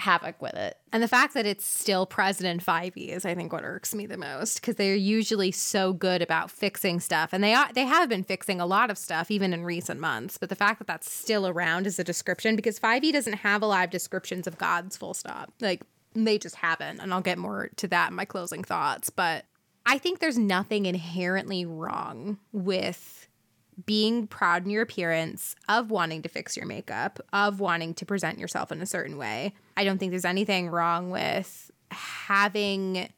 havoc 0.00 0.40
with 0.42 0.54
it. 0.54 0.76
And 0.92 1.02
the 1.02 1.08
fact 1.08 1.34
that 1.34 1.46
it's 1.46 1.64
still 1.64 2.06
present 2.06 2.48
in 2.48 2.58
5e 2.58 3.08
is, 3.08 3.24
I 3.24 3.34
think, 3.34 3.52
what 3.52 3.64
irks 3.64 3.94
me 3.94 4.06
the 4.06 4.16
most 4.16 4.60
because 4.60 4.76
they're 4.76 4.94
usually 4.94 5.52
so 5.52 5.92
good 5.92 6.22
about 6.22 6.50
fixing 6.50 7.00
stuff, 7.00 7.30
and 7.32 7.44
they 7.44 7.54
are 7.54 7.72
they 7.72 7.84
have 7.84 8.08
been 8.08 8.24
fixing 8.24 8.60
a 8.60 8.66
lot 8.66 8.90
of 8.90 8.98
stuff 8.98 9.30
even 9.30 9.52
in 9.52 9.64
recent 9.64 10.00
months. 10.00 10.38
But 10.38 10.48
the 10.48 10.56
fact 10.56 10.78
that 10.78 10.86
that's 10.86 11.10
still 11.10 11.46
around 11.46 11.86
is 11.86 11.98
a 11.98 12.04
description 12.04 12.56
because 12.56 12.78
5e 12.78 13.12
doesn't 13.12 13.34
have 13.34 13.62
a 13.62 13.66
lot 13.66 13.84
of 13.84 13.90
descriptions 13.90 14.46
of 14.46 14.58
gods, 14.58 14.96
full 14.96 15.14
stop. 15.14 15.52
Like 15.60 15.82
they 16.14 16.38
just 16.38 16.56
haven't, 16.56 17.00
and 17.00 17.14
I'll 17.14 17.20
get 17.20 17.38
more 17.38 17.70
to 17.76 17.88
that 17.88 18.10
in 18.10 18.16
my 18.16 18.24
closing 18.24 18.64
thoughts. 18.64 19.10
But 19.10 19.44
I 19.86 19.98
think 19.98 20.18
there's 20.18 20.38
nothing 20.38 20.86
inherently 20.86 21.64
wrong 21.64 22.38
with 22.52 23.28
being 23.86 24.26
proud 24.26 24.64
in 24.64 24.70
your 24.70 24.82
appearance, 24.82 25.56
of 25.68 25.90
wanting 25.90 26.22
to 26.22 26.28
fix 26.28 26.56
your 26.56 26.66
makeup, 26.66 27.18
of 27.32 27.60
wanting 27.60 27.94
to 27.94 28.04
present 28.04 28.38
yourself 28.38 28.70
in 28.70 28.82
a 28.82 28.86
certain 28.86 29.16
way. 29.16 29.54
I 29.80 29.84
don't 29.84 29.96
think 29.96 30.10
there's 30.10 30.26
anything 30.26 30.68
wrong 30.68 31.10
with 31.10 31.70
having. 31.90 33.08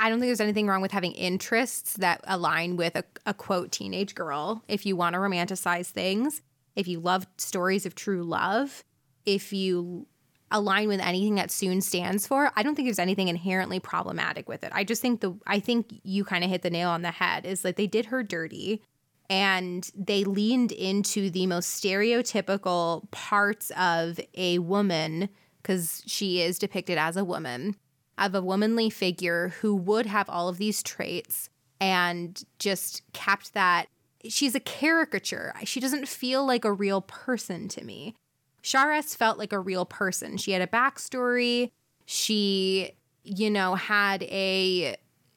I 0.00 0.08
don't 0.08 0.18
think 0.18 0.28
there's 0.28 0.40
anything 0.40 0.66
wrong 0.66 0.82
with 0.82 0.90
having 0.90 1.12
interests 1.12 1.94
that 1.98 2.22
align 2.24 2.74
with 2.76 2.96
a, 2.96 3.04
a 3.24 3.34
quote 3.34 3.70
teenage 3.70 4.16
girl. 4.16 4.64
If 4.66 4.84
you 4.84 4.96
want 4.96 5.14
to 5.14 5.20
romanticize 5.20 5.90
things, 5.90 6.42
if 6.74 6.88
you 6.88 6.98
love 6.98 7.28
stories 7.36 7.86
of 7.86 7.94
true 7.94 8.24
love, 8.24 8.82
if 9.26 9.52
you 9.52 10.08
align 10.50 10.88
with 10.88 10.98
anything 10.98 11.36
that 11.36 11.52
Sune 11.52 11.80
stands 11.80 12.26
for, 12.26 12.50
I 12.56 12.64
don't 12.64 12.74
think 12.74 12.88
there's 12.88 12.98
anything 12.98 13.28
inherently 13.28 13.78
problematic 13.78 14.48
with 14.48 14.64
it. 14.64 14.72
I 14.74 14.82
just 14.82 15.00
think 15.00 15.20
the 15.20 15.38
I 15.46 15.60
think 15.60 16.00
you 16.02 16.24
kind 16.24 16.42
of 16.42 16.50
hit 16.50 16.62
the 16.62 16.70
nail 16.70 16.90
on 16.90 17.02
the 17.02 17.12
head 17.12 17.46
is 17.46 17.64
like 17.64 17.76
they 17.76 17.86
did 17.86 18.06
her 18.06 18.24
dirty 18.24 18.82
and 19.30 19.88
they 19.96 20.24
leaned 20.24 20.72
into 20.72 21.30
the 21.30 21.46
most 21.46 21.80
stereotypical 21.80 23.08
parts 23.12 23.70
of 23.76 24.18
a 24.34 24.58
woman 24.58 25.28
because 25.64 26.02
she 26.06 26.42
is 26.42 26.58
depicted 26.58 26.98
as 26.98 27.16
a 27.16 27.24
woman 27.24 27.76
of 28.18 28.34
a 28.34 28.42
womanly 28.42 28.90
figure 28.90 29.54
who 29.60 29.74
would 29.74 30.06
have 30.06 30.28
all 30.28 30.48
of 30.48 30.58
these 30.58 30.82
traits 30.82 31.48
and 31.80 32.44
just 32.58 33.02
kept 33.12 33.54
that. 33.54 33.86
She's 34.28 34.54
a 34.54 34.60
caricature. 34.60 35.54
She 35.64 35.80
doesn't 35.80 36.06
feel 36.06 36.46
like 36.46 36.64
a 36.64 36.72
real 36.72 37.00
person 37.00 37.66
to 37.68 37.82
me. 37.84 38.14
Sharess 38.62 39.14
felt 39.14 39.38
like 39.38 39.52
a 39.52 39.58
real 39.58 39.84
person. 39.84 40.36
She 40.36 40.52
had 40.52 40.62
a 40.62 40.66
backstory. 40.66 41.70
She, 42.06 42.92
you 43.24 43.50
know, 43.50 43.74
had 43.74 44.22
a 44.24 44.96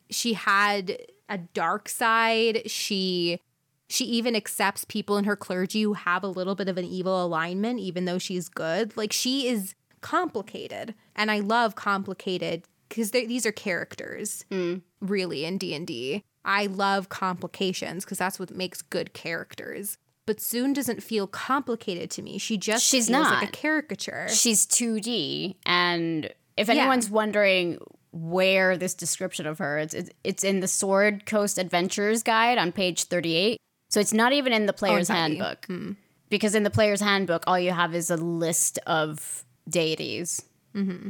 she 0.10 0.34
had 0.34 0.98
a 1.28 1.38
dark 1.38 1.90
side. 1.90 2.70
She 2.70 3.42
she 3.90 4.06
even 4.06 4.36
accepts 4.36 4.86
people 4.86 5.18
in 5.18 5.26
her 5.26 5.36
clergy 5.36 5.82
who 5.82 5.94
have 5.94 6.24
a 6.24 6.28
little 6.28 6.56
bit 6.56 6.70
of 6.70 6.78
an 6.78 6.86
evil 6.86 7.26
alignment 7.26 7.80
even 7.80 8.06
though 8.06 8.20
she's 8.20 8.48
good. 8.48 8.96
Like 8.96 9.12
she 9.12 9.48
is 9.48 9.76
complicated. 10.02 10.94
And 11.16 11.30
I 11.32 11.40
love 11.40 11.76
complicated 11.76 12.64
because 12.90 13.12
these 13.12 13.46
are 13.46 13.52
characters 13.52 14.46
Mm. 14.52 14.82
really 15.02 15.46
in 15.46 15.58
D&D. 15.58 16.24
I 16.46 16.66
love 16.68 17.10
complications 17.10 18.06
because 18.06 18.18
that's 18.18 18.40
what 18.40 18.52
makes 18.52 18.82
good 18.82 19.14
characters. 19.14 19.98
But 20.26 20.40
Sune 20.42 20.74
doesn't 20.74 21.04
feel 21.04 21.28
complicated 21.28 22.10
to 22.12 22.22
me. 22.22 22.38
She 22.38 22.58
just 22.58 22.86
She's 22.86 23.08
feels 23.08 23.24
like 23.24 23.42
not. 23.42 23.44
a 23.44 23.48
caricature. 23.52 24.28
She's 24.30 24.66
2D, 24.66 25.56
and 25.66 26.30
if 26.58 26.68
Yeah. 26.68 26.76
anyone's 26.76 27.10
wondering 27.10 27.78
where 28.12 28.78
this 28.78 28.94
description 28.94 29.46
of 29.46 29.58
her, 29.60 29.78
it's 29.78 29.96
it's, 30.24 30.44
in 30.44 30.60
the 30.62 30.68
Sword 30.68 31.26
Coast 31.26 31.58
Adventures 31.58 32.24
guide 32.24 32.58
on 32.58 32.72
page 32.72 33.04
38. 33.06 33.58
So 33.90 34.00
it's 34.00 34.14
not 34.14 34.34
even 34.34 34.52
in 34.54 34.66
the 34.66 34.74
player's 34.74 35.02
it's 35.02 35.10
not 35.10 35.32
you. 35.32 35.42
handbook. 35.44 35.96
Because 36.30 36.56
in 36.56 36.64
the 36.64 36.70
player's 36.70 37.00
handbook, 37.00 37.44
all 37.48 37.58
you 37.60 37.72
have 37.72 37.96
is 37.96 38.10
a 38.10 38.18
list 38.18 38.80
of 38.86 39.46
deities. 39.70 40.42
Mm-hmm. 40.76 41.10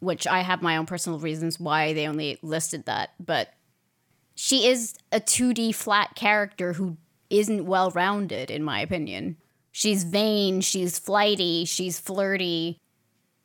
Which 0.00 0.26
I 0.26 0.40
have 0.40 0.62
my 0.62 0.76
own 0.76 0.86
personal 0.86 1.18
reasons 1.18 1.58
why 1.58 1.92
they 1.92 2.06
only 2.06 2.38
listed 2.42 2.84
that. 2.86 3.10
But 3.18 3.48
she 4.34 4.66
is 4.66 4.94
a 5.10 5.20
2D 5.20 5.74
flat 5.74 6.14
character 6.14 6.74
who 6.74 6.96
isn't 7.30 7.64
well 7.66 7.90
rounded, 7.90 8.50
in 8.50 8.62
my 8.62 8.80
opinion. 8.80 9.36
She's 9.72 10.04
vain, 10.04 10.60
she's 10.60 10.98
flighty, 10.98 11.64
she's 11.64 11.98
flirty, 11.98 12.78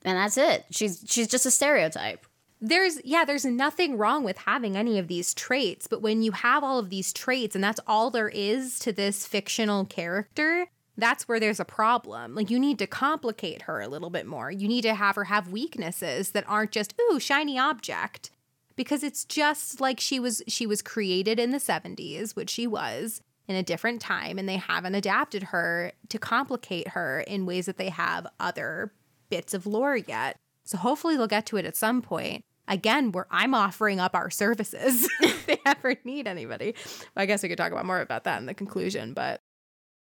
and 0.03 0.17
that's 0.17 0.37
it. 0.37 0.65
She's 0.71 1.03
she's 1.07 1.27
just 1.27 1.45
a 1.45 1.51
stereotype. 1.51 2.25
there's 2.61 2.99
yeah 3.03 3.25
there's 3.25 3.45
nothing 3.45 3.97
wrong 3.97 4.23
with 4.23 4.37
having 4.39 4.77
any 4.77 4.99
of 4.99 5.07
these 5.07 5.33
traits 5.33 5.87
but 5.87 6.01
when 6.01 6.21
you 6.21 6.31
have 6.31 6.63
all 6.63 6.77
of 6.77 6.89
these 6.91 7.11
traits 7.11 7.55
and 7.55 7.63
that's 7.63 7.79
all 7.87 8.11
there 8.11 8.29
is 8.29 8.77
to 8.79 8.91
this 8.93 9.25
fictional 9.25 9.83
character 9.85 10.67
that's 11.01 11.27
where 11.27 11.39
there's 11.39 11.59
a 11.59 11.65
problem. 11.65 12.35
Like 12.35 12.49
you 12.49 12.59
need 12.59 12.79
to 12.79 12.87
complicate 12.87 13.63
her 13.63 13.81
a 13.81 13.87
little 13.87 14.09
bit 14.09 14.25
more. 14.25 14.51
You 14.51 14.67
need 14.67 14.83
to 14.83 14.93
have 14.93 15.15
her 15.15 15.25
have 15.25 15.51
weaknesses 15.51 16.31
that 16.31 16.45
aren't 16.47 16.71
just 16.71 16.93
ooh 17.01 17.19
shiny 17.19 17.57
object 17.57 18.31
because 18.75 19.03
it's 19.03 19.25
just 19.25 19.81
like 19.81 19.99
she 19.99 20.19
was 20.19 20.41
she 20.47 20.65
was 20.65 20.81
created 20.81 21.39
in 21.39 21.51
the 21.51 21.57
70s 21.57 22.35
which 22.35 22.49
she 22.49 22.67
was 22.67 23.21
in 23.47 23.55
a 23.55 23.63
different 23.63 24.01
time 24.01 24.39
and 24.39 24.47
they 24.47 24.57
haven't 24.57 24.95
adapted 24.95 25.43
her 25.43 25.91
to 26.09 26.17
complicate 26.17 26.89
her 26.89 27.21
in 27.21 27.45
ways 27.45 27.65
that 27.65 27.77
they 27.77 27.89
have 27.89 28.27
other 28.39 28.93
bits 29.29 29.53
of 29.53 29.65
lore 29.65 29.97
yet. 29.97 30.37
So 30.63 30.77
hopefully 30.77 31.17
they'll 31.17 31.27
get 31.27 31.45
to 31.47 31.57
it 31.57 31.65
at 31.65 31.75
some 31.75 32.01
point. 32.01 32.45
Again 32.67 33.11
where 33.11 33.27
i'm 33.31 33.53
offering 33.53 33.99
up 33.99 34.15
our 34.15 34.29
services 34.29 35.09
if 35.21 35.45
they 35.47 35.59
ever 35.65 35.95
need 36.03 36.27
anybody. 36.27 36.75
I 37.17 37.25
guess 37.25 37.43
we 37.43 37.49
could 37.49 37.57
talk 37.57 37.71
about 37.71 37.85
more 37.85 38.01
about 38.01 38.23
that 38.25 38.39
in 38.39 38.45
the 38.45 38.53
conclusion 38.53 39.13
but 39.13 39.41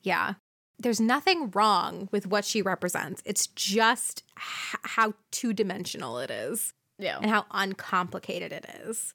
yeah 0.03 0.35
there's 0.83 1.01
nothing 1.01 1.51
wrong 1.53 2.09
with 2.13 2.27
what 2.27 2.45
she 2.45 2.61
represents 2.63 3.23
it's 3.25 3.47
just 3.49 4.23
h- 4.39 4.79
how 4.83 5.15
two-dimensional 5.31 6.19
it 6.19 6.31
is 6.31 6.73
Yeah. 6.99 7.19
and 7.21 7.31
how 7.31 7.47
uncomplicated 7.51 8.53
it 8.53 8.67
is. 8.85 9.15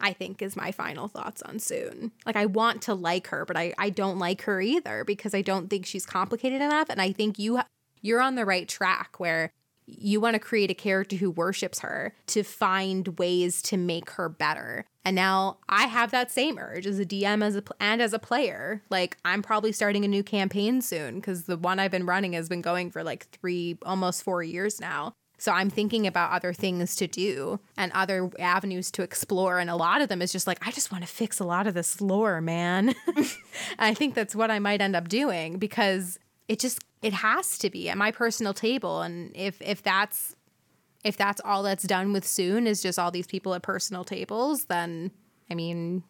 I 0.00 0.12
think 0.12 0.42
is 0.42 0.56
my 0.56 0.70
final 0.72 1.08
thoughts 1.08 1.40
on 1.42 1.58
Sune. 1.58 2.10
Like 2.26 2.36
I 2.36 2.46
want 2.46 2.82
to 2.82 2.94
like 2.94 3.28
her, 3.28 3.44
but 3.46 3.56
I 3.56 3.72
I 3.78 3.90
don't 3.90 4.18
like 4.18 4.42
her 4.42 4.60
either 4.60 5.04
because 5.04 5.34
I 5.34 5.40
don't 5.40 5.68
think 5.70 5.86
she's 5.86 6.04
complicated 6.04 6.60
enough 6.60 6.88
and 6.90 7.00
I 7.00 7.12
think 7.12 7.38
you 7.38 7.60
you're 8.02 8.20
on 8.20 8.34
the 8.34 8.44
right 8.44 8.68
track 8.68 9.18
where 9.18 9.50
you 9.86 10.20
want 10.20 10.34
to 10.34 10.40
create 10.40 10.70
a 10.70 10.74
character 10.74 11.16
who 11.16 11.30
worships 11.30 11.80
her 11.80 12.14
to 12.28 12.42
find 12.42 13.18
ways 13.18 13.60
to 13.62 13.76
make 13.76 14.10
her 14.12 14.28
better. 14.28 14.86
And 15.04 15.14
now 15.14 15.58
I 15.68 15.84
have 15.84 16.10
that 16.12 16.30
same 16.30 16.58
urge 16.58 16.86
as 16.86 16.98
a 16.98 17.04
DM 17.04 17.44
as 17.44 17.56
a 17.56 17.62
pl- 17.62 17.76
and 17.78 18.00
as 18.00 18.12
a 18.12 18.18
player. 18.18 18.82
Like 18.90 19.18
I'm 19.24 19.42
probably 19.42 19.72
starting 19.72 20.04
a 20.04 20.08
new 20.08 20.22
campaign 20.22 20.80
soon 20.80 21.20
cuz 21.20 21.44
the 21.44 21.58
one 21.58 21.78
I've 21.78 21.90
been 21.90 22.06
running 22.06 22.32
has 22.32 22.48
been 22.48 22.62
going 22.62 22.90
for 22.90 23.04
like 23.04 23.28
3 23.30 23.78
almost 23.84 24.22
4 24.22 24.42
years 24.42 24.80
now. 24.80 25.14
So 25.36 25.52
I'm 25.52 25.68
thinking 25.68 26.06
about 26.06 26.32
other 26.32 26.54
things 26.54 26.96
to 26.96 27.06
do 27.06 27.60
and 27.76 27.92
other 27.92 28.30
avenues 28.38 28.90
to 28.92 29.02
explore. 29.02 29.58
And 29.58 29.68
a 29.68 29.76
lot 29.76 30.00
of 30.00 30.08
them 30.08 30.22
is 30.22 30.32
just 30.32 30.46
like, 30.46 30.66
I 30.66 30.70
just 30.70 30.90
want 30.92 31.04
to 31.04 31.10
fix 31.12 31.38
a 31.38 31.44
lot 31.44 31.66
of 31.66 31.74
this 31.74 32.00
lore, 32.00 32.40
man. 32.40 32.94
I 33.78 33.92
think 33.92 34.14
that's 34.14 34.34
what 34.34 34.50
I 34.50 34.58
might 34.58 34.80
end 34.80 34.96
up 34.96 35.08
doing 35.08 35.58
because 35.58 36.18
it 36.48 36.58
just 36.58 36.84
it 37.02 37.12
has 37.12 37.58
to 37.58 37.70
be 37.70 37.88
at 37.88 37.98
my 37.98 38.10
personal 38.10 38.54
table. 38.54 39.02
And 39.02 39.30
if 39.34 39.60
if 39.60 39.82
that's 39.82 40.36
if 41.04 41.16
that's 41.16 41.40
all 41.44 41.62
that's 41.62 41.84
done 41.84 42.12
with 42.12 42.26
Sune 42.26 42.66
is 42.66 42.82
just 42.82 42.98
all 42.98 43.10
these 43.10 43.26
people 43.26 43.54
at 43.54 43.62
personal 43.62 44.04
tables, 44.04 44.66
then 44.66 45.10
I 45.50 45.54
mean 45.54 46.04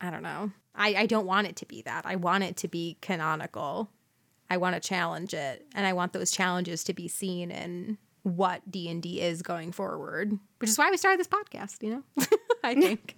I 0.00 0.10
don't 0.10 0.22
know. 0.22 0.52
I, 0.74 0.94
I 0.94 1.06
don't 1.06 1.26
want 1.26 1.48
it 1.48 1.56
to 1.56 1.66
be 1.66 1.82
that. 1.82 2.06
I 2.06 2.14
want 2.14 2.44
it 2.44 2.56
to 2.58 2.68
be 2.68 2.98
canonical. 3.00 3.90
I 4.48 4.58
want 4.58 4.80
to 4.80 4.80
challenge 4.80 5.34
it, 5.34 5.66
and 5.74 5.84
I 5.86 5.92
want 5.92 6.12
those 6.12 6.30
challenges 6.30 6.84
to 6.84 6.94
be 6.94 7.08
seen 7.08 7.50
in 7.50 7.98
what 8.22 8.62
D 8.70 8.88
and 8.88 9.02
D 9.02 9.20
is 9.20 9.42
going 9.42 9.72
forward. 9.72 10.38
Which 10.58 10.70
is 10.70 10.78
why 10.78 10.90
we 10.90 10.96
started 10.96 11.18
this 11.18 11.28
podcast. 11.28 11.82
You 11.82 12.02
know, 12.16 12.26
I 12.64 12.74
think 12.74 13.16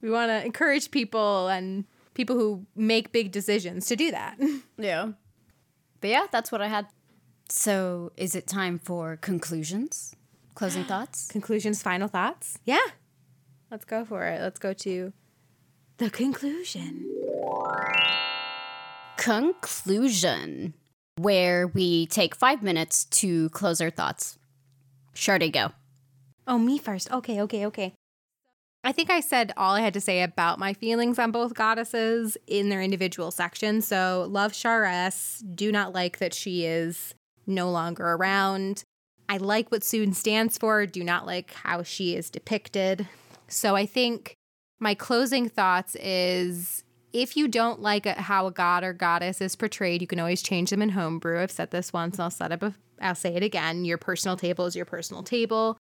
we 0.00 0.10
want 0.10 0.30
to 0.30 0.44
encourage 0.44 0.90
people 0.90 1.48
and 1.48 1.84
people 2.14 2.36
who 2.36 2.66
make 2.74 3.12
big 3.12 3.30
decisions 3.32 3.86
to 3.86 3.96
do 3.96 4.10
that. 4.10 4.38
Yeah. 4.76 5.12
But 6.00 6.10
yeah, 6.10 6.26
that's 6.30 6.50
what 6.50 6.60
I 6.60 6.66
had. 6.68 6.86
So 7.48 8.12
is 8.16 8.34
it 8.34 8.46
time 8.46 8.78
for 8.78 9.16
conclusions? 9.16 10.14
Closing 10.54 10.84
thoughts? 10.92 11.28
Conclusions, 11.28 11.82
final 11.82 12.08
thoughts. 12.08 12.58
Yeah, 12.64 12.84
let's 13.70 13.84
go 13.84 14.04
for 14.04 14.26
it. 14.26 14.40
Let's 14.40 14.58
go 14.58 14.72
to 14.72 15.12
the 15.98 16.10
conclusion. 16.10 17.08
Conclusion, 19.16 20.74
where 21.16 21.68
we 21.68 22.06
take 22.06 22.34
five 22.34 22.62
minutes 22.62 23.04
to 23.06 23.48
close 23.50 23.80
our 23.80 23.90
thoughts. 23.90 24.38
Shardy, 25.14 25.52
go. 25.52 25.70
Oh, 26.46 26.58
me 26.58 26.78
first. 26.78 27.10
Okay, 27.10 27.40
okay, 27.42 27.64
okay. 27.66 27.94
I 28.84 28.92
think 28.92 29.08
I 29.08 29.20
said 29.20 29.52
all 29.56 29.74
I 29.74 29.80
had 29.80 29.94
to 29.94 30.00
say 30.00 30.22
about 30.22 30.58
my 30.58 30.74
feelings 30.74 31.18
on 31.18 31.30
both 31.30 31.54
goddesses 31.54 32.36
in 32.46 32.68
their 32.68 32.82
individual 32.82 33.30
sections. 33.30 33.86
So, 33.86 34.26
love 34.30 34.54
Sharess, 34.54 35.42
do 35.54 35.72
not 35.72 35.94
like 35.94 36.18
that 36.18 36.34
she 36.34 36.66
is 36.66 37.14
no 37.46 37.70
longer 37.70 38.04
around. 38.04 38.84
I 39.26 39.38
like 39.38 39.72
what 39.72 39.82
Sune 39.82 40.12
stands 40.12 40.58
for, 40.58 40.84
do 40.84 41.02
not 41.02 41.24
like 41.24 41.54
how 41.54 41.82
she 41.82 42.14
is 42.14 42.28
depicted. 42.28 43.08
So, 43.48 43.74
I 43.74 43.86
think 43.86 44.36
my 44.78 44.94
closing 44.94 45.48
thoughts 45.48 45.96
is 45.96 46.84
if 47.14 47.38
you 47.38 47.48
don't 47.48 47.80
like 47.80 48.04
how 48.04 48.46
a 48.46 48.50
god 48.50 48.84
or 48.84 48.92
goddess 48.92 49.40
is 49.40 49.56
portrayed, 49.56 50.02
you 50.02 50.06
can 50.06 50.20
always 50.20 50.42
change 50.42 50.68
them 50.68 50.82
in 50.82 50.90
homebrew. 50.90 51.40
I've 51.40 51.50
said 51.50 51.70
this 51.70 51.90
once, 51.92 52.16
and 52.16 52.24
I'll 52.24 52.30
set 52.30 52.52
up 52.52 52.62
a, 52.62 52.74
I'll 53.00 53.14
say 53.14 53.34
it 53.34 53.42
again. 53.42 53.86
Your 53.86 53.96
personal 53.96 54.36
table 54.36 54.66
is 54.66 54.76
your 54.76 54.84
personal 54.84 55.22
table. 55.22 55.78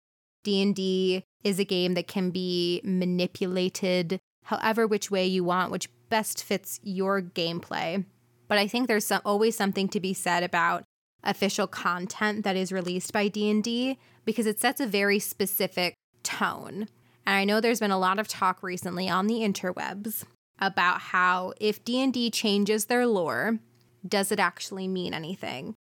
D&D 0.44 1.24
is 1.44 1.60
a 1.60 1.66
game 1.66 1.94
that 1.94 2.08
can 2.08 2.32
be 2.32 2.82
manipulated 2.84 4.20
however 4.46 4.88
which 4.88 5.12
way 5.12 5.26
you 5.26 5.44
want, 5.44 5.72
which 5.72 5.90
best 6.10 6.44
fits 6.44 6.80
your 6.84 7.22
gameplay. 7.22 8.04
But 8.48 8.58
I 8.58 8.68
think 8.68 8.88
there's 8.88 9.06
some, 9.06 9.22
always 9.24 9.56
something 9.56 9.88
to 9.90 10.00
be 10.00 10.14
said 10.14 10.44
about 10.44 10.84
official 11.24 11.68
content 11.68 12.44
that 12.44 12.56
is 12.56 12.72
released 12.72 13.14
by 13.14 13.28
D&D 13.28 13.98
because 14.26 14.48
it 14.48 14.60
sets 14.60 14.82
a 14.82 14.88
very 14.88 15.20
specific 15.20 15.94
tone. 16.24 16.88
And 17.26 17.36
I 17.36 17.46
know 17.46 17.62
there's 17.62 17.80
been 17.80 17.92
a 17.92 18.00
lot 18.00 18.20
of 18.20 18.28
talk 18.28 18.64
recently 18.64 19.08
on 19.08 19.28
the 19.28 19.42
interwebs 19.42 20.24
about 20.60 21.00
how 21.00 21.54
if 21.60 21.84
D&D 21.84 22.32
changes 22.32 22.86
their 22.86 23.06
lore, 23.06 23.60
does 24.08 24.32
it 24.32 24.40
actually 24.40 24.88
mean 24.88 25.14
anything? 25.14 25.76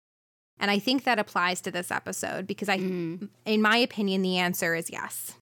And 0.59 0.71
I 0.71 0.79
think 0.79 1.05
that 1.05 1.19
applies 1.19 1.61
to 1.63 1.71
this 1.71 1.91
episode 1.91 2.47
because 2.47 2.69
I 2.69 2.79
mm. 2.79 3.29
in 3.45 3.63
my 3.63 3.77
opinion 3.77 4.23
the 4.23 4.39
answer 4.39 4.75
is 4.75 4.91
yes. 4.91 5.35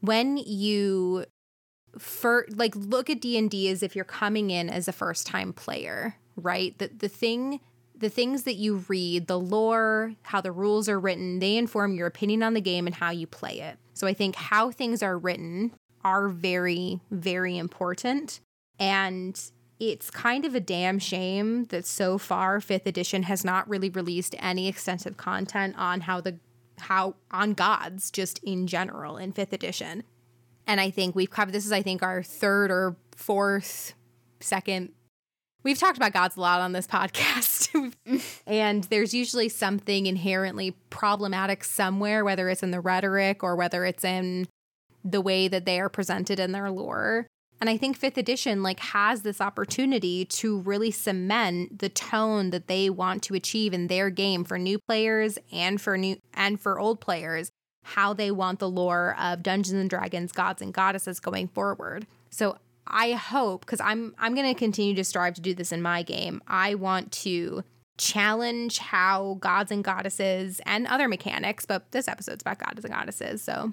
When 0.00 0.36
you 0.36 1.26
for 1.98 2.46
like 2.50 2.74
look 2.76 3.08
at 3.08 3.20
D&D 3.20 3.68
as 3.68 3.82
if 3.82 3.94
you're 3.94 4.04
coming 4.04 4.50
in 4.50 4.68
as 4.68 4.88
a 4.88 4.92
first-time 4.92 5.52
player, 5.52 6.16
right? 6.36 6.76
The 6.78 6.88
the 6.88 7.08
thing 7.08 7.60
the 7.96 8.08
things 8.08 8.42
that 8.42 8.54
you 8.54 8.84
read, 8.88 9.28
the 9.28 9.38
lore, 9.38 10.14
how 10.22 10.40
the 10.40 10.50
rules 10.50 10.88
are 10.88 10.98
written, 10.98 11.38
they 11.38 11.56
inform 11.56 11.94
your 11.94 12.08
opinion 12.08 12.42
on 12.42 12.54
the 12.54 12.60
game 12.60 12.86
and 12.86 12.94
how 12.94 13.10
you 13.10 13.26
play 13.26 13.60
it. 13.60 13.78
So 13.94 14.06
I 14.06 14.14
think 14.14 14.34
how 14.34 14.72
things 14.72 15.02
are 15.02 15.16
written 15.16 15.72
are 16.04 16.28
very 16.28 17.00
very 17.10 17.56
important 17.56 18.40
and 18.78 19.40
it's 19.80 20.10
kind 20.10 20.44
of 20.44 20.54
a 20.54 20.60
damn 20.60 20.98
shame 20.98 21.64
that 21.66 21.86
so 21.86 22.18
far 22.18 22.60
5th 22.60 22.86
edition 22.86 23.24
has 23.24 23.44
not 23.44 23.68
really 23.68 23.90
released 23.90 24.34
any 24.38 24.68
extensive 24.68 25.16
content 25.16 25.74
on 25.76 26.02
how 26.02 26.20
the 26.20 26.38
how 26.78 27.14
on 27.30 27.52
gods 27.54 28.10
just 28.10 28.40
in 28.42 28.66
general 28.66 29.16
in 29.16 29.32
5th 29.32 29.52
edition. 29.52 30.02
And 30.66 30.80
I 30.80 30.90
think 30.90 31.14
we've 31.14 31.30
covered 31.30 31.52
this 31.52 31.66
is 31.66 31.72
I 31.72 31.82
think 31.82 32.02
our 32.02 32.22
third 32.22 32.70
or 32.70 32.96
fourth 33.16 33.94
second 34.40 34.92
We've 35.64 35.78
talked 35.78 35.96
about 35.96 36.12
gods 36.12 36.36
a 36.36 36.40
lot 36.40 36.60
on 36.60 36.72
this 36.72 36.86
podcast. 36.88 37.94
and 38.46 38.84
there's 38.84 39.14
usually 39.14 39.48
something 39.48 40.06
inherently 40.06 40.72
problematic 40.90 41.64
somewhere, 41.64 42.24
whether 42.24 42.48
it's 42.50 42.62
in 42.62 42.70
the 42.70 42.80
rhetoric 42.80 43.42
or 43.42 43.56
whether 43.56 43.84
it's 43.84 44.04
in 44.04 44.46
the 45.02 45.20
way 45.20 45.48
that 45.48 45.64
they 45.64 45.80
are 45.80 45.88
presented 45.88 46.38
in 46.38 46.52
their 46.52 46.70
lore. 46.70 47.26
And 47.60 47.70
I 47.70 47.76
think 47.76 47.98
5th 47.98 48.16
edition 48.16 48.62
like 48.62 48.80
has 48.80 49.22
this 49.22 49.40
opportunity 49.40 50.24
to 50.26 50.60
really 50.60 50.90
cement 50.90 51.78
the 51.78 51.88
tone 51.88 52.50
that 52.50 52.66
they 52.66 52.90
want 52.90 53.22
to 53.24 53.34
achieve 53.34 53.72
in 53.72 53.86
their 53.86 54.10
game 54.10 54.44
for 54.44 54.58
new 54.58 54.78
players 54.86 55.38
and 55.50 55.80
for 55.80 55.96
new 55.96 56.16
and 56.34 56.60
for 56.60 56.78
old 56.78 57.00
players, 57.00 57.50
how 57.84 58.12
they 58.12 58.30
want 58.30 58.58
the 58.58 58.68
lore 58.68 59.16
of 59.18 59.42
Dungeons 59.42 59.80
and 59.80 59.88
Dragons 59.88 60.32
gods 60.32 60.60
and 60.60 60.74
goddesses 60.74 61.20
going 61.20 61.48
forward. 61.48 62.06
So 62.30 62.58
I 62.86 63.12
hope 63.12 63.64
because 63.64 63.80
I'm 63.80 64.14
I'm 64.18 64.34
going 64.34 64.52
to 64.52 64.58
continue 64.58 64.94
to 64.94 65.04
strive 65.04 65.34
to 65.34 65.40
do 65.40 65.54
this 65.54 65.72
in 65.72 65.80
my 65.80 66.02
game. 66.02 66.42
I 66.46 66.74
want 66.74 67.12
to 67.12 67.64
challenge 67.96 68.78
how 68.78 69.38
gods 69.40 69.70
and 69.70 69.84
goddesses 69.84 70.60
and 70.66 70.86
other 70.86 71.08
mechanics, 71.08 71.64
but 71.64 71.90
this 71.92 72.08
episode's 72.08 72.42
about 72.42 72.58
gods 72.58 72.84
and 72.84 72.92
goddesses. 72.92 73.40
So 73.40 73.72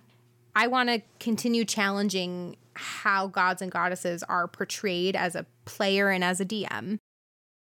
I 0.55 0.67
want 0.67 0.89
to 0.89 1.01
continue 1.19 1.65
challenging 1.65 2.57
how 2.73 3.27
gods 3.27 3.61
and 3.61 3.71
goddesses 3.71 4.23
are 4.23 4.47
portrayed 4.47 5.15
as 5.15 5.35
a 5.35 5.45
player 5.65 6.09
and 6.09 6.23
as 6.23 6.39
a 6.39 6.45
DM. 6.45 6.97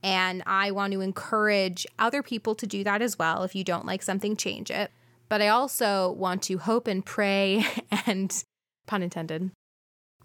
And 0.03 0.44
I 0.45 0.72
want 0.72 0.94
to 0.94 1.02
encourage 1.02 1.88
other 1.98 2.22
people 2.22 2.53
to 2.56 2.68
do 2.68 2.84
that 2.84 3.02
as 3.02 3.18
well. 3.18 3.44
If 3.44 3.56
you 3.56 3.64
don't 3.64 3.86
like 3.86 4.03
something, 4.03 4.36
change 4.36 4.70
it. 4.70 4.91
But 5.30 5.41
I 5.41 5.48
also 5.48 6.12
want 6.12 6.44
to 6.44 6.60
hope 6.60 6.88
and 6.88 7.03
pray 7.03 7.66
and, 8.06 8.44
pun 8.86 9.02
intended, 9.02 9.52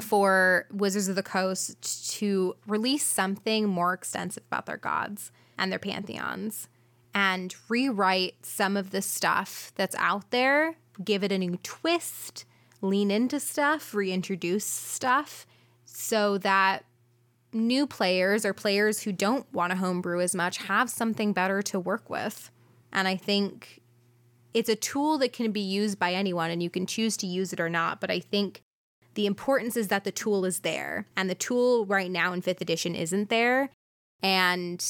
for 0.01 0.67
Wizards 0.71 1.09
of 1.09 1.17
the 1.17 1.23
Coast 1.23 2.11
to 2.19 2.57
release 2.67 3.07
something 3.07 3.69
more 3.69 3.95
extensive 3.95 4.43
about 4.49 4.67
their 4.67 4.77
gods 4.77 5.31
and 5.59 5.71
their 5.71 5.79
pantheons 5.79 6.69
and 7.15 7.55
rewrite 7.69 8.35
some 8.45 8.77
of 8.77 8.91
the 8.91 9.03
stuff 9.03 9.73
that's 9.75 9.97
out 9.97 10.31
there, 10.31 10.77
give 11.03 11.25
it 11.25 11.33
a 11.33 11.39
new 11.39 11.59
twist, 11.63 12.45
lean 12.83 13.11
into 13.11 13.41
stuff, 13.41 13.95
reintroduce 13.95 14.65
stuff 14.65 15.47
so 15.85 16.39
that 16.39 16.85
new 17.53 17.87
players 17.87 18.45
or 18.45 18.55
players 18.55 19.03
who 19.03 19.13
don't 19.13 19.53
want 19.53 19.73
to 19.73 19.79
homebrew 19.79 20.21
as 20.21 20.35
much 20.35 20.59
have 20.59 20.89
something 20.89 21.33
better 21.33 21.63
to 21.63 21.81
work 21.81 22.09
with. 22.09 22.51
And 22.93 23.09
I 23.09 23.17
think 23.17 23.81
it's 24.55 24.69
a 24.69 24.77
tool 24.77 25.19
that 25.19 25.33
can 25.33 25.53
be 25.53 25.61
used 25.61 25.99
by 25.99 26.13
anyone 26.13 26.51
and 26.51 26.63
you 26.63 26.71
can 26.71 26.87
choose 26.87 27.17
to 27.19 27.27
use 27.27 27.53
it 27.53 27.61
or 27.61 27.69
not. 27.69 28.01
But 28.01 28.11
I 28.11 28.21
think 28.21 28.63
the 29.15 29.27
importance 29.27 29.77
is 29.77 29.89
that 29.89 30.05
the 30.05 30.13
tool 30.13 30.45
is 30.45 30.61
there. 30.61 31.07
And 31.17 31.29
the 31.29 31.35
tool 31.35 31.87
right 31.87 32.11
now 32.11 32.33
in 32.33 32.43
fifth 32.43 32.61
edition 32.61 32.95
isn't 32.95 33.29
there. 33.29 33.71
And 34.23 34.85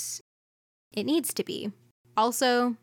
it 0.93 1.05
needs 1.05 1.33
to 1.35 1.45
be. 1.45 1.73
Also, 2.17 2.77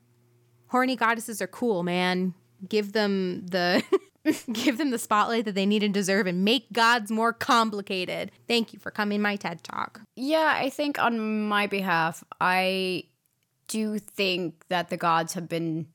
horny 0.67 0.95
goddesses 0.95 1.41
are 1.41 1.47
cool, 1.47 1.83
man. 1.83 2.33
Give 2.67 2.93
them 2.93 3.45
the 3.45 3.83
give 4.51 4.77
them 4.77 4.91
the 4.91 4.99
spotlight 4.99 5.45
that 5.45 5.55
they 5.55 5.65
need 5.65 5.83
and 5.83 5.93
deserve 5.93 6.27
and 6.27 6.43
make 6.43 6.71
gods 6.71 7.11
more 7.11 7.33
complicated. 7.33 8.31
Thank 8.47 8.73
you 8.73 8.79
for 8.79 8.91
coming 8.91 9.21
my 9.21 9.35
TED 9.35 9.63
Talk. 9.63 10.01
Yeah, 10.15 10.53
I 10.55 10.69
think 10.69 10.99
on 10.99 11.47
my 11.47 11.67
behalf, 11.67 12.23
I 12.39 13.03
do 13.67 13.99
think 13.99 14.65
that 14.69 14.89
the 14.89 14.97
gods 14.97 15.33
have 15.33 15.49
been 15.49 15.87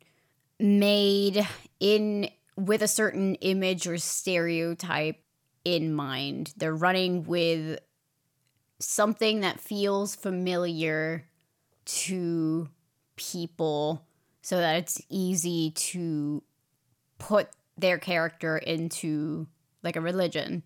made 0.59 1.47
in 1.81 2.29
with 2.57 2.83
a 2.83 2.89
certain 2.89 3.35
image 3.37 3.87
or 3.87 3.99
stereotype 3.99 5.23
in 5.65 5.95
mind. 5.95 6.53
They're 6.57 6.75
running 6.75 7.25
with 7.25 7.81
something 8.79 9.41
that 9.41 9.61
feels 9.61 10.15
familiar 10.15 11.25
to 11.85 12.69
people 13.17 14.07
so 14.43 14.57
that 14.59 14.77
it's 14.77 15.01
easy 15.09 15.71
to 15.71 16.43
put 17.19 17.49
their 17.83 17.99
character 17.99 18.57
into 18.57 19.47
like 19.83 19.97
a 19.97 20.01
religion 20.01 20.63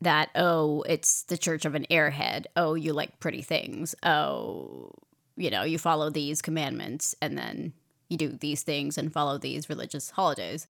that 0.00 0.30
oh 0.34 0.82
it's 0.88 1.24
the 1.24 1.36
church 1.36 1.66
of 1.66 1.74
an 1.74 1.86
airhead. 1.90 2.46
Oh 2.56 2.74
you 2.74 2.94
like 2.94 3.20
pretty 3.20 3.42
things. 3.42 3.94
Oh 4.02 4.90
you 5.36 5.50
know 5.50 5.64
you 5.64 5.78
follow 5.78 6.08
these 6.08 6.40
commandments 6.40 7.14
and 7.20 7.36
then 7.36 7.74
you 8.08 8.16
do 8.16 8.28
these 8.28 8.62
things 8.62 8.96
and 8.96 9.12
follow 9.12 9.36
these 9.36 9.68
religious 9.68 10.10
holidays. 10.10 10.66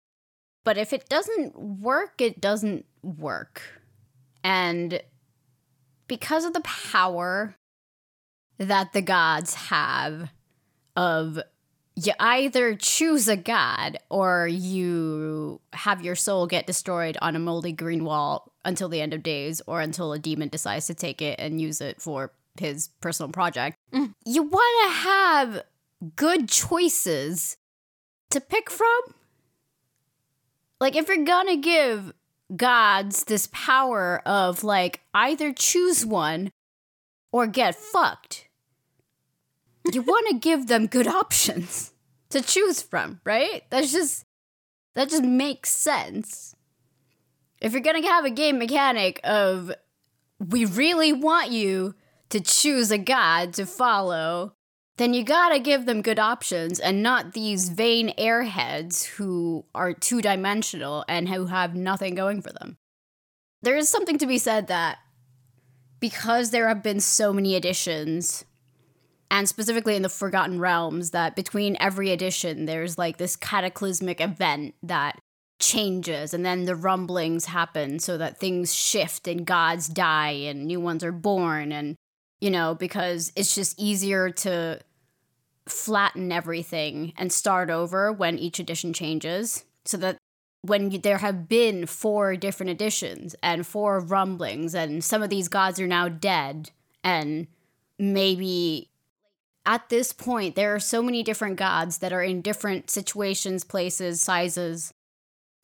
But 0.64 0.78
if 0.78 0.94
it 0.94 1.10
doesn't 1.10 1.60
work 1.60 2.20
it 2.20 2.42
doesn't 2.42 2.86
work. 3.04 3.62
And 4.44 5.02
because 6.08 6.46
of 6.46 6.54
the 6.54 6.62
power 6.62 7.56
that 8.58 8.94
the 8.94 9.02
gods 9.02 9.54
have 9.56 10.30
of 10.96 11.40
you 11.96 12.14
either 12.20 12.76
choose 12.76 13.28
a 13.28 13.38
god 13.38 13.98
or 14.10 14.48
you 14.48 15.62
have 15.74 16.04
your 16.04 16.16
soul 16.16 16.48
get 16.48 16.66
destroyed 16.66 17.18
on 17.22 17.36
a 17.36 17.40
moldy 17.40 17.72
green 17.72 18.04
wall 18.04 18.52
until 18.66 18.90
the 18.90 19.02
end 19.02 19.14
of 19.14 19.22
days 19.22 19.62
or 19.68 19.82
until 19.82 20.14
a 20.14 20.20
demon 20.20 20.50
decides 20.50 20.88
to 20.88 20.94
take 20.94 21.22
it 21.22 21.40
and 21.40 21.62
use 21.62 21.82
it 21.82 22.02
for 22.02 22.32
his 22.60 22.90
personal 23.02 23.32
project. 23.32 23.78
Mm. 23.92 24.14
You 24.26 24.44
want 24.44 24.88
to 24.88 25.00
have 25.00 25.64
good 26.16 26.50
choices 26.50 27.58
to 28.30 28.40
pick 28.40 28.70
from. 28.70 29.02
Like, 30.80 30.96
if 30.96 31.08
you're 31.08 31.24
gonna 31.24 31.58
give 31.58 32.14
gods 32.56 33.24
this 33.26 33.48
power 33.52 34.22
of, 34.26 34.64
like, 34.64 35.02
either 35.14 35.54
choose 35.54 36.06
one 36.06 36.52
or 37.32 37.48
get 37.48 37.76
fucked 37.76 38.50
you 39.92 40.02
want 40.02 40.28
to 40.30 40.40
give 40.40 40.68
them 40.68 40.88
good 40.88 41.08
options 41.08 41.94
to 42.30 42.42
choose 42.42 42.82
from, 42.82 43.20
right? 43.26 43.64
That's 43.70 43.92
just 43.92 44.26
that 44.96 45.10
just 45.10 45.24
makes 45.24 45.70
sense. 45.70 46.56
If 47.62 47.74
you're 47.74 47.82
going 47.82 48.02
to 48.02 48.08
have 48.08 48.26
a 48.26 48.30
game 48.30 48.60
mechanic 48.60 49.20
of 49.24 49.74
we 50.40 50.66
really 50.66 51.14
want 51.14 51.52
you 51.52 51.96
to 52.30 52.40
choose 52.40 52.92
a 52.92 52.98
god 52.98 53.54
to 53.54 53.66
follow, 53.66 54.54
then 54.98 55.14
you 55.14 55.24
got 55.24 55.50
to 55.50 55.60
give 55.60 55.86
them 55.86 56.02
good 56.02 56.20
options 56.20 56.80
and 56.80 57.02
not 57.02 57.34
these 57.34 57.70
vain 57.70 58.14
airheads 58.18 59.06
who 59.06 59.66
are 59.74 59.94
two-dimensional 59.94 61.06
and 61.08 61.30
who 61.30 61.46
have 61.46 61.76
nothing 61.76 62.16
going 62.16 62.42
for 62.42 62.52
them. 62.52 62.78
There 63.62 63.78
is 63.78 63.90
something 63.90 64.18
to 64.18 64.28
be 64.28 64.38
said 64.38 64.68
that 64.68 64.98
because 66.00 66.52
there 66.52 66.68
have 66.68 66.84
been 66.84 67.00
so 67.00 67.32
many 67.32 67.56
editions 67.56 68.46
and 69.32 69.48
specifically 69.50 69.96
in 69.96 70.02
the 70.02 70.10
Forgotten 70.10 70.60
Realms, 70.60 71.12
that 71.12 71.36
between 71.36 71.78
every 71.80 72.12
edition, 72.12 72.66
there's 72.66 72.98
like 72.98 73.18
this 73.18 73.36
cataclysmic 73.36 74.22
event 74.22 74.76
that 74.84 75.20
changes, 75.60 76.34
and 76.34 76.46
then 76.46 76.66
the 76.66 76.76
rumblings 76.76 77.46
happen 77.46 78.00
so 78.00 78.18
that 78.18 78.40
things 78.40 78.74
shift 78.74 79.28
and 79.28 79.46
gods 79.46 79.88
die 79.88 80.32
and 80.32 80.66
new 80.66 80.80
ones 80.80 81.04
are 81.04 81.12
born. 81.12 81.72
And, 81.72 81.96
you 82.42 82.52
know, 82.52 82.76
because 82.76 83.32
it's 83.36 83.56
just 83.56 83.80
easier 83.80 84.30
to 84.30 84.80
flatten 85.68 86.32
everything 86.32 87.14
and 87.18 87.32
start 87.32 87.70
over 87.70 88.12
when 88.12 88.38
each 88.38 88.60
edition 88.60 88.94
changes 88.94 89.64
so 89.86 89.98
that 89.98 90.18
when 90.62 90.90
there 91.02 91.18
have 91.18 91.48
been 91.48 91.86
four 91.86 92.36
different 92.36 92.70
editions 92.70 93.36
and 93.44 93.68
four 93.68 94.00
rumblings 94.00 94.74
and 94.74 95.04
some 95.04 95.22
of 95.22 95.30
these 95.30 95.48
gods 95.48 95.80
are 95.80 95.88
now 95.88 96.08
dead 96.08 96.72
and 97.04 97.48
maybe 98.00 98.90
at 99.66 99.90
this 99.90 100.12
point, 100.12 100.56
there 100.56 100.76
are 100.76 100.80
so 100.80 101.02
many 101.02 101.24
different 101.24 101.56
gods 101.58 102.00
that 102.00 102.12
are 102.12 102.24
in 102.24 102.42
different 102.42 102.90
situations, 102.90 103.64
places, 103.64 104.22
sizes, 104.22 104.94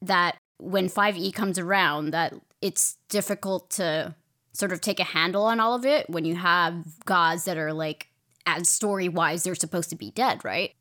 that 0.02 0.38
when 0.58 0.88
5e 0.88 1.34
comes 1.34 1.60
around, 1.60 2.12
that 2.12 2.34
it's 2.62 2.98
difficult 3.10 3.70
to 3.72 4.16
sort 4.54 4.72
of 4.72 4.82
take 4.82 5.00
a 5.00 5.06
handle 5.06 5.44
on 5.44 5.60
all 5.60 5.74
of 5.74 5.86
it 5.86 6.10
when 6.10 6.26
you 6.26 6.36
have 6.36 7.06
gods 7.06 7.46
that 7.46 7.58
are 7.58 7.74
like, 7.74 8.08
as 8.46 8.70
story 8.70 9.10
wise, 9.10 9.44
they're 9.44 9.56
supposed 9.56 9.90
to 9.90 9.96
be 9.96 10.12
dead, 10.12 10.44
right? 10.44 10.74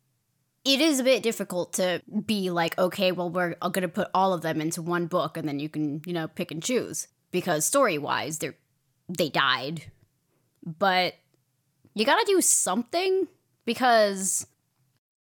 It 0.64 0.80
is 0.80 1.00
a 1.00 1.04
bit 1.04 1.22
difficult 1.22 1.72
to 1.74 2.02
be 2.26 2.50
like, 2.50 2.78
okay, 2.78 3.12
well, 3.12 3.30
we're 3.30 3.54
going 3.54 3.82
to 3.82 3.88
put 3.88 4.08
all 4.14 4.32
of 4.32 4.42
them 4.42 4.60
into 4.60 4.82
one 4.82 5.06
book 5.06 5.36
and 5.36 5.48
then 5.48 5.58
you 5.58 5.68
can, 5.68 6.02
you 6.06 6.12
know, 6.12 6.28
pick 6.28 6.50
and 6.50 6.62
choose 6.62 7.08
because 7.30 7.64
story 7.64 7.98
wise, 7.98 8.38
they're, 8.38 8.56
they 9.08 9.28
died. 9.28 9.84
But 10.64 11.14
you 12.00 12.06
gotta 12.06 12.24
do 12.26 12.40
something 12.40 13.28
because 13.64 14.46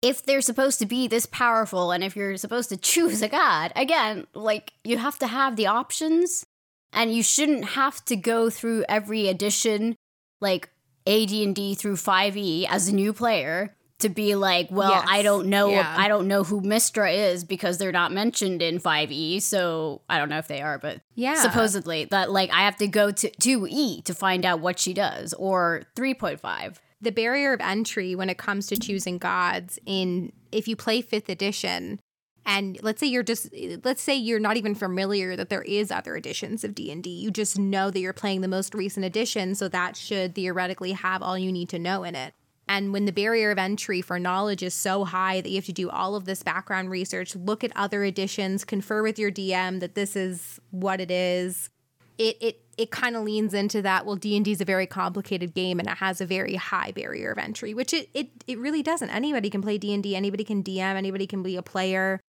if 0.03 0.25
they're 0.25 0.41
supposed 0.41 0.79
to 0.79 0.87
be 0.87 1.09
this 1.09 1.27
powerful 1.27 1.91
and 1.91 2.05
if 2.05 2.17
you're 2.17 2.37
supposed 2.37 2.69
to 2.69 2.77
choose 2.77 3.23
a 3.23 3.29
god, 3.29 3.73
again, 3.77 4.27
like 4.35 4.73
you 4.85 4.99
have 4.99 5.19
to 5.19 5.27
have 5.27 5.57
the 5.57 5.67
options 5.67 6.45
and 6.93 7.13
you 7.13 7.23
shouldn't 7.23 7.65
have 7.71 8.05
to 8.07 8.17
go 8.17 8.51
through 8.51 8.85
every 8.89 9.29
edition 9.29 9.97
like 10.41 10.71
AD&D 11.07 11.77
through 11.77 11.97
5e 11.97 12.67
as 12.69 12.89
a 12.89 12.95
new 12.95 13.13
player 13.13 13.76
to 13.99 14.09
be 14.09 14.35
like, 14.35 14.69
well, 14.71 14.91
Yes. 14.91 15.07
I 15.09 15.23
don't 15.23 15.47
know, 15.47 15.71
Yeah. 15.71 15.95
I 15.97 16.09
don't 16.09 16.29
know 16.29 16.45
who 16.45 16.61
Mystra 16.61 17.15
is 17.33 17.45
because 17.45 17.79
they're 17.79 17.93
not 17.93 18.13
mentioned 18.13 18.61
in 18.61 18.79
5e. 18.79 19.41
So 19.41 20.03
I 20.11 20.19
don't 20.19 20.29
know 20.29 20.39
if 20.39 20.49
they 20.49 20.61
are, 20.61 20.79
but 20.79 21.01
Yeah. 21.15 21.35
supposedly 21.41 22.05
that 22.07 22.31
like 22.31 22.51
I 22.53 22.61
have 22.65 22.77
to 22.79 22.87
go 22.89 23.11
to 23.11 23.31
2e 23.41 24.03
to 24.05 24.15
find 24.15 24.45
out 24.45 24.61
what 24.61 24.79
she 24.79 24.93
does 24.93 25.33
or 25.35 25.85
3.5. 25.97 26.81
the 27.01 27.13
barrier 27.13 27.53
of 27.53 27.61
entry 27.61 28.15
when 28.15 28.31
it 28.31 28.39
comes 28.39 28.67
to 28.67 28.77
choosing 28.77 29.19
gods 29.19 29.79
in 29.87 30.33
if 30.51 30.67
you 30.67 30.75
play 30.77 31.03
5th 31.03 31.29
edition 31.29 32.01
and 32.47 32.79
let's 32.83 33.01
say 33.01 33.07
you're 33.07 33.23
just 33.23 33.49
let's 33.85 34.01
say 34.01 34.15
you're 34.15 34.41
not 34.41 34.57
even 34.57 34.75
familiar 34.75 35.37
that 35.37 35.51
there 35.51 35.63
is 35.63 35.91
other 35.91 36.17
editions 36.17 36.65
of 36.65 36.75
D&D 36.75 37.09
you 37.11 37.31
just 37.31 37.59
know 37.59 37.91
that 37.91 38.01
you're 38.01 38.13
playing 38.15 38.41
the 38.41 38.49
most 38.49 38.75
recent 38.75 39.05
edition 39.05 39.55
so 39.55 39.69
that 39.69 39.95
should 39.97 40.35
theoretically 40.35 40.93
have 40.93 41.23
all 41.23 41.37
you 41.37 41.53
need 41.53 41.69
to 41.69 41.79
know 41.79 42.03
in 42.03 42.15
it 42.15 42.33
and 42.69 42.93
when 42.93 43.05
the 43.05 43.13
barrier 43.13 43.51
of 43.51 43.59
entry 43.59 44.03
for 44.03 44.19
knowledge 44.19 44.63
is 44.63 44.75
so 44.75 45.05
high 45.05 45.41
that 45.41 45.49
you 45.49 45.57
have 45.57 45.67
to 45.67 45.73
do 45.73 45.89
all 45.89 46.15
of 46.15 46.25
this 46.25 46.43
background 46.43 46.91
research 46.91 47.35
look 47.37 47.63
at 47.65 47.73
other 47.77 48.05
editions 48.05 48.65
confer 48.65 49.03
with 49.03 49.19
your 49.19 49.31
DM 49.31 49.81
that 49.81 49.95
this 49.95 50.17
is 50.17 50.61
what 50.71 51.01
it 51.01 51.11
is 51.11 51.71
it 52.19 52.37
it 52.41 52.63
it 52.77 52.91
kind 52.91 53.17
of 53.17 53.23
leans 53.23 53.55
into 53.55 53.81
that 53.83 54.05
well 54.05 54.17
d&d 54.17 54.51
is 54.51 54.61
a 54.61 54.65
very 54.65 54.87
complicated 54.87 55.55
game 55.55 55.79
and 55.79 55.89
it 55.89 55.97
has 55.97 56.21
a 56.21 56.27
very 56.27 56.57
high 56.57 56.91
barrier 56.93 57.33
of 57.33 57.39
entry 57.39 57.75
which 57.75 57.93
it 57.93 58.09
it, 58.15 58.29
it 58.47 58.59
really 58.59 58.83
doesn't. 58.83 59.11
Anybody 59.11 59.51
can 59.51 59.63
play 59.63 59.79
d&d 59.79 60.15
anybody 60.17 60.45
can 60.45 60.63
dm 60.63 60.97
anybody 60.97 61.27
can 61.27 61.43
be 61.43 61.57
a 61.57 61.63
player. 61.63 62.21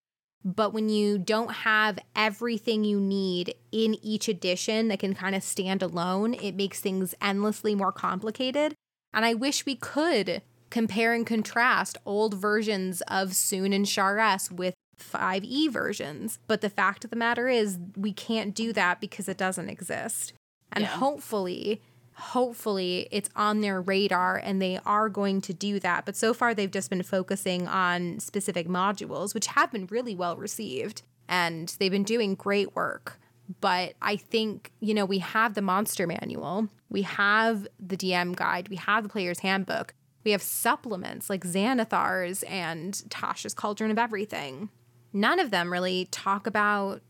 But 0.45 0.72
when 0.72 0.88
you 0.88 1.18
don't 1.18 1.51
have 1.51 1.99
everything 2.15 2.85
you 2.85 3.01
need 3.01 3.55
in 3.72 3.97
each 4.01 4.30
edition 4.30 4.88
that 4.88 4.99
can 4.99 5.14
kind 5.14 5.35
of 5.35 5.43
stand 5.43 5.81
alone 5.81 6.35
it 6.35 6.55
makes 6.55 6.80
things 6.80 7.15
endlessly 7.22 7.76
more 7.76 7.91
complicated 7.91 8.76
and 9.13 9.25
i 9.25 9.34
wish 9.34 9.65
we 9.65 9.75
could 9.75 10.41
compare 10.69 11.13
and 11.13 11.25
contrast 11.25 11.97
old 12.05 12.34
versions 12.34 13.01
of 13.07 13.34
Sune 13.35 13.73
and 13.73 13.88
Sharess 13.88 14.51
with 14.51 14.73
5e 14.99 15.69
versions. 15.71 16.39
But 16.47 16.61
the 16.61 16.69
fact 16.69 17.03
of 17.03 17.09
the 17.09 17.15
matter 17.15 17.47
is 17.47 17.77
we 17.95 18.11
can't 18.13 18.53
do 18.53 18.73
that 18.73 18.99
because 18.99 19.29
it 19.29 19.38
doesn't 19.38 19.69
exist. 19.69 20.34
And 20.71 20.84
Yeah. 20.84 20.89
hopefully 20.89 21.81
hopefully 22.19 23.07
it's 23.11 23.29
on 23.35 23.61
their 23.61 23.79
radar 23.79 24.38
and 24.38 24.59
they 24.59 24.79
are 24.88 25.07
going 25.07 25.39
to 25.39 25.53
do 25.53 25.79
that. 25.79 26.03
But 26.03 26.15
so 26.15 26.34
far 26.34 26.55
they've 26.55 26.71
just 26.71 26.89
been 26.89 27.03
focusing 27.03 27.67
on 27.67 28.19
specific 28.19 28.67
modules 28.67 29.35
which 29.35 29.45
have 29.47 29.71
been 29.71 29.85
really 29.85 30.15
well 30.15 30.35
received. 30.35 31.03
And 31.29 31.75
they've 31.77 31.91
been 31.91 32.03
doing 32.03 32.34
great 32.34 32.75
work 32.75 33.19
but 33.61 33.94
i 34.02 34.15
think 34.15 34.72
you 34.80 34.94
know 34.94 35.06
we 35.06 35.19
have 35.19 35.53
the 35.53 35.61
monster 35.61 36.07
manual 36.07 36.68
we 36.90 37.02
have 37.02 37.68
the 37.80 37.98
dm 37.98 38.36
guide 38.36 38.69
we 38.69 38.76
have 38.76 39.03
the 39.03 39.10
player's 39.10 39.40
handbook 39.40 39.94
we 40.24 40.32
have 40.32 40.41
supplements 40.41 41.30
like 41.30 41.44
xanathar's 41.44 42.44
and 42.44 42.94
tasha's 43.10 43.53
cauldron 43.53 43.91
of 43.91 43.98
everything 43.98 44.69
none 45.14 45.40
of 45.40 45.52
them 45.52 45.72
really 45.72 46.07
talk 46.11 46.48
about 46.48 47.02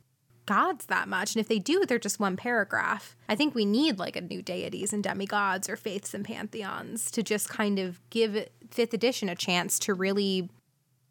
gods 0.47 0.87
that 0.87 1.07
much. 1.07 1.35
And 1.35 1.41
if 1.41 1.47
they 1.47 1.59
do, 1.59 1.85
they're 1.85 1.99
just 1.99 2.19
one 2.19 2.35
paragraph. 2.35 3.15
I 3.29 3.35
think 3.35 3.53
we 3.53 3.65
need 3.65 3.99
like 3.99 4.15
a 4.15 4.21
new 4.21 4.41
deities 4.41 4.91
and 4.93 5.03
demigods 5.03 5.69
or 5.69 5.75
faiths 5.75 6.15
and 6.15 6.25
pantheons 6.25 7.11
to 7.11 7.21
just 7.21 7.49
kind 7.49 7.77
of 7.77 8.01
give 8.09 8.47
fifth 8.71 8.93
edition 8.93 9.29
a 9.29 9.35
chance 9.35 9.77
to 9.79 9.93
really 9.93 10.49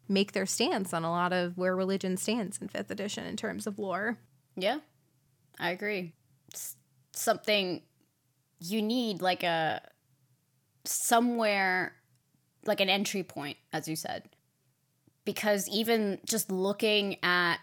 make 0.09 0.33
their 0.33 0.45
stance 0.45 0.93
on 0.93 1.05
a 1.05 1.11
lot 1.11 1.31
of 1.31 1.57
where 1.57 1.75
religion 1.75 2.17
stands 2.17 2.57
in 2.57 2.67
fifth 2.67 2.91
edition 2.91 3.25
in 3.25 3.37
terms 3.37 3.67
of 3.67 3.79
lore. 3.79 4.17
Yeah, 4.55 4.79
I 5.59 5.71
agree. 5.71 6.13
It's 6.49 6.75
something 7.13 7.81
you 8.59 8.81
need, 8.81 9.21
like 9.21 9.43
a 9.43 9.81
somewhere, 10.85 11.93
like 12.65 12.79
an 12.79 12.89
entry 12.89 13.23
point, 13.23 13.57
as 13.73 13.87
you 13.87 13.95
said. 13.95 14.29
Because 15.25 15.67
even 15.67 16.19
just 16.25 16.51
looking 16.51 17.17
at, 17.23 17.57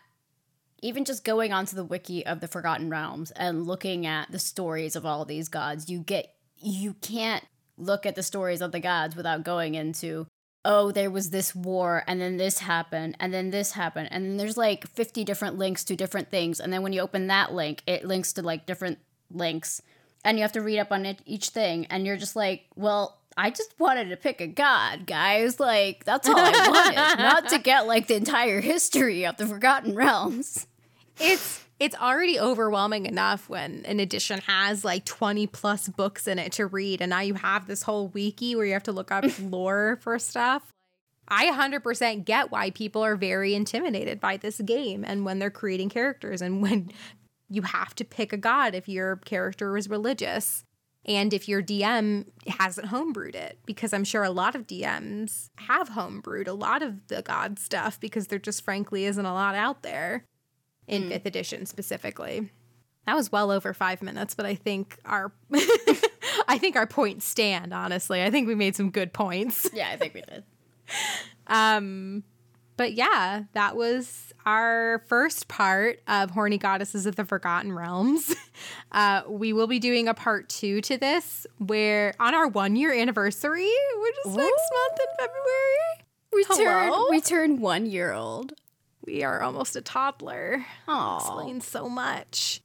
even 0.83 1.05
just 1.05 1.25
going 1.25 1.53
onto 1.53 1.77
the 1.77 1.85
wiki 1.85 2.27
of 2.27 2.41
the 2.41 2.49
Forgotten 2.49 2.91
Realms 2.91 3.31
and 3.33 3.67
looking 3.67 4.07
at 4.07 4.31
the 4.31 4.39
stories 4.39 4.97
of 4.97 5.07
all 5.07 5.25
these 5.25 5.49
gods, 5.49 5.89
you 5.89 6.01
get, 6.01 6.35
you 6.57 6.95
can't 6.95 7.45
look 7.77 8.05
at 8.07 8.17
the 8.17 8.23
stories 8.23 8.61
of 8.61 8.73
the 8.73 8.81
gods 8.81 9.17
without 9.17 9.45
going 9.45 9.75
into, 9.75 10.27
oh, 10.65 10.91
there 10.91 11.11
was 11.11 11.31
this 11.31 11.55
war, 11.55 12.03
and 12.07 12.21
then 12.21 12.37
this 12.37 12.61
happened, 12.61 13.17
and 13.21 13.33
then 13.35 13.51
this 13.51 13.73
happened, 13.73 14.09
and 14.11 14.25
then 14.25 14.37
there's 14.37 14.57
like 14.57 14.87
50 14.89 15.25
different 15.25 15.59
links 15.59 15.85
to 15.85 15.97
different 15.97 16.31
things. 16.31 16.61
And 16.61 16.73
then 16.73 16.83
when 16.83 16.93
you 16.93 17.01
open 17.01 17.27
that 17.27 17.53
link, 17.53 17.83
it 17.87 18.05
links 18.05 18.33
to 18.35 18.43
like 18.43 18.67
different 18.67 18.99
links, 19.31 19.83
and 20.25 20.39
you 20.39 20.43
have 20.43 20.53
to 20.53 20.63
read 20.63 20.79
up 20.79 20.91
on 20.91 21.05
it, 21.05 21.21
each 21.27 21.51
thing. 21.51 21.87
And 21.87 22.07
you're 22.07 22.17
just 22.17 22.37
like, 22.37 22.65
well, 22.77 23.19
I 23.37 23.51
just 23.51 23.75
wanted 23.79 24.09
to 24.11 24.17
pick 24.17 24.41
a 24.41 24.47
god, 24.47 25.07
guys. 25.07 25.59
Like, 25.59 26.05
that's 26.05 26.29
all 26.29 26.37
I 26.39 26.51
wanted, 26.51 27.23
not 27.23 27.49
to 27.49 27.59
get 27.63 27.87
like 27.87 28.07
the 28.07 28.15
entire 28.15 28.61
history 28.61 29.27
of 29.27 29.37
the 29.37 29.47
Forgotten 29.47 29.95
Realms. 29.95 30.67
It's 31.21 31.64
it's 31.81 31.97
already 31.97 32.39
overwhelming 32.39 33.07
enough 33.07 33.49
when 33.49 33.85
an 33.87 33.99
edition 33.99 34.41
has 34.47 34.85
like 34.85 35.05
20 35.05 35.47
plus 35.49 35.89
books 35.89 36.27
in 36.27 36.39
it 36.39 36.53
to 36.53 36.67
read 36.67 37.01
and 37.01 37.11
now 37.11 37.21
you 37.21 37.35
have 37.35 37.67
this 37.67 37.83
whole 37.83 38.09
wiki 38.09 38.55
where 38.55 38.67
you 38.67 38.73
have 38.73 38.85
to 38.85 38.93
look 38.93 39.11
up 39.11 39.25
lore 39.41 39.99
for 40.01 40.19
stuff. 40.19 40.71
I 41.27 41.51
100% 41.51 42.27
get 42.27 42.53
why 42.53 42.71
people 42.71 43.03
are 43.03 43.17
very 43.17 43.55
intimidated 43.55 44.21
by 44.21 44.37
this 44.37 44.61
game 44.61 45.05
and 45.07 45.25
when 45.25 45.39
they're 45.39 45.51
creating 45.51 45.89
characters 45.89 46.43
and 46.43 46.61
when 46.61 46.91
you 47.49 47.63
have 47.63 47.95
to 47.97 48.05
pick 48.05 48.33
a 48.33 48.37
god 48.37 48.75
if 48.75 48.89
your 48.89 49.17
character 49.17 49.77
is 49.77 49.89
religious 49.89 50.65
and 51.07 51.35
if 51.35 51.49
your 51.49 51.63
DM 51.63 52.27
hasn't 52.47 52.89
homebrewed 52.89 53.35
it 53.35 53.59
because 53.67 53.93
I'm 53.93 54.05
sure 54.05 54.23
a 54.23 54.31
lot 54.31 54.55
of 54.55 54.67
DMs 54.67 55.51
have 55.57 55.91
homebrewed 55.91 56.49
a 56.49 56.53
lot 56.53 56.83
of 56.83 57.07
the 57.09 57.23
god 57.23 57.59
stuff 57.59 57.99
because 58.01 58.29
there 58.29 58.39
just 58.39 58.63
frankly 58.63 59.05
isn't 59.05 59.27
a 59.27 59.35
lot 59.35 59.55
out 59.55 59.83
there 59.83 60.25
in 60.89 61.09
fifth 61.09 61.27
edition 61.27 61.67
specifically. 61.67 62.51
That 63.07 63.17
was 63.17 63.31
well 63.31 63.51
over 63.51 63.75
five 63.75 64.01
minutes, 64.03 64.35
but 64.35 64.47
I 64.47 64.55
think 64.55 64.99
our 65.05 65.33
I 66.49 66.59
think 66.59 66.77
our 66.77 66.87
points 66.87 67.27
stand, 67.27 67.73
honestly. 67.75 68.23
I 68.23 68.31
think 68.31 68.49
we 68.49 68.55
made 68.55 68.77
some 68.77 68.91
good 68.91 69.13
points. 69.13 69.69
Yeah, 69.75 69.91
I 69.91 69.97
think 69.97 70.15
we 70.15 70.23
did. 70.23 70.45
Um 71.47 72.25
but 72.77 72.95
yeah, 72.95 73.45
that 73.53 73.77
was 73.77 74.33
our 74.45 75.05
first 75.07 75.47
part 75.47 76.01
of 76.09 76.31
Horny 76.33 76.59
Goddesses 76.59 77.07
of 77.07 77.15
the 77.17 77.25
Forgotten 77.25 77.73
Realms. 77.73 78.35
Uh, 78.93 79.23
we 79.29 79.53
will 79.53 79.67
be 79.67 79.81
doing 79.81 80.07
a 80.07 80.15
part 80.15 80.49
two 80.49 80.81
to 80.81 80.97
this 80.97 81.45
where 81.59 82.15
on 82.21 82.33
our 82.35 82.47
one 82.47 82.77
year 82.77 82.93
anniversary, 82.93 83.69
which 83.99 84.15
is 84.25 84.37
next 84.37 84.37
month 84.73 85.01
in 85.01 85.07
February, 85.19 86.05
We 86.33 86.45
Hello? 86.47 86.65
turned, 86.65 87.07
we 87.11 87.21
turned 87.21 87.61
one 87.61 87.87
year 87.87 88.13
old. 88.13 88.53
We 89.07 89.23
are 89.23 89.43
almost 89.43 89.77
a 89.77 89.81
toddler. 89.81 90.65
Aww. 90.89 91.17
explains 91.19 91.67
so 91.67 91.89
much. 91.89 92.61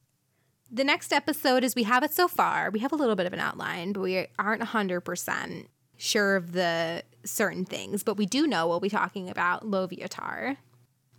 The 0.72 0.84
next 0.84 1.12
episode, 1.12 1.64
as 1.64 1.76
we 1.76 1.84
have 1.84 2.04
it 2.04 2.14
so 2.14 2.28
far, 2.28 2.70
we 2.70 2.80
have 2.80 2.92
a 2.92 2.96
little 2.96 3.16
bit 3.16 3.26
of 3.26 3.34
an 3.34 3.40
outline, 3.40 3.92
but 3.92 4.02
we 4.02 4.28
aren't 4.38 4.62
100% 4.62 5.66
sure 5.98 6.36
of 6.36 6.52
the 6.52 7.04
certain 7.26 7.66
things. 7.66 8.04
But 8.04 8.18
we 8.18 8.26
do 8.26 8.46
know 8.48 8.68
we'll 8.68 8.80
be 8.80 8.90
talking 8.90 9.30
about 9.30 9.64
Loviatar. 9.64 10.58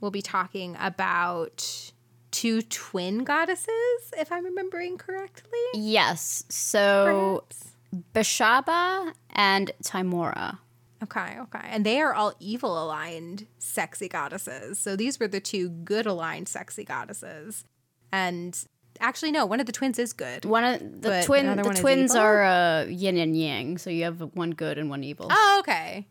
We'll 0.00 0.12
be 0.12 0.22
talking 0.22 0.76
about 0.80 1.92
two 2.30 2.62
twin 2.62 3.24
goddesses, 3.24 4.12
if 4.16 4.30
I'm 4.30 4.44
remembering 4.44 4.98
correctly. 4.98 5.58
Yes. 5.74 6.44
So 6.48 7.44
Perhaps. 7.48 7.70
Beshaba 8.14 9.12
and 9.30 9.72
Tymora. 9.82 10.58
Okay, 11.02 11.38
okay. 11.40 11.60
And 11.64 11.84
they 11.86 12.00
are 12.00 12.12
all 12.12 12.34
evil 12.40 12.82
aligned 12.82 13.46
sexy 13.58 14.08
goddesses. 14.08 14.78
So 14.78 14.96
these 14.96 15.18
were 15.18 15.28
the 15.28 15.40
two 15.40 15.70
good 15.70 16.06
aligned 16.06 16.48
sexy 16.48 16.84
goddesses. 16.84 17.64
And 18.12 18.58
actually, 19.00 19.32
no, 19.32 19.46
one 19.46 19.60
of 19.60 19.66
the 19.66 19.72
twins 19.72 19.98
is 19.98 20.12
good. 20.12 20.44
One 20.44 20.64
of 20.64 20.80
the 21.02 21.08
But 21.08 21.24
twin 21.24 21.56
the 21.56 21.62
one 21.62 21.74
twins 21.74 22.14
are 22.14 22.44
uh, 22.44 22.84
yin 22.84 23.16
and 23.16 23.36
yang, 23.36 23.78
so 23.78 23.88
you 23.88 24.04
have 24.04 24.20
one 24.34 24.50
good 24.50 24.78
and 24.78 24.90
one 24.90 25.02
evil. 25.02 25.28
Oh, 25.30 25.56
okay. 25.60 26.06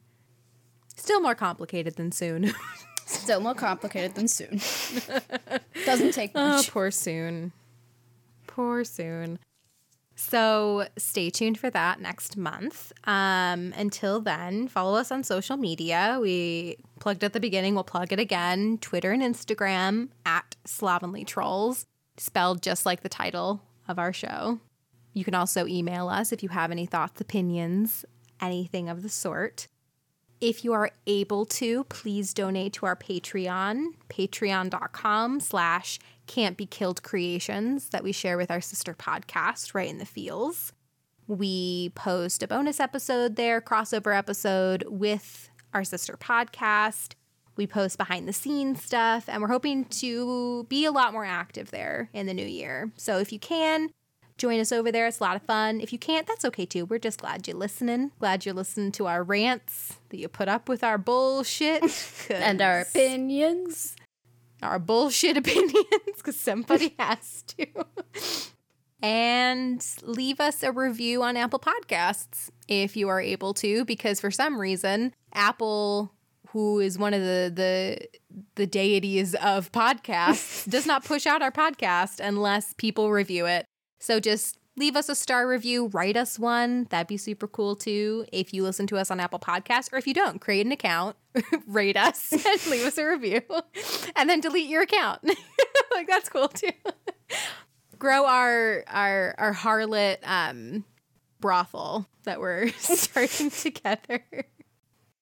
Still 0.96 1.22
more 1.22 1.36
complicated 1.36 1.96
than 1.96 2.12
Sune. 2.12 2.54
Still 3.06 3.42
more 3.42 3.56
complicated 3.56 4.16
than 4.16 4.28
Sune. 4.28 4.60
Doesn't 5.86 6.14
take 6.14 6.32
oh, 6.36 6.58
much. 6.58 6.72
poor 6.72 6.92
Sune. 6.92 7.52
Poor 8.48 8.84
Sune. 8.84 9.40
So 10.22 10.86
stay 10.98 11.30
tuned 11.30 11.58
for 11.58 11.70
that 11.70 12.02
next 12.02 12.36
month. 12.36 12.92
Um, 13.06 13.74
until 13.78 14.20
then, 14.20 14.68
follow 14.68 15.00
us 15.00 15.14
on 15.14 15.24
social 15.24 15.56
media. 15.56 16.20
We 16.22 16.76
plugged 17.00 17.24
at 17.24 17.32
the 17.32 17.40
beginning, 17.40 17.74
we'll 17.74 17.86
plug 17.86 18.12
it 18.12 18.20
again 18.20 18.80
Twitter 18.80 19.14
and 19.14 19.24
Instagram 19.24 20.10
at 20.26 20.58
Slovenly 20.66 21.24
Trulls, 21.24 21.86
spelled 22.18 22.62
just 22.62 22.86
like 22.86 23.02
the 23.02 23.08
title 23.08 23.62
of 23.88 23.98
our 23.98 24.12
show. 24.12 24.60
You 25.14 25.24
can 25.24 25.36
also 25.36 25.66
email 25.66 26.10
us 26.10 26.34
if 26.34 26.44
you 26.44 26.50
have 26.50 26.70
any 26.70 26.86
thoughts, 26.86 27.22
opinions, 27.22 28.04
anything 28.42 28.90
of 28.90 29.04
the 29.04 29.10
sort. 29.10 29.70
If 30.42 30.66
you 30.66 30.74
are 30.74 30.92
able 31.08 31.46
to, 31.46 31.86
please 31.86 32.34
donate 32.34 32.74
to 32.74 32.86
our 32.86 32.96
Patreon, 32.98 33.94
patreon.com 34.10 35.40
slash 35.40 35.98
can't 36.30 36.58
be 36.58 36.68
killed 36.68 37.02
creations 37.02 37.90
that 37.90 38.04
we 38.04 38.12
share 38.12 38.38
with 38.38 38.52
our 38.52 38.62
sister 38.62 38.94
podcast, 38.94 39.74
Right 39.74 39.90
in 39.90 39.98
the 39.98 40.06
Fields. 40.06 40.72
We 41.28 41.90
post 41.96 42.44
a 42.44 42.48
bonus 42.48 42.80
episode 42.80 43.36
there, 43.36 43.60
crossover 43.60 44.16
episode 44.16 44.84
with 44.88 45.50
our 45.74 45.84
sister 45.84 46.18
podcast. 46.18 47.14
We 47.56 47.66
post 47.66 47.98
behind 47.98 48.28
the 48.28 48.34
scenes 48.34 48.84
stuff, 48.84 49.28
and 49.28 49.42
we're 49.42 49.48
hoping 49.48 49.86
to 49.86 50.66
be 50.70 50.86
a 50.86 50.92
lot 50.92 51.14
more 51.14 51.26
active 51.26 51.72
there 51.72 52.12
in 52.14 52.28
the 52.28 52.34
new 52.36 52.46
year. 52.46 52.92
So 52.96 53.18
if 53.18 53.34
you 53.34 53.40
can, 53.40 53.90
join 54.38 54.60
us 54.60 54.72
over 54.72 54.92
there. 54.92 55.08
It's 55.08 55.20
a 55.20 55.24
lot 55.24 55.36
of 55.36 55.42
fun. 55.42 55.82
If 55.82 55.92
you 55.92 55.98
can't, 55.98 56.28
that's 56.28 56.46
okay 56.46 56.68
too. 56.68 56.86
We're 56.86 57.00
just 57.00 57.22
glad 57.22 57.48
you're 57.48 57.58
listening. 57.58 58.12
Glad 58.20 58.46
you're 58.46 58.54
listening 58.54 58.92
to 58.94 59.08
our 59.08 59.24
rants, 59.24 59.98
that 60.10 60.20
you 60.20 60.28
put 60.28 60.48
up 60.48 60.70
with 60.70 60.84
our 60.84 61.00
bullshit 61.00 61.84
and 62.30 62.62
our 62.62 62.82
opinions. 62.82 63.96
Our 64.62 64.80
bullshit 64.80 65.38
opinions, 65.44 65.86
because 66.18 66.40
somebody 66.40 66.96
has 67.00 67.44
to. 67.58 67.68
and 69.02 69.86
leave 70.04 70.40
us 70.40 70.64
a 70.64 70.72
review 70.72 71.24
on 71.24 71.38
Apple 71.38 71.60
Podcasts 71.60 72.50
if 72.68 72.98
you 72.98 73.10
are 73.10 73.22
able 73.22 73.54
to, 73.56 73.86
because 73.86 74.20
for 74.20 74.32
some 74.32 74.60
reason, 74.60 75.14
Apple 75.34 76.12
who 76.52 76.80
is 76.80 76.98
one 76.98 77.14
of 77.14 77.22
the 77.22 77.52
the 77.56 78.08
the 78.56 78.68
deities 78.68 79.36
of 79.36 79.72
podcasts 79.72 80.70
does 80.70 80.86
not 80.86 81.06
push 81.06 81.26
out 81.26 81.42
our 81.42 81.52
podcast 81.52 82.20
unless 82.20 82.74
people 82.78 83.12
review 83.12 83.46
it. 83.46 83.66
So 84.00 84.20
just 84.20 84.58
leave 84.80 84.96
us 84.96 85.10
a 85.10 85.16
star 85.16 85.48
review, 85.48 85.88
write 85.88 86.16
us 86.18 86.40
one. 86.40 86.86
That'd 86.86 87.08
be 87.08 87.18
super 87.18 87.48
cool 87.48 87.76
too. 87.76 88.26
If 88.32 88.54
you 88.54 88.64
listen 88.64 88.88
to 88.88 88.98
us 88.98 89.12
on 89.12 89.20
Apple 89.20 89.38
Podcasts, 89.38 89.92
or 89.94 89.98
if 89.98 90.08
you 90.08 90.14
don't, 90.14 90.40
create 90.40 90.66
an 90.66 90.72
account, 90.72 91.18
rate 91.68 91.98
us, 91.98 92.32
and 92.32 92.68
leave 92.68 92.86
us 92.86 92.98
a 92.98 93.06
review, 93.06 93.42
and 94.16 94.30
then 94.30 94.40
delete 94.40 94.70
your 94.70 94.82
account. 94.82 95.22
like 95.92 96.08
that's 96.08 96.30
cool 96.30 96.48
too. 96.48 96.72
Grow 98.00 98.26
our 98.26 98.86
our 98.88 99.36
our 99.38 99.54
harlot 99.54 100.18
um, 100.24 100.86
brothel 101.42 102.08
that 102.24 102.40
we're 102.40 102.70
starting 102.80 103.52
together 103.52 104.24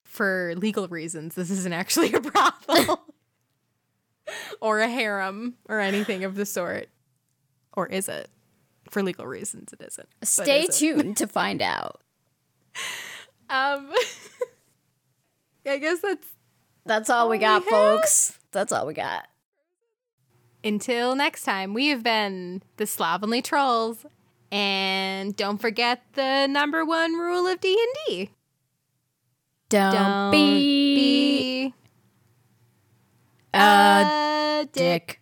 for 0.04 0.54
legal 0.56 0.88
reasons. 0.88 1.34
This 1.36 1.50
isn't 1.50 1.74
actually 1.74 2.14
a 2.14 2.22
brothel 2.22 3.04
or 4.62 4.80
a 4.80 4.88
harem 4.88 5.56
or 5.68 5.80
anything 5.80 6.24
of 6.24 6.36
the 6.36 6.46
sort. 6.46 6.90
Or 7.74 7.88
is 7.88 8.10
it? 8.10 8.30
For 8.90 9.04
legal 9.04 9.26
reasons, 9.26 9.74
it 9.74 9.82
isn't. 9.86 10.08
Stay 10.24 10.64
is 10.64 10.80
tuned 10.80 11.18
to 11.18 11.28
find 11.28 11.62
out. 11.62 12.02
Um, 13.50 13.90
I 15.66 15.78
guess 15.78 16.00
that's 16.02 16.28
that's 16.86 17.10
all, 17.10 17.24
all 17.24 17.30
we 17.30 17.38
got, 17.38 17.64
we 17.66 17.72
folks. 17.72 18.38
That's 18.52 18.72
all 18.72 18.86
we 18.86 18.94
got. 18.94 19.28
Until 20.64 21.16
next 21.16 21.44
time, 21.44 21.74
we 21.74 21.88
have 21.88 22.04
been 22.04 22.62
the 22.78 22.86
Slovenly 22.86 23.42
Trulls, 23.42 24.06
and 24.52 25.36
don't 25.36 25.60
forget 25.60 26.04
the 26.14 26.48
number 26.48 26.84
one 26.84 27.14
rule 27.14 27.48
of 27.48 27.62
D 27.62 27.72
and 27.80 27.96
D: 28.08 28.32
don't, 29.70 30.32
be, 30.32 31.74
be 31.74 31.74
a, 33.54 34.62
a 34.62 34.68
dick. 34.72 35.22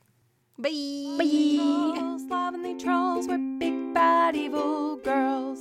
Bye. 0.66 1.16
Bye. 1.20 2.18
Slovenly 2.28 2.76
trulls 2.80 3.28
were 3.28 3.38
big 3.60 3.94
bad 3.94 4.36
evil 4.36 4.96
girls. 4.96 5.60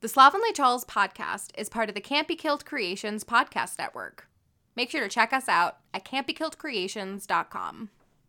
The 0.00 0.08
Slovenly 0.08 0.52
Trulls 0.52 0.84
podcast 0.84 1.48
is 1.58 1.68
part 1.68 1.88
of 1.88 1.96
the 1.96 2.00
Can't 2.00 2.28
Be 2.28 2.36
Killed 2.36 2.64
Creations 2.64 3.24
podcast 3.24 3.76
network. 3.76 4.28
Make 4.76 4.90
sure 4.90 5.00
to 5.00 5.08
check 5.08 5.32
us 5.32 5.48
out 5.48 5.78
at 5.92 6.04
can'tbekilledcreations.com. 6.04 7.90